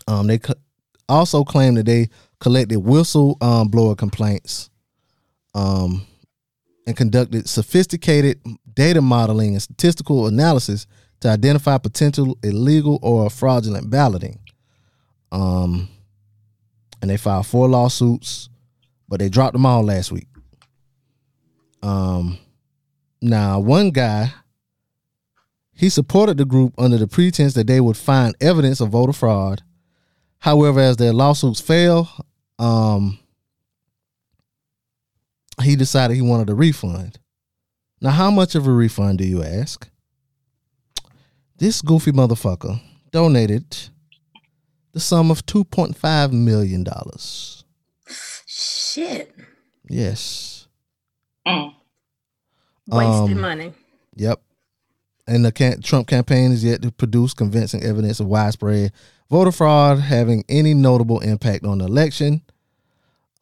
Um, 0.06 0.26
they 0.26 0.38
also 1.08 1.44
claim 1.44 1.74
that 1.74 1.86
they 1.86 2.08
collected 2.40 2.78
whistle 2.78 3.36
um, 3.40 3.68
blower 3.68 3.94
complaints, 3.94 4.70
um, 5.54 6.06
and 6.86 6.96
conducted 6.96 7.48
sophisticated 7.48 8.40
data 8.74 9.00
modeling 9.00 9.52
and 9.54 9.62
statistical 9.62 10.26
analysis 10.26 10.86
to 11.20 11.28
identify 11.28 11.78
potential 11.78 12.36
illegal 12.42 12.98
or 13.02 13.30
fraudulent 13.30 13.90
balloting. 13.90 14.38
Um, 15.32 15.88
and 17.00 17.10
they 17.10 17.16
filed 17.16 17.46
four 17.46 17.68
lawsuits, 17.68 18.48
but 19.08 19.20
they 19.20 19.28
dropped 19.28 19.54
them 19.54 19.66
all 19.66 19.82
last 19.82 20.12
week. 20.12 20.28
Um, 21.82 22.38
now 23.20 23.60
one 23.60 23.90
guy 23.90 24.32
he 25.76 25.88
supported 25.88 26.38
the 26.38 26.44
group 26.44 26.72
under 26.78 26.96
the 26.96 27.06
pretense 27.06 27.54
that 27.54 27.66
they 27.66 27.80
would 27.80 27.96
find 27.96 28.36
evidence 28.40 28.80
of 28.80 28.90
voter 28.90 29.12
fraud. 29.12 29.62
However, 30.38 30.80
as 30.80 30.96
their 30.96 31.12
lawsuits 31.12 31.60
fail, 31.60 32.08
um, 32.58 33.18
he 35.62 35.76
decided 35.76 36.14
he 36.14 36.22
wanted 36.22 36.50
a 36.50 36.54
refund. 36.54 37.18
Now, 38.00 38.10
how 38.10 38.30
much 38.30 38.54
of 38.54 38.66
a 38.66 38.72
refund 38.72 39.18
do 39.18 39.24
you 39.24 39.42
ask? 39.42 39.88
This 41.58 41.80
goofy 41.80 42.12
motherfucker 42.12 42.80
donated 43.12 43.76
the 44.92 45.00
sum 45.00 45.30
of 45.30 45.46
$2.5 45.46 46.32
million. 46.32 46.84
Shit. 48.46 49.34
Yes. 49.88 50.66
Mm. 51.46 51.74
Wasted 52.88 53.36
Um, 53.36 53.40
money. 53.40 53.72
Yep. 54.16 54.40
And 55.26 55.44
the 55.44 55.52
can- 55.52 55.80
Trump 55.80 56.06
campaign 56.06 56.52
is 56.52 56.62
yet 56.64 56.82
to 56.82 56.90
produce 56.92 57.32
convincing 57.34 57.82
evidence 57.82 58.20
of 58.20 58.26
widespread 58.26 58.92
voter 59.30 59.52
fraud 59.52 59.98
having 60.00 60.44
any 60.48 60.74
notable 60.74 61.20
impact 61.20 61.64
on 61.64 61.78
the 61.78 61.86
election. 61.86 62.42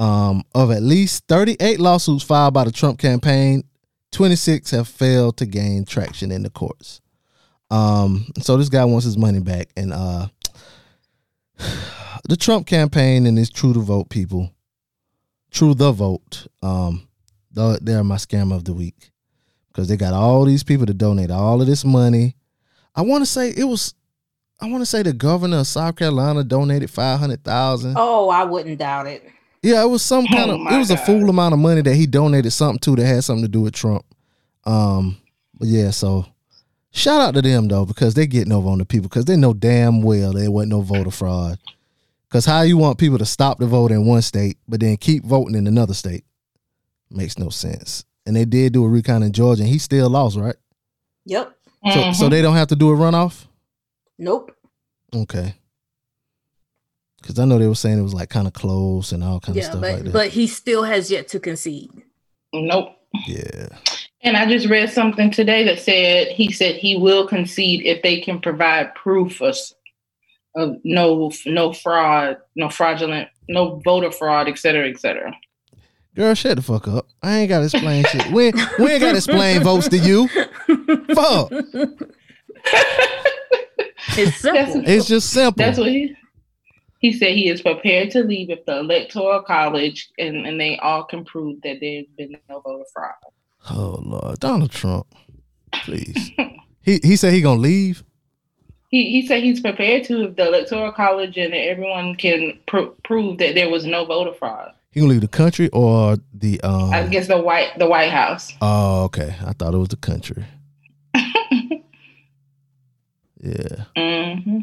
Um, 0.03 0.43
of 0.53 0.73
at 0.73 0.83
least 0.83 1.29
38 1.29 1.79
lawsuits 1.79 2.25
filed 2.25 2.55
by 2.55 2.65
the 2.65 2.73
Trump 2.73 2.99
campaign, 2.99 3.63
26 4.11 4.73
have 4.73 4.89
failed 4.89 5.37
to 5.37 5.47
gain 5.47 5.85
traction 5.85 6.33
in 6.33 6.43
the 6.43 6.51
courts. 6.51 7.01
Um, 7.71 8.27
so 8.41 8.57
this 8.57 8.69
guy 8.69 8.85
wants 8.85 9.05
his 9.05 9.17
money 9.17 9.39
back, 9.39 9.69
and 9.77 9.93
uh, 9.93 10.27
the 12.29 12.37
Trump 12.37 12.67
campaign 12.67 13.27
and 13.27 13.39
his 13.39 13.49
True 13.49 13.73
to 13.75 13.79
Vote 13.79 14.09
people, 14.09 14.53
True 15.53 15.73
the 15.73 15.93
Vote, 15.93 16.49
um, 16.63 17.07
they're 17.53 18.03
my 18.03 18.17
scam 18.17 18.53
of 18.53 18.65
the 18.65 18.73
week 18.73 19.13
because 19.69 19.87
they 19.87 19.97
got 19.97 20.15
all 20.15 20.45
these 20.45 20.65
people 20.65 20.87
to 20.87 20.95
donate 20.95 21.31
all 21.31 21.61
of 21.61 21.69
this 21.69 21.85
money. 21.85 22.35
I 22.97 23.03
want 23.03 23.23
to 23.23 23.27
say 23.31 23.51
it 23.51 23.69
was, 23.69 23.95
I 24.61 24.67
want 24.69 24.83
to 24.83 24.87
say 24.87 25.05
the 25.05 25.13
governor 25.13 25.59
of 25.59 25.69
South 25.69 25.95
Carolina 25.95 26.43
donated 26.43 26.91
five 26.91 27.21
hundred 27.21 27.45
thousand. 27.45 27.95
Oh, 27.97 28.31
I 28.31 28.43
wouldn't 28.43 28.81
doubt 28.81 29.07
it. 29.07 29.31
Yeah, 29.63 29.83
it 29.83 29.87
was 29.87 30.03
some 30.03 30.27
kind 30.27 30.51
Oh 30.51 30.55
of, 30.67 30.73
it 30.73 30.79
was 30.79 30.91
a 30.91 30.97
God. 30.97 31.07
fool 31.07 31.31
amount 31.31 31.53
of 31.55 31.61
money 31.61 31.83
that 31.83 31.95
he 31.95 32.07
donated 32.07 32.53
something 32.53 32.81
to 32.81 32.97
that 32.97 33.07
had 33.07 33.23
something 33.25 33.45
to 33.45 33.49
do 33.49 33.61
with 33.61 33.75
Trump. 33.75 34.05
Um, 34.65 35.19
but 35.59 35.69
yeah, 35.69 35.91
so 35.91 36.27
shout 36.91 37.21
out 37.21 37.35
to 37.35 37.43
them 37.43 37.69
though 37.69 37.85
because 37.87 38.15
they're 38.15 38.27
getting 38.27 38.53
over 38.53 38.69
on 38.69 38.79
the 38.79 38.85
people 38.85 39.09
because 39.09 39.25
they 39.25 39.37
know 39.37 39.55
damn 39.55 40.03
well 40.03 40.33
there 40.33 40.51
wasn't 40.51 40.71
no 40.73 40.81
voter 40.81 41.11
fraud. 41.13 41.59
Because 42.29 42.45
how 42.47 42.63
you 42.63 42.77
want 42.79 42.99
people 42.99 43.19
to 43.19 43.27
stop 43.27 43.59
the 43.59 43.67
vote 43.67 43.93
in 43.93 44.07
one 44.07 44.23
state 44.23 44.57
but 44.67 44.81
then 44.81 44.97
keep 44.97 45.25
voting 45.25 45.55
in 45.55 45.67
another 45.67 45.95
state 45.95 46.25
makes 47.11 47.39
no 47.39 47.49
sense. 47.51 48.05
And 48.27 48.35
they 48.35 48.45
did 48.45 48.73
do 48.73 48.85
a 48.85 48.89
recount 48.89 49.25
in 49.25 49.33
Georgia, 49.33 49.63
and 49.63 49.69
he 49.71 49.79
still 49.79 50.09
lost, 50.09 50.37
right? 50.37 50.55
Yep. 51.27 51.57
So, 51.93 52.13
so 52.13 52.29
they 52.29 52.41
don't 52.41 52.55
have 52.55 52.69
to 52.69 52.77
do 52.77 52.91
a 52.91 52.95
runoff. 52.97 53.47
Nope. 54.17 54.57
Okay. 55.15 55.55
Because 57.23 57.39
I 57.39 57.45
know 57.45 57.59
they 57.59 57.69
were 57.69 57.75
saying 57.75 57.99
it 57.99 58.03
was 58.03 58.15
like 58.15 58.29
kind 58.31 58.47
of 58.47 58.53
close 58.53 59.13
and 59.13 59.23
all 59.25 59.41
kind 59.41 59.57
of 59.57 59.63
Yeah, 59.63 59.71
stuff 59.71 59.81
but 59.81 59.93
like 59.95 60.05
that. 60.05 60.13
but 60.13 60.29
he 60.29 60.47
still 60.47 60.83
has 60.83 61.11
yet 61.11 61.29
to 61.29 61.41
concede. 61.41 61.91
Nope. 62.53 62.89
yeah. 63.27 63.69
And 64.25 64.37
I 64.37 64.47
just 64.47 64.69
read 64.69 64.91
something 64.91 65.31
today 65.31 65.65
that 65.65 65.79
said 65.81 66.29
he 66.29 66.53
said 66.53 66.77
he 66.77 66.97
will 66.97 67.27
concede 67.27 67.85
if 67.87 68.03
they 68.03 68.21
can 68.21 68.41
provide 68.41 68.95
proof 68.95 69.41
of, 69.41 69.57
of 70.57 70.77
no 70.85 71.31
no 71.47 71.73
fraud, 71.73 72.37
no 72.57 72.69
fraudulent, 72.69 73.29
no 73.49 73.81
voter 73.85 74.11
fraud, 74.13 74.49
et 74.49 74.59
cetera, 74.59 74.89
et 74.89 75.01
cetera. 75.01 75.33
Girl, 76.15 76.35
shut 76.35 76.57
the 76.57 76.63
fuck 76.63 76.87
up. 76.89 77.07
I 77.23 77.39
ain't 77.39 77.49
gotta 77.49 77.65
explain 77.65 78.05
shit. 78.05 78.27
We, 78.27 78.53
we 78.79 78.91
ain't 78.93 79.01
gotta 79.01 79.17
explain 79.17 79.63
votes 79.63 79.89
to 79.89 79.97
you. 79.99 80.29
Fuck. 81.15 81.53
It's 84.19 84.37
simple. 84.37 84.83
It's 84.87 85.07
just 85.07 85.31
simple. 85.31 85.65
That's 85.65 85.79
what 85.79 85.89
he 85.89 86.15
he 87.03 87.13
said 87.13 87.35
he 87.35 87.49
is 87.49 87.61
prepared 87.61 88.13
to 88.13 88.23
leave 88.23 88.49
if 88.49 88.65
the 88.65 88.79
electoral 88.79 89.43
college 89.43 90.09
and, 90.19 90.47
and 90.47 90.59
they 90.59 90.79
all 90.79 91.03
can 91.05 91.25
prove 91.25 91.61
that 91.63 91.79
there's 91.81 92.07
been 92.17 92.37
no 92.49 92.61
voter 92.61 92.85
fraud. 92.95 93.13
oh 93.71 93.99
Lord. 94.03 94.39
Donald 94.39 94.71
Trump. 94.71 95.07
Please. 95.73 96.31
he 96.83 97.01
he 97.03 97.17
said 97.17 97.33
he 97.33 97.41
gonna 97.43 97.61
leave. 97.61 98.05
He 98.89 99.11
he 99.11 99.27
said 99.27 99.43
he's 99.43 99.61
prepared 99.61 100.05
to 100.05 100.29
if 100.29 100.37
the 100.37 100.47
electoral 100.47 100.93
college 100.93 101.37
and 101.37 101.53
everyone 101.53 102.15
can 102.15 102.59
pr- 102.69 102.93
prove 103.05 103.39
that 103.39 103.55
there 103.57 103.69
was 103.69 103.85
no 103.85 104.05
voter 104.05 104.33
fraud. 104.33 104.71
He 104.93 105.01
gonna 105.01 105.13
leave 105.13 105.23
the 105.23 105.29
country 105.29 105.71
or 105.71 106.19
the 106.33 106.61
um 106.61 106.91
I 106.93 107.07
guess 107.09 107.27
the 107.27 107.41
white 107.41 107.77
the 107.79 107.89
White 107.89 108.11
House. 108.11 108.53
Oh, 108.61 109.05
okay. 109.05 109.35
I 109.45 109.55
thought 109.55 109.75
it 109.75 109.79
was 109.79 109.89
the 109.89 109.97
country. 109.97 110.45
yeah. 113.41 113.85
hmm 113.97 114.61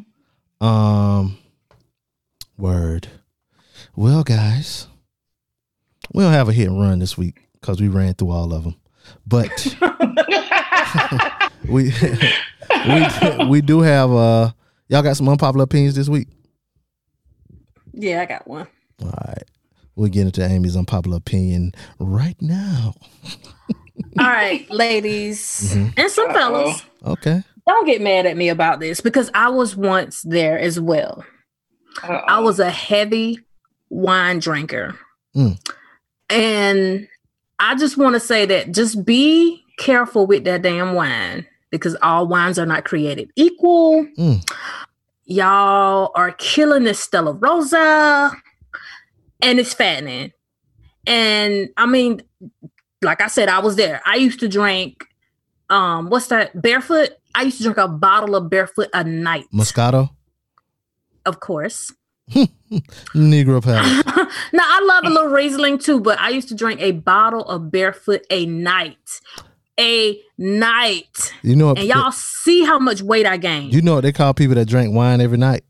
Um 0.66 1.39
word. 2.60 3.07
Well, 3.95 4.23
guys, 4.23 4.88
we 6.14 6.23
don't 6.23 6.34
have 6.34 6.49
a 6.49 6.53
hit 6.53 6.68
and 6.68 6.80
run 6.80 6.99
this 6.99 7.18
week 7.18 7.48
because 7.53 7.81
we 7.81 7.88
ran 7.88 8.14
through 8.14 8.31
all 8.31 8.53
of 8.53 8.64
them. 8.64 8.76
But 9.26 9.76
we 11.68 11.91
we 12.88 13.45
we 13.48 13.61
do 13.61 13.81
have 13.81 14.11
uh 14.11 14.52
y'all 14.88 15.02
got 15.03 15.18
some 15.18 15.30
unpopular 15.30 15.64
opinions 15.64 15.95
this 15.95 16.10
week. 16.10 16.27
Yeah, 17.94 18.22
I 18.22 18.26
got 18.26 18.48
one. 18.48 18.68
All 19.02 19.14
right. 19.27 19.44
We'll 19.95 20.10
get 20.10 20.26
into 20.26 20.45
Amy's 20.45 20.76
unpopular 20.77 21.18
opinion 21.18 21.73
right 21.99 22.36
now. 22.41 22.94
All 24.19 24.26
right, 24.27 24.69
ladies 24.69 25.73
Mhm. 25.76 25.94
and 25.98 26.10
some 26.11 26.31
fellas, 26.31 26.81
Okay. 27.06 27.44
don't 27.68 27.86
get 27.86 28.02
mad 28.02 28.26
at 28.26 28.38
me 28.38 28.48
about 28.49 28.80
this 28.80 29.02
because 29.02 29.30
I 29.34 29.49
was 29.49 29.76
once 29.76 30.22
there 30.22 30.57
as 30.57 30.80
well. 30.80 31.23
I 32.03 32.40
was 32.40 32.60
a 32.60 32.70
heavy 32.70 33.40
wine 33.90 34.40
drinker. 34.40 34.98
Mm. 35.36 35.60
And 36.30 37.07
I 37.60 37.76
just 37.76 37.98
want 37.98 38.16
to 38.16 38.20
say 38.20 38.45
that 38.45 38.72
just 38.72 39.06
be 39.06 39.64
careful 39.78 40.28
with 40.28 40.44
that 40.45 40.61
damn 40.61 40.94
wine 40.94 41.45
because 41.72 41.95
all 42.02 42.28
wines 42.28 42.60
are 42.60 42.66
not 42.66 42.86
created 42.86 43.32
equal. 43.36 44.06
Mm. 44.18 44.49
Y'all 45.26 46.11
are 46.16 46.32
killing 46.34 46.84
this 46.84 46.99
Stella 46.99 47.34
Rosa 47.34 48.32
and 49.41 49.60
it's 49.60 49.74
fattening. 49.74 50.32
And 51.06 51.70
I 51.78 51.86
mean, 51.86 52.22
like 53.02 53.22
I 53.22 53.28
said, 53.28 53.49
I 53.49 53.60
was 53.60 53.76
there. 53.76 54.02
I 54.06 54.16
used 54.16 54.40
to 54.41 54.48
drink 54.48 55.06
um, 55.70 56.10
what's 56.10 56.28
that? 56.28 56.60
Barefoot. 56.60 57.11
I 57.36 57.44
used 57.44 57.57
to 57.57 57.64
drink 57.64 57.78
a 57.78 57.88
bottle 57.88 58.36
of 58.36 58.49
barefoot 58.49 58.90
a 58.94 59.03
night. 59.03 59.45
Moscato, 59.53 60.10
Of 61.30 61.39
course. 61.41 61.93
Negro 63.14 63.64
palate. 63.64 64.03
now 64.53 64.64
I 64.64 64.81
love 64.84 65.03
a 65.06 65.10
little 65.10 65.30
Riesling 65.30 65.77
too, 65.77 65.99
but 65.99 66.19
I 66.19 66.30
used 66.30 66.47
to 66.49 66.56
drink 66.56 66.81
a 66.81 66.91
bottle 66.91 67.43
of 67.43 67.69
barefoot 67.69 68.26
a 68.31 68.47
night. 68.47 69.22
A 69.80 70.19
night. 70.39 71.34
You 71.43 71.56
know 71.56 71.68
what? 71.68 71.77
And 71.77 71.88
y'all 71.88 72.11
see 72.11 72.65
how 72.65 72.80
much 72.80 73.03
weight 73.03 73.27
I 73.27 73.38
gained. 73.38 73.76
You 73.76 73.84
know 73.84 73.93
what 73.93 74.01
they 74.01 74.11
call 74.11 74.34
people 74.34 74.56
that 74.56 74.68
drink 74.68 74.93
wine 74.95 75.22
every 75.22 75.38
night? 75.38 75.64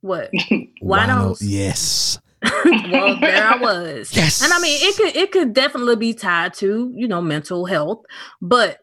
what? 0.00 0.32
Wino- 0.34 0.68
Winos? 0.82 1.38
Yes. 1.40 2.18
well, 2.42 3.20
there 3.20 3.44
I 3.46 3.56
was. 3.60 4.14
Yes. 4.16 4.42
And 4.42 4.52
I 4.52 4.58
mean, 4.58 4.78
it 4.82 4.96
could 4.96 5.16
it 5.16 5.30
could 5.30 5.52
definitely 5.52 5.94
be 5.94 6.12
tied 6.12 6.54
to 6.54 6.92
you 6.92 7.06
know 7.06 7.20
mental 7.20 7.66
health, 7.66 8.04
but 8.42 8.78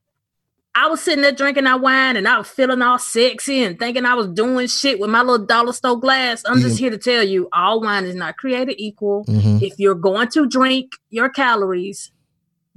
I 0.75 0.87
was 0.87 1.01
sitting 1.01 1.21
there 1.21 1.31
drinking 1.31 1.63
that 1.65 1.81
wine 1.81 2.17
and 2.17 2.27
I 2.27 2.37
was 2.37 2.49
feeling 2.49 2.81
all 2.81 2.99
sexy 2.99 3.63
and 3.63 3.79
thinking 3.79 4.05
I 4.05 4.13
was 4.13 4.27
doing 4.27 4.67
shit 4.67 4.99
with 4.99 5.09
my 5.09 5.21
little 5.21 5.45
dollar 5.45 5.73
store 5.73 5.99
glass. 5.99 6.43
I'm 6.45 6.61
just 6.61 6.77
here 6.77 6.91
to 6.91 6.97
tell 6.97 7.23
you, 7.23 7.47
all 7.53 7.81
wine 7.81 8.05
is 8.05 8.15
not 8.15 8.37
created 8.37 8.75
equal. 8.77 9.23
hmm 9.25 9.57
If 9.61 9.73
you're 9.79 9.95
going 9.95 10.27
to 10.29 10.47
drink 10.47 10.91
your 11.09 11.29
calories, 11.29 12.11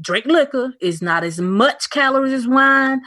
drink 0.00 0.26
liquor. 0.26 0.74
It's 0.80 1.02
not 1.02 1.24
as 1.24 1.40
much 1.40 1.90
calories 1.90 2.32
as 2.32 2.46
wine. 2.48 3.00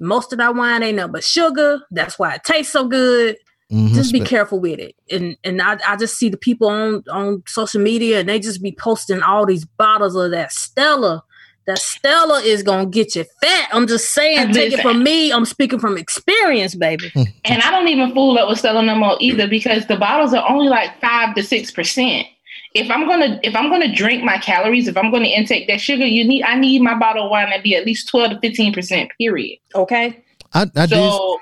Most 0.00 0.32
of 0.32 0.38
that 0.38 0.54
wine 0.54 0.82
ain't 0.82 0.96
nothing 0.96 1.12
but 1.12 1.24
sugar. 1.24 1.80
That's 1.90 2.18
why 2.18 2.34
it 2.34 2.44
tastes 2.44 2.72
so 2.72 2.86
good 2.88 3.36
hmm 3.70 3.88
just 3.94 4.12
be 4.12 4.20
careful 4.20 4.60
with 4.60 4.78
it. 4.78 4.94
And 5.10 5.36
and 5.44 5.60
I, 5.60 5.78
I 5.86 5.96
just 5.96 6.18
see 6.18 6.28
the 6.28 6.36
people 6.36 6.68
on 6.68 7.02
on 7.10 7.42
social 7.46 7.80
media 7.80 8.20
and 8.20 8.28
they 8.28 8.38
just 8.38 8.62
be 8.62 8.76
posting 8.78 9.22
all 9.22 9.46
these 9.46 9.64
bottles 9.64 10.14
of 10.14 10.30
that 10.32 10.52
Stella. 10.52 11.24
That 11.66 11.78
Stella 11.78 12.40
is 12.42 12.62
gonna 12.62 12.86
get 12.86 13.16
you 13.16 13.24
fat. 13.42 13.68
I'm 13.72 13.88
just 13.88 14.10
saying, 14.12 14.52
take 14.52 14.72
it 14.72 14.80
from 14.82 15.02
me. 15.02 15.32
I'm 15.32 15.44
speaking 15.44 15.80
from 15.80 15.98
experience, 15.98 16.74
baby. 16.76 17.10
And 17.44 17.60
I 17.62 17.70
don't 17.72 17.88
even 17.88 18.12
fool 18.14 18.38
up 18.38 18.48
with 18.48 18.58
Stella 18.60 18.82
no 18.82 18.94
more 18.94 19.16
either 19.20 19.48
because 19.48 19.86
the 19.86 19.96
bottles 19.96 20.32
are 20.32 20.48
only 20.48 20.68
like 20.68 21.00
five 21.00 21.34
to 21.34 21.42
six 21.42 21.72
percent. 21.72 22.26
If 22.74 22.88
I'm 22.90 23.08
gonna 23.08 23.40
if 23.42 23.56
I'm 23.56 23.68
gonna 23.68 23.92
drink 23.92 24.22
my 24.22 24.38
calories, 24.38 24.86
if 24.86 24.96
I'm 24.96 25.10
gonna 25.10 25.26
intake 25.26 25.66
that 25.66 25.80
sugar, 25.80 26.06
you 26.06 26.24
need 26.24 26.44
I 26.44 26.56
need 26.56 26.82
my 26.82 26.94
bottle 26.96 27.24
of 27.24 27.30
wine 27.30 27.50
to 27.50 27.60
be 27.62 27.74
at 27.74 27.84
least 27.84 28.08
twelve 28.08 28.30
to 28.30 28.38
fifteen 28.40 28.72
percent. 28.72 29.10
Period. 29.18 29.58
Okay. 29.74 30.22
I, 30.52 30.62
I 30.76 30.86
did. 30.86 30.90
So 30.90 31.40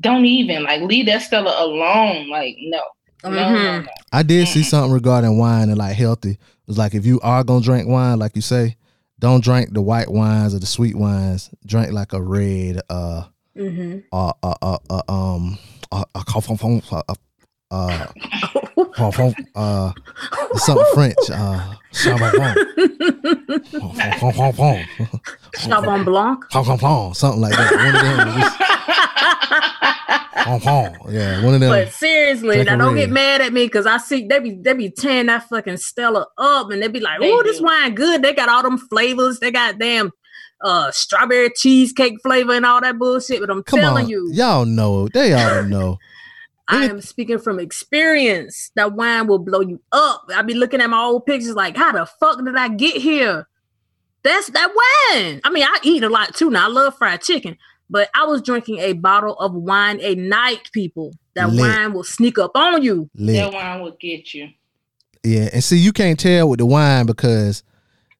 don't 0.00 0.24
even 0.26 0.64
like 0.64 0.82
leave 0.82 1.06
that 1.06 1.22
Stella 1.22 1.54
alone. 1.64 2.28
Like 2.28 2.56
no, 2.60 2.82
no, 3.24 3.30
no, 3.30 3.36
Mhm. 3.38 3.84
no. 3.86 3.90
I 4.12 4.22
did 4.22 4.48
see 4.48 4.62
something 4.62 4.92
regarding 4.92 5.38
wine 5.38 5.68
and 5.70 5.78
like 5.78 5.96
healthy. 5.96 6.32
It 6.32 6.38
was 6.66 6.76
like 6.76 6.94
if 6.94 7.06
you 7.06 7.20
are 7.20 7.44
gonna 7.44 7.64
drink 7.64 7.88
wine, 7.88 8.18
like 8.18 8.34
you 8.34 8.42
say, 8.42 8.76
don't 9.18 9.42
drink 9.42 9.72
the 9.72 9.80
white 9.82 10.10
wines 10.10 10.54
or 10.54 10.58
the 10.58 10.66
sweet 10.66 10.94
wines. 10.96 11.50
Drink 11.64 11.92
like 11.92 12.12
a 12.12 12.20
red, 12.22 12.80
uh, 12.90 13.24
Mm-hmm. 13.56 14.00
uh, 14.12 14.32
uh, 14.42 14.54
uh, 14.60 14.76
uh 14.90 15.02
um, 15.08 15.56
uh, 15.90 16.04
uh, 16.14 16.22
uh, 16.90 17.02
uh, 17.10 17.14
uh, 17.70 18.06
uh, 18.98 19.32
uh, 19.54 19.92
something 20.56 20.84
French, 20.92 21.16
uh, 21.30 21.74
Charbon, 21.90 22.54
Chabon 25.56 26.04
Blanc. 26.04 26.44
something 27.16 27.40
like 27.40 27.52
that. 27.56 28.72
yeah, 31.10 31.44
one 31.44 31.54
of 31.54 31.60
them. 31.60 31.70
But 31.70 31.92
seriously, 31.92 32.56
Drink 32.56 32.66
now 32.66 32.76
don't 32.76 32.94
get 32.94 33.10
mad 33.10 33.40
at 33.40 33.52
me 33.52 33.66
because 33.66 33.86
I 33.86 33.98
see 33.98 34.26
they 34.26 34.38
be 34.38 34.54
they 34.54 34.74
be 34.74 34.90
tearing 34.90 35.26
that 35.26 35.48
fucking 35.48 35.76
Stella 35.78 36.26
up 36.38 36.70
and 36.70 36.82
they 36.82 36.88
be 36.88 37.00
like, 37.00 37.18
oh, 37.20 37.42
this 37.42 37.60
wine 37.60 37.94
good. 37.94 38.22
They 38.22 38.32
got 38.32 38.48
all 38.48 38.62
them 38.62 38.78
flavors. 38.78 39.40
They 39.40 39.50
got 39.50 39.78
damn 39.78 40.12
uh 40.62 40.90
strawberry 40.90 41.50
cheesecake 41.54 42.14
flavor 42.22 42.52
and 42.52 42.64
all 42.64 42.80
that 42.80 42.98
bullshit. 42.98 43.40
But 43.40 43.50
I'm 43.50 43.62
Come 43.62 43.80
telling 43.80 44.04
on, 44.04 44.10
you, 44.10 44.30
y'all 44.32 44.64
know 44.64 45.08
they 45.08 45.32
all 45.32 45.62
know. 45.68 45.98
I 46.68 46.84
am 46.86 47.00
speaking 47.00 47.38
from 47.38 47.60
experience. 47.60 48.70
That 48.74 48.94
wine 48.94 49.28
will 49.28 49.38
blow 49.38 49.60
you 49.60 49.80
up. 49.92 50.24
I 50.34 50.42
be 50.42 50.54
looking 50.54 50.80
at 50.80 50.90
my 50.90 51.00
old 51.00 51.24
pictures 51.26 51.54
like, 51.54 51.76
how 51.76 51.92
the 51.92 52.06
fuck 52.06 52.44
did 52.44 52.56
I 52.56 52.68
get 52.68 52.96
here? 52.96 53.46
That's 54.24 54.48
that 54.48 54.68
wine. 54.68 55.40
I 55.44 55.50
mean, 55.50 55.62
I 55.62 55.78
eat 55.84 56.02
a 56.02 56.08
lot 56.08 56.34
too. 56.34 56.50
Now 56.50 56.66
I 56.66 56.68
love 56.68 56.96
fried 56.96 57.22
chicken, 57.22 57.56
but 57.88 58.10
I 58.14 58.24
was 58.26 58.42
drinking 58.42 58.78
a 58.78 58.94
bottle 58.94 59.34
of 59.38 59.54
wine 59.54 60.00
a 60.00 60.14
night. 60.14 60.70
People, 60.72 61.14
that 61.34 61.50
Lit. 61.50 61.60
wine 61.60 61.92
will 61.92 62.04
sneak 62.04 62.38
up 62.38 62.52
on 62.54 62.82
you. 62.82 63.10
Lit. 63.14 63.36
That 63.36 63.52
wine 63.52 63.80
will 63.82 63.96
get 63.98 64.34
you. 64.34 64.48
Yeah, 65.22 65.48
and 65.52 65.62
see, 65.62 65.78
you 65.78 65.92
can't 65.92 66.18
tell 66.18 66.48
with 66.48 66.58
the 66.58 66.66
wine 66.66 67.06
because, 67.06 67.62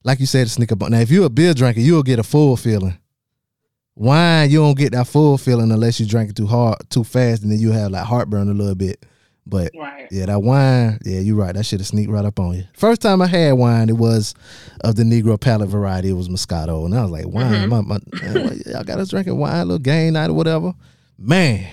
like 0.03 0.19
you 0.21 0.27
said, 0.27 0.47
to 0.47 0.53
sneak 0.53 0.73
up 0.73 0.83
on. 0.83 0.91
Now, 0.91 1.01
if 1.01 1.11
you're 1.11 1.27
a 1.27 1.31
beer 1.31 1.55
drinker, 1.55 1.81
you'll 1.81 2.03
get 2.03 2.19
a 2.19 2.25
full 2.25 2.57
feeling. 2.57 2.99
Wine, 3.95 4.51
you 4.51 4.59
don't 4.59 4.77
get 4.77 4.93
that 4.93 5.07
full 5.07 5.39
feeling 5.39 5.71
unless 5.73 5.99
you 5.99 6.07
drink 6.07 6.31
it 6.31 6.37
too 6.37 6.47
hard, 6.47 6.79
too 6.91 7.05
fast, 7.05 7.43
and 7.43 7.51
then 7.51 7.59
you 7.59 7.71
have 7.73 7.93
like 7.93 8.05
heartburn 8.05 8.51
a 8.51 8.55
little 8.55 8.75
bit. 8.75 9.07
But 9.49 9.71
Right. 9.79 10.09
yeah, 10.11 10.27
that 10.27 10.43
wine, 10.43 10.99
yeah, 11.05 11.21
you're 11.21 11.37
right. 11.37 11.55
That 11.55 11.65
should 11.65 11.79
have 11.79 11.87
sneaked 11.87 12.11
right 12.11 12.25
up 12.25 12.41
on 12.41 12.57
you. 12.57 12.65
First 12.75 13.01
time 13.01 13.23
I 13.23 13.29
had 13.29 13.53
wine, 13.53 13.89
it 13.89 13.97
was 13.97 14.35
of 14.83 14.97
the 14.97 15.05
Negro 15.05 15.41
palate 15.41 15.69
variety. 15.69 16.11
It 16.11 16.15
was 16.15 16.29
Moscato, 16.29 16.85
and 16.85 16.95
I 16.95 17.03
was 17.03 17.13
like, 17.13 17.29
wine, 17.29 17.69
my, 17.69 17.81
my, 17.81 17.99
man, 18.23 18.61
y'all 18.67 18.83
got 18.83 18.99
us 18.99 19.11
drinking 19.11 19.39
wine, 19.39 19.55
a 19.55 19.65
little 19.65 19.79
game 19.79 20.15
night 20.15 20.31
or 20.31 20.35
whatever. 20.35 20.75
Man, 21.17 21.65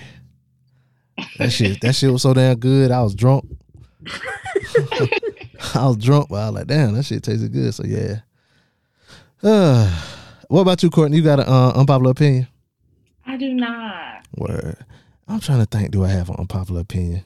that 1.40 1.52
shit, 1.52 1.82
that 1.82 1.95
shit 1.95 2.12
was 2.12 2.22
so 2.22 2.34
damn 2.34 2.58
good. 2.58 2.91
I 2.91 3.02
was 3.02 3.16
drunk. 3.16 3.45
I 5.76 5.88
was 5.88 5.98
drunk, 5.98 6.30
but 6.30 6.36
I 6.36 6.50
was 6.50 6.56
like, 6.56 6.68
damn, 6.68 6.94
that 6.94 7.04
shit 7.04 7.24
tasted 7.24 7.52
good. 7.52 7.74
So 7.74 7.84
yeah. 7.86 8.20
Uh, 9.41 9.90
what 10.48 10.62
about 10.62 10.84
you, 10.84 10.90
Courtney? 10.90 11.18
You 11.18 11.24
got 11.24 11.40
an 11.40 11.48
uh, 11.48 11.72
unpopular 11.72 12.12
opinion? 12.12 12.48
I 13.26 13.38
do 13.38 13.54
not. 13.54 14.26
Word. 14.36 14.78
I'm 15.28 15.40
trying 15.40 15.60
to 15.60 15.66
think. 15.66 15.91
Do 15.91 16.04
I 16.04 16.10
have 16.10 16.30
an 16.30 16.36
unpopular 16.38 16.82
opinion? 16.82 17.24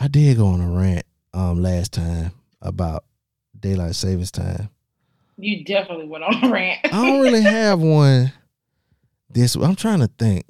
I 0.00 0.08
did 0.08 0.36
go 0.36 0.46
on 0.46 0.60
a 0.60 0.70
rant 0.70 1.04
um 1.34 1.60
last 1.60 1.92
time 1.92 2.32
about 2.62 3.04
daylight 3.58 3.94
savings 3.94 4.30
time. 4.30 4.70
You 5.36 5.64
definitely 5.64 6.06
went 6.06 6.24
on 6.24 6.44
a 6.44 6.50
rant. 6.50 6.80
I 6.84 6.88
don't 6.88 7.20
really 7.20 7.42
have 7.42 7.80
one. 7.80 8.32
This 9.30 9.54
I'm 9.54 9.76
trying 9.76 10.00
to 10.00 10.10
think. 10.18 10.46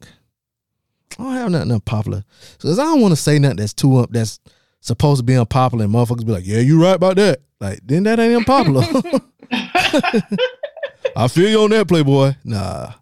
I 1.19 1.23
don't 1.23 1.33
have 1.35 1.51
nothing 1.51 1.73
unpopular 1.73 2.25
because 2.53 2.79
I 2.79 2.85
don't 2.85 3.01
want 3.01 3.13
to 3.13 3.17
say 3.17 3.39
nothing 3.39 3.57
that's 3.57 3.75
too 3.75 3.97
up 3.99 4.11
that's 4.11 4.39
supposed 4.81 5.19
to 5.19 5.25
be 5.25 5.37
unpopular 5.37 5.85
and 5.85 5.93
motherfuckers 5.93 6.25
be 6.25 6.33
like, 6.33 6.47
yeah, 6.47 6.61
you 6.61 6.81
right 6.81 6.95
about 6.95 7.17
that. 7.17 7.41
Like 7.61 7.81
then 7.85 8.05
that 8.05 8.21
ain't 8.21 8.37
unpopular. 8.37 8.85
I 11.17 11.27
feel 11.29 11.49
you 11.49 11.63
on 11.63 11.71
that, 11.71 11.89
Playboy. 11.89 12.35
Nah. 12.45 12.93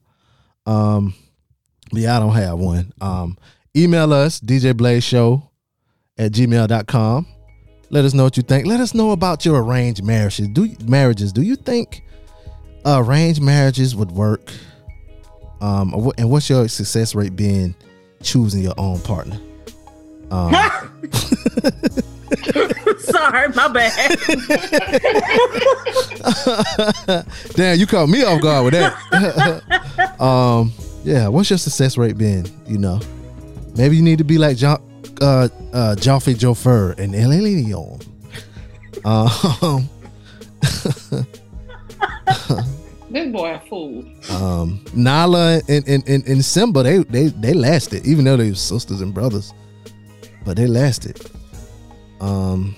Um, 0.64 1.14
yeah, 1.93 2.16
I 2.16 2.20
don't 2.20 2.35
have 2.35 2.59
one. 2.59 2.93
Um, 3.01 3.36
email 3.77 4.12
us, 4.12 4.40
DJ 4.40 4.74
Blaze 4.77 5.05
Show 5.05 5.51
at 6.18 6.32
gmail.com. 6.32 7.26
Let 7.90 8.05
us 8.05 8.14
know 8.14 8.24
what 8.24 8.36
you 8.36 8.43
think. 8.43 8.66
Let 8.66 8.80
us 8.80 8.94
know 8.94 9.12
about 9.12 9.44
your 9.44 9.62
arranged 9.62 10.02
marriages. 10.02 10.48
Do 10.48 10.68
marriages. 10.84 11.32
Do 11.32 11.43
you 11.43 11.56
think 11.56 12.02
arranged 12.84 13.40
marriages 13.40 13.94
would 13.94 14.10
work? 14.10 14.52
Um, 15.60 16.12
and 16.18 16.30
what's 16.30 16.51
your 16.51 16.68
success 16.68 17.14
rate 17.14 17.36
being 17.36 17.74
choosing 18.22 18.62
your 18.62 18.74
own 18.76 19.01
partner? 19.01 19.38
Um, 20.30 20.52
Sorry, 22.98 23.48
my 23.55 23.68
bad. 23.68 24.18
Damn, 27.55 27.78
you 27.78 27.86
caught 27.86 28.09
me 28.09 28.24
off 28.24 28.43
guard 28.43 28.64
with 28.64 28.74
that. 28.74 30.16
um, 30.20 30.72
yeah, 31.05 31.28
what's 31.28 31.51
your 31.51 31.59
success 31.59 31.97
rate 31.97 32.18
been? 32.18 32.47
You 32.66 32.78
know, 32.78 33.01
maybe 33.76 33.97
you 33.97 34.02
need 34.02 34.18
to 34.18 34.24
be 34.24 34.38
like 34.38 34.56
John, 34.56 34.82
uh, 35.20 35.48
uh, 35.72 35.94
Joffrey 35.98 36.34
Joffer 36.34 36.98
and 36.98 37.14
Elenion. 37.14 38.02
Um, 39.05 39.88
This 43.09 43.32
boy 43.32 43.55
a 43.55 43.60
fool. 43.68 44.05
um, 44.30 44.84
Nala 44.93 45.60
and, 45.68 45.88
and, 45.88 46.06
and, 46.09 46.26
and 46.26 46.44
Simba, 46.44 46.82
they, 46.82 46.98
they 46.98 47.28
they 47.28 47.55
lasted, 47.55 48.05
even 48.06 48.24
though 48.24 48.36
they 48.36 48.51
were 48.51 48.55
sisters 48.56 49.01
and 49.01 49.14
brothers, 49.14 49.55
but 50.44 50.56
they 50.56 50.66
lasted. 50.66 51.18
Um, 52.20 52.74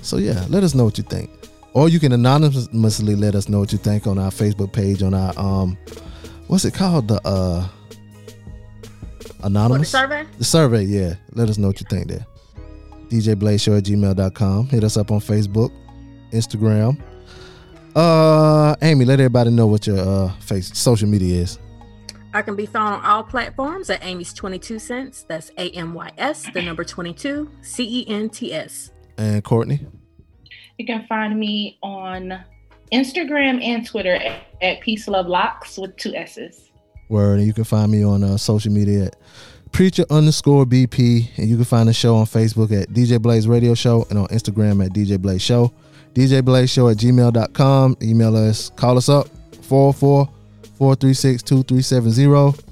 so 0.00 0.16
yeah, 0.18 0.46
let 0.48 0.62
us 0.62 0.74
know 0.74 0.84
what 0.84 0.96
you 0.96 1.04
think, 1.04 1.28
or 1.74 1.88
you 1.88 1.98
can 1.98 2.12
anonymously 2.12 3.16
let 3.16 3.34
us 3.34 3.48
know 3.48 3.58
what 3.58 3.72
you 3.72 3.78
think 3.78 4.06
on 4.06 4.16
our 4.18 4.30
Facebook 4.30 4.72
page 4.72 5.02
on 5.02 5.12
our 5.12 5.36
um, 5.38 5.76
what's 6.46 6.64
it 6.64 6.72
called 6.72 7.08
the 7.08 7.20
uh, 7.26 7.66
What, 9.36 9.52
the 9.52 9.58
anonymous 9.58 9.90
survey? 9.90 10.26
the 10.38 10.44
survey. 10.44 10.82
Yeah, 10.84 11.14
let 11.32 11.48
us 11.48 11.58
know 11.58 11.68
what 11.68 11.80
you 11.80 11.86
think 11.88 12.08
there. 12.08 12.26
DJ 13.08 13.38
Blaze 13.38 13.62
Show 13.62 13.76
at 13.76 13.84
gmail.com. 13.84 14.68
Hit 14.68 14.84
us 14.84 14.96
up 14.96 15.10
on 15.10 15.20
Facebook, 15.20 15.70
Instagram. 16.32 17.00
Uh, 17.94 18.74
Amy, 18.82 19.04
let 19.04 19.20
everybody 19.20 19.50
know 19.50 19.66
what 19.66 19.86
your 19.86 19.98
uh 19.98 20.30
face 20.40 20.76
social 20.76 21.08
media 21.08 21.42
is. 21.42 21.58
I 22.34 22.42
can 22.42 22.54
be 22.54 22.66
found 22.66 22.96
on 22.96 23.04
all 23.04 23.22
platforms 23.22 23.88
at 23.88 24.04
Amy's 24.04 24.34
22 24.34 24.78
cents. 24.78 25.24
That's 25.26 25.50
A 25.56 25.70
M 25.70 25.94
Y 25.94 26.10
S, 26.18 26.46
the 26.52 26.60
number 26.60 26.84
22, 26.84 27.50
C 27.62 28.02
E 28.02 28.08
N 28.08 28.28
T 28.28 28.52
S. 28.52 28.90
And 29.16 29.42
Courtney. 29.42 29.80
You 30.76 30.84
can 30.84 31.06
find 31.06 31.38
me 31.40 31.78
on 31.82 32.38
Instagram 32.92 33.62
and 33.62 33.86
Twitter 33.86 34.16
at, 34.16 34.42
at 34.60 34.80
Peace 34.82 35.08
Love 35.08 35.26
Locks 35.26 35.78
with 35.78 35.96
two 35.96 36.14
S's. 36.14 36.70
Word. 37.08 37.38
And 37.38 37.46
you 37.46 37.54
can 37.54 37.64
find 37.64 37.90
me 37.90 38.04
on 38.04 38.22
uh, 38.22 38.36
social 38.36 38.70
media 38.72 39.06
at 39.06 39.16
preacher 39.72 40.04
underscore 40.10 40.64
BP. 40.64 41.36
And 41.38 41.48
you 41.48 41.56
can 41.56 41.64
find 41.64 41.88
the 41.88 41.92
show 41.92 42.16
on 42.16 42.26
Facebook 42.26 42.70
at 42.80 42.88
DJ 42.90 43.20
Blaze 43.20 43.46
Radio 43.46 43.74
Show 43.74 44.06
and 44.10 44.18
on 44.18 44.26
Instagram 44.28 44.84
at 44.84 44.92
DJ 44.92 45.18
Blaze 45.20 45.42
Show. 45.42 45.72
DJ 46.14 46.44
Blaze 46.44 46.70
Show 46.70 46.88
at 46.88 46.96
gmail.com. 46.96 47.96
Email 48.02 48.36
us, 48.36 48.70
call 48.70 48.96
us 48.96 49.08
up 49.08 49.28
404 49.62 50.26
436 50.78 51.42
2370. 51.42 52.62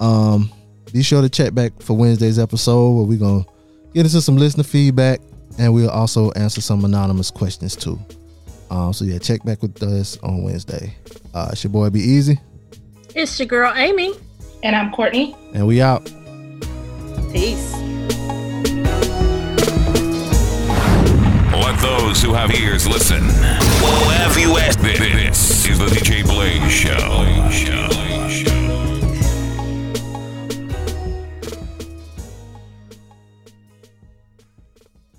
Um, 0.00 0.50
be 0.92 1.02
sure 1.02 1.20
to 1.20 1.28
check 1.28 1.52
back 1.54 1.72
for 1.82 1.96
Wednesday's 1.96 2.38
episode 2.38 2.92
where 2.92 3.04
we're 3.04 3.18
going 3.18 3.44
to 3.44 3.50
get 3.92 4.06
into 4.06 4.20
some 4.22 4.36
listener 4.36 4.64
feedback 4.64 5.20
and 5.58 5.74
we'll 5.74 5.90
also 5.90 6.30
answer 6.32 6.60
some 6.60 6.84
anonymous 6.84 7.30
questions 7.30 7.74
too. 7.76 7.98
Um, 8.70 8.92
so 8.92 9.04
yeah, 9.04 9.18
check 9.18 9.42
back 9.44 9.60
with 9.62 9.82
us 9.82 10.18
on 10.22 10.44
Wednesday. 10.44 10.94
Uh, 11.34 11.48
it's 11.52 11.64
your 11.64 11.70
boy 11.72 11.90
Be 11.90 12.00
Easy, 12.00 12.38
It's 13.14 13.38
your 13.38 13.46
girl 13.48 13.72
Amy. 13.74 14.14
And 14.62 14.74
I'm 14.74 14.90
Courtney. 14.92 15.36
and 15.54 15.66
we 15.66 15.80
out. 15.80 16.10
Peace. 17.32 17.74
Let 21.52 21.78
those 21.80 22.22
who 22.22 22.32
have 22.32 22.50
ears 22.54 22.88
listen. 22.88 23.20
Whoever 23.20 24.40
you 24.40 24.56
asked? 24.56 24.80
this 24.80 25.68
is 25.68 25.78
the 25.78 25.86
DJ 25.86 26.24
Blaze 26.24 26.72
Show. 26.72 27.50
show. 27.50 27.97